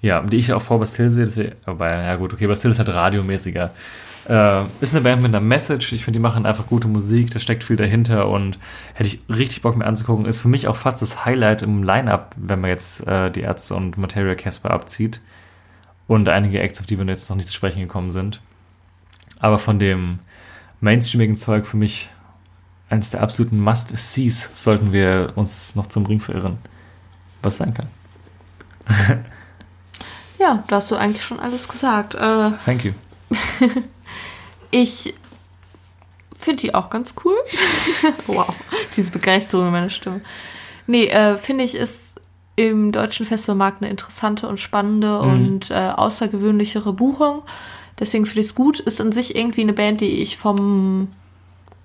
ja, 0.01 0.21
die 0.21 0.37
ich 0.37 0.53
auch 0.53 0.63
vor 0.63 0.79
Bastille 0.79 1.11
sehe, 1.11 1.25
deswegen, 1.25 1.53
aber 1.65 1.91
ja 1.91 2.17
gut, 2.17 2.33
okay, 2.33 2.47
Bastille 2.47 2.73
ist 2.73 2.79
halt 2.79 2.89
radiomäßiger. 2.91 3.71
Äh, 4.29 4.65
ist 4.81 4.93
eine 4.93 5.03
Band 5.03 5.23
mit 5.23 5.31
einer 5.31 5.41
Message, 5.41 5.93
ich 5.93 6.05
finde, 6.05 6.19
die 6.19 6.23
machen 6.23 6.47
einfach 6.47 6.67
gute 6.67 6.89
Musik, 6.89 7.31
da 7.31 7.39
steckt 7.39 7.63
viel 7.63 7.77
dahinter 7.77 8.29
und 8.29 8.59
hätte 8.95 9.09
ich 9.09 9.21
richtig 9.29 9.63
Bock 9.63 9.77
mir 9.77 9.87
anzugucken. 9.87 10.27
Ist 10.27 10.41
für 10.41 10.49
mich 10.49 10.67
auch 10.67 10.77
fast 10.77 11.01
das 11.01 11.25
Highlight 11.25 11.63
im 11.63 11.83
Line-Up, 11.83 12.35
wenn 12.37 12.61
man 12.61 12.71
jetzt 12.71 13.07
äh, 13.07 13.31
die 13.31 13.43
Ärzte 13.43 13.75
und 13.75 13.97
Materia 13.99 14.35
Casper 14.35 14.71
abzieht. 14.71 15.21
Und 16.09 16.29
einige 16.29 16.61
Acts, 16.61 16.81
auf 16.81 16.87
die 16.87 16.99
wir 16.99 17.07
jetzt 17.07 17.29
noch 17.31 17.37
nicht 17.37 17.49
zu 17.49 17.55
sprechen 17.55 17.81
gekommen 17.81 18.11
sind. 18.11 18.41
Aber 19.39 19.59
von 19.59 19.79
dem 19.79 20.21
mainstreamigen 20.81 21.37
Zeug 21.37 21.67
für 21.67 21.77
mich 21.77 22.09
eines 22.89 23.11
der 23.11 23.23
absoluten 23.23 23.61
Must-Sees 23.61 24.51
sollten 24.63 24.93
wir 24.93 25.33
uns 25.35 25.75
noch 25.75 25.87
zum 25.87 26.07
Ring 26.07 26.21
verirren. 26.21 26.59
Was 27.43 27.59
sein 27.59 27.75
kann. 27.75 27.89
Ja, 30.39 30.65
da 30.69 30.77
hast 30.77 30.91
du 30.91 30.97
eigentlich 30.97 31.25
schon 31.25 31.41
alles 31.41 31.69
gesagt. 31.69 32.15
Äh, 32.15 32.51
Thank 32.65 32.85
you. 32.85 32.93
ich 34.71 35.15
finde 36.39 36.63
die 36.63 36.75
auch 36.75 36.91
ganz 36.91 37.15
cool. 37.25 37.37
wow, 38.27 38.53
diese 38.97 39.11
Begeisterung 39.11 39.67
in 39.67 39.73
meiner 39.73 39.91
Stimme. 39.91 40.21
Nee, 40.87 41.07
äh, 41.07 41.37
finde 41.39 41.65
ich, 41.65 41.75
ist 41.75 42.03
im 42.57 42.93
deutschen 42.93 43.27
Festivalmarkt 43.27 43.83
eine 43.83 43.91
interessante 43.91 44.49
und 44.49 44.59
spannende 44.61 45.21
Mhm. 45.23 45.31
und 45.31 45.71
äh, 45.71 45.91
außergewöhnlichere 45.95 46.93
Buchung. 46.93 47.43
Deswegen 47.99 48.27
finde 48.27 48.41
ich 48.41 48.47
es 48.47 48.55
gut. 48.55 48.81
Ist 48.81 49.01
an 49.01 49.13
sich 49.13 49.35
irgendwie 49.37 49.63
eine 49.63 49.73
Band, 49.73 50.01
die 50.01 50.21
ich 50.23 50.37
vom 50.37 51.09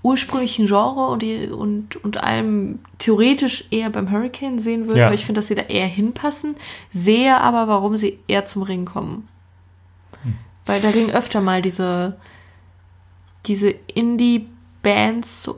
ursprünglichen 0.04 0.66
Genre 0.66 1.08
und, 1.08 1.22
die, 1.22 1.48
und, 1.48 1.96
und 2.04 2.24
allem 2.24 2.80
theoretisch 2.98 3.66
eher 3.70 3.90
beim 3.92 4.10
Hurricane 4.12 4.60
sehen 4.60 4.88
würde, 4.88 5.00
Ja. 5.00 5.08
weil 5.08 5.14
ich 5.16 5.26
finde, 5.26 5.40
dass 5.40 5.48
sie 5.48 5.56
da 5.56 5.62
eher 5.64 5.86
hinpassen. 5.88 6.56
Sehe 6.94 7.40
aber, 7.40 7.68
warum 7.68 7.96
sie 7.98 8.18
eher 8.28 8.46
zum 8.46 8.64
Ring 8.64 8.86
kommen. 8.86 9.28
Weil 10.66 10.82
der 10.82 10.94
Ring 10.96 11.10
öfter 11.12 11.42
mal 11.42 11.62
diese, 11.62 12.18
diese 13.48 13.74
Indie-Bands 13.94 15.50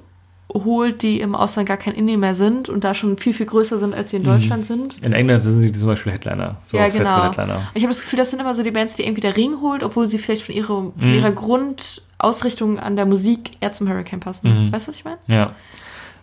holt, 0.53 1.01
die 1.01 1.19
im 1.19 1.35
Ausland 1.35 1.67
gar 1.67 1.77
kein 1.77 1.93
Indie 1.95 2.15
mehr 2.17 2.35
sind 2.35 2.69
und 2.69 2.83
da 2.83 2.93
schon 2.93 3.17
viel, 3.17 3.33
viel 3.33 3.47
größer 3.47 3.79
sind, 3.79 3.93
als 3.95 4.11
sie 4.11 4.17
in 4.17 4.23
Deutschland 4.23 4.65
sind. 4.67 5.01
In 5.01 5.11
England 5.13 5.43
sind 5.43 5.59
sie 5.61 5.71
zum 5.71 5.87
Beispiel 5.87 6.13
Headliner. 6.13 6.57
So 6.63 6.77
ja, 6.77 6.89
genau. 6.89 7.23
Headliner. 7.23 7.71
Ich 7.73 7.81
habe 7.83 7.91
das 7.91 8.01
Gefühl, 8.01 8.17
das 8.17 8.29
sind 8.29 8.39
immer 8.39 8.53
so 8.53 8.61
die 8.61 8.69
Bands, 8.71 8.95
die 8.95 9.03
irgendwie 9.03 9.21
der 9.21 9.35
Ring 9.35 9.61
holt, 9.61 9.83
obwohl 9.83 10.07
sie 10.07 10.19
vielleicht 10.19 10.43
von, 10.43 10.53
ihrer 10.53 10.67
von 10.67 10.93
Mhm. 10.99 11.13
ihrer 11.15 11.31
Grundausrichtung 12.23 12.79
an 12.79 12.95
der 12.95 13.05
Musik 13.05 13.57
eher 13.59 13.73
zum 13.73 13.89
Hurricane 13.89 14.21
passen. 14.21 14.67
Mhm. 14.67 14.71
Weißt 14.71 14.87
du, 14.87 14.91
was 14.91 14.97
ich 14.97 15.05
meine? 15.05 15.17
Ja. 15.27 15.55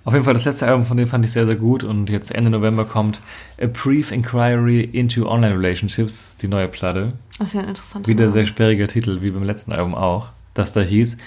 Auf 0.04 0.14
jeden 0.14 0.24
Fall, 0.24 0.32
das 0.32 0.46
letzte 0.46 0.66
Album 0.66 0.86
von 0.86 0.96
denen 0.96 1.10
fand 1.10 1.26
ich 1.26 1.32
sehr, 1.32 1.44
sehr 1.44 1.56
gut 1.56 1.84
und 1.84 2.08
jetzt 2.08 2.34
Ende 2.34 2.50
November 2.50 2.86
kommt 2.86 3.20
A 3.60 3.66
Brief 3.66 4.12
Inquiry 4.12 4.80
into 4.80 5.28
Online 5.28 5.54
Relationships, 5.54 6.36
die 6.40 6.48
neue 6.48 6.68
Platte. 6.68 7.12
Das 7.38 7.48
ist 7.48 7.54
ja 7.54 7.60
ein 7.60 7.68
interessanter 7.68 8.08
Wieder 8.08 8.24
Name. 8.24 8.32
sehr 8.32 8.46
sperriger 8.46 8.88
Titel, 8.88 9.20
wie 9.20 9.30
beim 9.30 9.42
letzten 9.42 9.72
Album 9.72 9.94
auch. 9.94 10.28
Das 10.54 10.72
da 10.72 10.80
hieß, 10.80 11.18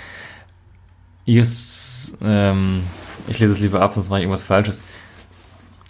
ähm, 1.27 2.83
ich 3.27 3.39
lese 3.39 3.53
es 3.53 3.59
lieber 3.59 3.79
ab, 3.79 3.93
sonst 3.93 4.09
mache 4.09 4.19
ich 4.19 4.23
irgendwas 4.23 4.43
Falsches. 4.43 4.81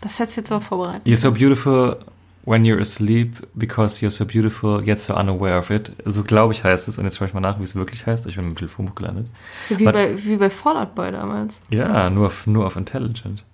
Das 0.01 0.19
hättest 0.19 0.37
du 0.37 0.41
jetzt 0.41 0.51
aber 0.51 0.61
vorbereitet. 0.61 1.07
You're 1.07 1.15
so 1.15 1.31
beautiful 1.31 1.97
when 2.45 2.65
you're 2.65 2.79
asleep 2.81 3.35
because 3.55 4.01
you're 4.01 4.09
so 4.11 4.25
beautiful 4.25 4.83
yet 4.85 4.99
so 4.99 5.15
unaware 5.15 5.57
of 5.57 5.69
it. 5.69 5.91
So 6.05 6.23
glaube 6.23 6.53
ich 6.53 6.63
heißt 6.63 6.87
es 6.87 6.97
und 6.97 7.05
jetzt 7.05 7.17
schaue 7.17 7.27
ich 7.27 7.33
mal 7.33 7.39
nach, 7.39 7.59
wie 7.59 7.63
es 7.63 7.75
wirklich 7.75 8.05
heißt. 8.05 8.25
Ich 8.27 8.35
bin 8.35 8.45
im 8.45 8.55
Telefonbuch 8.55 8.95
gelandet. 8.95 9.27
Ja 9.69 9.79
wie, 9.79 9.85
Was- 9.85 9.93
bei, 9.93 10.23
wie 10.23 10.37
bei 10.37 10.49
Fallout 10.49 10.95
Boy 10.95 11.11
damals. 11.11 11.59
Ja, 11.69 12.09
nur 12.09 12.27
auf, 12.27 12.45
nur 12.47 12.65
auf 12.65 12.75
Intelligent. 12.75 13.45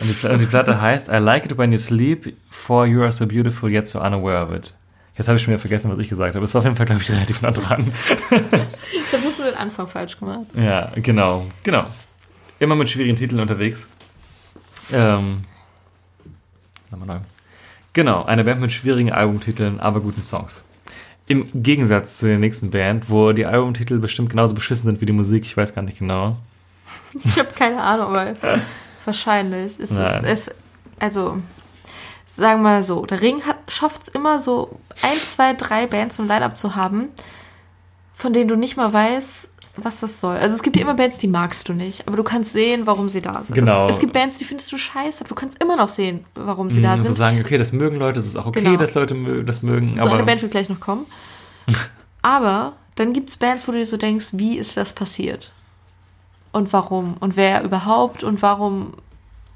Und 0.00 0.08
die, 0.08 0.12
Pla- 0.12 0.30
und 0.30 0.40
die 0.40 0.46
Platte 0.46 0.80
heißt 0.80 1.08
I 1.08 1.16
like 1.16 1.44
it 1.46 1.58
when 1.58 1.72
you 1.72 1.78
sleep, 1.78 2.36
for 2.50 2.86
you 2.86 3.02
are 3.02 3.10
so 3.12 3.26
beautiful 3.26 3.68
yet 3.70 3.88
so 3.88 4.00
unaware 4.00 4.44
of 4.46 4.52
it. 4.52 4.74
Jetzt 5.16 5.26
habe 5.26 5.36
ich 5.36 5.42
schon 5.42 5.52
wieder 5.52 5.60
vergessen, 5.60 5.90
was 5.90 5.98
ich 5.98 6.08
gesagt 6.08 6.36
habe. 6.36 6.44
Es 6.44 6.54
war 6.54 6.60
auf 6.60 6.64
jeden 6.64 6.76
Fall, 6.76 6.86
glaube 6.86 7.02
ich, 7.02 7.10
relativ 7.10 7.42
nah 7.42 7.50
dran. 7.50 7.92
Ich 9.08 9.12
habe 9.14 9.22
bloß 9.22 9.38
nur 9.38 9.46
den 9.48 9.56
Anfang 9.56 9.88
falsch 9.88 10.18
gemacht. 10.18 10.46
Ja, 10.54 10.92
genau, 10.96 11.46
genau. 11.64 11.86
Immer 12.58 12.74
mit 12.76 12.90
schwierigen 12.90 13.16
Titeln 13.16 13.40
unterwegs. 13.40 13.88
Ähm, 14.92 15.44
nochmal 16.90 17.06
neu. 17.18 17.24
Genau, 17.98 18.22
eine 18.22 18.44
Band 18.44 18.60
mit 18.60 18.70
schwierigen 18.70 19.10
Albumtiteln, 19.10 19.80
aber 19.80 20.00
guten 20.00 20.22
Songs. 20.22 20.62
Im 21.26 21.48
Gegensatz 21.52 22.18
zu 22.18 22.28
der 22.28 22.38
nächsten 22.38 22.70
Band, 22.70 23.10
wo 23.10 23.32
die 23.32 23.44
Albumtitel 23.44 23.98
bestimmt 23.98 24.30
genauso 24.30 24.54
beschissen 24.54 24.84
sind 24.84 25.00
wie 25.00 25.06
die 25.06 25.12
Musik, 25.12 25.42
ich 25.42 25.56
weiß 25.56 25.74
gar 25.74 25.82
nicht 25.82 25.98
genau. 25.98 26.36
Ich 27.24 27.36
habe 27.36 27.48
keine 27.56 27.82
Ahnung, 27.82 28.14
aber 28.14 28.36
wahrscheinlich 29.04 29.80
ist 29.80 29.94
Nein. 29.94 30.24
es, 30.24 30.46
es. 30.46 30.54
Also, 31.00 31.38
sagen 32.36 32.60
wir 32.60 32.70
mal 32.70 32.82
so: 32.84 33.04
Der 33.04 33.20
Ring 33.20 33.42
schafft 33.66 34.02
es 34.02 34.06
immer 34.06 34.38
so, 34.38 34.78
ein, 35.02 35.16
zwei, 35.16 35.54
drei 35.54 35.88
Bands 35.88 36.20
im 36.20 36.28
Line-Up 36.28 36.56
zu 36.56 36.76
haben, 36.76 37.08
von 38.12 38.32
denen 38.32 38.46
du 38.46 38.54
nicht 38.54 38.76
mal 38.76 38.92
weißt, 38.92 39.48
was 39.82 40.00
das 40.00 40.20
soll. 40.20 40.36
Also, 40.36 40.54
es 40.54 40.62
gibt 40.62 40.76
ja 40.76 40.82
immer 40.82 40.94
Bands, 40.94 41.18
die 41.18 41.28
magst 41.28 41.68
du 41.68 41.72
nicht, 41.72 42.06
aber 42.08 42.16
du 42.16 42.22
kannst 42.22 42.52
sehen, 42.52 42.86
warum 42.86 43.08
sie 43.08 43.20
da 43.20 43.42
sind. 43.42 43.54
Genau. 43.54 43.86
Es, 43.88 43.94
es 43.96 44.00
gibt 44.00 44.12
Bands, 44.12 44.36
die 44.36 44.44
findest 44.44 44.70
du 44.72 44.78
scheiße, 44.78 45.20
aber 45.20 45.28
du 45.28 45.34
kannst 45.34 45.62
immer 45.62 45.76
noch 45.76 45.88
sehen, 45.88 46.24
warum 46.34 46.70
sie 46.70 46.80
da 46.82 46.92
Mhm, 46.96 47.02
sind. 47.02 47.06
so 47.08 47.12
sagen, 47.14 47.40
okay, 47.40 47.58
das 47.58 47.72
mögen 47.72 47.96
Leute, 47.96 48.18
es 48.18 48.26
ist 48.26 48.36
auch 48.36 48.46
okay, 48.46 48.62
Genau. 48.62 48.76
dass 48.76 48.94
Leute 48.94 49.44
das 49.44 49.62
mögen, 49.62 49.96
So 49.96 50.02
aber 50.02 50.14
eine 50.14 50.24
Band 50.24 50.42
wird 50.42 50.50
gleich 50.52 50.68
noch 50.68 50.80
kommen. 50.80 51.06
Aber 52.22 52.72
dann 52.96 53.12
gibt 53.12 53.30
es 53.30 53.36
Bands, 53.36 53.68
wo 53.68 53.72
du 53.72 53.78
dir 53.78 53.86
so 53.86 53.96
denkst, 53.96 54.30
wie 54.32 54.58
ist 54.58 54.76
das 54.76 54.92
passiert? 54.92 55.52
Und 56.50 56.72
warum? 56.72 57.14
Und 57.20 57.36
wer 57.36 57.62
überhaupt? 57.62 58.24
Und 58.24 58.42
warum? 58.42 58.94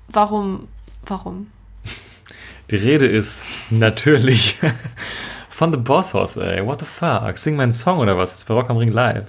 Warum? 0.09 0.69
Warum? 1.07 1.49
die 2.71 2.77
Rede 2.77 3.07
ist 3.07 3.43
natürlich 3.71 4.59
von 5.51 5.73
The 5.73 5.79
Boss 5.79 6.15
House, 6.15 6.37
ey. 6.37 6.65
What 6.65 6.81
the 6.81 6.87
fuck? 6.87 7.37
Sing 7.37 7.57
meinen 7.57 7.73
Song 7.73 7.99
oder 7.99 8.17
was? 8.17 8.31
Jetzt 8.33 8.47
bei 8.47 8.55
Rock 8.55 8.71
am 8.71 8.77
Ring 8.77 8.93
live. 8.93 9.27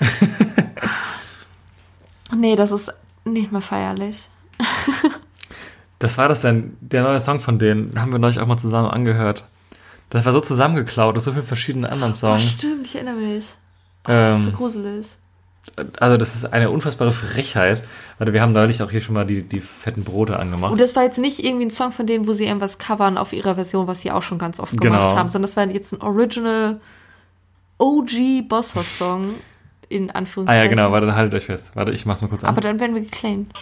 Nee, 2.36 2.54
das 2.56 2.70
ist 2.70 2.92
nicht 3.24 3.50
mehr 3.52 3.60
feierlich. 3.60 4.28
Das 5.98 6.16
war 6.16 6.28
das 6.28 6.42
denn, 6.42 6.76
der 6.80 7.02
neue 7.02 7.20
Song 7.20 7.40
von 7.40 7.58
denen, 7.58 8.00
haben 8.00 8.12
wir 8.12 8.18
neulich 8.18 8.38
auch 8.40 8.46
mal 8.46 8.56
zusammen 8.58 8.88
angehört. 8.88 9.44
Das 10.10 10.24
war 10.24 10.32
so 10.32 10.40
zusammengeklaut 10.40 11.16
aus 11.16 11.24
so 11.24 11.32
vielen 11.32 11.44
verschiedenen 11.46 11.90
anderen 11.90 12.12
Oh, 12.12 12.16
Songs. 12.16 12.42
stimmt, 12.52 12.86
ich 12.86 12.94
erinnere 12.94 13.16
mich. 13.16 13.44
Oh, 14.04 14.08
das 14.08 14.36
ist 14.38 14.42
so 14.44 14.48
Ähm, 14.50 14.54
gruselig. 14.56 15.06
also 15.98 16.16
das 16.16 16.34
ist 16.34 16.44
eine 16.52 16.70
unfassbare 16.70 17.12
Frechheit. 17.12 17.82
Weil 18.18 18.32
wir 18.32 18.42
haben 18.42 18.52
neulich 18.52 18.82
auch 18.82 18.90
hier 18.90 19.00
schon 19.00 19.14
mal 19.14 19.26
die, 19.26 19.42
die 19.42 19.60
fetten 19.60 20.04
Brote 20.04 20.38
angemacht. 20.38 20.72
Und 20.72 20.80
das 20.80 20.94
war 20.96 21.02
jetzt 21.04 21.18
nicht 21.18 21.42
irgendwie 21.44 21.66
ein 21.66 21.70
Song 21.70 21.90
von 21.92 22.06
denen, 22.06 22.26
wo 22.28 22.32
sie 22.32 22.44
irgendwas 22.46 22.78
covern 22.78 23.18
auf 23.18 23.32
ihrer 23.32 23.54
Version, 23.56 23.86
was 23.86 24.00
sie 24.02 24.10
auch 24.12 24.22
schon 24.22 24.38
ganz 24.38 24.60
oft 24.60 24.72
Genau. 24.72 24.98
gemacht 24.98 25.16
haben, 25.16 25.28
sondern 25.28 25.48
das 25.48 25.56
war 25.56 25.66
jetzt 25.68 25.92
ein 25.92 26.00
Original 26.02 26.80
OG 27.78 28.42
Boss 28.48 28.74
Hoss 28.74 28.98
Song 28.98 29.34
in 29.90 30.10
ah 30.10 30.14
Anführungszeichen. 30.14 30.62
ja, 30.62 30.70
genau, 30.70 30.92
warte, 30.92 31.14
haltet 31.14 31.34
euch 31.34 31.44
fest. 31.44 31.72
Warte, 31.74 31.92
ich 31.92 32.06
mach's 32.06 32.22
mal 32.22 32.28
kurz 32.28 32.44
an. 32.44 32.50
Aber 32.50 32.60
dann 32.60 32.80
werden 32.80 32.94
wir 32.94 33.02
geclaimed. 33.02 33.52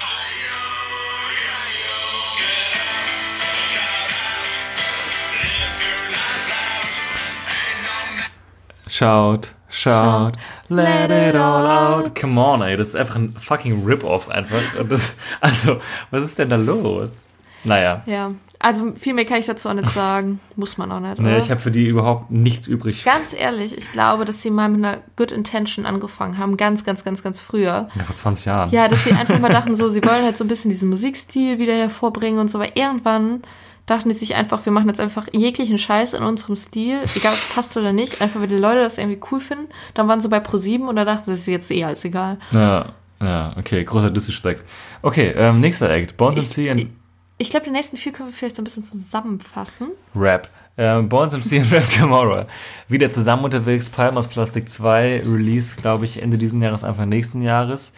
Shout, 8.86 9.52
shout, 9.68 10.32
Shout, 10.32 10.32
let 10.68 11.10
it 11.10 11.36
all 11.36 11.66
out. 11.66 12.14
Come 12.14 12.40
on, 12.40 12.62
ey, 12.62 12.76
das 12.76 12.88
ist 12.88 12.96
einfach 12.96 13.16
ein 13.16 13.32
fucking 13.32 13.84
Rip-Off 13.84 14.28
einfach. 14.28 14.60
Das, 14.88 15.16
also, 15.40 15.80
was 16.10 16.22
ist 16.24 16.38
denn 16.38 16.50
da 16.50 16.56
los? 16.56 17.26
Naja, 17.64 18.02
Ja, 18.06 18.32
also 18.60 18.92
viel 18.96 19.14
mehr 19.14 19.24
kann 19.24 19.38
ich 19.38 19.46
dazu 19.46 19.68
auch 19.68 19.74
nicht 19.74 19.90
sagen. 19.90 20.40
Muss 20.56 20.78
man 20.78 20.90
auch 20.90 21.00
nicht. 21.00 21.18
nee, 21.18 21.28
oder? 21.28 21.38
ich 21.38 21.50
habe 21.50 21.60
für 21.60 21.70
die 21.70 21.86
überhaupt 21.86 22.30
nichts 22.30 22.66
übrig. 22.66 23.04
Ganz 23.04 23.32
ehrlich, 23.32 23.76
ich 23.76 23.92
glaube, 23.92 24.24
dass 24.24 24.42
sie 24.42 24.50
mal 24.50 24.68
mit 24.68 24.84
einer 24.84 25.02
Good 25.16 25.32
Intention 25.32 25.86
angefangen 25.86 26.38
haben, 26.38 26.56
ganz, 26.56 26.84
ganz, 26.84 27.04
ganz, 27.04 27.22
ganz 27.22 27.40
früher. 27.40 27.88
Ja, 27.94 28.04
vor 28.04 28.16
20 28.16 28.44
Jahren. 28.46 28.70
Ja, 28.70 28.88
dass 28.88 29.04
sie 29.04 29.12
einfach 29.12 29.38
mal 29.38 29.50
dachten, 29.50 29.76
so, 29.76 29.88
sie 29.88 30.02
wollen 30.04 30.24
halt 30.24 30.36
so 30.36 30.44
ein 30.44 30.48
bisschen 30.48 30.70
diesen 30.70 30.88
Musikstil 30.88 31.58
wieder 31.58 31.74
hervorbringen 31.74 32.40
und 32.40 32.50
so, 32.50 32.58
aber 32.58 32.76
irgendwann 32.76 33.42
dachten 33.86 34.08
die 34.10 34.14
sich 34.14 34.34
einfach, 34.34 34.64
wir 34.66 34.72
machen 34.72 34.88
jetzt 34.88 35.00
einfach 35.00 35.26
jeglichen 35.32 35.78
Scheiß 35.78 36.12
in 36.12 36.22
unserem 36.22 36.56
Stil, 36.56 36.98
egal 37.14 37.32
ob 37.32 37.38
es 37.38 37.54
passt 37.54 37.76
oder 37.76 37.92
nicht, 37.92 38.20
einfach 38.20 38.40
weil 38.40 38.48
die 38.48 38.56
Leute 38.56 38.80
das 38.82 38.98
irgendwie 38.98 39.20
cool 39.30 39.40
finden. 39.40 39.66
Dann 39.94 40.08
waren 40.08 40.20
sie 40.20 40.28
bei 40.28 40.38
Pro7 40.38 40.86
und 40.86 40.96
da 40.96 41.04
dachten 41.04 41.24
sie 41.24 41.36
sich, 41.36 41.52
jetzt 41.52 41.70
eh 41.70 41.84
alles 41.84 42.04
egal. 42.04 42.38
Ja, 42.50 42.92
ja, 43.20 43.54
okay, 43.56 43.82
großer 43.84 44.10
Disrespect. 44.10 44.62
Okay, 45.02 45.32
ähm, 45.36 45.60
nächster 45.60 45.88
Act. 45.90 46.14
Ich- 46.36 46.56
MC 46.58 46.70
und 46.70 46.90
Ich 47.38 47.50
glaube, 47.50 47.64
die 47.66 47.70
nächsten 47.70 47.96
vier 47.96 48.12
können 48.12 48.28
wir 48.30 48.34
vielleicht 48.34 48.56
so 48.56 48.62
ein 48.62 48.64
bisschen 48.64 48.82
zusammenfassen. 48.82 49.90
Rap. 50.14 50.48
Ähm, 50.76 51.08
Bones 51.08 51.32
MC 51.32 51.60
und 51.60 51.72
Rap 51.72 51.88
Camorra. 51.90 52.46
Wieder 52.88 53.10
zusammen 53.10 53.44
unterwegs. 53.44 53.88
Palm 53.88 54.16
aus 54.16 54.28
Plastik 54.28 54.68
2. 54.68 55.22
Release, 55.24 55.76
glaube 55.76 56.04
ich, 56.04 56.20
Ende 56.22 56.36
diesen 56.36 56.60
Jahres, 56.62 56.84
Anfang 56.84 57.08
nächsten 57.08 57.42
Jahres. 57.42 57.92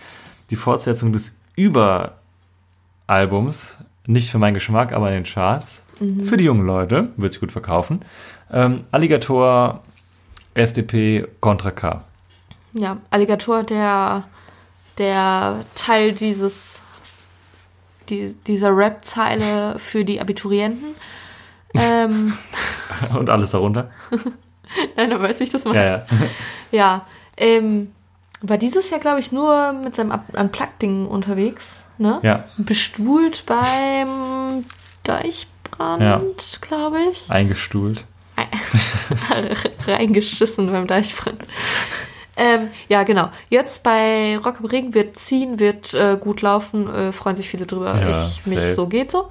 Die 0.51 0.57
Fortsetzung 0.57 1.13
des 1.13 1.41
Über-Albums. 1.57 2.17
Nicht 4.07 4.31
für 4.31 4.39
meinen 4.39 4.55
Geschmack, 4.55 4.93
aber 4.93 5.09
in 5.09 5.15
den 5.15 5.25
Charts. 5.25 5.85
Für 6.25 6.39
die 6.39 6.45
jungen 6.45 6.67
Leute. 6.67 7.09
Wird 7.17 7.33
sich 7.33 7.41
gut 7.41 7.53
verkaufen. 7.53 8.01
Ähm, 8.51 8.85
Alligator, 8.91 9.83
SDP, 10.55 11.27
Contra 11.41 11.71
K. 11.71 12.03
Ja, 12.73 12.97
Alligator, 13.11 13.63
der, 13.63 14.25
der 14.97 15.65
Teil 15.75 16.13
dieses, 16.13 16.83
die, 18.11 18.35
dieser 18.47 18.77
Rap-Zeile 18.77 19.79
für 19.79 20.05
die 20.05 20.21
Abiturienten. 20.21 20.95
Ähm, 21.75 22.37
Und 23.17 23.31
alles 23.31 23.53
darunter. 23.53 23.91
nein, 24.97 25.11
da 25.11 25.21
weiß 25.21 25.41
ich 25.41 25.51
das 25.51 25.65
mal. 25.65 25.75
Ja, 25.75 25.85
ja. 25.85 26.07
Ja, 26.73 27.07
ähm, 27.37 27.93
war 28.43 28.59
dieses 28.59 28.91
Jahr, 28.91 29.01
glaube 29.01 29.21
ich, 29.21 29.33
nur 29.33 29.73
mit 29.73 29.95
seinem 29.97 30.19
Unplugged-Ding 30.33 31.07
unterwegs, 31.07 31.83
ne? 31.99 32.21
Ja, 32.23 32.45
Bestuhlt 32.57 33.45
beim 33.47 34.65
Deichbrand, 35.05 36.03
Ja. 36.03 36.21
glaube 36.61 36.99
ich. 37.13 37.31
eingestuhlt. 37.31 38.05
Reingeschissen 39.87 40.71
beim 40.73 40.87
Deichbrand. 40.87 41.43
Ähm, 42.43 42.69
ja, 42.89 43.03
genau. 43.03 43.29
Jetzt 43.51 43.83
bei 43.83 44.39
Rock 44.39 44.61
am 44.61 44.65
Ring 44.65 44.95
wird 44.95 45.19
ziehen, 45.19 45.59
wird 45.59 45.93
äh, 45.93 46.17
gut 46.19 46.41
laufen, 46.41 46.89
äh, 46.89 47.13
freuen 47.13 47.37
sich 47.37 47.49
viele 47.51 47.67
drüber. 47.67 47.93
Ja, 47.95 48.09
ich, 48.11 48.47
mich 48.47 48.59
safe. 48.59 48.75
so 48.75 48.87
geht 48.87 49.11
so. 49.13 49.29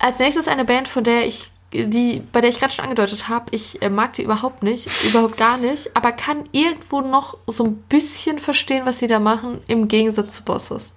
Als 0.00 0.18
nächstes 0.18 0.48
eine 0.48 0.64
Band, 0.64 0.88
von 0.88 1.04
der 1.04 1.26
ich, 1.26 1.52
die, 1.72 2.22
bei 2.32 2.40
der 2.40 2.50
ich 2.50 2.58
gerade 2.58 2.72
schon 2.72 2.84
angedeutet 2.84 3.28
habe, 3.28 3.46
ich 3.52 3.80
äh, 3.82 3.88
mag 3.88 4.14
die 4.14 4.22
überhaupt 4.24 4.64
nicht, 4.64 4.88
überhaupt 5.08 5.36
gar 5.36 5.58
nicht, 5.58 5.94
aber 5.96 6.10
kann 6.10 6.48
irgendwo 6.50 7.02
noch 7.02 7.36
so 7.46 7.64
ein 7.66 7.76
bisschen 7.88 8.40
verstehen, 8.40 8.84
was 8.84 8.98
sie 8.98 9.06
da 9.06 9.20
machen, 9.20 9.60
im 9.68 9.86
Gegensatz 9.86 10.36
zu 10.36 10.42
Bosses. 10.44 10.94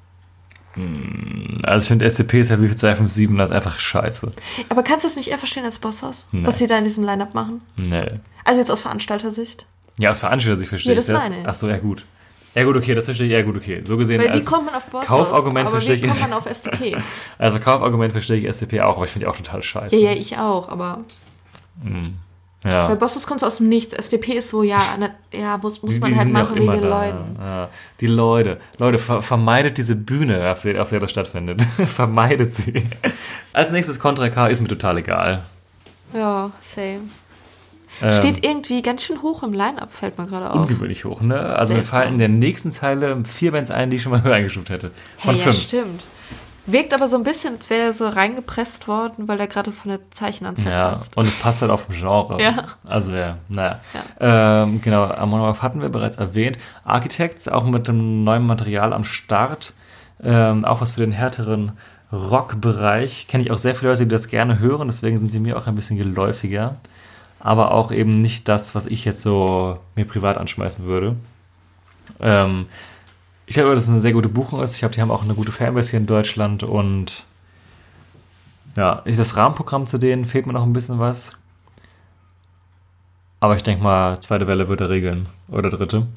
Also 1.63 1.83
ich 1.83 1.87
finde 1.89 2.09
SCP 2.09 2.39
ist 2.39 2.49
ja 2.49 2.61
wie 2.61 2.67
viel 2.67 2.77
257, 2.77 3.37
das 3.37 3.49
ist 3.49 3.55
einfach 3.55 3.77
scheiße. 3.77 4.31
Aber 4.69 4.83
kannst 4.83 5.03
du 5.03 5.09
das 5.09 5.17
nicht 5.17 5.27
eher 5.29 5.37
verstehen 5.37 5.65
als 5.65 5.79
Bosses, 5.79 6.25
Nee. 6.31 6.47
was 6.47 6.57
sie 6.59 6.67
da 6.67 6.77
in 6.77 6.85
diesem 6.85 7.03
Line-Up 7.03 7.33
machen? 7.33 7.61
Nee. 7.77 8.05
Also 8.45 8.59
jetzt 8.61 8.71
aus 8.71 8.81
Veranstaltersicht. 8.81 9.65
Ja, 10.01 10.11
aus 10.11 10.19
Veranstalter-Sicht 10.19 10.69
verstehe 10.69 10.93
Ja, 10.93 10.99
ich 10.99 11.05
das 11.05 11.15
das. 11.15 11.23
meine 11.29 11.41
ich. 11.41 11.47
Ach 11.47 11.53
so, 11.53 11.69
ja 11.69 11.77
gut. 11.77 12.03
Ja 12.53 12.63
gut, 12.65 12.75
okay, 12.75 12.93
das 12.95 13.05
verstehe 13.05 13.27
ich. 13.27 13.33
Ja 13.33 13.41
gut, 13.43 13.55
okay. 13.55 13.81
So 13.85 13.95
gesehen 13.97 14.21
Weil 14.21 14.33
wie 14.39 14.43
kommt 14.43 14.65
man 14.65 14.75
auf 14.75 14.85
Boss 14.87 15.05
Kaufargument 15.05 15.67
aber 15.67 15.79
verstehe 15.79 16.01
wie 16.01 16.07
ich 16.07 16.11
kommt 16.11 16.29
man 16.29 16.33
auf 16.33 16.45
SDP? 16.49 16.97
Also 17.37 17.59
Kaufargument 17.59 18.11
verstehe 18.11 18.37
ich 18.37 18.45
SDP 18.47 18.81
auch, 18.81 18.97
aber 18.97 19.05
ich 19.05 19.11
finde 19.11 19.25
die 19.25 19.31
auch 19.31 19.37
total 19.37 19.63
scheiße. 19.63 19.95
ja, 19.95 20.11
ja, 20.11 20.17
ich 20.17 20.37
auch, 20.37 20.67
aber 20.67 20.99
bei 22.63 22.69
ja. 22.69 22.93
Bossos 22.93 23.25
kommt 23.25 23.41
es 23.41 23.47
aus 23.47 23.57
dem 23.57 23.69
Nichts. 23.69 23.93
SDP 23.93 24.33
ist 24.37 24.49
so, 24.49 24.61
ja, 24.61 24.79
ne, 24.99 25.15
ja 25.31 25.57
muss, 25.57 25.81
muss 25.81 25.95
Die- 25.95 25.99
man 25.99 26.11
die 26.11 26.15
halt 26.17 26.29
machen 26.31 26.55
wegen 26.57 26.71
den 26.71 26.81
da, 26.81 26.89
Leuten. 27.05 27.35
Ja. 27.39 27.45
Ja. 27.63 27.69
Die 28.01 28.07
Leute. 28.07 28.59
Leute, 28.77 28.99
ver 28.99 29.21
vermeidet 29.23 29.77
diese 29.79 29.95
Bühne, 29.95 30.51
auf 30.51 30.61
der, 30.61 30.79
auf 30.81 30.89
der 30.89 30.99
das 30.99 31.09
stattfindet. 31.09 31.61
vermeidet 31.85 32.53
sie. 32.55 32.85
Als 33.53 33.71
nächstes 33.71 33.99
Contra 33.99 34.29
K 34.29 34.45
ist 34.47 34.61
mir 34.61 34.67
total 34.67 34.97
egal. 34.99 35.41
Ja, 36.13 36.51
same. 36.59 36.99
Ähm, 38.01 38.09
Steht 38.11 38.43
irgendwie 38.45 38.81
ganz 38.81 39.03
schön 39.03 39.21
hoch 39.21 39.43
im 39.43 39.53
Line-Up, 39.53 39.91
fällt 39.91 40.17
mir 40.17 40.25
gerade 40.25 40.49
auf. 40.51 40.55
ungewöhnlich 40.61 41.05
hoch, 41.05 41.21
ne? 41.21 41.39
Also 41.39 41.73
mir 41.73 41.81
Seltsam. 41.81 41.99
fallen 41.99 42.13
in 42.13 42.19
der 42.19 42.29
nächsten 42.29 42.71
Zeile 42.71 43.23
vier 43.25 43.51
Bands 43.51 43.69
ein, 43.71 43.89
die 43.89 43.97
ich 43.97 44.03
schon 44.03 44.11
mal 44.11 44.23
höher 44.23 44.35
eingestuft 44.35 44.69
hätte. 44.69 44.91
Von 45.17 45.35
Hey, 45.35 45.39
ja, 45.39 45.51
fünf. 45.51 45.55
stimmt. 45.61 46.03
Wirkt 46.67 46.93
aber 46.93 47.07
so 47.07 47.17
ein 47.17 47.23
bisschen, 47.23 47.55
als 47.55 47.69
wäre 47.71 47.87
er 47.87 47.93
so 47.93 48.07
reingepresst 48.07 48.87
worden, 48.87 49.27
weil 49.27 49.39
er 49.39 49.47
gerade 49.47 49.71
von 49.71 49.89
der 49.89 49.99
Zeichenanzahl 50.11 50.71
Ja, 50.71 50.89
passt. 50.89 51.17
und 51.17 51.27
es 51.27 51.33
passt 51.35 51.61
halt 51.61 51.71
auf 51.71 51.87
dem 51.87 51.95
Genre. 51.95 52.41
Ja. 52.41 52.65
Also 52.85 53.15
ja, 53.15 53.37
naja. 53.49 53.79
Ähm, 54.19 54.79
genau, 54.79 55.05
Amon 55.05 55.59
hatten 55.59 55.81
wir 55.81 55.89
bereits 55.89 56.17
erwähnt. 56.17 56.59
Architects, 56.83 57.47
auch 57.49 57.65
mit 57.65 57.87
dem 57.87 58.23
neuen 58.23 58.43
Material 58.45 58.93
am 58.93 59.03
Start. 59.03 59.73
Ähm, 60.23 60.63
auch 60.63 60.81
was 60.81 60.91
für 60.91 60.99
den 60.99 61.11
härteren 61.11 61.71
Rock-Bereich. 62.13 63.27
Kenne 63.27 63.43
ich 63.43 63.51
auch 63.51 63.57
sehr 63.57 63.75
viele 63.75 63.91
Leute, 63.91 64.03
die 64.03 64.09
das 64.09 64.27
gerne 64.27 64.59
hören, 64.59 64.87
deswegen 64.87 65.17
sind 65.17 65.31
sie 65.31 65.39
mir 65.39 65.57
auch 65.57 65.67
ein 65.67 65.75
bisschen 65.75 65.97
geläufiger. 65.97 66.75
Aber 67.41 67.71
auch 67.71 67.91
eben 67.91 68.21
nicht 68.21 68.47
das, 68.47 68.75
was 68.75 68.85
ich 68.85 69.03
jetzt 69.03 69.21
so 69.21 69.79
mir 69.95 70.05
privat 70.05 70.37
anschmeißen 70.37 70.85
würde. 70.85 71.15
Ähm, 72.19 72.67
ich 73.45 73.55
glaube, 73.55 73.75
dass 73.75 73.83
es 73.83 73.89
eine 73.89 73.99
sehr 73.99 74.13
gute 74.13 74.29
Buchung 74.29 74.61
ist. 74.61 74.75
Ich 74.75 74.79
glaube, 74.79 74.95
die 74.95 75.01
haben 75.01 75.11
auch 75.11 75.23
eine 75.23 75.33
gute 75.33 75.51
Fanbase 75.51 75.91
hier 75.91 75.99
in 75.99 76.05
Deutschland 76.05 76.63
und 76.63 77.23
ja, 78.75 79.01
ist 79.05 79.19
das 79.19 79.35
Rahmenprogramm 79.35 79.85
zu 79.85 79.97
denen 79.97 80.25
fehlt 80.25 80.45
mir 80.45 80.53
noch 80.53 80.63
ein 80.63 80.73
bisschen 80.73 80.99
was. 80.99 81.35
Aber 83.41 83.55
ich 83.55 83.63
denke 83.63 83.83
mal, 83.83 84.19
zweite 84.19 84.47
Welle 84.47 84.69
würde 84.69 84.89
regeln. 84.89 85.27
Oder 85.49 85.69
dritte. 85.69 86.07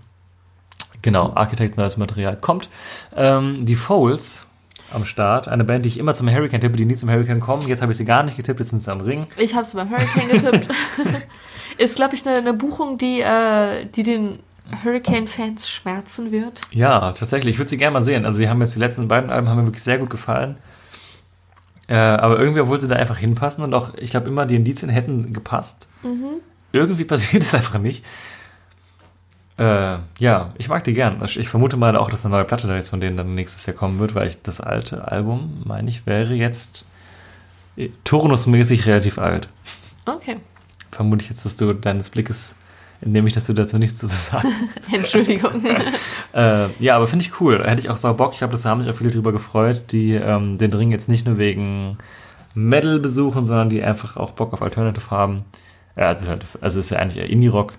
Genau, 1.02 1.32
Architect 1.34 1.76
neues 1.76 1.96
Material 1.96 2.36
kommt. 2.36 2.68
Ähm, 3.16 3.64
die 3.64 3.76
Foles 3.76 4.46
am 4.92 5.04
Start. 5.04 5.48
Eine 5.48 5.64
Band, 5.64 5.84
die 5.84 5.88
ich 5.88 5.98
immer 5.98 6.14
zum 6.14 6.30
Hurricane 6.30 6.60
tippe, 6.60 6.76
die 6.76 6.84
nie 6.84 6.94
zum 6.94 7.10
Hurricane 7.10 7.40
kommen. 7.40 7.66
Jetzt 7.66 7.82
habe 7.82 7.92
ich 7.92 7.98
sie 7.98 8.04
gar 8.04 8.22
nicht 8.22 8.36
getippt, 8.36 8.60
jetzt 8.60 8.70
sind 8.70 8.82
sie 8.82 8.90
am 8.90 9.00
Ring. 9.00 9.26
Ich 9.36 9.54
habe 9.54 9.64
es 9.64 9.74
beim 9.74 9.90
Hurricane 9.90 10.28
getippt. 10.28 10.68
Ist, 11.78 11.96
glaube 11.96 12.14
ich, 12.14 12.26
eine, 12.26 12.38
eine 12.38 12.54
Buchung, 12.54 12.98
die, 12.98 13.20
äh, 13.20 13.86
die 13.86 14.04
den 14.04 14.38
Hurricane-Fans 14.84 15.68
schmerzen 15.68 16.30
wird. 16.30 16.60
Ja, 16.70 17.12
tatsächlich. 17.12 17.54
Ich 17.54 17.58
würde 17.58 17.70
sie 17.70 17.76
gerne 17.76 17.94
mal 17.94 18.02
sehen. 18.02 18.24
Also, 18.24 18.38
sie 18.38 18.48
haben 18.48 18.60
jetzt 18.60 18.74
die 18.74 18.78
letzten 18.78 19.08
beiden 19.08 19.30
Alben 19.30 19.48
haben 19.48 19.58
mir 19.58 19.66
wirklich 19.66 19.82
sehr 19.82 19.98
gut 19.98 20.10
gefallen. 20.10 20.56
Äh, 21.88 21.96
aber 21.96 22.38
irgendwie 22.38 22.66
wollte 22.66 22.86
sie 22.86 22.90
da 22.90 22.96
einfach 22.96 23.18
hinpassen 23.18 23.62
und 23.62 23.74
auch, 23.74 23.94
ich 23.96 24.10
glaube, 24.10 24.28
immer 24.28 24.46
die 24.46 24.56
Indizien 24.56 24.88
hätten 24.88 25.32
gepasst. 25.32 25.86
Irgendwie 26.72 27.04
passiert 27.04 27.42
es 27.42 27.54
einfach 27.54 27.78
nicht. 27.78 28.04
Äh, 29.56 29.98
ja, 30.18 30.52
ich 30.58 30.68
mag 30.68 30.82
die 30.84 30.94
gern. 30.94 31.22
Ich 31.24 31.48
vermute 31.48 31.76
mal 31.76 31.96
auch, 31.96 32.10
dass 32.10 32.24
eine 32.24 32.34
neue 32.34 32.44
Platte 32.44 32.66
da 32.66 32.74
jetzt 32.74 32.88
von 32.88 33.00
denen 33.00 33.16
dann 33.16 33.34
nächstes 33.34 33.66
Jahr 33.66 33.76
kommen 33.76 34.00
wird, 34.00 34.14
weil 34.14 34.26
ich 34.26 34.42
das 34.42 34.60
alte 34.60 35.06
Album, 35.06 35.62
meine 35.64 35.88
ich, 35.88 36.06
wäre 36.06 36.34
jetzt 36.34 36.84
äh, 37.76 37.90
turnusmäßig 38.02 38.86
relativ 38.86 39.18
alt. 39.18 39.48
Okay. 40.06 40.38
Vermute 40.90 41.22
ich 41.22 41.30
jetzt, 41.30 41.44
dass 41.44 41.56
du 41.56 41.72
deines 41.72 42.10
Blickes, 42.10 42.58
indem 43.00 43.26
ich, 43.28 43.32
dass 43.32 43.46
du 43.46 43.52
dazu 43.52 43.78
nichts 43.78 43.98
zu 43.98 44.08
sagen 44.08 44.48
Entschuldigung. 44.92 45.64
Äh, 46.34 46.70
ja, 46.80 46.96
aber 46.96 47.06
finde 47.06 47.24
ich 47.24 47.40
cool. 47.40 47.64
Hätte 47.64 47.80
ich 47.80 47.90
auch 47.90 47.96
sau 47.96 48.12
Bock. 48.12 48.32
Ich 48.32 48.38
glaube, 48.38 48.50
das 48.50 48.64
haben 48.64 48.82
sich 48.82 48.90
auch 48.90 48.96
viele 48.96 49.12
drüber 49.12 49.30
gefreut, 49.30 49.92
die 49.92 50.14
ähm, 50.14 50.58
den 50.58 50.72
Ring 50.72 50.90
jetzt 50.90 51.08
nicht 51.08 51.26
nur 51.26 51.38
wegen 51.38 51.96
Metal 52.54 52.98
besuchen, 52.98 53.46
sondern 53.46 53.70
die 53.70 53.84
einfach 53.84 54.16
auch 54.16 54.32
Bock 54.32 54.52
auf 54.52 54.60
Alternative 54.60 55.12
haben. 55.12 55.44
Ja, 55.96 56.08
also, 56.08 56.26
also 56.60 56.80
ist 56.80 56.90
ja 56.90 56.98
eigentlich 56.98 57.18
eher 57.18 57.30
Indie-Rock. 57.30 57.74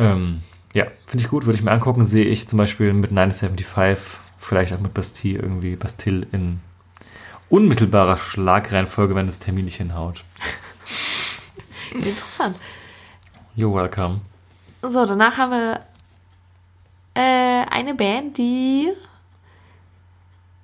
Ähm, 0.00 0.42
ja, 0.72 0.86
finde 1.06 1.24
ich 1.24 1.30
gut, 1.30 1.46
würde 1.46 1.58
ich 1.58 1.64
mir 1.64 1.70
angucken. 1.70 2.04
Sehe 2.04 2.24
ich 2.24 2.48
zum 2.48 2.56
Beispiel 2.56 2.92
mit 2.92 3.12
975, 3.12 4.18
vielleicht 4.38 4.72
auch 4.72 4.80
mit 4.80 4.94
Bastille 4.94 5.38
irgendwie, 5.38 5.76
Bastille 5.76 6.26
in 6.32 6.60
unmittelbarer 7.48 8.16
Schlagreihenfolge, 8.16 9.14
wenn 9.14 9.26
das 9.26 9.40
Termin 9.40 9.66
nicht 9.66 9.76
hinhaut. 9.76 10.24
Interessant. 11.94 12.56
You're 13.56 13.74
welcome. 13.74 14.20
So, 14.82 15.04
danach 15.04 15.36
haben 15.36 15.50
wir 15.50 15.80
äh, 17.14 17.66
eine 17.68 17.94
Band, 17.94 18.38
die 18.38 18.90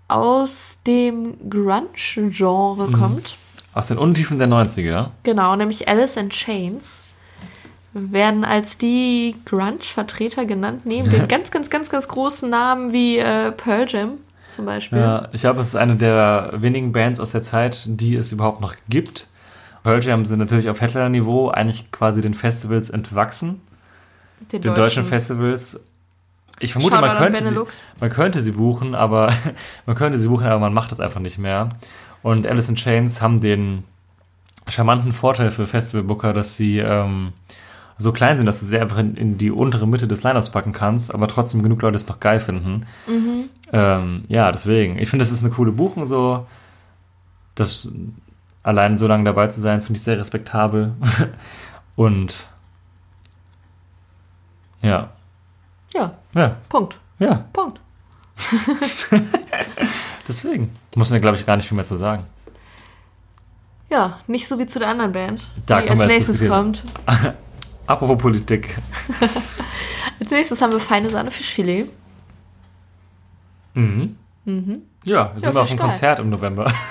aus 0.09 0.79
dem 0.87 1.51
Grunge-Genre 1.51 2.93
kommt. 2.93 3.37
Aus 3.75 3.89
den 3.89 3.99
Untiefen 3.99 4.39
der 4.39 4.49
90er. 4.49 5.11
Genau, 5.25 5.57
nämlich 5.57 5.89
Alice 5.89 6.17
in 6.17 6.31
Chains. 6.31 7.01
Werden 7.99 8.45
als 8.45 8.77
die 8.77 9.37
Grunge-Vertreter 9.47 10.45
genannt, 10.45 10.83
neben 10.85 11.11
den 11.11 11.29
ganz, 11.29 11.51
ganz, 11.51 11.71
ganz, 11.71 11.89
ganz 11.89 12.07
großen 12.09 12.51
Namen 12.51 12.93
wie 12.93 13.19
äh, 13.19 13.53
Pearl 13.53 13.87
Jam 13.89 14.19
zum 14.51 14.67
Beispiel. 14.67 14.99
Ja, 14.99 15.29
ich 15.33 15.41
glaube, 15.41 15.61
es 15.61 15.69
ist 15.69 15.77
eine 15.77 15.97
der 15.97 16.53
wenigen 16.57 16.93
Bands 16.93 17.21
aus 17.21 17.33
der 17.33 17.43
Zeit, 17.43 17.85
die 17.87 18.17
es 18.17 18.33
überhaupt 18.33 18.61
noch 18.61 18.75
gibt. 18.89 19.29
Pearl 19.83 20.03
Jam 20.03 20.27
sind 20.27 20.39
natürlich 20.39 20.69
auf 20.69 20.81
Headliner-Niveau 20.81 21.49
eigentlich 21.49 21.91
quasi 21.91 22.21
den 22.21 22.35
Festivals 22.35 22.91
entwachsen, 22.91 23.61
den 24.53 24.63
deutschen, 24.75 25.05
Festivals. 25.05 25.81
Ich 26.59 26.73
vermute, 26.73 26.97
man 26.97 27.05
an 27.05 27.19
könnte, 27.19 27.43
sie, 27.43 27.55
man 28.01 28.11
könnte 28.11 28.41
sie 28.41 28.53
buchen, 28.53 28.95
aber 28.95 29.33
man 29.87 29.97
könnte 29.97 30.19
sie 30.19 30.29
buchen, 30.29 30.47
aber 30.47 30.61
man 30.61 30.75
macht 30.75 30.93
das 30.93 31.01
einfach 31.01 31.21
nicht 31.21 31.39
mehr. 31.39 31.71
Und 32.23 32.47
Alice 32.47 32.69
in 32.69 32.75
Chains 32.75 33.23
haben 33.23 33.41
den 33.41 33.85
charmanten 34.69 35.13
Vorteil 35.13 35.51
für 35.51 35.67
Festivalbooker, 35.67 36.33
dass 36.33 36.57
sie 36.57 36.79
ähm, 36.79 37.33
so 37.99 38.13
klein 38.13 38.37
sind, 38.37 38.47
dass 38.47 38.61
du 38.61 38.67
sie 38.67 38.79
einfach 38.79 38.99
in, 38.99 39.17
in 39.17 39.39
die 39.39 39.51
untere 39.51 39.87
Mitte 39.87 40.07
des 40.07 40.23
Lineups 40.23 40.51
packen 40.51 40.73
kannst, 40.73 41.15
aber 41.15 41.29
trotzdem 41.29 41.63
genug 41.63 41.81
Leute 41.83 41.97
es 41.97 42.07
noch 42.07 42.21
geil 42.21 42.41
finden. 42.41 42.87
Ähm, 43.73 44.25
ja, 44.29 44.53
deswegen. 44.53 44.99
Ich 44.99 45.09
finde, 45.09 45.25
das 45.25 45.33
ist 45.33 45.43
eine 45.45 45.53
coole 45.55 45.73
Buchung 45.73 46.05
so. 46.05 46.47
Das 47.55 47.91
allein 48.63 48.99
so 48.99 49.07
lange 49.07 49.25
dabei 49.25 49.47
zu 49.49 49.61
sein, 49.61 49.81
finde 49.81 49.97
ich 49.99 50.03
sehr 50.03 50.19
respektabel. 50.19 50.93
Und 51.97 52.47
ja, 54.83 55.11
Ja, 55.95 56.13
ja, 56.35 56.57
Punkt. 56.69 56.97
ja, 57.19 57.45
Punkt. 57.53 57.81
deswegen. 60.29 60.71
Muss 60.95 61.11
mir, 61.11 61.21
glaube 61.21 61.39
ich, 61.39 61.47
gar 61.47 61.57
nicht 61.57 61.67
viel 61.69 61.77
mehr 61.77 61.85
zu 61.87 61.97
sagen. 61.97 62.25
Ja, 63.89 64.19
nicht 64.27 64.47
so 64.49 64.59
wie 64.59 64.67
zu 64.67 64.79
der 64.79 64.89
anderen 64.89 65.13
Band, 65.13 65.49
Da 65.65 65.81
die 65.81 65.89
als 65.89 66.07
nächstes 66.07 66.47
kommt. 66.47 66.85
Apropos 67.87 68.19
Politik. 68.21 68.77
Als 70.21 70.31
nächstes 70.31 70.61
haben 70.61 70.73
wir 70.73 70.81
feine 70.81 71.11
Sahne 71.11 71.31
Fischfilet. 71.31 71.87
Mhm. 73.75 74.17
Ja, 75.05 75.33
sind 75.35 75.45
Ja, 75.45 75.55
wir 75.55 75.63
auf 75.63 75.71
einem. 75.71 75.79
Konzert 75.79 76.19
im 76.19 76.31
November. 76.31 76.73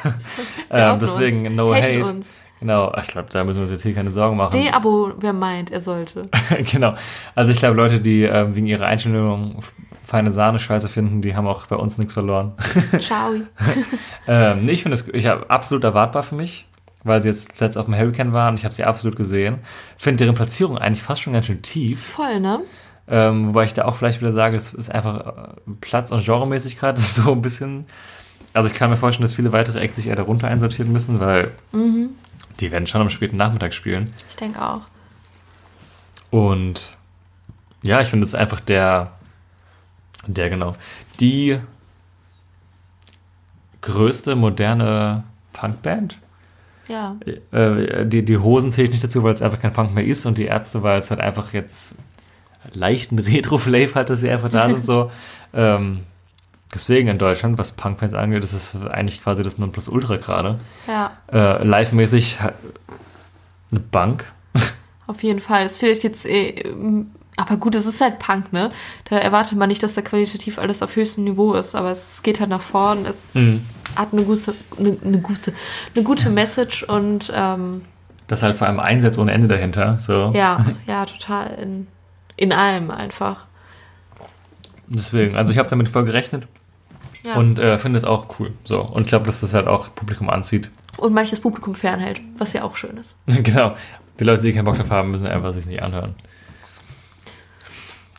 Ähm, 0.68 1.00
deswegen 1.00 1.46
uns. 1.46 1.56
no 1.56 1.74
Hatet 1.74 2.02
hate. 2.02 2.06
uns. 2.12 2.28
Genau, 2.60 2.92
ich 3.00 3.08
glaube, 3.08 3.30
da 3.32 3.44
müssen 3.44 3.60
wir 3.60 3.62
uns 3.62 3.72
jetzt 3.72 3.84
hier 3.84 3.94
keine 3.94 4.12
Sorgen 4.12 4.36
machen. 4.36 4.52
De-Abo, 4.52 5.14
wer 5.20 5.32
meint, 5.32 5.72
er 5.72 5.80
sollte. 5.80 6.28
genau. 6.72 6.96
Also 7.36 7.52
ich 7.52 7.60
glaube, 7.60 7.76
Leute, 7.76 8.00
die 8.02 8.24
ähm, 8.24 8.56
wegen 8.56 8.66
ihrer 8.66 8.88
Einstellung 8.88 9.60
feine 10.02 10.32
Sahne 10.32 10.58
scheiße 10.60 10.90
finden, 10.90 11.22
die 11.22 11.36
haben 11.36 11.48
auch 11.48 11.68
bei 11.68 11.76
uns 11.76 11.98
nichts 11.98 12.14
verloren. 12.14 12.54
Ciao. 13.00 13.34
ähm, 14.28 14.66
nee, 14.66 14.72
ich 14.72 14.82
finde 14.82 14.96
es 14.96 15.08
ich 15.14 15.30
absolut 15.30 15.84
erwartbar 15.84 16.24
für 16.24 16.36
mich, 16.36 16.66
weil 17.06 17.22
sie 17.22 17.30
jetzt 17.30 17.58
zuletzt 17.58 17.78
auf 17.78 17.86
dem 17.86 17.96
Hurricane 17.96 18.34
waren. 18.34 18.56
Ich 18.56 18.66
habe 18.66 18.76
sie 18.76 18.84
absolut 18.84 19.16
gesehen. 19.16 19.60
Finde 19.98 20.26
deren 20.26 20.36
Platzierung 20.36 20.78
eigentlich 20.78 21.04
fast 21.04 21.22
schon 21.22 21.34
ganz 21.34 21.46
schön 21.46 21.62
tief. 21.62 22.04
Voll, 22.04 22.42
ne? 22.42 22.62
Ähm, 23.08 23.50
wobei 23.50 23.64
ich 23.66 23.74
da 23.74 23.86
auch 23.86 23.96
vielleicht 23.96 24.20
wieder 24.20 24.32
sage, 24.32 24.58
es 24.58 24.74
ist 24.74 24.90
einfach 24.90 25.20
äh, 25.20 25.72
Platz- 25.80 26.12
und 26.12 26.26
Genremäßigkeit 26.26 26.98
ist 27.00 27.16
so 27.16 27.32
ein 27.32 27.42
bisschen. 27.42 27.86
Also 28.54 28.70
ich 28.70 28.76
kann 28.76 28.90
mir 28.90 28.98
vorstellen, 28.98 29.24
dass 29.24 29.34
viele 29.34 29.52
weitere 29.52 29.80
Acts 29.80 29.98
sich 29.98 30.08
eher 30.08 30.16
darunter 30.16 30.48
einsortieren 30.48 30.92
müssen, 30.92 31.20
weil 31.20 31.52
die 32.60 32.72
werden 32.72 32.88
schon 32.88 33.02
am 33.02 33.10
späten 33.10 33.38
Nachmittag 33.38 33.74
spielen. 33.74 34.14
Ich 34.30 34.38
denke 34.38 34.62
auch. 34.62 34.82
Und 36.32 36.86
ja, 37.84 38.02
ich 38.02 38.08
finde 38.08 38.26
es 38.26 38.34
einfach 38.34 38.62
der, 38.62 39.12
der 40.26 40.50
genau, 40.50 40.76
die 41.20 41.60
größte 43.82 44.36
moderne 44.36 45.24
Punkband. 45.54 46.18
Ja. 46.88 47.18
Äh, 47.52 48.06
die, 48.06 48.24
die 48.24 48.38
Hosen 48.38 48.72
zähle 48.72 48.86
ich 48.86 48.92
nicht 48.92 49.04
dazu, 49.04 49.24
weil 49.24 49.34
es 49.34 49.42
einfach 49.42 49.60
kein 49.60 49.74
Punk 49.74 49.94
mehr 49.94 50.06
ist 50.06 50.26
und 50.26 50.38
die 50.38 50.46
Ärzte, 50.46 50.84
weil 50.84 51.00
es 51.00 51.10
halt 51.10 51.20
einfach 51.20 51.54
jetzt 51.54 51.96
leichten 52.74 53.20
Retro-Flav 53.20 53.96
hat, 53.96 54.10
dass 54.10 54.22
sie 54.22 54.30
einfach 54.30 54.50
da 54.50 54.68
sind 54.70 54.84
so. 54.84 55.12
Ähm, 55.58 56.02
deswegen 56.74 57.08
in 57.08 57.18
Deutschland, 57.18 57.58
was 57.58 57.72
Punkbands 57.72 58.14
angeht, 58.14 58.44
ist 58.44 58.52
es 58.52 58.76
eigentlich 58.76 59.24
quasi 59.24 59.42
das 59.42 59.58
Nonplusultra 59.58 60.18
gerade. 60.18 60.60
Ja. 60.86 61.14
Äh, 61.32 61.64
Live-mäßig 61.64 62.40
eine 63.72 63.80
Bank. 63.80 64.26
Auf 65.08 65.24
jeden 65.24 65.40
Fall. 65.40 65.64
Das 65.64 65.78
vielleicht 65.78 66.04
jetzt, 66.04 66.26
äh, 66.26 66.50
ähm, 66.50 67.12
aber 67.38 67.58
gut, 67.58 67.76
es 67.76 67.86
ist 67.86 68.00
halt 68.02 68.20
Punk, 68.20 68.54
ne? 68.54 68.70
Da 69.10 69.18
erwartet 69.18 69.58
man 69.58 69.68
nicht, 69.70 69.84
dass 69.84 69.94
da 69.94 70.02
qualitativ 70.02 70.58
alles 70.60 70.82
auf 70.82 70.96
höchstem 70.96 71.24
Niveau 71.26 71.54
ist, 71.54 71.76
aber 71.76 71.92
es 71.92 72.24
geht 72.24 72.40
halt 72.40 72.50
nach 72.50 72.62
vorn. 72.62 73.06
Es 73.06 73.34
Mhm. 73.36 73.62
hat 73.96 74.10
eine 74.14 74.24
gute, 74.24 74.54
eine, 74.80 74.98
eine 75.04 75.20
gute, 75.20 75.54
eine 75.96 76.04
gute 76.04 76.30
Message 76.30 76.84
und 76.84 77.32
ähm, 77.36 77.82
Das 78.28 78.40
ist 78.40 78.44
halt 78.44 78.58
vor 78.58 78.68
allem 78.68 78.80
Einsatz 78.80 79.18
ohne 79.18 79.32
Ende 79.34 79.48
dahinter. 79.48 79.98
So. 80.00 80.32
ja, 80.34 80.66
ja, 80.88 81.06
total 81.06 81.54
in, 81.62 81.88
in 82.38 82.54
allem 82.54 82.90
einfach. 82.92 83.46
Deswegen, 84.88 85.36
also 85.36 85.52
ich 85.52 85.58
habe 85.58 85.68
damit 85.70 85.90
voll 85.90 86.06
gerechnet 86.06 86.48
Ja. 87.24 87.36
und 87.36 87.60
äh, 87.60 87.78
finde 87.80 87.98
es 87.98 88.06
auch 88.06 88.28
cool. 88.40 88.54
So. 88.64 88.82
Und 88.82 89.04
ich 89.04 89.08
glaube, 89.10 89.26
dass 89.26 89.42
das 89.42 89.54
halt 89.54 89.68
auch 89.68 89.94
Publikum 89.96 90.30
anzieht. 90.30 90.70
und 90.98 91.14
manches 91.14 91.40
Publikum 91.40 91.76
fernhält, 91.76 92.22
was 92.38 92.54
ja 92.54 92.64
auch 92.64 92.76
schön 92.78 92.96
ist. 92.98 93.18
genau. 93.28 93.76
Die 94.20 94.24
Leute, 94.24 94.44
die 94.44 94.54
keinen 94.54 94.64
Bock 94.66 94.78
drauf 94.78 94.92
haben, 94.92 95.12
müssen 95.12 95.28
einfach 95.28 95.52
sich 95.52 95.66
nicht 95.66 95.82
anhören. 95.82 96.16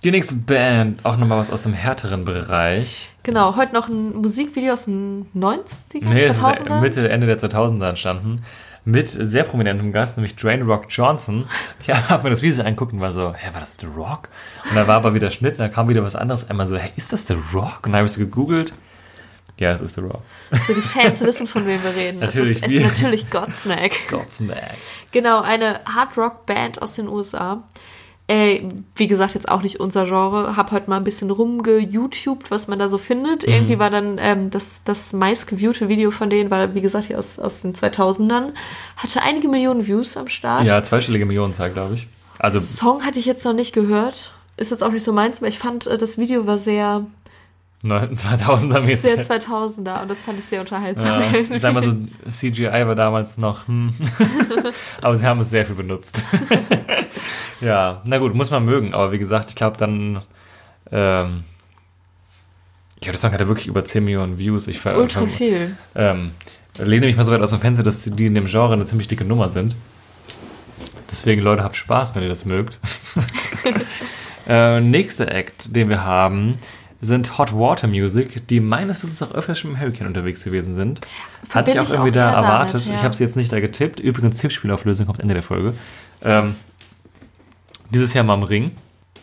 Die 0.07 0.13
nächste 0.13 0.37
Band, 0.37 1.05
auch 1.05 1.17
nochmal 1.17 1.37
was 1.37 1.51
aus 1.51 1.65
dem 1.65 1.73
härteren 1.73 2.25
Bereich. 2.25 3.11
Genau, 3.25 3.57
heute 3.57 3.75
noch 3.75 3.89
ein 3.89 4.15
Musikvideo 4.15 4.75
aus 4.75 4.85
den 4.85 5.27
90er, 5.35 5.65
Nee, 6.01 6.27
es 6.27 6.37
ist 6.37 6.45
2000er. 6.45 6.81
Mitte, 6.81 7.09
Ende 7.09 7.27
der 7.27 7.41
2000er 7.41 7.89
entstanden. 7.89 8.45
Mit 8.85 9.09
sehr 9.09 9.43
prominentem 9.43 9.91
Gast, 9.91 10.17
nämlich 10.17 10.37
Dwayne 10.37 10.65
Rock 10.65 10.85
Johnson. 10.91 11.47
Ja, 11.89 11.97
hab 12.09 12.23
mir 12.23 12.31
das 12.31 12.41
Video 12.41 12.63
angeguckt 12.63 12.93
und 12.93 13.01
war 13.01 13.11
so, 13.11 13.35
hä, 13.35 13.49
war 13.53 13.59
das 13.59 13.79
The 13.81 13.87
Rock? 13.87 14.29
Und 14.71 14.77
da 14.77 14.87
war 14.87 14.95
aber 14.95 15.13
wieder 15.13 15.29
Schnitt, 15.29 15.55
und 15.55 15.59
da 15.59 15.69
kam 15.69 15.89
wieder 15.89 16.05
was 16.05 16.15
anderes. 16.15 16.49
Einmal 16.49 16.67
so, 16.67 16.77
hä, 16.77 16.93
ist 16.95 17.13
das 17.13 17.27
The 17.27 17.35
Rock? 17.53 17.81
Und 17.83 17.87
dann 17.87 17.97
habe 17.97 18.07
ich 18.07 18.13
so 18.13 18.21
gegoogelt. 18.21 18.75
Ja, 19.59 19.73
es 19.73 19.81
ist 19.81 19.97
The 19.97 20.03
Rock. 20.03 20.23
Für 20.53 20.75
die 20.75 20.83
Fans 20.83 21.21
wissen, 21.23 21.49
von 21.49 21.67
wem 21.67 21.83
wir 21.83 21.97
reden. 21.97 22.21
Natürlich, 22.21 22.63
Es 22.63 22.63
ist, 22.63 22.67
es 22.67 22.73
ist 22.73 23.01
natürlich 23.01 23.29
Godsmack. 23.29 23.91
Godsmack. 24.09 24.77
Genau, 25.11 25.41
eine 25.41 25.81
Hard-Rock-Band 25.85 26.81
aus 26.81 26.93
den 26.93 27.09
USA. 27.09 27.65
Äh, 28.29 28.63
wie 28.97 29.07
gesagt, 29.07 29.35
jetzt 29.35 29.49
auch 29.49 29.63
nicht 29.63 29.79
unser 29.79 30.05
Genre. 30.05 30.57
Hab 30.57 30.73
heute 30.73 30.91
mal 30.91 30.97
ein 30.97 31.05
bisschen 31.05 31.31
rumge-YouTubed, 31.31 32.51
was 32.51 32.67
man 32.67 32.79
da 32.79 32.89
so 32.89 32.99
findet. 32.99 33.47
Mhm. 33.47 33.53
Irgendwie 33.53 33.79
war 33.79 33.91
dann 33.91 34.19
ähm, 34.19 34.51
das, 34.51 34.83
das 34.85 35.13
meistgeviewte 35.13 35.89
Video 35.89 36.11
von 36.11 36.29
denen, 36.29 36.51
weil, 36.51 36.75
wie 36.75 36.81
gesagt, 36.81 37.07
hier 37.07 37.19
aus, 37.19 37.39
aus 37.39 37.63
den 37.63 37.75
2000ern, 37.75 38.49
hatte 38.97 39.23
einige 39.23 39.49
Millionen 39.49 39.87
Views 39.87 40.17
am 40.17 40.29
Start. 40.29 40.65
Ja, 40.65 40.83
zweistellige 40.83 41.25
Millionenzahl, 41.25 41.71
glaube 41.71 41.95
ich. 41.95 42.09
Also, 42.39 42.61
Song 42.61 43.05
hatte 43.05 43.19
ich 43.19 43.27
jetzt 43.27 43.45
noch 43.45 43.53
nicht 43.53 43.73
gehört. 43.73 44.33
Ist 44.57 44.71
jetzt 44.71 44.83
auch 44.83 44.91
nicht 44.91 45.05
so 45.05 45.13
meins, 45.13 45.39
aber 45.39 45.49
ich 45.49 45.59
fand, 45.59 45.87
äh, 45.87 45.97
das 45.97 46.19
Video 46.19 46.47
war 46.47 46.59
sehr, 46.59 47.07
2000er 47.85 48.81
mäßig. 48.81 49.27
sehr 49.27 49.41
2000er 49.41 50.03
und 50.03 50.11
das 50.11 50.23
fand 50.23 50.39
ich 50.39 50.45
sehr 50.47 50.61
unterhaltsam. 50.61 51.21
Ja, 51.21 51.31
ich 51.39 51.47
sag 51.61 51.75
mal 51.75 51.83
so, 51.83 51.95
CGI 52.29 52.87
war 52.87 52.95
damals 52.95 53.39
noch, 53.39 53.69
hm. 53.69 53.95
aber 55.03 55.17
sie 55.17 55.27
haben 55.27 55.41
es 55.41 55.51
sehr 55.51 55.65
viel 55.65 55.77
benutzt. 55.77 56.19
Ja, 57.61 58.01
na 58.05 58.19
gut, 58.19 58.35
muss 58.35 58.51
man 58.51 58.65
mögen, 58.65 58.95
aber 58.95 59.13
wie 59.13 59.19
gesagt, 59.19 59.51
ich 59.51 59.55
glaube 59.57 59.77
dann, 59.79 60.23
ähm, 60.93 61.45
ja, 63.03 63.13
das 63.13 63.21
Song 63.21 63.33
hatte 63.33 63.49
wirklich 63.49 63.67
über 63.67 63.85
10 63.85 64.05
Millionen 64.05 64.39
Views. 64.39 64.69
Ich 64.69 64.85
Ultra 64.85 65.21
ver- 65.23 65.27
viel. 65.29 65.77
ähm, 65.95 66.31
lehne 66.79 67.07
mich 67.07 67.17
mal 67.17 67.25
so 67.25 67.33
weit 67.33 67.41
aus 67.43 67.51
dem 67.51 67.61
Fenster, 67.61 67.83
dass 67.83 68.03
die 68.05 68.27
in 68.27 68.35
dem 68.35 68.47
Genre 68.47 68.73
eine 68.73 68.85
ziemlich 68.85 69.09
dicke 69.09 69.25
Nummer 69.25 69.49
sind. 69.49 69.77
Deswegen, 71.11 71.43
Leute, 71.43 71.63
habt 71.63 71.77
Spaß, 71.77 72.15
wenn 72.15 72.23
ihr 72.23 72.29
das 72.29 72.45
mögt. 72.45 72.79
äh, 74.49 74.81
nächster 74.81 75.31
Act, 75.33 75.75
den 75.75 75.89
wir 75.89 76.03
haben, 76.05 76.59
sind 77.01 77.39
Hot 77.39 77.53
Water 77.55 77.87
Music, 77.87 78.47
die 78.49 78.61
meines 78.61 79.03
Wissens 79.03 79.23
auch 79.23 79.33
öfters 79.33 79.59
schon 79.59 79.73
im 79.73 79.81
Hurricane 79.81 80.07
unterwegs 80.09 80.43
gewesen 80.45 80.75
sind. 80.75 81.01
Hatte 81.51 81.71
ich 81.73 81.79
auch 81.79 81.85
ich 81.85 81.91
irgendwie 81.93 82.11
auch 82.11 82.15
da 82.15 82.27
eher 82.31 82.33
damit, 82.37 82.49
erwartet. 82.49 82.87
ja. 82.87 82.95
Ich 82.95 83.03
habe 83.03 83.15
sie 83.15 83.25
jetzt 83.25 83.37
nicht 83.37 83.53
da 83.53 83.61
getippt. 83.61 84.01
Übrigens, 84.01 84.39
Tippspielauflösung 84.39 85.07
kommt 85.07 85.21
Ende 85.21 85.35
der 85.35 85.43
Folge. 85.43 85.75
Ähm, 86.23 86.57
dieses 87.91 88.15
Jahr 88.15 88.25
mal 88.25 88.35
im 88.35 88.43
Ring. 88.43 88.77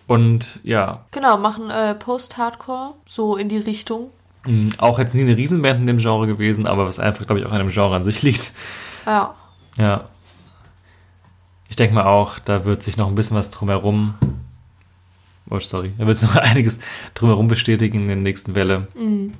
Und 0.07 0.59
ja, 0.63 1.05
Genau, 1.11 1.37
machen 1.37 1.69
äh, 1.69 1.95
Post-Hardcore, 1.95 2.93
so 3.05 3.37
in 3.37 3.47
die 3.49 3.57
Richtung. 3.57 4.09
mh, 4.45 4.71
auch 4.79 4.99
jetzt 4.99 5.15
nie 5.15 5.21
eine 5.21 5.37
Riesenband 5.37 5.79
in 5.79 5.87
dem 5.87 5.97
Genre 5.97 6.27
gewesen, 6.27 6.67
aber 6.67 6.85
was 6.85 6.99
einfach, 6.99 7.25
glaube 7.25 7.39
ich, 7.39 7.45
auch 7.45 7.51
an 7.51 7.59
dem 7.59 7.69
Genre 7.69 7.95
an 7.95 8.03
sich 8.03 8.21
liegt. 8.21 8.51
Ja. 9.05 9.33
Ja. 9.77 10.05
Ich 11.69 11.75
denke 11.77 11.95
mal 11.95 12.05
auch, 12.05 12.37
da 12.39 12.65
wird 12.65 12.83
sich 12.83 12.97
noch 12.97 13.07
ein 13.07 13.15
bisschen 13.15 13.37
was 13.37 13.49
drumherum. 13.49 14.13
Oh, 15.49 15.59
sorry. 15.59 15.93
Da 15.97 16.05
wird 16.05 16.17
sich 16.17 16.27
noch 16.29 16.35
einiges 16.41 16.79
drumherum 17.15 17.47
bestätigen 17.47 18.01
in 18.01 18.07
der 18.07 18.15
nächsten 18.17 18.55
Welle. 18.55 18.87
Mhm. 18.95 19.33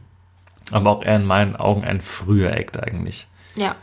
Aber 0.72 0.90
auch 0.92 1.04
eher 1.04 1.16
in 1.18 1.26
meinen 1.26 1.56
Augen 1.58 1.84
ein 1.84 2.02
früher 2.02 2.54
Act 2.54 2.82
eigentlich. 2.82 3.28
Ja. 3.56 3.76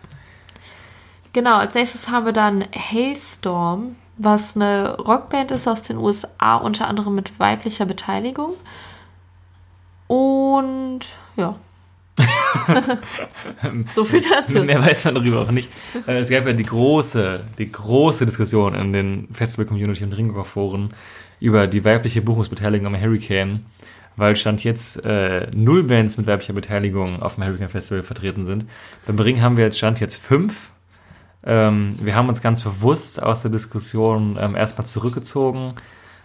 Genau, 1.32 1.58
als 1.58 1.74
nächstes 1.74 2.08
haben 2.08 2.24
wir 2.26 2.32
dann 2.32 2.64
Hailstorm, 2.74 3.94
was 4.22 4.54
eine 4.54 4.96
Rockband 4.98 5.50
ist 5.50 5.66
aus 5.66 5.82
den 5.82 5.96
USA, 5.96 6.56
unter 6.56 6.86
anderem 6.88 7.14
mit 7.14 7.38
weiblicher 7.40 7.86
Beteiligung. 7.86 8.52
Und 10.08 11.00
ja. 11.36 11.56
so 13.94 14.04
viel 14.04 14.22
dazu. 14.22 14.62
Mehr 14.62 14.82
weiß 14.82 15.06
man 15.06 15.14
darüber 15.14 15.40
auch 15.40 15.50
nicht. 15.50 15.70
Äh, 16.06 16.18
Es 16.18 16.28
gab 16.28 16.46
ja 16.46 16.52
die 16.52 16.64
große, 16.64 17.44
die 17.56 17.72
große 17.72 18.26
Diskussion 18.26 18.74
in 18.74 18.92
den 18.92 19.28
Festival-Community 19.32 20.04
und 20.04 20.12
Ringgower-Foren 20.12 20.92
über 21.38 21.66
die 21.66 21.82
weibliche 21.86 22.20
Buchungsbeteiligung 22.20 22.88
am 22.88 23.00
Hurricane, 23.00 23.64
weil 24.16 24.36
stand 24.36 24.62
jetzt 24.64 25.02
äh, 25.06 25.46
null 25.54 25.84
Bands 25.84 26.18
mit 26.18 26.26
weiblicher 26.26 26.52
Beteiligung 26.52 27.22
auf 27.22 27.36
dem 27.36 27.44
Hurricane 27.44 27.70
Festival 27.70 28.02
vertreten 28.02 28.44
sind. 28.44 28.66
Beim 29.06 29.18
Ring 29.18 29.40
haben 29.40 29.56
wir 29.56 29.64
jetzt 29.64 29.78
stand 29.78 29.98
jetzt 30.00 30.16
fünf. 30.16 30.72
Ähm, 31.44 31.96
wir 32.00 32.14
haben 32.14 32.28
uns 32.28 32.42
ganz 32.42 32.60
bewusst 32.62 33.22
aus 33.22 33.42
der 33.42 33.50
Diskussion 33.50 34.36
ähm, 34.38 34.54
erstmal 34.54 34.86
zurückgezogen, 34.86 35.74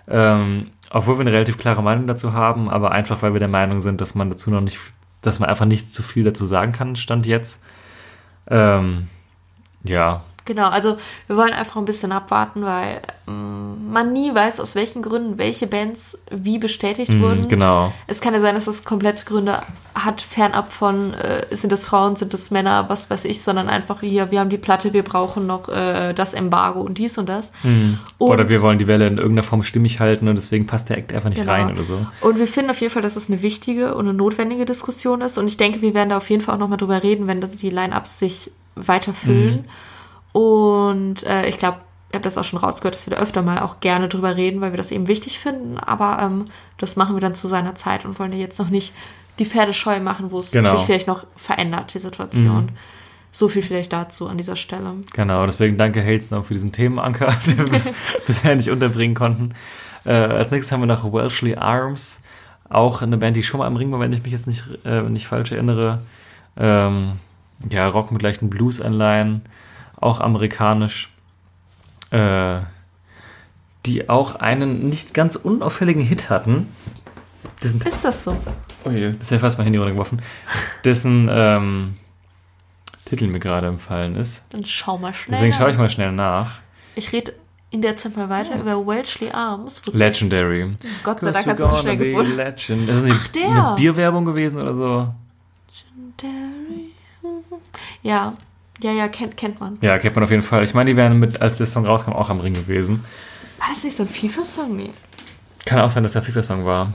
ähm, 0.07 0.71
obwohl 0.89 1.15
wir 1.15 1.21
eine 1.21 1.31
relativ 1.31 1.57
klare 1.57 1.81
Meinung 1.81 2.07
dazu 2.07 2.33
haben, 2.33 2.69
aber 2.69 2.91
einfach 2.91 3.21
weil 3.21 3.33
wir 3.33 3.39
der 3.39 3.47
Meinung 3.47 3.79
sind, 3.79 4.01
dass 4.01 4.15
man 4.15 4.29
dazu 4.29 4.51
noch 4.51 4.61
nicht, 4.61 4.79
dass 5.21 5.39
man 5.39 5.49
einfach 5.49 5.65
nicht 5.65 5.93
zu 5.93 6.03
viel 6.03 6.23
dazu 6.23 6.45
sagen 6.45 6.73
kann, 6.73 6.95
stand 6.95 7.25
jetzt. 7.25 7.63
Ähm, 8.47 9.07
ja, 9.83 10.23
Genau, 10.45 10.69
also 10.69 10.97
wir 11.25 11.37
wollen 11.37 11.53
einfach 11.53 11.77
ein 11.77 11.85
bisschen 11.85 12.11
abwarten, 12.11 12.61
weil 12.63 13.01
ähm, 13.27 13.91
man 13.91 14.13
nie 14.13 14.33
weiß, 14.33 14.59
aus 14.59 14.75
welchen 14.75 15.01
Gründen 15.01 15.39
welche 15.39 15.65
Bands 15.65 16.17
wie 16.29 16.59
bestätigt 16.59 17.11
mh, 17.11 17.21
wurden. 17.21 17.47
genau. 17.47 17.91
Es 18.05 18.21
kann 18.21 18.35
ja 18.35 18.39
sein, 18.39 18.53
dass 18.53 18.65
das 18.65 18.83
komplett 18.83 19.25
Gründe 19.25 19.61
hat, 19.95 20.21
fernab 20.21 20.71
von, 20.71 21.13
äh, 21.15 21.47
sind 21.55 21.71
das 21.71 21.87
Frauen, 21.87 22.15
sind 22.15 22.33
das 22.33 22.51
Männer, 22.51 22.89
was 22.89 23.09
weiß 23.09 23.25
ich, 23.25 23.41
sondern 23.41 23.69
einfach 23.69 24.01
hier, 24.01 24.29
wir 24.29 24.39
haben 24.39 24.49
die 24.51 24.57
Platte, 24.59 24.93
wir 24.93 25.01
brauchen 25.03 25.47
noch 25.47 25.67
äh, 25.69 26.13
das 26.13 26.35
Embargo 26.35 26.81
und 26.81 26.97
dies 26.99 27.17
und 27.17 27.27
das. 27.27 27.51
Mhm. 27.63 27.97
Und- 28.19 28.29
Oder 28.31 28.47
wir 28.47 28.61
wollen 28.61 28.77
die 28.77 28.85
Welle 28.87 29.07
in 29.07 29.17
irgendeiner 29.17 29.43
Form 29.43 29.63
stimmig 29.63 29.99
halten 29.99 30.27
und 30.27 30.35
deswegen 30.35 30.67
passt 30.67 30.89
der 30.89 30.97
Act 30.99 31.11
einfach 31.11 31.29
nicht 31.29 31.39
Genau. 31.39 31.51
rein 31.53 31.71
oder 31.71 31.81
so. 31.83 32.05
Und 32.21 32.37
wir 32.37 32.45
finden 32.47 32.69
auf 32.69 32.79
jeden 32.81 32.93
Fall, 32.93 33.01
dass 33.01 33.15
es 33.15 33.29
eine 33.29 33.41
wichtige 33.41 33.95
und 33.95 34.05
eine 34.07 34.13
notwendige 34.15 34.65
Diskussion 34.65 35.21
ist. 35.21 35.37
Und 35.39 35.47
ich 35.47 35.57
denke, 35.57 35.81
wir 35.81 35.93
werden 35.95 36.09
da 36.09 36.17
auf 36.17 36.29
jeden 36.29 36.41
Fall 36.43 36.53
auch 36.55 36.59
nochmal 36.59 36.77
drüber 36.77 37.01
reden, 37.01 37.25
wenn 37.25 37.41
das- 37.41 37.51
die 37.51 37.69
Line-Ups 37.71 38.19
sich 38.19 38.51
weiter 38.75 39.13
füllen. 39.13 39.65
Und 40.35 41.23
äh, 41.23 41.47
ich 41.47 41.57
glaube, 41.59 41.77
ihr 42.11 42.15
habt 42.15 42.25
das 42.25 42.37
auch 42.37 42.43
schon 42.43 42.59
rausgehört, 42.59 42.93
dass 42.93 43.09
wir 43.09 43.15
da 43.15 43.21
öfter 43.23 43.41
mal 43.41 43.59
auch 43.59 43.79
gerne 43.79 44.09
drüber 44.09 44.35
reden, 44.35 44.59
weil 44.59 44.73
wir 44.73 44.77
das 44.77 44.91
eben 44.91 45.07
wichtig 45.07 45.39
finden. 45.39 45.77
Aber 45.79 46.21
ähm, 46.21 46.47
das 46.77 46.97
machen 46.97 47.15
wir 47.15 47.21
dann 47.21 47.35
zu 47.35 47.47
seiner 47.47 47.75
Zeit 47.75 48.03
und 48.03 48.19
wollen 48.19 48.31
dir 48.31 48.37
jetzt 48.37 48.59
noch 48.59 48.67
nicht 48.67 48.93
die 49.39 49.45
Pferde 49.45 49.71
scheu 49.73 50.01
machen, 50.01 50.31
wo 50.31 50.39
es 50.39 50.51
Genau. 50.51 50.75
sich 50.75 50.85
vielleicht 50.85 51.07
noch 51.07 51.25
verändert, 51.37 51.93
die 51.93 51.99
Situation. 51.99 52.73
So 53.31 53.47
viel 53.47 53.61
vielleicht 53.61 53.93
dazu 53.93 54.27
an 54.27 54.37
dieser 54.37 54.57
Stelle. 54.57 54.95
Genau, 55.13 55.45
deswegen 55.45 55.77
danke 55.77 56.03
Hailstorm 56.03 56.43
für 56.43 56.53
diesen 56.53 56.73
Themenanker, 56.73 57.33
den 57.47 57.57
wir 57.57 57.65
bis, 57.65 57.89
bisher 58.27 58.55
nicht 58.57 58.69
unterbringen 58.69 59.15
konnten. 59.15 59.53
Äh, 60.03 60.11
als 60.15 60.51
nächstes 60.51 60.73
haben 60.73 60.81
wir 60.81 60.87
noch 60.87 61.13
Welshly 61.13 61.55
Arms, 61.55 62.21
auch 62.69 63.01
eine 63.01 63.15
Band, 63.17 63.37
die 63.37 63.43
schon 63.43 63.59
mal 63.59 63.67
im 63.67 63.77
Ring 63.77 63.89
war, 63.93 64.01
wenn 64.01 64.11
ich 64.11 64.21
mich 64.23 64.33
jetzt 64.33 64.47
nicht, 64.47 64.65
äh, 64.83 65.01
nicht 65.03 65.27
falsch 65.27 65.53
erinnere. 65.53 65.99
Ähm, 66.57 67.13
ja, 67.69 67.87
Rock 67.87 68.11
mit 68.11 68.21
leichten 68.21 68.49
Blues-Anleihen, 68.49 69.41
auch 69.99 70.19
amerikanisch. 70.19 71.09
Äh, 72.11 72.59
die 73.85 74.09
auch 74.09 74.35
einen 74.35 74.89
nicht 74.89 75.13
ganz 75.13 75.35
unauffälligen 75.35 76.01
Hit 76.01 76.29
hatten. 76.29 76.69
Dessen, 77.61 77.81
Ist 77.81 78.03
das 78.03 78.23
so? 78.23 78.35
oh 78.83 78.89
je, 78.89 79.11
das 79.11 79.21
ist 79.21 79.29
ja 79.31 79.39
fast 79.39 79.57
mein 79.57 79.65
Handy 79.65 79.77
runtergeworfen. 79.77 80.21
Dessen 80.83 81.27
ähm, 81.31 81.95
Titel 83.05 83.27
mir 83.27 83.39
gerade 83.39 83.67
empfallen 83.67 84.15
ist. 84.15 84.43
Dann 84.49 84.65
schau 84.65 84.97
mal 84.97 85.13
schnell. 85.13 85.35
Deswegen 85.37 85.53
schaue 85.53 85.69
ich 85.71 85.77
mal 85.77 85.89
schnell 85.89 86.11
nach. 86.11 86.53
Ich 86.95 87.11
rede 87.13 87.33
in 87.69 87.81
der 87.83 87.95
Zeit 87.97 88.17
mal 88.17 88.29
weiter 88.29 88.59
über 88.59 88.85
Welshly 88.87 89.29
Arms. 89.31 89.83
wozu- 89.85 89.95
Legendary. 89.97 90.75
Gott 91.03 91.19
sei 91.19 91.31
Dank 91.31 91.45
hast 91.45 91.59
du 91.59 91.65
es 91.65 91.71
so 91.71 91.77
schnell 91.77 91.97
gefunden. 91.97 92.35
Legend. 92.37 92.89
Ist 92.89 92.95
das 92.95 93.03
nicht 93.03 93.17
Ach, 93.23 93.27
der. 93.29 93.49
eine 93.67 93.75
Bierwerbung 93.75 94.25
gewesen 94.25 94.61
oder 94.61 94.73
so? 94.73 95.13
Derry. 96.21 96.91
Ja, 98.01 98.33
ja, 98.81 98.91
ja, 98.91 99.07
kennt, 99.07 99.37
kennt 99.37 99.59
man. 99.59 99.77
Ja, 99.81 99.97
kennt 99.97 100.15
man 100.15 100.23
auf 100.23 100.31
jeden 100.31 100.41
Fall. 100.41 100.63
Ich 100.63 100.73
meine, 100.73 100.91
die 100.91 100.97
wären 100.97 101.19
mit, 101.19 101.41
als 101.41 101.57
der 101.57 101.67
Song 101.67 101.85
rauskam, 101.85 102.11
auch 102.11 102.29
am 102.29 102.39
Ring 102.39 102.53
gewesen. 102.53 103.03
War 103.57 103.67
das 103.69 103.83
nicht 103.83 103.95
so 103.95 104.03
ein 104.03 104.09
FIFA-Song? 104.09 104.75
Nee. 104.75 104.91
Kann 105.65 105.79
auch 105.79 105.89
sein, 105.89 106.03
dass 106.03 106.13
der 106.13 106.21
FIFA-Song 106.21 106.65
war. 106.65 106.93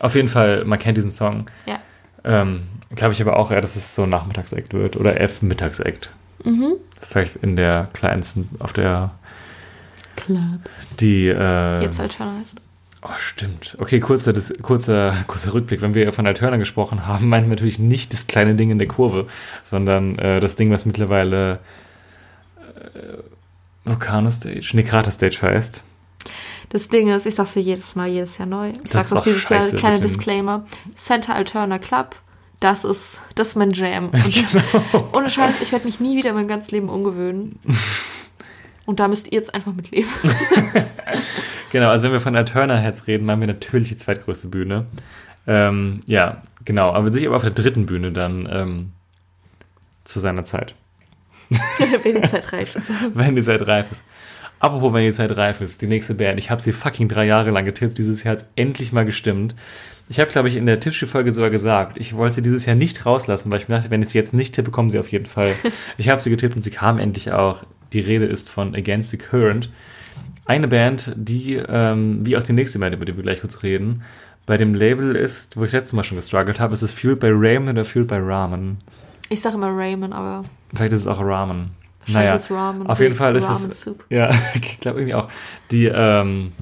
Auf 0.00 0.14
jeden 0.14 0.28
Fall, 0.28 0.64
man 0.64 0.78
kennt 0.78 0.96
diesen 0.96 1.10
Song. 1.10 1.46
Ja. 1.66 1.78
Ähm, 2.24 2.68
Glaube 2.94 3.12
ich 3.12 3.20
aber 3.20 3.38
auch 3.38 3.50
eher, 3.50 3.60
dass 3.60 3.76
es 3.76 3.94
so 3.94 4.04
ein 4.04 4.10
Nachmittagsakt 4.10 4.72
wird 4.72 4.96
oder 4.96 5.20
F-Mittagsakt. 5.20 6.08
Mhm. 6.44 6.74
Vielleicht 7.02 7.36
in 7.36 7.54
der 7.54 7.88
kleinsten, 7.92 8.48
auf 8.60 8.72
der 8.72 9.10
Club. 10.16 10.60
Die, 10.98 11.28
äh, 11.28 11.82
Jetzt 11.82 12.00
Alterna 12.00 12.32
heißt. 12.40 12.56
Oh, 13.02 13.08
stimmt. 13.18 13.76
Okay, 13.80 14.00
kurzer, 14.00 14.32
das, 14.32 14.52
kurzer, 14.60 15.14
kurzer 15.28 15.54
Rückblick. 15.54 15.80
Wenn 15.82 15.94
wir 15.94 16.12
von 16.12 16.26
Alterna 16.26 16.56
gesprochen 16.56 17.06
haben, 17.06 17.28
meinten 17.28 17.48
wir 17.48 17.54
natürlich 17.54 17.78
nicht 17.78 18.12
das 18.12 18.26
kleine 18.26 18.54
Ding 18.56 18.70
in 18.70 18.78
der 18.78 18.88
Kurve, 18.88 19.28
sondern 19.62 20.18
äh, 20.18 20.40
das 20.40 20.56
Ding, 20.56 20.70
was 20.72 20.84
mittlerweile 20.84 21.60
äh, 22.66 23.18
Volcano 23.84 24.30
Stage, 24.30 24.70
nee, 24.74 24.82
Krater 24.82 25.10
Stage 25.12 25.38
heißt. 25.42 25.82
Das 26.70 26.88
Ding 26.88 27.08
ist, 27.08 27.24
ich 27.24 27.36
sag's 27.36 27.54
dir 27.54 27.60
jedes 27.62 27.94
Mal, 27.96 28.08
jedes 28.08 28.36
Jahr 28.38 28.48
neu. 28.48 28.70
Ich 28.70 28.90
Das 28.90 29.08
sag's 29.08 29.12
auch 29.12 29.22
dieses 29.22 29.48
Jahr, 29.48 29.60
kleiner 29.60 29.98
dem- 29.98 30.02
Disclaimer. 30.02 30.66
Center 30.96 31.34
Alterna 31.36 31.78
Club, 31.78 32.16
das 32.60 32.84
ist, 32.84 33.20
das 33.36 33.48
ist 33.50 33.56
mein 33.56 33.70
Jam. 33.70 34.10
Genau. 34.92 35.08
Ohne 35.12 35.30
Scheiß, 35.30 35.54
ich 35.62 35.70
werde 35.72 35.86
mich 35.86 36.00
nie 36.00 36.16
wieder 36.16 36.32
mein 36.32 36.48
ganzes 36.48 36.72
Leben 36.72 36.88
umgewöhnen. 36.88 37.60
Und 38.86 39.00
da 39.00 39.06
müsst 39.08 39.26
ihr 39.26 39.38
jetzt 39.38 39.54
einfach 39.54 39.72
mitleben. 39.72 40.08
Genau, 41.70 41.88
also 41.88 42.04
wenn 42.04 42.12
wir 42.12 42.20
von 42.20 42.36
Alterna 42.36 42.76
Heads 42.76 43.06
reden, 43.06 43.26
meinen 43.26 43.40
wir 43.40 43.48
natürlich 43.48 43.88
die 43.88 43.96
zweitgrößte 43.96 44.48
Bühne. 44.48 44.86
Ähm, 45.46 46.02
ja, 46.06 46.42
genau, 46.64 46.92
aber 46.92 47.12
sich 47.12 47.26
aber 47.26 47.36
auf 47.36 47.42
der 47.42 47.52
dritten 47.52 47.86
Bühne 47.86 48.12
dann 48.12 48.48
ähm, 48.50 48.92
zu 50.04 50.20
seiner 50.20 50.44
Zeit, 50.44 50.74
Wenn 52.02 52.22
die 52.22 52.28
Zeit 52.28 52.52
reif 52.52 52.76
ist. 52.76 52.90
wenn 53.14 53.34
die 53.34 53.42
Zeit 53.42 53.66
reif 53.66 53.90
ist. 53.90 54.02
Apropos, 54.60 54.92
wenn 54.92 55.04
die 55.04 55.12
Zeit 55.12 55.34
reif 55.36 55.60
ist, 55.60 55.80
die 55.82 55.86
nächste 55.86 56.14
Band, 56.14 56.38
ich 56.38 56.50
habe 56.50 56.60
sie 56.60 56.72
fucking 56.72 57.08
drei 57.08 57.26
Jahre 57.26 57.50
lang 57.50 57.64
getippt, 57.64 57.96
dieses 57.96 58.24
Jahr 58.24 58.36
hat 58.36 58.44
endlich 58.56 58.92
mal 58.92 59.04
gestimmt. 59.04 59.54
Ich 60.08 60.18
habe, 60.18 60.30
glaube 60.30 60.48
ich, 60.48 60.56
in 60.56 60.66
der 60.66 60.80
Tippspielfolge 60.80 61.32
sogar 61.32 61.50
gesagt, 61.50 61.96
ich 61.98 62.16
wollte 62.16 62.36
sie 62.36 62.42
dieses 62.42 62.66
Jahr 62.66 62.74
nicht 62.74 63.06
rauslassen, 63.06 63.50
weil 63.50 63.60
ich 63.60 63.68
mir 63.68 63.76
dachte, 63.76 63.90
wenn 63.90 64.02
ich 64.02 64.08
sie 64.08 64.18
jetzt 64.18 64.34
nicht 64.34 64.54
tippe, 64.54 64.70
kommen 64.70 64.90
sie 64.90 64.98
auf 64.98 65.10
jeden 65.12 65.26
Fall. 65.26 65.54
Ich 65.96 66.08
habe 66.08 66.20
sie 66.20 66.30
getippt 66.30 66.56
und 66.56 66.62
sie 66.62 66.70
kam 66.70 66.98
endlich 66.98 67.32
auch. 67.32 67.62
Die 67.92 68.00
Rede 68.00 68.24
ist 68.26 68.50
von 68.50 68.74
Against 68.74 69.10
the 69.10 69.16
Current. 69.16 69.70
Eine 70.48 70.66
Band, 70.66 71.12
die, 71.14 71.54
ähm, 71.56 72.26
wie 72.26 72.36
auch 72.36 72.42
die 72.42 72.52
nächste 72.54 72.78
Band, 72.80 72.94
über 72.94 73.04
die 73.04 73.14
wir 73.16 73.22
gleich 73.22 73.40
kurz 73.42 73.62
reden, 73.62 74.02
bei 74.46 74.56
dem 74.56 74.74
Label 74.74 75.14
ist, 75.14 75.56
wo 75.56 75.64
ich 75.64 75.72
letztes 75.72 75.92
Mal 75.92 76.02
schon 76.04 76.16
gestruggelt 76.16 76.58
habe, 76.58 76.72
ist 76.72 76.82
es 76.82 76.90
Fueled 76.90 77.20
by 77.20 77.28
Ramen 77.30 77.68
oder 77.68 77.84
Fueled 77.84 78.08
by 78.08 78.16
Ramen? 78.16 78.78
Ich 79.28 79.42
sage 79.42 79.56
immer 79.56 79.68
Ramen, 79.68 80.12
aber 80.12 80.44
Vielleicht 80.74 80.92
ist 80.94 81.02
es 81.02 81.06
auch 81.06 81.20
Ramen. 81.20 81.70
Naja, 82.06 82.34
ist 82.34 82.50
Ramen. 82.50 82.86
auf 82.86 82.98
jeden 83.00 83.14
Fall 83.14 83.36
ist 83.36 83.46
es, 83.48 83.82
Soup. 83.82 84.02
ja, 84.08 84.30
ich 84.54 84.80
glaube 84.80 85.00
irgendwie 85.00 85.14
auch. 85.14 85.28
Die, 85.70 85.84
ähm, 85.84 86.52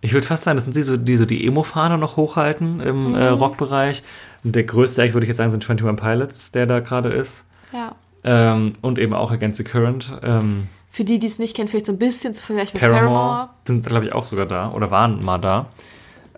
ich 0.00 0.14
würde 0.14 0.26
fast 0.26 0.44
sagen, 0.44 0.56
das 0.56 0.64
sind 0.64 0.76
die 0.76 0.82
so, 0.82 0.96
die 0.96 1.16
so 1.18 1.26
die 1.26 1.46
Emo-Fahne 1.46 1.98
noch 1.98 2.16
hochhalten 2.16 2.80
im 2.80 3.14
äh, 3.14 3.30
Mhm. 3.32 3.36
Rockbereich. 3.38 4.02
Der 4.44 4.62
größte, 4.64 5.02
eigentlich 5.02 5.12
würde 5.14 5.24
ich 5.26 5.28
jetzt 5.28 5.36
sagen, 5.38 5.50
sind 5.50 5.68
21 5.68 6.02
Pilots, 6.02 6.52
der 6.52 6.64
da 6.66 6.80
gerade 6.80 7.10
ist. 7.10 7.46
Ja. 7.74 7.94
Ähm, 8.24 8.74
und 8.80 8.98
eben 8.98 9.12
auch 9.12 9.30
Against 9.32 9.58
the 9.58 9.64
Current. 9.64 10.10
Ähm, 10.22 10.68
Für 10.90 11.04
die, 11.04 11.18
die 11.18 11.26
es 11.26 11.38
nicht 11.38 11.54
kennen, 11.54 11.68
vielleicht 11.68 11.86
so 11.86 11.92
ein 11.92 11.98
bisschen 11.98 12.32
zu 12.34 12.42
vergleichen 12.42 12.72
mit 12.74 12.82
Paramore, 12.82 13.04
Paramore. 13.10 13.48
sind, 13.66 13.86
glaube 13.86 14.06
ich, 14.06 14.12
auch 14.12 14.24
sogar 14.26 14.46
da 14.46 14.70
oder 14.72 14.90
waren 14.90 15.22
mal 15.24 15.38
da. 15.38 15.66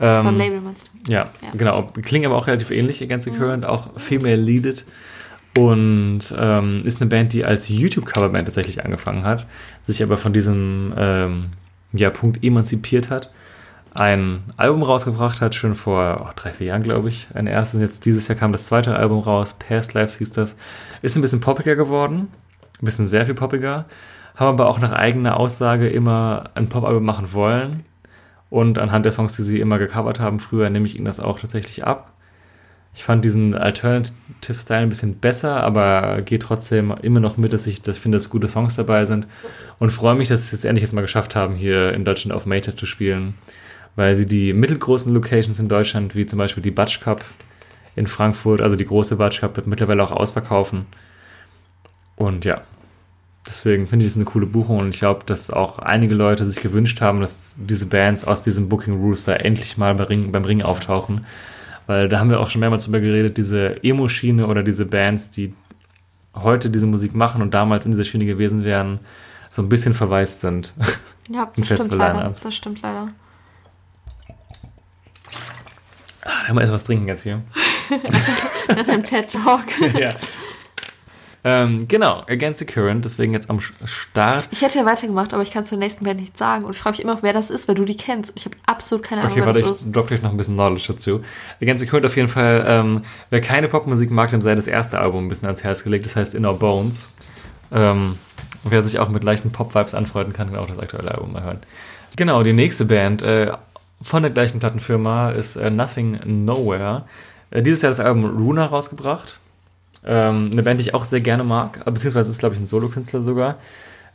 Ähm, 0.00 0.24
Beim 0.24 0.36
Label 0.36 0.60
meinst 0.60 0.90
du? 1.06 1.12
Ja, 1.12 1.28
Ja. 1.42 1.48
genau. 1.54 1.82
Klingen 2.02 2.26
aber 2.26 2.36
auch 2.36 2.46
relativ 2.46 2.70
ähnlich, 2.70 3.02
Against 3.02 3.28
Mhm. 3.28 3.32
the 3.32 3.38
Current, 3.38 3.64
auch 3.64 3.88
mehr 4.10 4.36
leaded. 4.36 4.84
Und 5.58 6.20
ähm, 6.38 6.82
ist 6.84 7.00
eine 7.00 7.10
Band, 7.10 7.32
die 7.32 7.44
als 7.44 7.68
YouTube-Coverband 7.68 8.46
tatsächlich 8.46 8.84
angefangen 8.84 9.24
hat, 9.24 9.46
sich 9.82 10.02
aber 10.02 10.16
von 10.16 10.32
diesem 10.32 10.94
ähm, 10.96 11.46
ja, 11.92 12.10
Punkt 12.10 12.44
emanzipiert 12.44 13.10
hat, 13.10 13.30
ein 13.92 14.44
Album 14.56 14.84
rausgebracht 14.84 15.40
hat, 15.40 15.56
schon 15.56 15.74
vor 15.74 16.24
oh, 16.28 16.32
drei, 16.36 16.52
vier 16.52 16.68
Jahren, 16.68 16.84
glaube 16.84 17.08
ich. 17.08 17.26
Ein 17.34 17.48
erstes, 17.48 17.80
jetzt 17.80 18.04
dieses 18.04 18.28
Jahr 18.28 18.38
kam 18.38 18.52
das 18.52 18.66
zweite 18.66 18.94
Album 18.94 19.18
raus, 19.18 19.56
Past 19.58 19.94
Lives 19.94 20.18
hieß 20.18 20.30
das. 20.32 20.56
Ist 21.02 21.16
ein 21.16 21.22
bisschen 21.22 21.40
poppiger 21.40 21.74
geworden, 21.74 22.28
ein 22.80 22.84
bisschen 22.84 23.06
sehr 23.06 23.26
viel 23.26 23.34
poppiger, 23.34 23.86
haben 24.40 24.48
aber 24.48 24.68
auch 24.68 24.80
nach 24.80 24.92
eigener 24.92 25.36
Aussage 25.38 25.88
immer 25.88 26.50
ein 26.54 26.68
Pop-Album 26.68 27.04
machen 27.04 27.32
wollen. 27.34 27.84
Und 28.48 28.78
anhand 28.78 29.04
der 29.04 29.12
Songs, 29.12 29.36
die 29.36 29.42
sie 29.42 29.60
immer 29.60 29.78
gecovert 29.78 30.18
haben, 30.18 30.40
früher 30.40 30.70
nehme 30.70 30.86
ich 30.86 30.96
ihnen 30.96 31.04
das 31.04 31.20
auch 31.20 31.38
tatsächlich 31.38 31.86
ab. 31.86 32.14
Ich 32.94 33.04
fand 33.04 33.24
diesen 33.24 33.54
Alternative 33.54 34.58
Style 34.58 34.80
ein 34.80 34.88
bisschen 34.88 35.16
besser, 35.16 35.62
aber 35.62 36.22
gehe 36.22 36.40
trotzdem 36.40 36.92
immer 37.02 37.20
noch 37.20 37.36
mit, 37.36 37.52
dass 37.52 37.68
ich 37.68 37.82
das 37.82 37.98
finde, 37.98 38.16
dass 38.16 38.30
gute 38.30 38.48
Songs 38.48 38.74
dabei 38.74 39.04
sind. 39.04 39.26
Und 39.78 39.90
freue 39.90 40.16
mich, 40.16 40.28
dass 40.28 40.50
sie 40.50 40.56
es 40.56 40.64
endlich 40.64 40.82
jetzt 40.82 40.94
mal 40.94 41.02
geschafft 41.02 41.36
haben, 41.36 41.54
hier 41.54 41.92
in 41.92 42.04
Deutschland 42.04 42.34
auf 42.34 42.46
Meta 42.46 42.74
zu 42.74 42.86
spielen. 42.86 43.34
Weil 43.94 44.14
sie 44.16 44.26
die 44.26 44.52
mittelgroßen 44.54 45.12
Locations 45.12 45.60
in 45.60 45.68
Deutschland, 45.68 46.14
wie 46.14 46.26
zum 46.26 46.38
Beispiel 46.38 46.62
die 46.62 46.70
Batsch 46.70 47.00
Cup 47.00 47.22
in 47.94 48.06
Frankfurt, 48.06 48.62
also 48.62 48.74
die 48.74 48.86
große 48.86 49.16
Batsch 49.16 49.40
Cup, 49.40 49.64
mittlerweile 49.66 50.02
auch 50.02 50.12
ausverkaufen. 50.12 50.86
Und 52.16 52.44
ja, 52.44 52.62
deswegen 53.46 53.86
finde 53.86 54.04
ich 54.04 54.12
es 54.12 54.16
eine 54.16 54.24
coole 54.24 54.46
Buchung 54.46 54.78
und 54.78 54.90
ich 54.90 54.98
glaube, 54.98 55.24
dass 55.24 55.50
auch 55.50 55.78
einige 55.78 56.14
Leute 56.14 56.44
sich 56.44 56.62
gewünscht 56.62 57.00
haben, 57.00 57.20
dass 57.20 57.56
diese 57.58 57.86
Bands 57.86 58.24
aus 58.24 58.42
diesem 58.42 58.68
Booking 58.68 59.00
Rooster 59.00 59.44
endlich 59.44 59.76
mal 59.76 59.94
beim 59.94 60.06
Ring, 60.06 60.32
beim 60.32 60.44
Ring 60.44 60.62
auftauchen. 60.62 61.26
Weil 61.86 62.08
da 62.08 62.20
haben 62.20 62.30
wir 62.30 62.40
auch 62.40 62.50
schon 62.50 62.60
mehrmals 62.60 62.84
drüber 62.84 63.00
geredet, 63.00 63.36
diese 63.36 63.82
Emo-Schiene 63.82 64.46
oder 64.46 64.62
diese 64.62 64.86
Bands, 64.86 65.30
die 65.30 65.54
heute 66.34 66.70
diese 66.70 66.86
Musik 66.86 67.14
machen 67.14 67.42
und 67.42 67.52
damals 67.52 67.84
in 67.84 67.92
dieser 67.92 68.04
Schiene 68.04 68.26
gewesen 68.26 68.64
wären, 68.64 69.00
so 69.48 69.62
ein 69.62 69.68
bisschen 69.68 69.94
verwaist 69.94 70.40
sind. 70.40 70.74
Ja, 71.28 71.50
das 71.56 71.66
stimmt 71.66 71.92
leider. 71.92 72.34
Das 72.40 72.54
stimmt 72.54 72.82
leider. 72.82 73.08
Haben 76.22 76.54
wir 76.54 76.60
erst 76.60 76.72
was 76.72 76.84
trinken 76.84 77.08
jetzt 77.08 77.22
hier. 77.22 77.42
Nach 78.68 78.84
dem 78.84 79.04
TED-Talk. 79.04 79.64
ja. 79.98 80.14
Ähm, 81.42 81.88
genau, 81.88 82.22
Against 82.28 82.58
the 82.58 82.66
Current, 82.66 83.04
deswegen 83.04 83.32
jetzt 83.32 83.48
am 83.48 83.60
Start. 83.60 84.48
Ich 84.50 84.60
hätte 84.60 84.78
ja 84.78 84.84
weitergemacht, 84.84 85.32
aber 85.32 85.42
ich 85.42 85.50
kann 85.50 85.64
zur 85.64 85.78
nächsten 85.78 86.04
Band 86.04 86.20
nichts 86.20 86.38
sagen. 86.38 86.64
Und 86.64 86.72
ich 86.72 86.78
frage 86.78 86.98
mich 86.98 87.04
immer, 87.04 87.18
wer 87.22 87.32
das 87.32 87.48
ist, 87.50 87.66
weil 87.66 87.74
du 87.74 87.84
die 87.84 87.96
kennst. 87.96 88.32
Ich 88.36 88.44
habe 88.44 88.56
absolut 88.66 89.04
keine 89.04 89.22
Ahnung, 89.22 89.32
Okay, 89.32 89.40
wer 89.40 89.46
warte, 89.46 89.60
das 89.60 89.70
ich 89.80 89.86
ist. 89.86 89.96
droppe 89.96 90.08
gleich 90.08 90.22
noch 90.22 90.30
ein 90.30 90.36
bisschen 90.36 90.54
Knowledge 90.56 90.84
dazu. 90.88 91.22
Against 91.62 91.82
the 91.82 91.88
Current 91.88 92.04
auf 92.06 92.16
jeden 92.16 92.28
Fall, 92.28 92.64
ähm, 92.66 93.02
wer 93.30 93.40
keine 93.40 93.68
Popmusik 93.68 94.10
mag, 94.10 94.30
dem 94.30 94.42
sei 94.42 94.54
das 94.54 94.66
erste 94.66 94.98
Album 95.00 95.26
ein 95.26 95.28
bisschen 95.28 95.46
ans 95.46 95.64
Herz 95.64 95.82
gelegt, 95.82 96.04
das 96.04 96.16
heißt 96.16 96.34
Inner 96.34 96.52
Bones. 96.52 97.10
Ähm, 97.72 98.18
wer 98.64 98.82
sich 98.82 98.98
auch 98.98 99.08
mit 99.08 99.24
leichten 99.24 99.50
Pop-Vibes 99.50 99.94
anfreunden 99.94 100.32
kann, 100.32 100.50
kann 100.50 100.58
auch 100.58 100.66
das 100.66 100.78
aktuelle 100.78 101.12
Album 101.12 101.32
mal 101.32 101.42
hören. 101.42 101.60
Genau, 102.16 102.42
die 102.42 102.52
nächste 102.52 102.84
Band 102.84 103.22
äh, 103.22 103.52
von 104.02 104.22
der 104.22 104.32
gleichen 104.32 104.60
Plattenfirma 104.60 105.30
ist 105.30 105.56
äh, 105.56 105.70
Nothing 105.70 106.44
Nowhere. 106.44 107.04
Äh, 107.50 107.62
dieses 107.62 107.82
Jahr 107.82 107.90
das 107.90 108.00
Album 108.00 108.24
Runa 108.24 108.66
rausgebracht. 108.66 109.38
Ähm, 110.04 110.50
eine 110.52 110.62
Band, 110.62 110.80
die 110.80 110.84
ich 110.84 110.94
auch 110.94 111.04
sehr 111.04 111.20
gerne 111.20 111.44
mag, 111.44 111.84
beziehungsweise 111.84 112.30
ist, 112.30 112.38
glaube 112.38 112.54
ich, 112.54 112.60
ein 112.60 112.66
Solokünstler 112.66 113.20
sogar. 113.20 113.58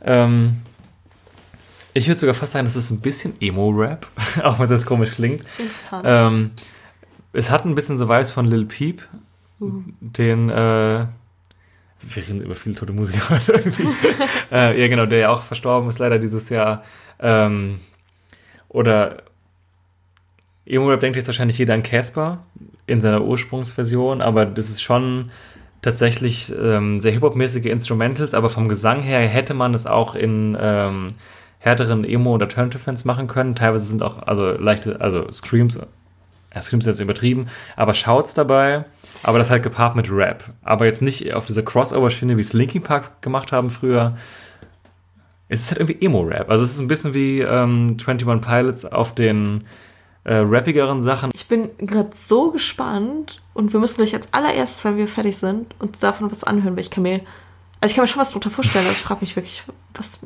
Ähm, 0.02 0.62
ich 1.94 2.08
würde 2.08 2.20
sogar 2.20 2.34
fast 2.34 2.52
sagen, 2.52 2.66
das 2.66 2.76
ist 2.76 2.90
ein 2.90 3.00
bisschen 3.00 3.34
Emo-Rap, 3.40 4.06
auch 4.42 4.58
wenn 4.58 4.68
das 4.68 4.84
komisch 4.84 5.12
klingt. 5.12 5.44
Interessant. 5.58 6.04
Ähm, 6.06 6.50
es 7.32 7.50
hat 7.50 7.64
ein 7.64 7.74
bisschen 7.74 7.96
so 7.96 8.08
Vibes 8.08 8.30
von 8.30 8.46
Lil 8.46 8.66
Peep, 8.66 9.02
den, 9.58 10.50
äh, 10.50 11.06
wir 12.00 12.16
reden 12.16 12.42
über 12.42 12.54
viele 12.54 12.74
tote 12.74 12.92
Musiker 12.92 13.30
heute 13.30 13.52
irgendwie. 13.52 13.88
äh, 14.52 14.80
ja, 14.80 14.88
genau, 14.88 15.06
der 15.06 15.18
ja 15.18 15.28
auch 15.30 15.42
verstorben 15.42 15.88
ist 15.88 15.98
leider 15.98 16.18
dieses 16.18 16.48
Jahr. 16.48 16.84
Ähm, 17.18 17.80
oder 18.68 19.22
Emo-Rap 20.66 21.00
denkt 21.00 21.16
jetzt 21.16 21.28
wahrscheinlich 21.28 21.58
jeder 21.58 21.74
an 21.74 21.82
Casper 21.82 22.44
in 22.86 23.00
seiner 23.00 23.22
Ursprungsversion, 23.22 24.20
aber 24.20 24.44
das 24.44 24.68
ist 24.68 24.82
schon 24.82 25.30
tatsächlich 25.86 26.52
ähm, 26.60 26.98
sehr 26.98 27.12
Hip-Hop-mäßige 27.12 27.66
Instrumentals, 27.66 28.34
aber 28.34 28.48
vom 28.48 28.68
Gesang 28.68 29.02
her 29.02 29.20
hätte 29.20 29.54
man 29.54 29.72
es 29.72 29.86
auch 29.86 30.16
in 30.16 30.58
ähm, 30.60 31.14
härteren 31.60 32.02
Emo- 32.02 32.34
oder 32.34 32.46
Alternative-Fans 32.46 33.04
machen 33.04 33.28
können. 33.28 33.54
Teilweise 33.54 33.86
sind 33.86 34.02
auch 34.02 34.26
also 34.26 34.50
leichte, 34.50 35.00
also 35.00 35.30
Screams, 35.30 35.78
ja, 36.52 36.60
Screams 36.60 36.84
sind 36.84 36.94
jetzt 36.94 37.00
übertrieben, 37.00 37.46
aber 37.76 37.94
Shouts 37.94 38.34
dabei, 38.34 38.84
aber 39.22 39.38
das 39.38 39.48
halt 39.48 39.62
gepaart 39.62 39.94
mit 39.94 40.10
Rap. 40.10 40.42
Aber 40.64 40.86
jetzt 40.86 41.02
nicht 41.02 41.32
auf 41.34 41.46
dieser 41.46 41.62
Crossover-Schiene, 41.62 42.36
wie 42.36 42.40
es 42.40 42.52
Linkin 42.52 42.82
Park 42.82 43.22
gemacht 43.22 43.52
haben 43.52 43.70
früher. 43.70 44.16
Es 45.48 45.60
ist 45.60 45.70
halt 45.70 45.78
irgendwie 45.78 46.04
Emo-Rap. 46.04 46.50
Also 46.50 46.64
es 46.64 46.72
ist 46.72 46.80
ein 46.80 46.88
bisschen 46.88 47.14
wie 47.14 47.42
ähm, 47.42 47.96
21 48.04 48.40
Pilots 48.40 48.84
auf 48.84 49.14
den 49.14 49.62
äh, 50.26 50.38
rappigeren 50.38 51.02
Sachen. 51.02 51.30
Ich 51.32 51.46
bin 51.46 51.70
gerade 51.78 52.10
so 52.14 52.50
gespannt 52.50 53.36
und 53.54 53.72
wir 53.72 53.78
müssen 53.78 53.98
gleich 53.98 54.12
als 54.12 54.28
allererstes, 54.32 54.84
wenn 54.84 54.96
wir 54.96 55.06
fertig 55.06 55.36
sind, 55.36 55.72
uns 55.78 56.00
davon 56.00 56.30
was 56.32 56.42
anhören, 56.42 56.74
weil 56.74 56.82
ich 56.82 56.90
kann 56.90 57.04
mir, 57.04 57.20
also 57.80 57.92
ich 57.92 57.94
kann 57.94 58.02
mir 58.02 58.08
schon 58.08 58.20
was 58.20 58.32
drunter 58.32 58.50
vorstellen, 58.50 58.86
aber 58.86 58.92
ich 58.92 58.98
frage 58.98 59.20
mich 59.20 59.36
wirklich, 59.36 59.62
was, 59.94 60.20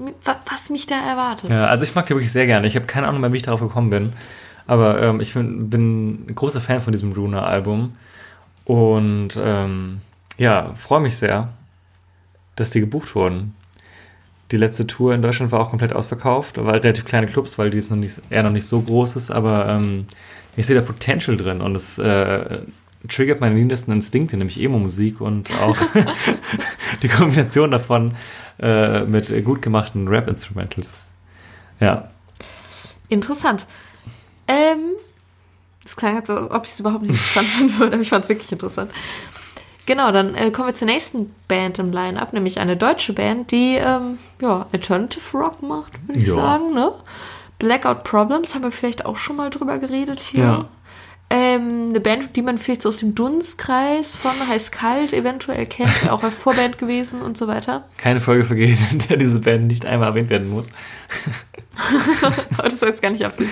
was 0.51 0.71
mich 0.71 0.87
da 0.87 0.95
erwartet. 0.95 1.51
Ja, 1.51 1.67
also 1.67 1.85
ich 1.85 1.95
mag 1.95 2.07
die 2.07 2.15
wirklich 2.15 2.33
sehr 2.33 2.47
gerne. 2.47 2.67
Ich 2.67 2.77
habe 2.77 2.87
keine 2.87 3.09
Ahnung 3.09 3.21
mehr, 3.21 3.33
wie 3.35 3.37
ich 3.37 3.43
darauf 3.43 3.61
gekommen 3.61 3.91
bin. 3.91 4.15
Aber 4.67 5.03
ähm, 5.03 5.21
ich 5.21 5.35
bin, 5.35 5.69
bin 5.69 6.27
ein 6.29 6.35
großer 6.35 6.63
Fan 6.63 6.81
von 6.81 6.93
diesem 6.93 7.13
Runa-Album. 7.13 7.95
Und 8.65 9.31
ähm, 9.37 10.01
ja, 10.39 10.73
freue 10.77 11.01
mich 11.01 11.17
sehr, 11.17 11.49
dass 12.57 12.71
die 12.71 12.81
gebucht 12.81 13.15
wurden. 13.15 13.55
Die 14.51 14.57
letzte 14.57 14.87
Tour 14.87 15.15
in 15.15 15.23
Deutschland 15.23 15.53
war 15.53 15.61
auch 15.61 15.71
komplett 15.71 15.93
ausverkauft. 15.93 16.57
Da 16.57 16.65
war 16.65 16.75
relativ 16.75 17.05
kleine 17.05 17.27
Clubs, 17.27 17.59
weil 17.59 17.71
die 17.71 17.77
jetzt 17.77 17.91
noch 17.91 17.97
nicht, 17.99 18.21
eher 18.31 18.43
noch 18.43 18.51
nicht 18.51 18.67
so 18.67 18.81
groß 18.81 19.17
ist. 19.17 19.31
Aber 19.31 19.69
ähm, 19.69 20.07
ich 20.57 20.67
sehe 20.67 20.77
da 20.77 20.83
Potential 20.83 21.37
drin. 21.37 21.61
Und 21.61 21.77
es 21.77 21.99
äh, 21.99 22.59
triggert 23.09 23.41
meine 23.41 23.55
niedersten 23.55 23.93
Instinkte, 23.93 24.37
nämlich 24.37 24.61
Emo-Musik 24.61 25.21
und 25.21 25.51
auch 25.61 25.77
die 27.03 27.09
Kombination 27.09 27.71
davon 27.71 28.17
äh, 28.59 29.05
mit 29.05 29.45
gut 29.45 29.63
gemachten 29.63 30.09
Rap-Instrumentals. 30.09 30.93
Ja. 31.79 32.11
Interessant. 33.09 33.67
Ähm, 34.47 34.97
das 35.83 35.97
klang 35.97 36.17
jetzt, 36.17 36.27
so, 36.27 36.51
ob 36.51 36.65
ich 36.65 36.71
es 36.71 36.81
überhaupt 36.81 37.03
nicht 37.03 37.13
interessant 37.13 37.47
finden 37.57 37.79
würde, 37.79 37.93
aber 37.95 38.03
ich 38.03 38.09
fand 38.09 38.25
es 38.25 38.29
wirklich 38.29 38.53
interessant. 38.53 38.91
Genau, 39.87 40.13
dann 40.13 40.35
äh, 40.35 40.51
kommen 40.51 40.69
wir 40.69 40.75
zur 40.75 40.87
nächsten 40.87 41.35
Band 41.49 41.79
im 41.79 41.91
Line-Up, 41.91 42.33
nämlich 42.33 42.61
eine 42.61 42.77
deutsche 42.77 43.13
Band, 43.13 43.51
die 43.51 43.75
ähm, 43.77 44.19
ja, 44.41 44.67
Alternative 44.73 45.37
Rock 45.39 45.63
macht, 45.63 45.93
würde 46.07 46.21
ich 46.21 46.29
Ja. 46.29 46.35
sagen. 46.35 46.73
Ne? 46.75 46.93
Blackout 47.59 48.05
Problems 48.05 48.55
haben 48.55 48.63
wir 48.63 48.73
vielleicht 48.73 49.05
auch 49.05 49.17
schon 49.17 49.37
mal 49.37 49.51
drüber 49.51 49.79
geredet 49.79 50.21
hier. 50.21 50.41
Ja. 50.45 50.69
Ähm, 51.33 51.91
eine 51.91 52.01
Band, 52.01 52.35
die 52.37 52.43
man 52.43 52.59
vielleicht 52.59 52.83
so 52.83 52.89
aus 52.89 52.97
dem 52.97 53.15
Dunstkreis 53.15 54.17
von 54.17 54.33
Heiß 54.49 54.73
Kalt 54.73 55.13
eventuell 55.13 55.65
kennt, 55.67 56.11
auch 56.11 56.23
als 56.25 56.35
Vorband 56.35 56.77
gewesen 56.79 57.23
und 57.23 57.37
so 57.39 57.47
weiter. 57.47 57.85
Keine 57.99 58.21
Folge 58.21 58.45
vergeht, 58.45 58.79
in 58.93 58.99
der 59.09 59.17
diese 59.17 59.39
Band 59.39 59.69
nicht 59.69 59.87
einmal 59.87 60.09
erwähnt 60.09 60.29
werden 60.31 60.51
muss. 60.51 60.71
Aber 62.23 62.63
das 62.71 62.81
soll 62.81 62.89
jetzt 62.89 63.03
gar 63.03 63.11
nicht 63.11 63.25
absicht. 63.25 63.51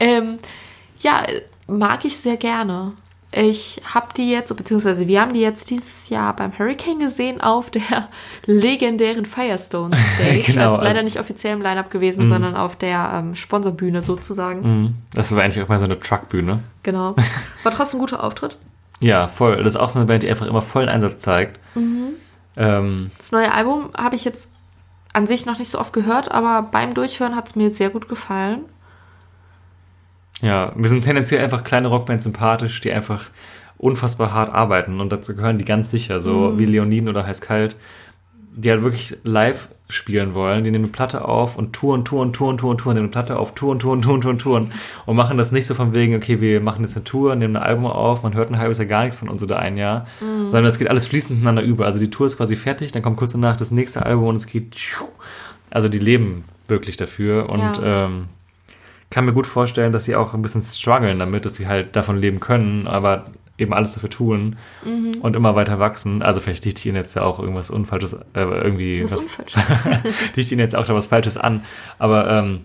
Ähm, 0.00 0.38
ja, 1.00 1.22
mag 1.66 2.04
ich 2.04 2.16
sehr 2.16 2.36
gerne. 2.36 2.92
Ich 3.34 3.80
habe 3.94 4.08
die 4.14 4.30
jetzt, 4.30 4.54
beziehungsweise 4.54 5.08
wir 5.08 5.20
haben 5.22 5.32
die 5.32 5.40
jetzt 5.40 5.70
dieses 5.70 6.10
Jahr 6.10 6.36
beim 6.36 6.58
Hurricane 6.58 6.98
gesehen 6.98 7.40
auf 7.40 7.70
der 7.70 8.08
legendären 8.46 9.24
Firestone 9.24 9.96
Stage. 10.16 10.42
Genau, 10.52 10.64
also 10.66 10.76
leider 10.78 10.88
also- 10.90 11.02
nicht 11.04 11.18
offiziell 11.18 11.54
im 11.54 11.62
Line-Up 11.62 11.90
gewesen, 11.90 12.28
sondern 12.28 12.54
auf 12.56 12.76
der 12.76 13.10
ähm, 13.14 13.34
Sponsorbühne 13.34 14.04
sozusagen. 14.04 14.60
Mhm. 14.60 14.94
Das 15.14 15.34
war 15.34 15.42
eigentlich 15.42 15.64
auch 15.64 15.68
mal 15.68 15.78
so 15.78 15.86
eine 15.86 15.98
Truckbühne. 15.98 16.60
Genau. 16.82 17.16
War 17.62 17.72
trotzdem 17.72 17.98
ein 17.98 18.02
guter 18.02 18.22
Auftritt. 18.22 18.58
Ja, 19.00 19.28
voll. 19.28 19.56
Das 19.64 19.74
ist 19.74 19.80
auch 19.80 19.90
so 19.90 19.98
eine 19.98 20.06
Band, 20.06 20.22
die 20.22 20.28
einfach 20.30 20.46
immer 20.46 20.62
vollen 20.62 20.88
Einsatz 20.88 21.22
zeigt. 21.22 21.58
Ähm, 22.56 23.10
Das 23.18 23.32
neue 23.32 23.52
Album 23.52 23.90
habe 23.96 24.14
ich 24.16 24.24
jetzt 24.24 24.48
an 25.14 25.26
sich 25.26 25.46
noch 25.46 25.58
nicht 25.58 25.70
so 25.70 25.78
oft 25.78 25.92
gehört, 25.92 26.30
aber 26.30 26.62
beim 26.70 26.94
Durchhören 26.94 27.34
hat 27.36 27.48
es 27.48 27.56
mir 27.56 27.70
sehr 27.70 27.90
gut 27.90 28.08
gefallen. 28.08 28.60
Ja, 30.42 30.72
wir 30.76 30.88
sind 30.88 31.02
tendenziell 31.04 31.42
einfach 31.42 31.64
kleine 31.64 31.88
Rockbands 31.88 32.24
sympathisch, 32.24 32.80
die 32.82 32.92
einfach 32.92 33.24
unfassbar 33.78 34.32
hart 34.32 34.52
arbeiten 34.52 35.00
und 35.00 35.10
dazu 35.10 35.34
gehören 35.34 35.58
die 35.58 35.64
ganz 35.64 35.90
sicher, 35.90 36.20
so 36.20 36.58
wie 36.58 36.66
Leonin 36.66 37.08
oder 37.08 37.26
Heiß 37.26 37.40
Kalt, 37.40 37.74
die 38.54 38.70
halt 38.70 38.82
wirklich 38.82 39.16
live 39.24 39.68
spielen 39.88 40.34
wollen. 40.34 40.62
Die 40.64 40.70
nehmen 40.70 40.84
eine 40.84 40.92
Platte 40.92 41.26
auf 41.26 41.56
und 41.56 41.72
touren, 41.72 42.04
touren, 42.04 42.32
touren, 42.32 42.58
touren, 42.58 42.78
touren, 42.78 42.94
nehmen 42.94 43.06
eine 43.06 43.12
Platte 43.12 43.38
auf, 43.38 43.54
touren, 43.54 43.78
touren, 43.78 44.00
touren, 44.02 44.20
touren, 44.20 44.38
touren 44.38 44.72
und 45.06 45.16
machen 45.16 45.36
das 45.36 45.52
nicht 45.52 45.66
so 45.66 45.74
von 45.74 45.92
wegen, 45.92 46.14
okay, 46.14 46.40
wir 46.40 46.60
machen 46.60 46.82
jetzt 46.82 46.96
eine 46.96 47.04
Tour, 47.04 47.34
nehmen 47.34 47.56
ein 47.56 47.62
Album 47.62 47.86
auf, 47.86 48.22
man 48.22 48.34
hört 48.34 48.50
ein 48.50 48.58
halbes 48.58 48.78
Jahr 48.78 48.86
gar 48.86 49.02
nichts 49.02 49.16
von 49.18 49.28
uns 49.28 49.42
oder 49.42 49.58
ein 49.58 49.76
Jahr, 49.76 50.06
sondern 50.20 50.66
es 50.66 50.78
geht 50.78 50.88
alles 50.88 51.06
fließend 51.06 51.40
ineinander 51.40 51.62
über. 51.62 51.86
Also 51.86 51.98
die 51.98 52.10
Tour 52.10 52.26
ist 52.26 52.36
quasi 52.36 52.56
fertig, 52.56 52.92
dann 52.92 53.02
kommt 53.02 53.16
kurz 53.16 53.32
danach 53.32 53.56
das 53.56 53.70
nächste 53.70 54.04
Album 54.06 54.26
und 54.26 54.36
es 54.36 54.46
geht, 54.46 54.76
also 55.70 55.88
die 55.88 55.98
leben 55.98 56.44
wirklich 56.68 56.96
dafür 56.96 57.48
und 57.50 57.60
Ja. 57.78 58.06
ähm, 58.06 58.26
kann 59.12 59.24
mir 59.26 59.32
gut 59.32 59.46
vorstellen, 59.46 59.92
dass 59.92 60.04
sie 60.06 60.16
auch 60.16 60.34
ein 60.34 60.42
bisschen 60.42 60.62
strugglen 60.62 61.18
damit, 61.20 61.44
dass 61.44 61.54
sie 61.56 61.66
halt 61.68 61.94
davon 61.94 62.16
leben 62.18 62.40
können, 62.40 62.86
aber 62.88 63.26
eben 63.58 63.74
alles 63.74 63.92
dafür 63.94 64.10
tun 64.10 64.56
Mhm. 64.84 65.18
und 65.20 65.36
immer 65.36 65.54
weiter 65.54 65.78
wachsen. 65.78 66.22
Also 66.22 66.40
vielleicht 66.40 66.64
dichte 66.64 66.80
ich 66.80 66.86
ihnen 66.86 66.96
jetzt 66.96 67.14
ja 67.14 67.22
auch 67.22 67.38
irgendwas 67.38 67.70
Unfalsches, 67.70 68.14
äh, 68.14 68.40
irgendwie 68.40 69.04
Was 69.04 69.12
was, 69.12 69.22
unfalsch. 69.24 69.52
dichte 70.34 70.54
ihnen 70.54 70.60
jetzt 70.60 70.74
auch 70.74 70.86
da 70.86 70.94
was 70.94 71.06
Falsches 71.06 71.36
an, 71.36 71.62
aber 71.98 72.28
ähm, 72.30 72.60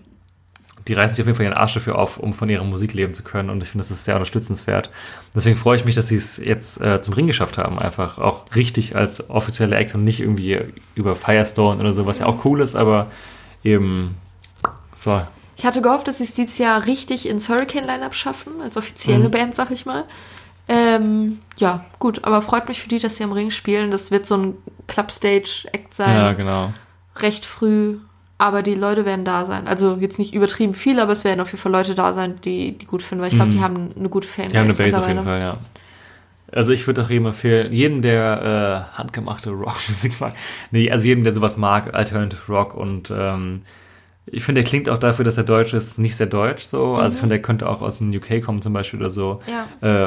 die 0.88 0.94
reißen 0.94 1.14
sich 1.16 1.22
auf 1.22 1.26
jeden 1.26 1.36
Fall 1.36 1.44
ihren 1.44 1.52
Arsch 1.54 1.74
dafür 1.74 1.98
auf, 1.98 2.16
um 2.18 2.32
von 2.32 2.48
ihrer 2.48 2.64
Musik 2.64 2.94
leben 2.94 3.12
zu 3.12 3.22
können 3.22 3.50
und 3.50 3.62
ich 3.62 3.68
finde, 3.68 3.82
das 3.82 3.90
ist 3.90 4.06
sehr 4.06 4.14
unterstützenswert. 4.14 4.90
Deswegen 5.34 5.56
freue 5.56 5.76
ich 5.76 5.84
mich, 5.84 5.94
dass 5.94 6.08
sie 6.08 6.16
es 6.16 6.38
jetzt 6.38 6.80
äh, 6.80 7.02
zum 7.02 7.12
Ring 7.12 7.26
geschafft 7.26 7.58
haben, 7.58 7.78
einfach 7.78 8.16
auch 8.16 8.46
richtig 8.56 8.96
als 8.96 9.28
offizielle 9.28 9.76
Act 9.76 9.94
und 9.94 10.04
nicht 10.04 10.20
irgendwie 10.20 10.58
über 10.94 11.14
Firestone 11.14 11.78
oder 11.78 11.92
so, 11.92 12.06
was 12.06 12.20
ja 12.20 12.26
auch 12.26 12.46
cool 12.46 12.62
ist, 12.62 12.74
aber 12.74 13.08
eben 13.62 14.16
so, 14.96 15.20
Ich 15.58 15.66
hatte 15.66 15.82
gehofft, 15.82 16.06
dass 16.06 16.18
sie 16.18 16.24
es 16.24 16.34
dieses 16.34 16.56
Jahr 16.58 16.86
richtig 16.86 17.28
ins 17.28 17.48
Hurricane-Line-Up 17.48 18.14
schaffen, 18.14 18.60
als 18.62 18.76
offizielle 18.76 19.24
Mhm. 19.26 19.30
Band, 19.32 19.54
sag 19.56 19.70
ich 19.72 19.84
mal. 19.86 20.04
Ähm, 20.68 21.40
ja, 21.56 21.84
gut, 21.98 22.24
aber 22.24 22.42
freut 22.42 22.68
mich 22.68 22.80
für 22.80 22.88
die, 22.88 22.98
dass 23.00 23.16
sie 23.16 23.24
am 23.24 23.32
Ring 23.32 23.50
spielen. 23.50 23.90
Das 23.90 24.10
wird 24.10 24.24
so 24.24 24.36
ein 24.36 24.54
Clubstage-Act 24.86 25.94
sein, 25.94 26.16
ja, 26.16 26.32
genau. 26.34 26.72
recht 27.16 27.44
früh. 27.44 27.96
Aber 28.40 28.62
die 28.62 28.76
Leute 28.76 29.04
werden 29.04 29.24
da 29.24 29.46
sein. 29.46 29.66
Also 29.66 29.96
jetzt 29.98 30.20
nicht 30.20 30.32
übertrieben 30.32 30.74
viel, 30.74 31.00
aber 31.00 31.10
es 31.10 31.24
werden 31.24 31.40
auf 31.40 31.48
jeden 31.50 31.60
Fall 31.60 31.72
Leute 31.72 31.96
da 31.96 32.12
sein, 32.12 32.40
die, 32.44 32.78
die 32.78 32.86
gut 32.86 33.02
finden, 33.02 33.22
weil 33.22 33.30
ich 33.30 33.34
glaube, 33.34 33.50
Mhm. 33.50 33.54
die 33.56 33.60
haben 33.60 33.90
eine 33.98 34.08
gute 34.08 34.28
Fanbase. 34.28 34.52
Die 34.52 34.58
haben 34.58 34.64
eine 34.66 34.74
Base 34.74 35.00
auf 35.00 35.08
jeden. 35.08 35.24
Fall, 35.24 35.40
ja. 35.40 35.56
Also 36.52 36.72
ich 36.72 36.86
würde 36.86 37.02
auch 37.02 37.10
jedem 37.10 37.26
empfehlen, 37.26 37.72
jeden, 37.72 38.00
der 38.00 38.86
äh, 38.94 38.96
handgemachte 38.96 39.50
Rockmusik 39.50 40.20
mag, 40.20 40.34
nee, 40.70 40.88
also 40.90 41.06
jedem, 41.08 41.24
der 41.24 41.32
sowas 41.32 41.56
mag, 41.56 41.92
Alternative 41.92 42.40
Rock 42.52 42.74
und 42.74 43.10
ähm, 43.10 43.62
ich 44.32 44.44
finde, 44.44 44.62
der 44.62 44.68
klingt 44.68 44.88
auch 44.88 44.98
dafür, 44.98 45.24
dass 45.24 45.36
er 45.36 45.44
deutsch 45.44 45.72
ist, 45.74 45.98
nicht 45.98 46.16
sehr 46.16 46.26
deutsch 46.26 46.62
so. 46.64 46.96
Also 46.96 47.16
ich 47.16 47.20
finde, 47.20 47.34
der 47.36 47.42
könnte 47.42 47.68
auch 47.68 47.80
aus 47.82 47.98
dem 47.98 48.10
UK 48.14 48.42
kommen 48.42 48.62
zum 48.62 48.72
Beispiel 48.72 49.00
oder 49.00 49.10
so. 49.10 49.40
Ja. 49.46 49.66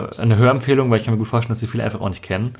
Äh, 0.09 0.17
eine 0.21 0.37
Hörempfehlung, 0.37 0.89
weil 0.89 0.97
ich 0.99 1.05
kann 1.05 1.13
mir 1.13 1.17
gut 1.19 1.27
vorstellen, 1.27 1.51
dass 1.53 1.59
sie 1.59 1.67
viele 1.67 1.83
einfach 1.83 2.01
auch 2.01 2.09
nicht 2.09 2.23
kennen. 2.23 2.55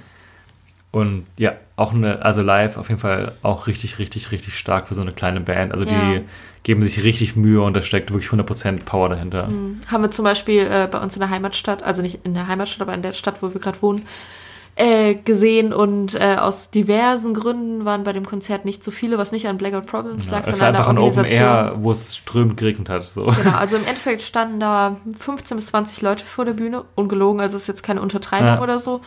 Und 0.92 1.26
ja, 1.38 1.54
auch 1.78 1.94
eine, 1.94 2.22
also 2.22 2.42
live 2.42 2.76
auf 2.78 2.90
jeden 2.90 3.00
Fall 3.00 3.32
auch 3.44 3.68
richtig, 3.68 3.98
richtig, 3.98 4.32
richtig 4.32 4.58
stark 4.58 4.90
für 4.90 4.94
so 4.94 5.02
eine 5.02 5.14
kleine 5.14 5.40
Band. 5.40 5.72
Also 5.72 5.86
Ja. 5.86 5.92
die 5.92 6.22
geben 6.64 6.84
sich 6.84 7.04
richtig 7.04 7.36
Mühe 7.36 7.62
und 7.62 7.74
da 7.76 7.82
steckt 7.82 8.12
wirklich 8.12 8.30
100% 8.30 8.84
Power 8.84 9.10
dahinter. 9.10 9.48
Haben 9.88 10.04
wir 10.04 10.12
zum 10.12 10.26
Beispiel 10.26 10.60
äh, 10.62 10.88
bei 10.92 11.00
uns 11.00 11.16
in 11.16 11.22
der 11.22 11.30
Heimatstadt, 11.30 11.82
also 11.82 12.02
nicht 12.02 12.20
in 12.26 12.34
der 12.34 12.48
Heimatstadt, 12.48 12.82
aber 12.82 12.94
in 12.94 13.02
der 13.02 13.14
Stadt, 13.14 13.42
wo 13.42 13.54
wir 13.54 13.62
gerade 13.62 13.82
wohnen, 13.82 14.04
äh, 14.82 15.14
gesehen 15.14 15.74
und 15.74 16.16
äh, 16.16 16.38
aus 16.40 16.72
diversen 16.72 17.36
Gründen 17.36 17.86
waren 17.86 18.04
bei 18.04 18.14
dem 18.14 18.26
Konzert 18.26 18.66
nicht 18.66 18.84
so 18.84 18.90
viele, 18.90 19.20
was 19.20 19.32
nicht 19.32 19.48
an 19.48 19.58
Blackout 19.58 19.86
Problems 19.86 20.28
lag, 20.32 20.44
sondern 20.44 20.70
an 20.70 20.74
der 20.74 20.80
einfach 20.80 20.90
ein 20.90 20.98
Open 20.98 21.10
Organisation. 21.10 21.48
Air, 21.48 21.74
wo 21.78 21.92
es 21.92 22.18
strömend 22.18 22.58
geregnet 22.58 22.90
hat. 22.90 23.04
So. 23.04 23.26
Genau, 23.26 23.56
also 23.58 23.76
im 23.76 23.86
Endeffekt 23.86 24.24
standen 24.24 24.60
da 24.60 24.98
15 25.20 25.56
bis 25.58 25.68
20 25.68 26.02
Leute 26.02 26.26
vor 26.26 26.46
der 26.46 26.54
Bühne, 26.54 26.84
ungelogen, 26.96 27.42
also 27.42 27.58
ist 27.58 27.68
jetzt 27.68 27.84
keine 27.84 28.02
Untertreibung 28.02 28.48
Ja. 28.48 28.62
oder 28.62 28.80
so. 28.80 29.02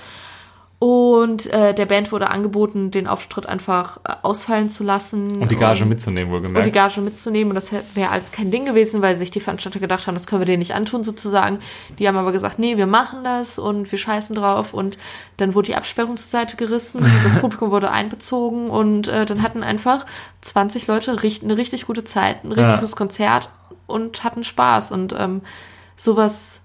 Und 0.84 1.46
äh, 1.46 1.72
der 1.72 1.86
Band 1.86 2.12
wurde 2.12 2.28
angeboten, 2.28 2.90
den 2.90 3.06
Auftritt 3.06 3.46
einfach 3.46 4.00
äh, 4.04 4.16
ausfallen 4.20 4.68
zu 4.68 4.84
lassen. 4.84 5.40
Und 5.40 5.50
die 5.50 5.56
Gage 5.56 5.86
mitzunehmen, 5.86 6.28
und 6.30 6.36
wohlgemerkt. 6.36 6.66
die 6.66 6.72
Gage 6.72 7.00
mitzunehmen. 7.00 7.52
Und 7.52 7.54
das 7.54 7.72
wäre 7.72 8.10
alles 8.10 8.32
kein 8.32 8.50
Ding 8.50 8.66
gewesen, 8.66 9.00
weil 9.00 9.16
sich 9.16 9.30
die 9.30 9.40
Veranstalter 9.40 9.80
gedacht 9.80 10.06
haben, 10.06 10.14
das 10.14 10.26
können 10.26 10.42
wir 10.42 10.46
denen 10.46 10.58
nicht 10.58 10.74
antun 10.74 11.02
sozusagen. 11.02 11.60
Die 11.98 12.06
haben 12.06 12.18
aber 12.18 12.32
gesagt, 12.32 12.58
nee, 12.58 12.76
wir 12.76 12.84
machen 12.84 13.24
das 13.24 13.58
und 13.58 13.90
wir 13.90 13.98
scheißen 13.98 14.36
drauf. 14.36 14.74
Und 14.74 14.98
dann 15.38 15.54
wurde 15.54 15.68
die 15.68 15.74
Absperrung 15.74 16.18
zur 16.18 16.28
Seite 16.30 16.58
gerissen, 16.58 17.02
das 17.24 17.38
Publikum 17.40 17.70
wurde 17.70 17.90
einbezogen 17.90 18.68
und 18.68 19.08
äh, 19.08 19.24
dann 19.24 19.42
hatten 19.42 19.62
einfach 19.62 20.04
20 20.42 20.86
Leute 20.86 21.22
richt 21.22 21.44
eine 21.44 21.56
richtig 21.56 21.86
gute 21.86 22.04
Zeit, 22.04 22.44
ein 22.44 22.52
richtig 22.52 22.90
Ja. 22.90 22.94
Konzert 22.94 23.48
und 23.86 24.22
hatten 24.22 24.44
Spaß. 24.44 24.92
Und 24.92 25.14
ähm, 25.18 25.40
sowas 25.96 26.60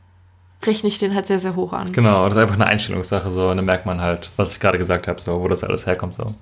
rechne 0.64 0.90
ich 0.90 1.00
denen 1.00 1.16
halt 1.16 1.26
sehr, 1.26 1.40
sehr 1.40 1.56
hoch 1.56 1.74
an. 1.74 1.92
Genau, 1.92 2.26
das 2.26 2.36
ist 2.36 2.42
einfach 2.42 2.56
eine 2.56 2.66
Einstellungssache 2.66 3.30
so 3.30 3.50
und 3.50 3.58
dann 3.58 3.66
merkt 3.66 3.86
man 3.86 4.02
halt, 4.02 4.30
was 4.36 4.54
ich 4.54 4.60
gerade 4.60 4.78
gesagt 4.78 5.08
habe, 5.08 5.22
so, 5.22 5.42
wo 5.42 5.48
das 5.48 5.64
alles 5.64 5.88
herkommt 5.88 6.14
so. 6.14 6.34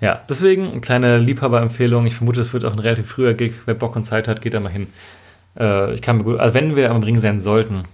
Ja, 0.00 0.20
deswegen 0.28 0.70
eine 0.70 0.80
kleine 0.80 1.18
Liebhaberempfehlung. 1.18 2.06
Ich 2.06 2.14
vermute, 2.14 2.40
es 2.40 2.52
wird 2.52 2.64
auch 2.64 2.72
ein 2.72 2.78
relativ 2.78 3.08
früher 3.08 3.34
Gig. 3.34 3.54
Wer 3.64 3.74
Bock 3.74 3.96
und 3.96 4.04
Zeit 4.04 4.28
hat, 4.28 4.42
geht 4.42 4.54
da 4.54 4.60
mal 4.60 4.70
hin. 4.70 4.88
Äh, 5.58 5.94
ich 5.94 6.02
kann 6.02 6.18
mir 6.18 6.24
gut, 6.24 6.38
also 6.38 6.54
wenn 6.54 6.76
wir 6.76 6.90
am 6.90 7.02
Ring 7.02 7.18
sein 7.18 7.40
sollten, 7.40 7.84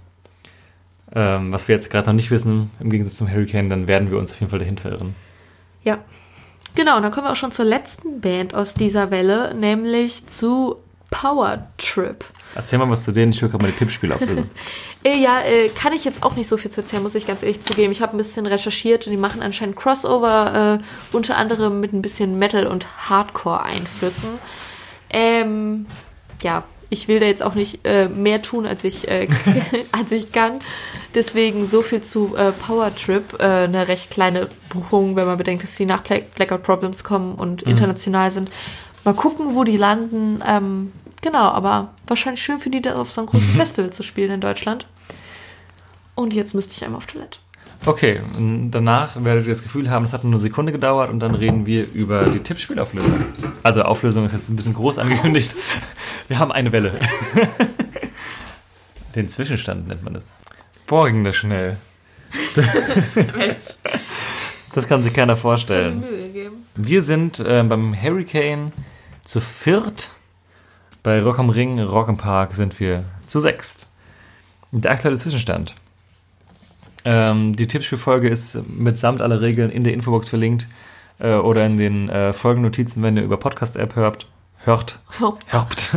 ähm, 1.14 1.52
was 1.52 1.68
wir 1.68 1.74
jetzt 1.74 1.90
gerade 1.90 2.08
noch 2.08 2.14
nicht 2.14 2.30
wissen, 2.30 2.70
im 2.80 2.90
Gegensatz 2.90 3.16
zum 3.16 3.30
Hurricane, 3.30 3.70
dann 3.70 3.86
werden 3.86 4.10
wir 4.10 4.18
uns 4.18 4.32
auf 4.32 4.40
jeden 4.40 4.50
Fall 4.50 4.58
dahin 4.58 4.78
verirren. 4.78 5.14
Ja. 5.84 5.98
Genau, 6.74 6.96
und 6.96 7.02
dann 7.02 7.12
kommen 7.12 7.26
wir 7.26 7.32
auch 7.32 7.36
schon 7.36 7.52
zur 7.52 7.66
letzten 7.66 8.20
Band 8.20 8.54
aus 8.54 8.74
dieser 8.74 9.10
Welle, 9.10 9.54
nämlich 9.54 10.26
zu 10.26 10.76
Power 11.10 11.66
Trip. 11.76 12.24
Erzähl 12.54 12.78
mal 12.78 12.90
was 12.90 13.04
zu 13.04 13.12
denen, 13.12 13.32
ich 13.32 13.40
will 13.40 13.48
gerade 13.48 13.64
mal 13.64 13.70
die 13.70 13.78
Tippspiele 13.78 14.14
auflösen. 14.14 14.50
Äh, 15.04 15.18
ja, 15.18 15.40
äh, 15.40 15.68
kann 15.68 15.92
ich 15.92 16.04
jetzt 16.04 16.22
auch 16.22 16.36
nicht 16.36 16.48
so 16.48 16.56
viel 16.56 16.70
zu 16.70 16.82
erzählen, 16.82 17.02
muss 17.02 17.16
ich 17.16 17.26
ganz 17.26 17.42
ehrlich 17.42 17.60
zugeben. 17.60 17.90
Ich 17.90 18.02
habe 18.02 18.14
ein 18.14 18.18
bisschen 18.18 18.46
recherchiert 18.46 19.04
und 19.04 19.10
die 19.10 19.18
machen 19.18 19.42
anscheinend 19.42 19.74
Crossover, 19.74 20.78
äh, 20.78 21.16
unter 21.16 21.36
anderem 21.36 21.80
mit 21.80 21.92
ein 21.92 22.02
bisschen 22.02 22.38
Metal- 22.38 22.68
und 22.68 22.86
Hardcore-Einflüssen. 23.10 24.38
Ähm, 25.10 25.86
ja, 26.40 26.62
ich 26.88 27.08
will 27.08 27.18
da 27.18 27.26
jetzt 27.26 27.42
auch 27.42 27.54
nicht 27.54 27.84
äh, 27.84 28.08
mehr 28.08 28.42
tun, 28.42 28.64
als 28.64 28.84
ich, 28.84 29.08
äh, 29.08 29.26
als 29.92 30.12
ich 30.12 30.30
kann. 30.30 30.60
Deswegen 31.16 31.66
so 31.66 31.82
viel 31.82 32.02
zu 32.02 32.36
äh, 32.36 32.52
Power 32.52 32.94
Trip. 32.94 33.40
Eine 33.40 33.88
recht 33.88 34.08
kleine 34.08 34.50
Buchung, 34.68 35.16
wenn 35.16 35.26
man 35.26 35.36
bedenkt, 35.36 35.64
dass 35.64 35.74
die 35.74 35.84
nach 35.84 36.02
Black 36.02 36.32
Blackout 36.36 36.62
Problems 36.62 37.02
kommen 37.02 37.34
und 37.34 37.62
international 37.64 38.30
sind. 38.30 38.52
Mal 39.02 39.14
gucken, 39.14 39.56
wo 39.56 39.64
die 39.64 39.76
landen. 39.76 40.40
Ähm, 40.46 40.92
genau, 41.22 41.50
aber 41.50 41.94
wahrscheinlich 42.06 42.42
schön 42.42 42.58
für 42.58 42.70
die, 42.70 42.82
da 42.82 42.96
auf 42.96 43.10
so 43.10 43.22
einem 43.22 43.30
großen 43.30 43.48
Festival 43.48 43.90
zu 43.90 44.02
spielen 44.02 44.30
in 44.30 44.40
Deutschland. 44.40 44.86
Und 46.14 46.34
jetzt 46.34 46.54
müsste 46.54 46.74
ich 46.74 46.84
einmal 46.84 46.98
auf 46.98 47.06
Toilette. 47.06 47.38
Okay, 47.84 48.20
danach 48.70 49.24
werdet 49.24 49.46
ihr 49.46 49.52
das 49.52 49.62
Gefühl 49.62 49.90
haben, 49.90 50.04
es 50.04 50.12
hat 50.12 50.22
nur 50.22 50.34
eine 50.34 50.40
Sekunde 50.40 50.70
gedauert 50.70 51.10
und 51.10 51.18
dann 51.18 51.34
reden 51.34 51.66
wir 51.66 51.90
über 51.90 52.26
die 52.26 52.38
Tippspielauflösung. 52.38 53.24
Also 53.64 53.82
Auflösung 53.82 54.24
ist 54.24 54.32
jetzt 54.32 54.50
ein 54.50 54.56
bisschen 54.56 54.74
groß 54.74 54.98
angekündigt. 54.98 55.56
Wir 56.28 56.38
haben 56.38 56.52
eine 56.52 56.70
Welle. 56.70 56.92
Den 59.16 59.28
Zwischenstand 59.28 59.88
nennt 59.88 60.04
man 60.04 60.14
das 60.14 60.32
schnell. 61.32 61.76
Das 64.74 64.88
kann 64.88 65.02
sich 65.02 65.12
keiner 65.12 65.36
vorstellen. 65.36 66.02
Wir 66.74 67.02
sind 67.02 67.40
äh, 67.40 67.62
beim 67.62 67.94
Hurricane 67.94 68.72
zu 69.22 69.40
viert. 69.40 70.08
Bei 71.02 71.20
Rock 71.20 71.38
am 71.38 71.50
Ring, 71.50 71.80
Rock 71.80 72.08
am 72.08 72.16
Park 72.16 72.54
sind 72.54 72.78
wir 72.78 73.04
zu 73.26 73.40
sechst. 73.40 73.88
Der 74.70 74.92
aktuelle 74.92 75.16
Zwischenstand. 75.16 75.74
Ähm, 77.04 77.56
die 77.56 77.66
Tippspielfolge 77.66 78.28
ist 78.28 78.58
mitsamt 78.68 79.20
aller 79.20 79.40
Regeln 79.40 79.70
in 79.70 79.82
der 79.82 79.92
Infobox 79.94 80.28
verlinkt 80.28 80.68
äh, 81.18 81.34
oder 81.34 81.66
in 81.66 81.76
den 81.76 82.08
äh, 82.08 82.32
Folgennotizen, 82.32 83.02
wenn 83.02 83.16
ihr 83.16 83.24
über 83.24 83.36
Podcast-App 83.36 83.96
hört. 83.96 84.28
Hört. 84.64 85.00
Hört. 85.48 85.96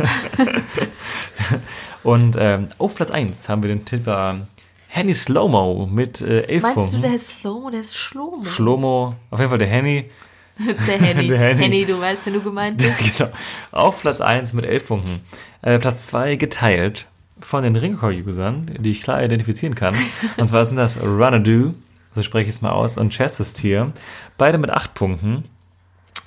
Und 2.02 2.36
ähm, 2.38 2.66
auf 2.78 2.96
Platz 2.96 3.12
1 3.12 3.48
haben 3.48 3.62
wir 3.62 3.68
den 3.68 3.84
Tipper 3.84 4.48
Henny 4.88 5.14
Slowmo 5.14 5.86
mit 5.86 6.20
äh, 6.20 6.42
11 6.42 6.62
Meinst 6.62 6.74
Punkten. 6.76 6.96
du, 6.96 7.02
der 7.06 7.14
ist 7.14 7.28
Slow, 7.40 7.70
der 7.70 7.80
ist 7.80 7.96
Schlomo? 7.96 8.44
Schlomo, 8.44 9.14
auf 9.30 9.38
jeden 9.38 9.50
Fall 9.50 9.58
der 9.58 9.68
Henny. 9.68 10.10
Der 10.58 10.98
Henny. 10.98 11.28
Der 11.28 11.38
Henny. 11.38 11.62
Henny, 11.62 11.84
du 11.84 12.00
weißt, 12.00 12.26
wer 12.26 12.32
du 12.32 12.42
gemeint 12.42 12.78
bist. 12.78 13.18
genau. 13.18 13.30
Auf 13.72 14.00
Platz 14.00 14.20
1 14.20 14.52
mit 14.52 14.64
11 14.64 14.86
Punkten. 14.86 15.20
Äh, 15.62 15.78
Platz 15.78 16.06
2 16.06 16.36
geteilt 16.36 17.06
von 17.40 17.62
den 17.62 17.76
Ringcore-Usern, 17.76 18.76
die 18.78 18.90
ich 18.90 19.02
klar 19.02 19.22
identifizieren 19.22 19.74
kann. 19.74 19.94
Und 20.36 20.48
zwar 20.48 20.64
sind 20.64 20.76
das 20.76 21.00
Runadoo, 21.02 21.74
so 22.12 22.22
spreche 22.22 22.48
ich 22.48 22.56
es 22.56 22.62
mal 22.62 22.70
aus, 22.70 22.96
und 22.96 23.12
Chesterstier. 23.12 23.92
Beide 24.38 24.58
mit 24.58 24.70
8 24.70 24.94
Punkten. 24.94 25.44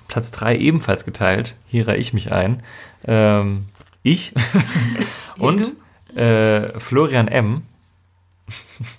Platz 0.08 0.32
3 0.32 0.58
ebenfalls 0.58 1.06
geteilt. 1.06 1.56
Hier 1.68 1.88
reihe 1.88 1.98
ich 1.98 2.14
mich 2.14 2.32
ein. 2.32 2.64
Ähm, 3.06 3.66
ich 4.02 4.34
und 5.38 5.74
äh, 6.16 6.80
Florian 6.80 7.28
M. 7.28 7.64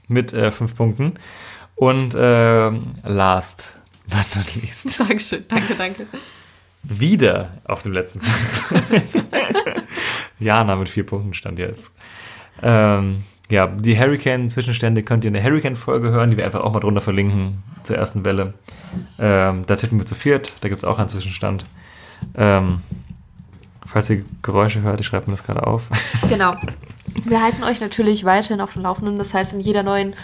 mit 0.09 0.33
5 0.33 0.75
Punkten. 0.75 1.15
Und 1.77 2.15
äh, 2.15 2.71
last 3.05 3.80
but 4.11 4.27
not 4.37 4.55
least 4.57 4.99
Dankeschön, 4.99 5.45
danke, 5.49 5.75
danke. 5.75 6.07
wieder 6.83 7.59
auf 7.65 7.83
dem 7.83 7.93
letzten 7.93 8.21
Platz. 8.21 8.65
Jana 10.39 10.77
mit 10.77 10.89
vier 10.89 11.05
Punkten 11.05 11.35
stand 11.35 11.59
jetzt. 11.59 11.91
Ähm, 12.63 13.25
ja, 13.51 13.67
die 13.67 13.99
Hurricane-Zwischenstände 13.99 15.03
könnt 15.03 15.25
ihr 15.25 15.29
in 15.29 15.35
der 15.35 15.43
Hurricane-Folge 15.43 16.11
hören, 16.11 16.31
die 16.31 16.37
wir 16.37 16.45
einfach 16.45 16.61
auch 16.61 16.73
mal 16.73 16.81
drunter 16.81 17.01
verlinken 17.01 17.63
zur 17.83 17.97
ersten 17.97 18.25
Welle. 18.25 18.55
Ähm, 19.19 19.65
da 19.67 19.77
tippen 19.77 19.99
wir 19.99 20.07
zu 20.07 20.15
viert, 20.15 20.53
da 20.61 20.69
gibt 20.69 20.79
es 20.79 20.85
auch 20.85 20.99
einen 20.99 21.09
Zwischenstand. 21.09 21.65
Ähm, 22.35 22.81
falls 23.87 24.09
ihr 24.09 24.25
Geräusche 24.43 24.83
hört, 24.83 25.01
ich 25.01 25.07
schreibe 25.07 25.27
mir 25.27 25.37
das 25.37 25.45
gerade 25.45 25.67
auf. 25.67 25.89
Genau. 26.29 26.55
Wir 27.25 27.43
halten 27.43 27.65
euch 27.65 27.81
natürlich 27.81 28.25
weiterhin 28.25 28.61
auf 28.61 28.75
dem 28.75 28.83
Laufenden. 28.83 29.17
Das 29.17 29.35
heißt, 29.35 29.53
in 29.53 29.61
jeder 29.61 29.83
neuen 29.83 30.15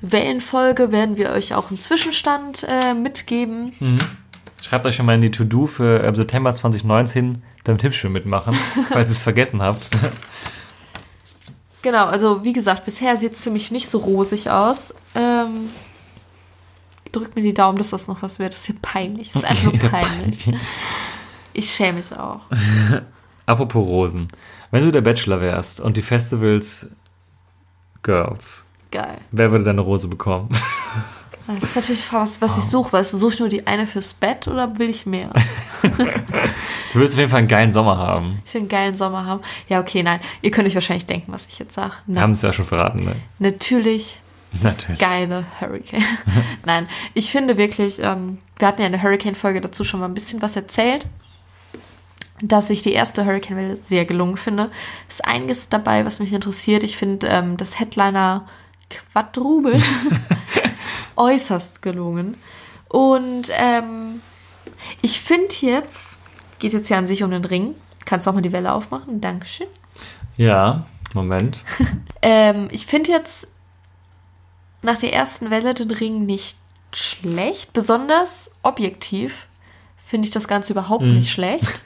Wellenfolge 0.00 0.92
werden 0.92 1.16
wir 1.16 1.30
euch 1.30 1.54
auch 1.54 1.70
einen 1.70 1.80
Zwischenstand 1.80 2.66
äh, 2.68 2.94
mitgeben. 2.94 3.72
Schreibt 4.62 4.86
euch 4.86 4.96
schon 4.96 5.06
mal 5.06 5.14
in 5.14 5.20
die 5.20 5.30
To-Do 5.30 5.66
für 5.66 6.02
äh, 6.02 6.14
September 6.14 6.54
2019 6.54 7.42
beim 7.64 7.78
Tippspiel 7.78 8.10
mitmachen, 8.10 8.54
falls 8.90 9.10
ihr 9.10 9.12
es 9.12 9.22
vergessen 9.22 9.62
habt. 9.62 9.82
Genau, 11.82 12.06
also 12.06 12.44
wie 12.44 12.52
gesagt, 12.52 12.84
bisher 12.84 13.16
sieht 13.16 13.32
es 13.32 13.40
für 13.42 13.50
mich 13.50 13.70
nicht 13.70 13.90
so 13.90 13.98
rosig 13.98 14.50
aus. 14.50 14.94
Ähm, 15.14 15.70
drückt 17.12 17.36
mir 17.36 17.42
die 17.42 17.54
Daumen, 17.54 17.78
dass 17.78 17.90
das 17.90 18.08
noch 18.08 18.22
was 18.22 18.38
wird. 18.38 18.52
Das 18.52 18.60
ist 18.60 18.66
hier 18.66 18.76
peinlich. 18.80 19.32
Das 19.32 19.42
ist 19.42 19.48
einfach 19.48 19.64
nur 19.64 19.74
ja 19.82 19.88
peinlich. 19.88 20.50
Ich 21.52 21.70
schäme 21.70 21.98
mich 21.98 22.12
auch. 22.12 22.40
Apropos 23.46 23.86
Rosen. 23.86 24.28
Wenn 24.70 24.84
du 24.84 24.90
der 24.90 25.02
Bachelor 25.02 25.40
wärst 25.40 25.80
und 25.80 25.96
die 25.96 26.02
Festivals 26.02 26.90
Girls, 28.02 28.63
Geil. 28.94 29.18
wer 29.32 29.50
würde 29.50 29.64
deine 29.64 29.80
Rose 29.80 30.06
bekommen? 30.06 30.48
Das 31.46 31.62
ist 31.62 31.76
natürlich 31.76 32.12
was, 32.12 32.40
was 32.40 32.56
ich 32.56 32.64
suche. 32.64 32.92
Weißt 32.92 33.12
du, 33.12 33.18
suche 33.18 33.34
ich 33.34 33.40
nur 33.40 33.48
die 33.48 33.66
eine 33.66 33.86
fürs 33.86 34.14
Bett 34.14 34.48
oder 34.48 34.78
will 34.78 34.88
ich 34.88 35.04
mehr? 35.04 35.30
Du 36.92 37.00
willst 37.00 37.14
auf 37.14 37.18
jeden 37.18 37.30
Fall 37.30 37.40
einen 37.40 37.48
geilen 37.48 37.72
Sommer 37.72 37.98
haben. 37.98 38.40
Ich 38.46 38.54
will 38.54 38.60
einen 38.60 38.68
geilen 38.68 38.94
Sommer 38.94 39.26
haben. 39.26 39.40
Ja, 39.68 39.80
okay, 39.80 40.04
nein. 40.04 40.20
Ihr 40.42 40.52
könnt 40.52 40.68
euch 40.68 40.74
wahrscheinlich 40.76 41.06
denken, 41.06 41.32
was 41.32 41.46
ich 41.46 41.58
jetzt 41.58 41.74
sage. 41.74 41.92
Wir 42.06 42.20
haben 42.20 42.32
es 42.32 42.42
ja 42.42 42.52
schon 42.52 42.66
verraten, 42.66 43.04
ne? 43.04 43.16
Natürlich 43.40 44.20
Natürlich. 44.62 45.00
geile 45.00 45.44
Hurricane. 45.60 46.04
Nein, 46.64 46.88
ich 47.14 47.32
finde 47.32 47.56
wirklich, 47.58 47.98
ähm, 48.00 48.38
wir 48.58 48.68
hatten 48.68 48.80
ja 48.80 48.86
in 48.86 48.92
der 48.92 49.02
Hurricane-Folge 49.02 49.60
dazu 49.60 49.82
schon 49.82 49.98
mal 49.98 50.06
ein 50.06 50.14
bisschen 50.14 50.40
was 50.40 50.54
erzählt, 50.54 51.06
dass 52.40 52.70
ich 52.70 52.82
die 52.82 52.92
erste 52.92 53.24
Hurricane-Welle 53.24 53.76
sehr 53.76 54.04
gelungen 54.04 54.36
finde. 54.36 54.70
Ist 55.08 55.24
einiges 55.24 55.68
dabei, 55.68 56.04
was 56.04 56.20
mich 56.20 56.32
interessiert. 56.32 56.84
Ich 56.84 56.96
finde 56.96 57.26
ähm, 57.26 57.56
das 57.56 57.80
Headliner 57.80 58.46
Quadrubel 59.12 59.76
äußerst 61.16 61.82
gelungen. 61.82 62.36
Und 62.88 63.48
ähm, 63.52 64.20
ich 65.02 65.20
finde 65.20 65.54
jetzt, 65.60 66.18
geht 66.58 66.72
jetzt 66.72 66.88
ja 66.88 66.98
an 66.98 67.06
sich 67.06 67.22
um 67.22 67.30
den 67.30 67.44
Ring. 67.44 67.74
Kannst 68.04 68.26
du 68.26 68.30
auch 68.30 68.34
mal 68.34 68.40
die 68.42 68.52
Welle 68.52 68.72
aufmachen? 68.72 69.20
Dankeschön. 69.20 69.66
Ja, 70.36 70.86
Moment. 71.14 71.60
Ähm, 72.26 72.68
ich 72.70 72.86
finde 72.86 73.10
jetzt 73.10 73.46
nach 74.80 74.96
der 74.96 75.12
ersten 75.12 75.50
Welle 75.50 75.74
den 75.74 75.90
Ring 75.90 76.24
nicht 76.24 76.56
schlecht. 76.94 77.74
Besonders 77.74 78.50
objektiv 78.62 79.46
finde 80.02 80.26
ich 80.28 80.32
das 80.32 80.48
Ganze 80.48 80.72
überhaupt 80.72 81.04
Mhm. 81.04 81.16
nicht 81.16 81.30
schlecht. 81.30 81.82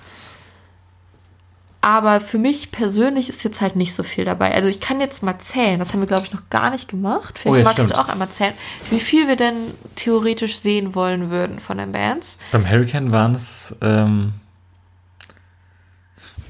Aber 1.88 2.20
für 2.20 2.36
mich 2.36 2.70
persönlich 2.70 3.30
ist 3.30 3.44
jetzt 3.44 3.62
halt 3.62 3.74
nicht 3.74 3.94
so 3.94 4.02
viel 4.02 4.26
dabei. 4.26 4.52
Also 4.52 4.68
ich 4.68 4.78
kann 4.78 5.00
jetzt 5.00 5.22
mal 5.22 5.38
zählen, 5.38 5.78
das 5.78 5.94
haben 5.94 6.00
wir, 6.00 6.06
glaube 6.06 6.26
ich, 6.26 6.32
noch 6.34 6.50
gar 6.50 6.68
nicht 6.68 6.86
gemacht. 6.86 7.38
Vielleicht 7.38 7.54
Oh 7.54 7.56
ja, 7.56 7.64
magst 7.64 7.78
stimmt. 7.78 7.92
du 7.92 7.98
auch 7.98 8.10
einmal 8.10 8.28
zählen, 8.28 8.52
wie 8.90 9.00
viel 9.00 9.26
wir 9.26 9.36
denn 9.36 9.54
theoretisch 9.96 10.58
sehen 10.58 10.94
wollen 10.94 11.30
würden 11.30 11.60
von 11.60 11.78
den 11.78 11.92
Bands. 11.92 12.36
Beim 12.52 12.68
Hurricane 12.68 13.10
waren 13.10 13.34
es. 13.34 13.74
Ähm, 13.80 14.34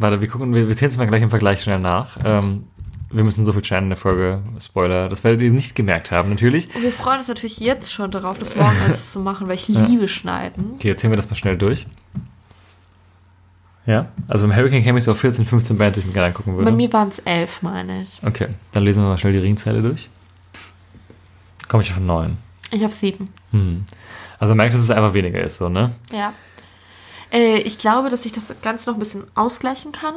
warte, 0.00 0.20
wir 0.20 0.26
gucken, 0.26 0.52
wir, 0.52 0.66
wir 0.66 0.74
zählen 0.74 0.90
es 0.90 0.96
mal 0.96 1.06
gleich 1.06 1.22
im 1.22 1.30
Vergleich 1.30 1.62
schnell 1.62 1.78
nach. 1.78 2.16
Ähm, 2.24 2.64
wir 3.12 3.22
müssen 3.22 3.46
so 3.46 3.52
viel 3.52 3.62
schneiden 3.62 3.84
in 3.84 3.90
der 3.90 3.96
Folge. 3.96 4.42
Spoiler. 4.60 5.08
Das 5.08 5.22
werdet 5.22 5.40
ihr 5.40 5.52
nicht 5.52 5.76
gemerkt 5.76 6.10
haben, 6.10 6.30
natürlich. 6.30 6.74
Und 6.74 6.82
wir 6.82 6.90
freuen 6.90 7.18
uns 7.18 7.28
natürlich 7.28 7.58
jetzt 7.58 7.92
schon 7.92 8.10
darauf, 8.10 8.40
das 8.40 8.56
morgen 8.56 8.76
als 8.88 9.12
zu 9.12 9.20
machen, 9.20 9.46
weil 9.46 9.54
ich 9.54 9.68
liebe 9.68 10.08
Schneiden. 10.08 10.72
Okay, 10.74 10.88
jetzt 10.88 11.02
zählen 11.02 11.12
wir 11.12 11.16
das 11.16 11.30
mal 11.30 11.36
schnell 11.36 11.56
durch. 11.56 11.86
Ja, 13.88 14.04
also 14.28 14.44
im 14.44 14.54
Hurricane 14.54 14.82
käme 14.82 14.98
ich 14.98 15.04
so 15.04 15.12
auf 15.12 15.20
14, 15.20 15.46
15 15.46 15.78
Bands, 15.78 15.94
die 15.94 16.00
ich 16.00 16.06
mir 16.06 16.12
gerne 16.12 16.28
angucken 16.28 16.52
würde. 16.52 16.66
Bei 16.70 16.76
mir 16.76 16.92
waren 16.92 17.08
es 17.08 17.20
elf, 17.20 17.62
meine 17.62 18.02
ich. 18.02 18.20
Okay, 18.24 18.48
dann 18.72 18.82
lesen 18.84 19.02
wir 19.02 19.08
mal 19.08 19.16
schnell 19.16 19.32
die 19.32 19.38
Ringzeile 19.38 19.80
durch. 19.80 20.10
Komme 21.68 21.82
ich 21.82 21.90
auf 21.90 21.98
9. 21.98 22.36
Ich 22.70 22.84
auf 22.84 22.92
sieben. 22.92 23.32
Hm. 23.52 23.86
Also 24.38 24.54
merkt, 24.54 24.74
dass 24.74 24.82
es 24.82 24.90
einfach 24.90 25.14
weniger 25.14 25.40
ist, 25.40 25.56
so, 25.56 25.70
ne? 25.70 25.92
Ja. 26.12 26.34
Äh, 27.32 27.60
ich 27.60 27.78
glaube, 27.78 28.10
dass 28.10 28.26
ich 28.26 28.32
das 28.32 28.54
Ganze 28.60 28.90
noch 28.90 28.96
ein 28.96 29.00
bisschen 29.00 29.24
ausgleichen 29.34 29.92
kann, 29.92 30.16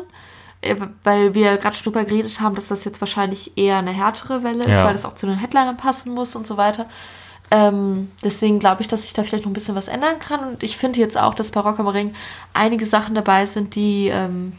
äh, 0.60 0.76
weil 1.06 1.34
wir 1.34 1.56
gerade 1.56 1.74
schon 1.74 1.86
drüber 1.94 2.04
geredet 2.04 2.42
haben, 2.42 2.56
dass 2.56 2.68
das 2.68 2.84
jetzt 2.84 3.00
wahrscheinlich 3.00 3.58
eher 3.58 3.78
eine 3.78 3.92
härtere 3.92 4.44
Welle 4.44 4.66
ist, 4.66 4.76
Ja. 4.76 4.84
weil 4.84 4.92
das 4.94 5.06
auch 5.06 5.14
zu 5.14 5.28
den 5.28 5.38
Headlinern 5.40 5.78
passen 5.78 6.14
muss 6.14 6.36
und 6.36 6.46
so 6.46 6.58
weiter. 6.58 6.88
Ähm, 7.54 8.10
deswegen 8.24 8.60
glaube 8.60 8.82
ich, 8.82 8.88
dass 8.88 9.04
ich 9.04 9.12
da 9.14 9.24
vielleicht 9.24 9.44
noch 9.44 9.52
ein 9.52 9.54
bisschen 9.54 9.76
was 9.76 9.90
ändern 9.90 10.20
kann. 10.20 10.40
Und 10.48 10.64
ich 10.64 10.78
finde 10.78 11.00
jetzt 11.00 11.20
auch, 11.20 11.34
dass 11.34 11.52
bei 11.52 11.60
Rock 11.60 11.80
am 11.80 11.88
Ring 11.88 12.14
einige 12.54 12.86
Sachen 12.86 13.14
dabei 13.14 13.46
sind, 13.46 13.76
die 13.76 14.08
ähm, 14.08 14.54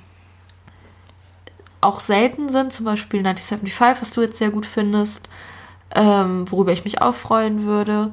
auch 1.80 2.00
selten 2.00 2.48
sind. 2.50 2.72
Zum 2.72 2.84
Beispiel 2.84 3.20
1975, 3.20 4.02
was 4.02 4.10
du 4.12 4.20
jetzt 4.20 4.38
sehr 4.38 4.50
gut 4.50 4.66
findest, 4.66 5.28
ähm, 5.94 6.50
worüber 6.50 6.72
ich 6.72 6.84
mich 6.84 7.00
auch 7.00 7.14
freuen 7.14 7.64
würde. 7.64 8.12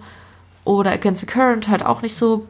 Oder 0.63 0.91
Against 0.91 1.21
the 1.21 1.27
Current 1.27 1.67
halt 1.67 1.85
auch 1.85 2.01
nicht 2.01 2.15
so 2.15 2.45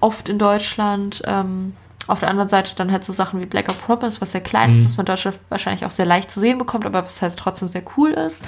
oft 0.00 0.28
in 0.28 0.38
Deutschland. 0.38 1.22
Ähm, 1.24 1.74
auf 2.08 2.20
der 2.20 2.30
anderen 2.30 2.48
Seite 2.48 2.74
dann 2.74 2.90
halt 2.90 3.04
so 3.04 3.12
Sachen 3.12 3.40
wie 3.40 3.46
Black 3.46 3.68
Eyed 3.68 3.80
Promise, 3.80 4.20
was 4.20 4.32
sehr 4.32 4.40
klein 4.40 4.72
ist, 4.72 4.78
Mhm. 4.78 4.82
das 4.84 4.96
man 4.96 5.04
in 5.06 5.12
Deutschland 5.12 5.38
wahrscheinlich 5.50 5.84
auch 5.84 5.90
sehr 5.90 6.06
leicht 6.06 6.30
zu 6.32 6.40
sehen 6.40 6.56
bekommt, 6.58 6.86
aber 6.86 7.04
was 7.04 7.20
halt 7.20 7.36
trotzdem 7.36 7.68
sehr 7.68 7.82
cool 7.96 8.10
ist. 8.10 8.42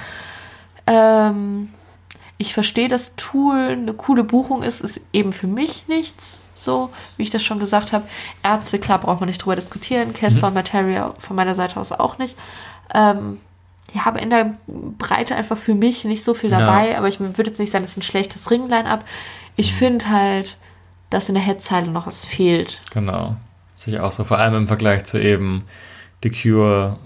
Ähm, 0.87 1.69
ich 2.41 2.55
verstehe, 2.55 2.89
dass 2.89 3.15
Tool 3.17 3.55
eine 3.55 3.93
coole 3.93 4.25
Buchung 4.25 4.63
ist, 4.63 4.81
ist 4.81 5.03
eben 5.13 5.35
für 5.35 5.47
mich 5.47 5.85
nichts, 5.89 6.41
so 6.55 6.89
wie 7.19 7.23
ich 7.25 7.29
das 7.29 7.43
schon 7.43 7.59
gesagt 7.59 7.93
habe. 7.93 8.09
Ärzte, 8.43 8.79
klar, 8.79 8.99
braucht 8.99 9.21
man 9.21 9.29
nicht 9.29 9.45
drüber 9.45 9.57
diskutieren. 9.57 10.15
Casper 10.15 10.47
und 10.47 10.55
Materia 10.55 11.15
von 11.19 11.37
meiner 11.37 11.55
Seite 11.55 11.79
aus 11.79 11.93
auch 11.93 12.17
nicht. 12.17 12.39
Ähm, 12.95 13.41
ja, 13.93 14.07
aber 14.07 14.23
in 14.23 14.31
der 14.31 14.55
Breite 14.67 15.35
einfach 15.35 15.59
für 15.59 15.75
mich 15.75 16.07
nicht 16.07 16.25
so 16.25 16.33
viel 16.33 16.51
Ja. 16.51 16.61
dabei. 16.61 16.97
Aber 16.97 17.09
ich 17.09 17.21
würde 17.21 17.51
jetzt 17.51 17.59
nicht 17.59 17.73
sagen, 17.73 17.85
das 17.85 17.91
ist 17.93 17.99
ein 17.99 18.03
schlechtes 18.03 18.51
Ring-Line-Up. 18.51 19.05
Ich 19.57 19.75
finde 19.75 20.09
halt, 20.09 20.57
dass 21.11 21.29
in 21.29 21.35
der 21.35 21.45
Headzeile 21.45 21.89
noch 21.89 22.07
was 22.07 22.25
fehlt. 22.25 22.81
Genau. 22.91 23.37
Sehe 23.77 23.95
ich 23.95 24.01
auch 24.01 24.13
so. 24.13 24.25
Vor 24.25 24.39
allem 24.39 24.55
im 24.55 24.67
Vergleich 24.67 25.05
zu 25.05 25.21
eben 25.21 25.65
The 26.23 26.31
Cure, 26.31 26.97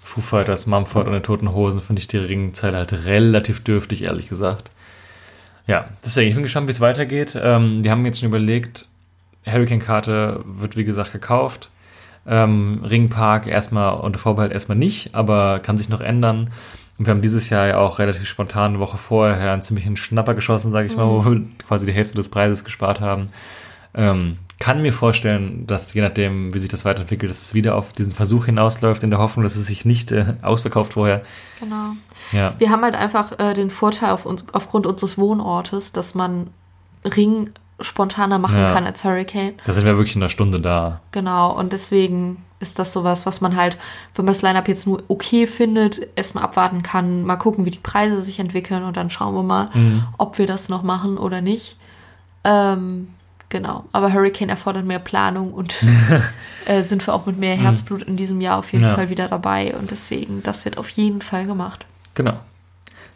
Foo 0.00 0.20
Fighters, 0.20 0.66
Mumford 0.66 1.06
und 1.06 1.12
den 1.12 1.22
Toten 1.22 1.52
Hosen 1.52 1.80
finde 1.80 2.00
ich 2.00 2.08
die 2.08 2.18
Ringzeile 2.18 2.76
halt 2.78 2.92
relativ 3.04 3.62
dürftig, 3.62 4.02
ehrlich 4.02 4.28
gesagt. 4.28 4.68
Ja, 5.70 5.84
deswegen, 6.04 6.30
ich 6.30 6.34
bin 6.34 6.42
gespannt, 6.42 6.66
wie 6.66 6.72
es 6.72 6.80
weitergeht. 6.80 7.38
Ähm, 7.40 7.84
wir 7.84 7.92
haben 7.92 8.04
jetzt 8.04 8.18
schon 8.18 8.28
überlegt, 8.28 8.86
Hurricane-Karte 9.46 10.42
wird 10.44 10.76
wie 10.76 10.82
gesagt 10.82 11.12
gekauft. 11.12 11.70
Ähm, 12.26 12.82
Ringpark 12.84 13.46
erstmal 13.46 14.00
unter 14.00 14.18
Vorbehalt 14.18 14.50
erstmal 14.50 14.76
nicht, 14.76 15.14
aber 15.14 15.60
kann 15.60 15.78
sich 15.78 15.88
noch 15.88 16.00
ändern. 16.00 16.50
Und 16.98 17.06
wir 17.06 17.14
haben 17.14 17.22
dieses 17.22 17.50
Jahr 17.50 17.68
ja 17.68 17.78
auch 17.78 18.00
relativ 18.00 18.26
spontan 18.26 18.72
eine 18.72 18.80
Woche 18.80 18.98
vorher 18.98 19.52
einen 19.52 19.62
ziemlichen 19.62 19.96
Schnapper 19.96 20.34
geschossen, 20.34 20.72
sage 20.72 20.88
ich 20.88 20.96
mal, 20.96 21.06
wo 21.06 21.24
wir 21.24 21.40
quasi 21.68 21.86
die 21.86 21.92
Hälfte 21.92 22.16
des 22.16 22.30
Preises 22.30 22.64
gespart 22.64 23.00
haben. 23.00 23.28
Ähm, 23.94 24.38
kann 24.58 24.82
mir 24.82 24.92
vorstellen, 24.92 25.68
dass 25.68 25.94
je 25.94 26.02
nachdem, 26.02 26.52
wie 26.52 26.58
sich 26.58 26.68
das 26.68 26.84
weiterentwickelt, 26.84 27.30
dass 27.30 27.42
es 27.42 27.54
wieder 27.54 27.76
auf 27.76 27.92
diesen 27.92 28.12
Versuch 28.12 28.46
hinausläuft, 28.46 29.04
in 29.04 29.10
der 29.10 29.20
Hoffnung, 29.20 29.44
dass 29.44 29.54
es 29.54 29.66
sich 29.66 29.84
nicht 29.84 30.10
äh, 30.10 30.34
ausverkauft 30.42 30.94
vorher. 30.94 31.22
Genau. 31.60 31.92
Ja. 32.32 32.54
Wir 32.58 32.70
haben 32.70 32.82
halt 32.82 32.94
einfach 32.94 33.38
äh, 33.38 33.54
den 33.54 33.70
Vorteil 33.70 34.10
auf 34.10 34.26
uns, 34.26 34.44
aufgrund 34.52 34.86
unseres 34.86 35.18
Wohnortes, 35.18 35.92
dass 35.92 36.14
man 36.14 36.48
Ring 37.04 37.50
spontaner 37.80 38.38
machen 38.38 38.58
Ja. 38.58 38.72
kann 38.72 38.84
als 38.86 39.04
Hurricane. 39.04 39.54
Da 39.64 39.72
sind 39.72 39.84
wir 39.86 39.96
wirklich 39.96 40.14
in 40.16 40.22
einer 40.22 40.28
Stunde 40.28 40.60
da. 40.60 41.00
Genau, 41.12 41.56
und 41.58 41.72
deswegen 41.72 42.44
ist 42.58 42.78
das 42.78 42.92
sowas, 42.92 43.24
was 43.24 43.40
man 43.40 43.56
halt, 43.56 43.78
wenn 44.14 44.26
man 44.26 44.34
das 44.34 44.42
Line-Up 44.42 44.68
jetzt 44.68 44.86
nur 44.86 45.02
okay 45.08 45.46
findet, 45.46 46.08
erstmal 46.14 46.44
abwarten 46.44 46.82
kann, 46.82 47.24
mal 47.24 47.36
gucken, 47.36 47.64
wie 47.64 47.70
die 47.70 47.78
Preise 47.78 48.20
sich 48.20 48.38
entwickeln 48.38 48.82
und 48.84 48.98
dann 48.98 49.08
schauen 49.08 49.34
wir 49.34 49.42
mal, 49.42 49.70
Mhm. 49.72 50.04
ob 50.18 50.36
wir 50.36 50.46
das 50.46 50.68
noch 50.68 50.82
machen 50.82 51.16
oder 51.16 51.40
nicht. 51.40 51.78
Ähm, 52.44 53.08
genau, 53.48 53.84
aber 53.92 54.12
Hurricane 54.12 54.50
erfordert 54.50 54.84
mehr 54.84 54.98
Planung 54.98 55.54
und 55.54 55.74
äh, 56.66 56.82
sind 56.82 57.06
wir 57.06 57.14
auch 57.14 57.24
mit 57.24 57.38
mehr 57.38 57.56
Herzblut 57.56 58.02
in 58.02 58.16
diesem 58.18 58.42
Jahr 58.42 58.58
auf 58.58 58.72
jeden 58.72 58.84
Mhm. 58.84 58.90
Ja. 58.90 58.94
Fall 58.94 59.08
wieder 59.08 59.28
dabei 59.28 59.74
und 59.74 59.90
deswegen, 59.90 60.42
das 60.42 60.66
wird 60.66 60.76
auf 60.76 60.90
jeden 60.90 61.22
Fall 61.22 61.46
gemacht. 61.46 61.86
Genau. 62.14 62.40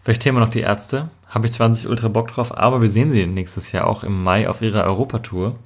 Vielleicht 0.02 0.22
Thema 0.22 0.40
noch 0.40 0.48
die 0.48 0.60
Ärzte. 0.60 1.08
Habe 1.28 1.46
ich 1.46 1.52
zwar 1.52 1.68
nicht 1.68 1.86
ultra 1.86 2.08
Bock 2.08 2.28
drauf, 2.28 2.56
aber 2.56 2.80
wir 2.80 2.88
sehen 2.88 3.10
sie 3.10 3.26
nächstes 3.26 3.72
Jahr 3.72 3.86
auch 3.86 4.04
im 4.04 4.22
Mai 4.22 4.48
auf 4.48 4.62
ihrer 4.62 4.84
Europatour 4.84 5.56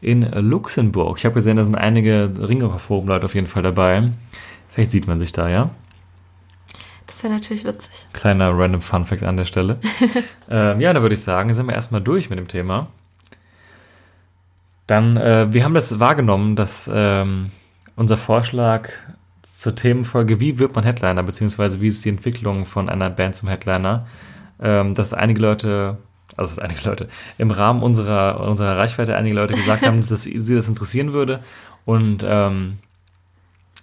in 0.00 0.22
Luxemburg. 0.22 1.18
Ich 1.18 1.24
habe 1.24 1.34
gesehen, 1.34 1.56
da 1.56 1.64
sind 1.64 1.76
einige 1.76 2.30
Ringerforum-Leute 2.38 3.24
auf 3.24 3.34
jeden 3.34 3.46
Fall 3.46 3.62
dabei. 3.62 4.10
Vielleicht 4.70 4.90
sieht 4.90 5.06
man 5.06 5.18
sich 5.18 5.32
da, 5.32 5.48
ja? 5.48 5.70
Das 7.06 7.22
wäre 7.22 7.32
natürlich 7.32 7.64
witzig. 7.64 8.06
Kleiner 8.12 8.50
random 8.56 8.80
Fun 8.80 9.06
Fact 9.06 9.22
an 9.22 9.36
der 9.36 9.44
Stelle. 9.44 9.78
ähm, 10.50 10.80
ja, 10.80 10.92
da 10.92 11.02
würde 11.02 11.14
ich 11.14 11.22
sagen, 11.22 11.52
sind 11.52 11.66
wir 11.66 11.74
erstmal 11.74 12.00
durch 12.00 12.30
mit 12.30 12.38
dem 12.38 12.48
Thema. 12.48 12.88
Dann, 14.86 15.16
äh, 15.16 15.52
wir 15.52 15.64
haben 15.64 15.74
das 15.74 16.00
wahrgenommen, 16.00 16.56
dass 16.56 16.90
ähm, 16.92 17.50
unser 17.96 18.16
Vorschlag 18.16 18.90
zur 19.64 19.74
Themenfolge, 19.74 20.40
wie 20.40 20.58
wird 20.58 20.74
man 20.74 20.84
Headliner, 20.84 21.22
beziehungsweise 21.22 21.80
wie 21.80 21.88
ist 21.88 22.04
die 22.04 22.10
Entwicklung 22.10 22.66
von 22.66 22.90
einer 22.90 23.08
Band 23.08 23.34
zum 23.34 23.48
Headliner, 23.48 24.06
ähm, 24.60 24.92
dass 24.92 25.14
einige 25.14 25.40
Leute, 25.40 25.96
also 26.36 26.54
dass 26.54 26.58
einige 26.58 26.86
Leute, 26.86 27.08
im 27.38 27.50
Rahmen 27.50 27.82
unserer, 27.82 28.46
unserer 28.46 28.76
Reichweite 28.76 29.16
einige 29.16 29.34
Leute 29.34 29.54
gesagt 29.54 29.86
haben, 29.86 30.06
dass 30.06 30.24
sie 30.24 30.54
das 30.54 30.68
interessieren 30.68 31.14
würde. 31.14 31.42
Und 31.86 32.26
ähm, 32.28 32.76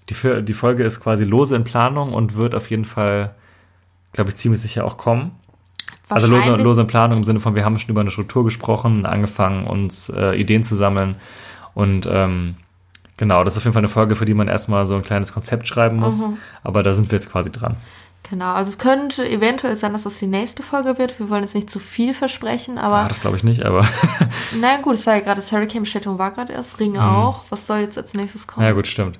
die, 0.07 0.43
die 0.43 0.53
Folge 0.53 0.83
ist 0.83 0.99
quasi 0.99 1.23
lose 1.23 1.55
in 1.55 1.63
Planung 1.63 2.13
und 2.13 2.35
wird 2.35 2.53
auf 2.53 2.69
jeden 2.69 2.85
Fall, 2.85 3.33
glaube 4.13 4.29
ich, 4.29 4.35
ziemlich 4.35 4.61
sicher 4.61 4.85
auch 4.85 4.97
kommen. 4.97 5.31
Also 6.09 6.27
lose, 6.27 6.57
lose 6.57 6.81
in 6.81 6.87
Planung 6.87 7.17
im 7.17 7.23
Sinne 7.23 7.39
von, 7.39 7.55
wir 7.55 7.65
haben 7.65 7.79
schon 7.79 7.89
über 7.89 8.01
eine 8.01 8.11
Struktur 8.11 8.43
gesprochen, 8.43 9.07
angefangen, 9.07 9.65
uns 9.65 10.09
äh, 10.09 10.39
Ideen 10.39 10.61
zu 10.61 10.75
sammeln. 10.75 11.15
Und 11.73 12.07
ähm, 12.11 12.57
genau, 13.21 13.43
das 13.43 13.53
ist 13.53 13.59
auf 13.59 13.65
jeden 13.65 13.73
Fall 13.73 13.81
eine 13.81 13.87
Folge, 13.87 14.15
für 14.15 14.25
die 14.25 14.33
man 14.33 14.47
erstmal 14.47 14.87
so 14.87 14.95
ein 14.95 15.03
kleines 15.03 15.31
Konzept 15.31 15.67
schreiben 15.67 15.97
muss. 15.97 16.17
Mhm. 16.17 16.39
Aber 16.63 16.81
da 16.81 16.93
sind 16.95 17.11
wir 17.11 17.19
jetzt 17.19 17.31
quasi 17.31 17.51
dran. 17.51 17.77
Genau, 18.29 18.53
also 18.53 18.69
es 18.69 18.79
könnte 18.79 19.27
eventuell 19.29 19.75
sein, 19.77 19.93
dass 19.93 20.03
das 20.03 20.17
die 20.17 20.25
nächste 20.25 20.63
Folge 20.63 20.97
wird. 20.97 21.19
Wir 21.19 21.29
wollen 21.29 21.43
jetzt 21.43 21.53
nicht 21.53 21.69
zu 21.69 21.77
viel 21.77 22.15
versprechen, 22.15 22.79
aber 22.79 22.95
Ah, 22.95 23.07
das 23.07 23.21
glaube 23.21 23.37
ich 23.37 23.43
nicht, 23.43 23.63
aber 23.63 23.85
na 24.59 24.77
gut, 24.81 24.95
es 24.95 25.05
war 25.05 25.15
ja 25.15 25.19
gerade 25.21 25.35
das 25.35 25.51
Hurricane-Bestätigung 25.51 26.17
war 26.17 26.31
gerade 26.31 26.53
erst, 26.53 26.79
Ring 26.79 26.97
auch. 26.97 27.43
Was 27.49 27.67
soll 27.67 27.79
jetzt 27.79 27.97
als 27.97 28.15
nächstes 28.15 28.47
kommen? 28.47 28.65
Mhm. 28.65 28.69
ja 28.69 28.75
gut, 28.75 28.87
stimmt. 28.87 29.19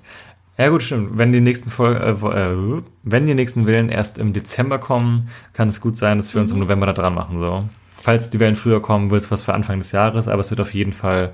Ja 0.58 0.70
gut, 0.70 0.82
stimmt. 0.82 1.18
Wenn 1.18 1.32
die 1.32 1.41
nächsten 1.41 1.70
Folge, 1.70 1.99
äh, 1.99 2.10
äh, 2.10 2.84
wenn 3.04 3.26
die 3.28 3.36
nächsten 3.36 3.68
Wellen 3.68 3.89
erst 3.89 4.18
im 4.18 4.34
Dezember 4.34 4.80
kommen, 4.80 5.30
kann 5.54 5.70
es 5.70 5.80
gut 5.80 5.97
sein, 5.97 6.18
dass 6.18 6.34
wir 6.34 6.41
uns 6.41 6.52
im 6.52 6.60
November 6.60 6.88
da 6.88 6.93
dran 6.93 7.14
machen. 7.14 7.39
So. 7.39 7.66
Falls 8.02 8.32
die 8.32 8.39
Wellen 8.39 8.56
früher 8.56 8.82
kommen, 8.82 9.12
wird 9.12 9.22
es 9.22 9.32
was 9.32 9.43
für 9.43 9.54
Anfang 9.54 9.78
des 9.78 9.91
Jahres, 9.91 10.28
aber 10.28 10.41
es 10.41 10.49
wird 10.49 10.60
auf 10.60 10.74
jeden 10.74 10.93
Fall 10.93 11.34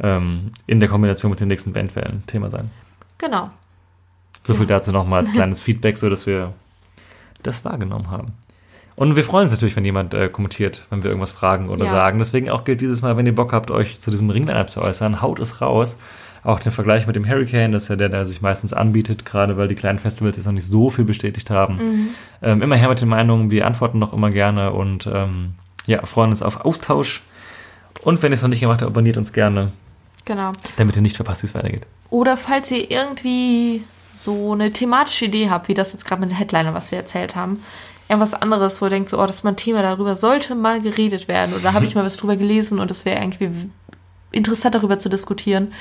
ähm, 0.00 0.50
in 0.66 0.80
der 0.80 0.88
Kombination 0.88 1.30
mit 1.30 1.40
den 1.40 1.48
nächsten 1.48 1.72
Bandwellen 1.72 2.22
Thema 2.26 2.50
sein. 2.50 2.70
Genau. 3.18 3.50
So 4.44 4.54
viel 4.54 4.66
dazu 4.66 4.90
nochmal 4.92 5.20
als 5.20 5.32
kleines 5.32 5.62
Feedback, 5.62 5.98
so 5.98 6.10
dass 6.10 6.26
wir 6.26 6.52
das 7.42 7.64
wahrgenommen 7.64 8.10
haben. 8.10 8.26
Und 8.94 9.16
wir 9.16 9.24
freuen 9.24 9.44
uns 9.44 9.52
natürlich, 9.52 9.74
wenn 9.76 9.84
jemand 9.84 10.12
äh, 10.14 10.28
kommentiert, 10.28 10.86
wenn 10.90 11.02
wir 11.02 11.10
irgendwas 11.10 11.32
fragen 11.32 11.70
oder 11.70 11.86
Ja. 11.86 11.90
sagen. 11.90 12.18
Deswegen 12.18 12.50
auch 12.50 12.64
gilt 12.64 12.80
dieses 12.80 13.02
Mal, 13.02 13.16
wenn 13.16 13.26
ihr 13.26 13.34
Bock 13.34 13.52
habt, 13.52 13.70
euch 13.70 13.98
zu 13.98 14.10
diesem 14.10 14.28
Ringline 14.30 14.66
zu 14.66 14.82
äußern, 14.82 15.22
haut 15.22 15.38
es 15.38 15.60
raus. 15.60 15.96
Auch 16.44 16.58
den 16.58 16.72
Vergleich 16.72 17.06
mit 17.06 17.14
dem 17.14 17.26
Hurricane, 17.26 17.70
das 17.70 17.84
ist 17.84 17.88
ja 17.88 17.96
der, 17.96 18.08
der 18.08 18.24
sich 18.24 18.42
meistens 18.42 18.72
anbietet, 18.72 19.24
gerade 19.24 19.56
weil 19.56 19.68
die 19.68 19.76
kleinen 19.76 20.00
Festivals 20.00 20.36
jetzt 20.36 20.46
noch 20.46 20.52
nicht 20.52 20.66
so 20.66 20.90
viel 20.90 21.04
bestätigt 21.04 21.50
haben. 21.50 22.10
Ähm, 22.42 22.60
immer 22.62 22.74
her 22.74 22.88
mit 22.88 23.00
den 23.00 23.08
Meinungen, 23.08 23.50
wir 23.52 23.64
antworten 23.66 24.00
noch 24.00 24.12
immer 24.12 24.30
gerne 24.30 24.72
und 24.72 25.08
ähm, 25.12 25.54
ja, 25.86 26.04
freuen 26.04 26.30
uns 26.30 26.42
auf 26.42 26.64
Austausch. 26.64 27.22
Und 28.02 28.22
wenn 28.22 28.32
ihr 28.32 28.34
es 28.34 28.42
noch 28.42 28.48
nicht 28.48 28.60
gemacht 28.60 28.82
habt, 28.82 28.90
abonniert 28.90 29.16
uns 29.18 29.32
gerne, 29.32 29.70
Genau. 30.24 30.52
damit 30.76 30.96
ihr 30.96 31.02
nicht 31.02 31.16
verpasst, 31.16 31.42
wie 31.42 31.46
es 31.46 31.54
weitergeht. 31.54 31.82
Oder 32.10 32.36
falls 32.36 32.70
ihr 32.70 32.90
irgendwie 32.90 33.84
so 34.14 34.52
eine 34.52 34.72
thematische 34.72 35.24
Idee 35.24 35.50
habt, 35.50 35.68
wie 35.68 35.74
das 35.74 35.92
jetzt 35.92 36.04
gerade 36.04 36.20
mit 36.20 36.30
der 36.30 36.38
Headliner, 36.38 36.74
was 36.74 36.90
wir 36.90 36.98
erzählt 36.98 37.34
haben, 37.34 37.62
irgendwas 38.08 38.34
anderes, 38.34 38.80
wo 38.80 38.86
ihr 38.86 38.90
denkt, 38.90 39.08
so, 39.08 39.18
oh, 39.20 39.26
das 39.26 39.36
ist 39.36 39.44
mal 39.44 39.50
ein 39.50 39.56
Thema, 39.56 39.82
darüber 39.82 40.14
sollte 40.14 40.54
mal 40.54 40.80
geredet 40.80 41.28
werden. 41.28 41.54
Oder 41.54 41.72
habe 41.72 41.86
ich 41.86 41.94
mal 41.94 42.04
was 42.04 42.16
drüber 42.16 42.36
gelesen 42.36 42.78
und 42.78 42.90
es 42.90 43.04
wäre 43.04 43.20
irgendwie 43.20 43.50
interessant, 44.30 44.74
darüber 44.74 44.98
zu 44.98 45.08
diskutieren. 45.08 45.72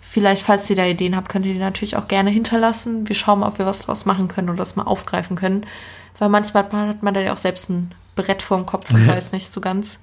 Vielleicht, 0.00 0.42
falls 0.42 0.68
ihr 0.70 0.76
da 0.76 0.84
Ideen 0.84 1.16
habt, 1.16 1.28
könnt 1.28 1.46
ihr 1.46 1.52
die 1.52 1.58
natürlich 1.58 1.96
auch 1.96 2.08
gerne 2.08 2.30
hinterlassen. 2.30 3.08
Wir 3.08 3.16
schauen 3.16 3.40
mal, 3.40 3.48
ob 3.48 3.58
wir 3.58 3.66
was 3.66 3.80
draus 3.80 4.06
machen 4.06 4.28
können 4.28 4.48
oder 4.48 4.58
das 4.58 4.76
mal 4.76 4.84
aufgreifen 4.84 5.36
können. 5.36 5.66
Weil 6.18 6.28
manchmal 6.28 6.70
hat 6.70 7.02
man 7.02 7.14
da 7.14 7.20
ja 7.20 7.32
auch 7.32 7.38
selbst 7.38 7.70
ein 7.70 7.92
Brett 8.14 8.42
vorm 8.42 8.66
Kopf 8.66 8.92
und 8.92 9.06
weiß 9.06 9.32
nicht 9.32 9.52
so 9.52 9.60
ganz, 9.60 9.98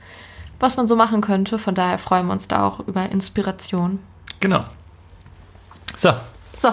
was 0.60 0.78
man 0.78 0.88
so 0.88 0.96
machen 0.96 1.22
könnte. 1.22 1.60
Von 1.60 1.76
daher 1.76 1.98
freuen 1.98 2.28
wir 2.28 2.34
uns 2.34 2.48
da 2.48 2.66
auch 2.68 2.88
über 2.88 3.10
Inspiration. 3.10 4.00
Genau. 4.40 4.66
So, 5.96 6.14
So, 6.56 6.70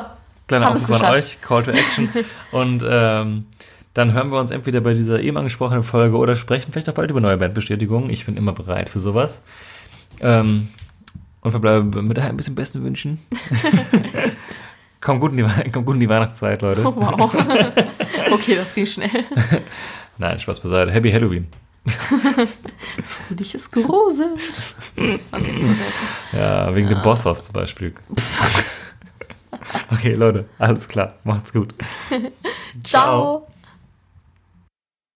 Kleiner 0.49 0.71
Aufruf 0.71 0.85
an 0.87 0.93
geschafft. 0.93 1.13
euch, 1.13 1.41
Call 1.41 1.63
to 1.63 1.71
Action. 1.71 2.09
Und 2.53 2.85
ähm, 2.87 3.47
dann 3.95 4.13
hören 4.13 4.31
wir 4.31 4.39
uns 4.41 4.51
entweder 4.51 4.81
bei 4.81 4.93
dieser 4.93 5.21
eben 5.21 5.37
angesprochenen 5.37 5.83
Folge 5.83 6.17
oder 6.17 6.37
sprechen 6.37 6.73
vielleicht 6.73 6.89
auch 6.91 6.95
bald 6.95 7.11
über 7.11 7.21
neue 7.21 7.37
Bandbestätigungen. 7.37 8.11
Ich 8.11 8.27
bin 8.27 8.37
immer 8.37 8.53
bereit 8.53 8.91
für 8.91 9.01
sowas. 9.01 9.41
Ähm, 10.21 10.69
und 11.41 11.51
verbleibe 11.51 12.03
mit 12.03 12.19
ein 12.19 12.37
bisschen 12.37 12.55
besten 12.55 12.83
Wünschen. 12.83 13.21
kommt, 15.01 15.21
gut 15.21 15.33
in 15.33 15.37
die, 15.39 15.71
kommt 15.71 15.87
gut 15.87 15.95
in 15.95 16.01
die 16.01 16.09
Weihnachtszeit, 16.09 16.63
Leute. 16.63 16.83
Oh, 16.87 16.95
wow. 16.97 17.35
okay, 18.33 18.57
das 18.57 18.75
ging 18.75 18.87
schnell. 18.87 19.25
Nein, 20.19 20.39
Spaß 20.39 20.61
beiseite. 20.61 20.91
Happy 20.91 21.13
Halloween. 21.13 21.47
Fröhliches 23.05 23.71
Grusel. 23.71 24.35
Okay, 24.97 25.21
das 25.31 25.63
war 25.63 25.71
jetzt. 25.71 26.33
Ja, 26.33 26.75
wegen 26.75 26.89
dem 26.89 27.03
Bosshaus 27.03 27.47
zum 27.47 27.53
Beispiel. 27.55 27.95
okay, 29.91 30.15
Leute, 30.15 30.47
alles 30.59 30.89
klar. 30.89 31.15
Macht's 31.25 31.53
gut. 31.53 31.75
Ciao. 32.83 33.47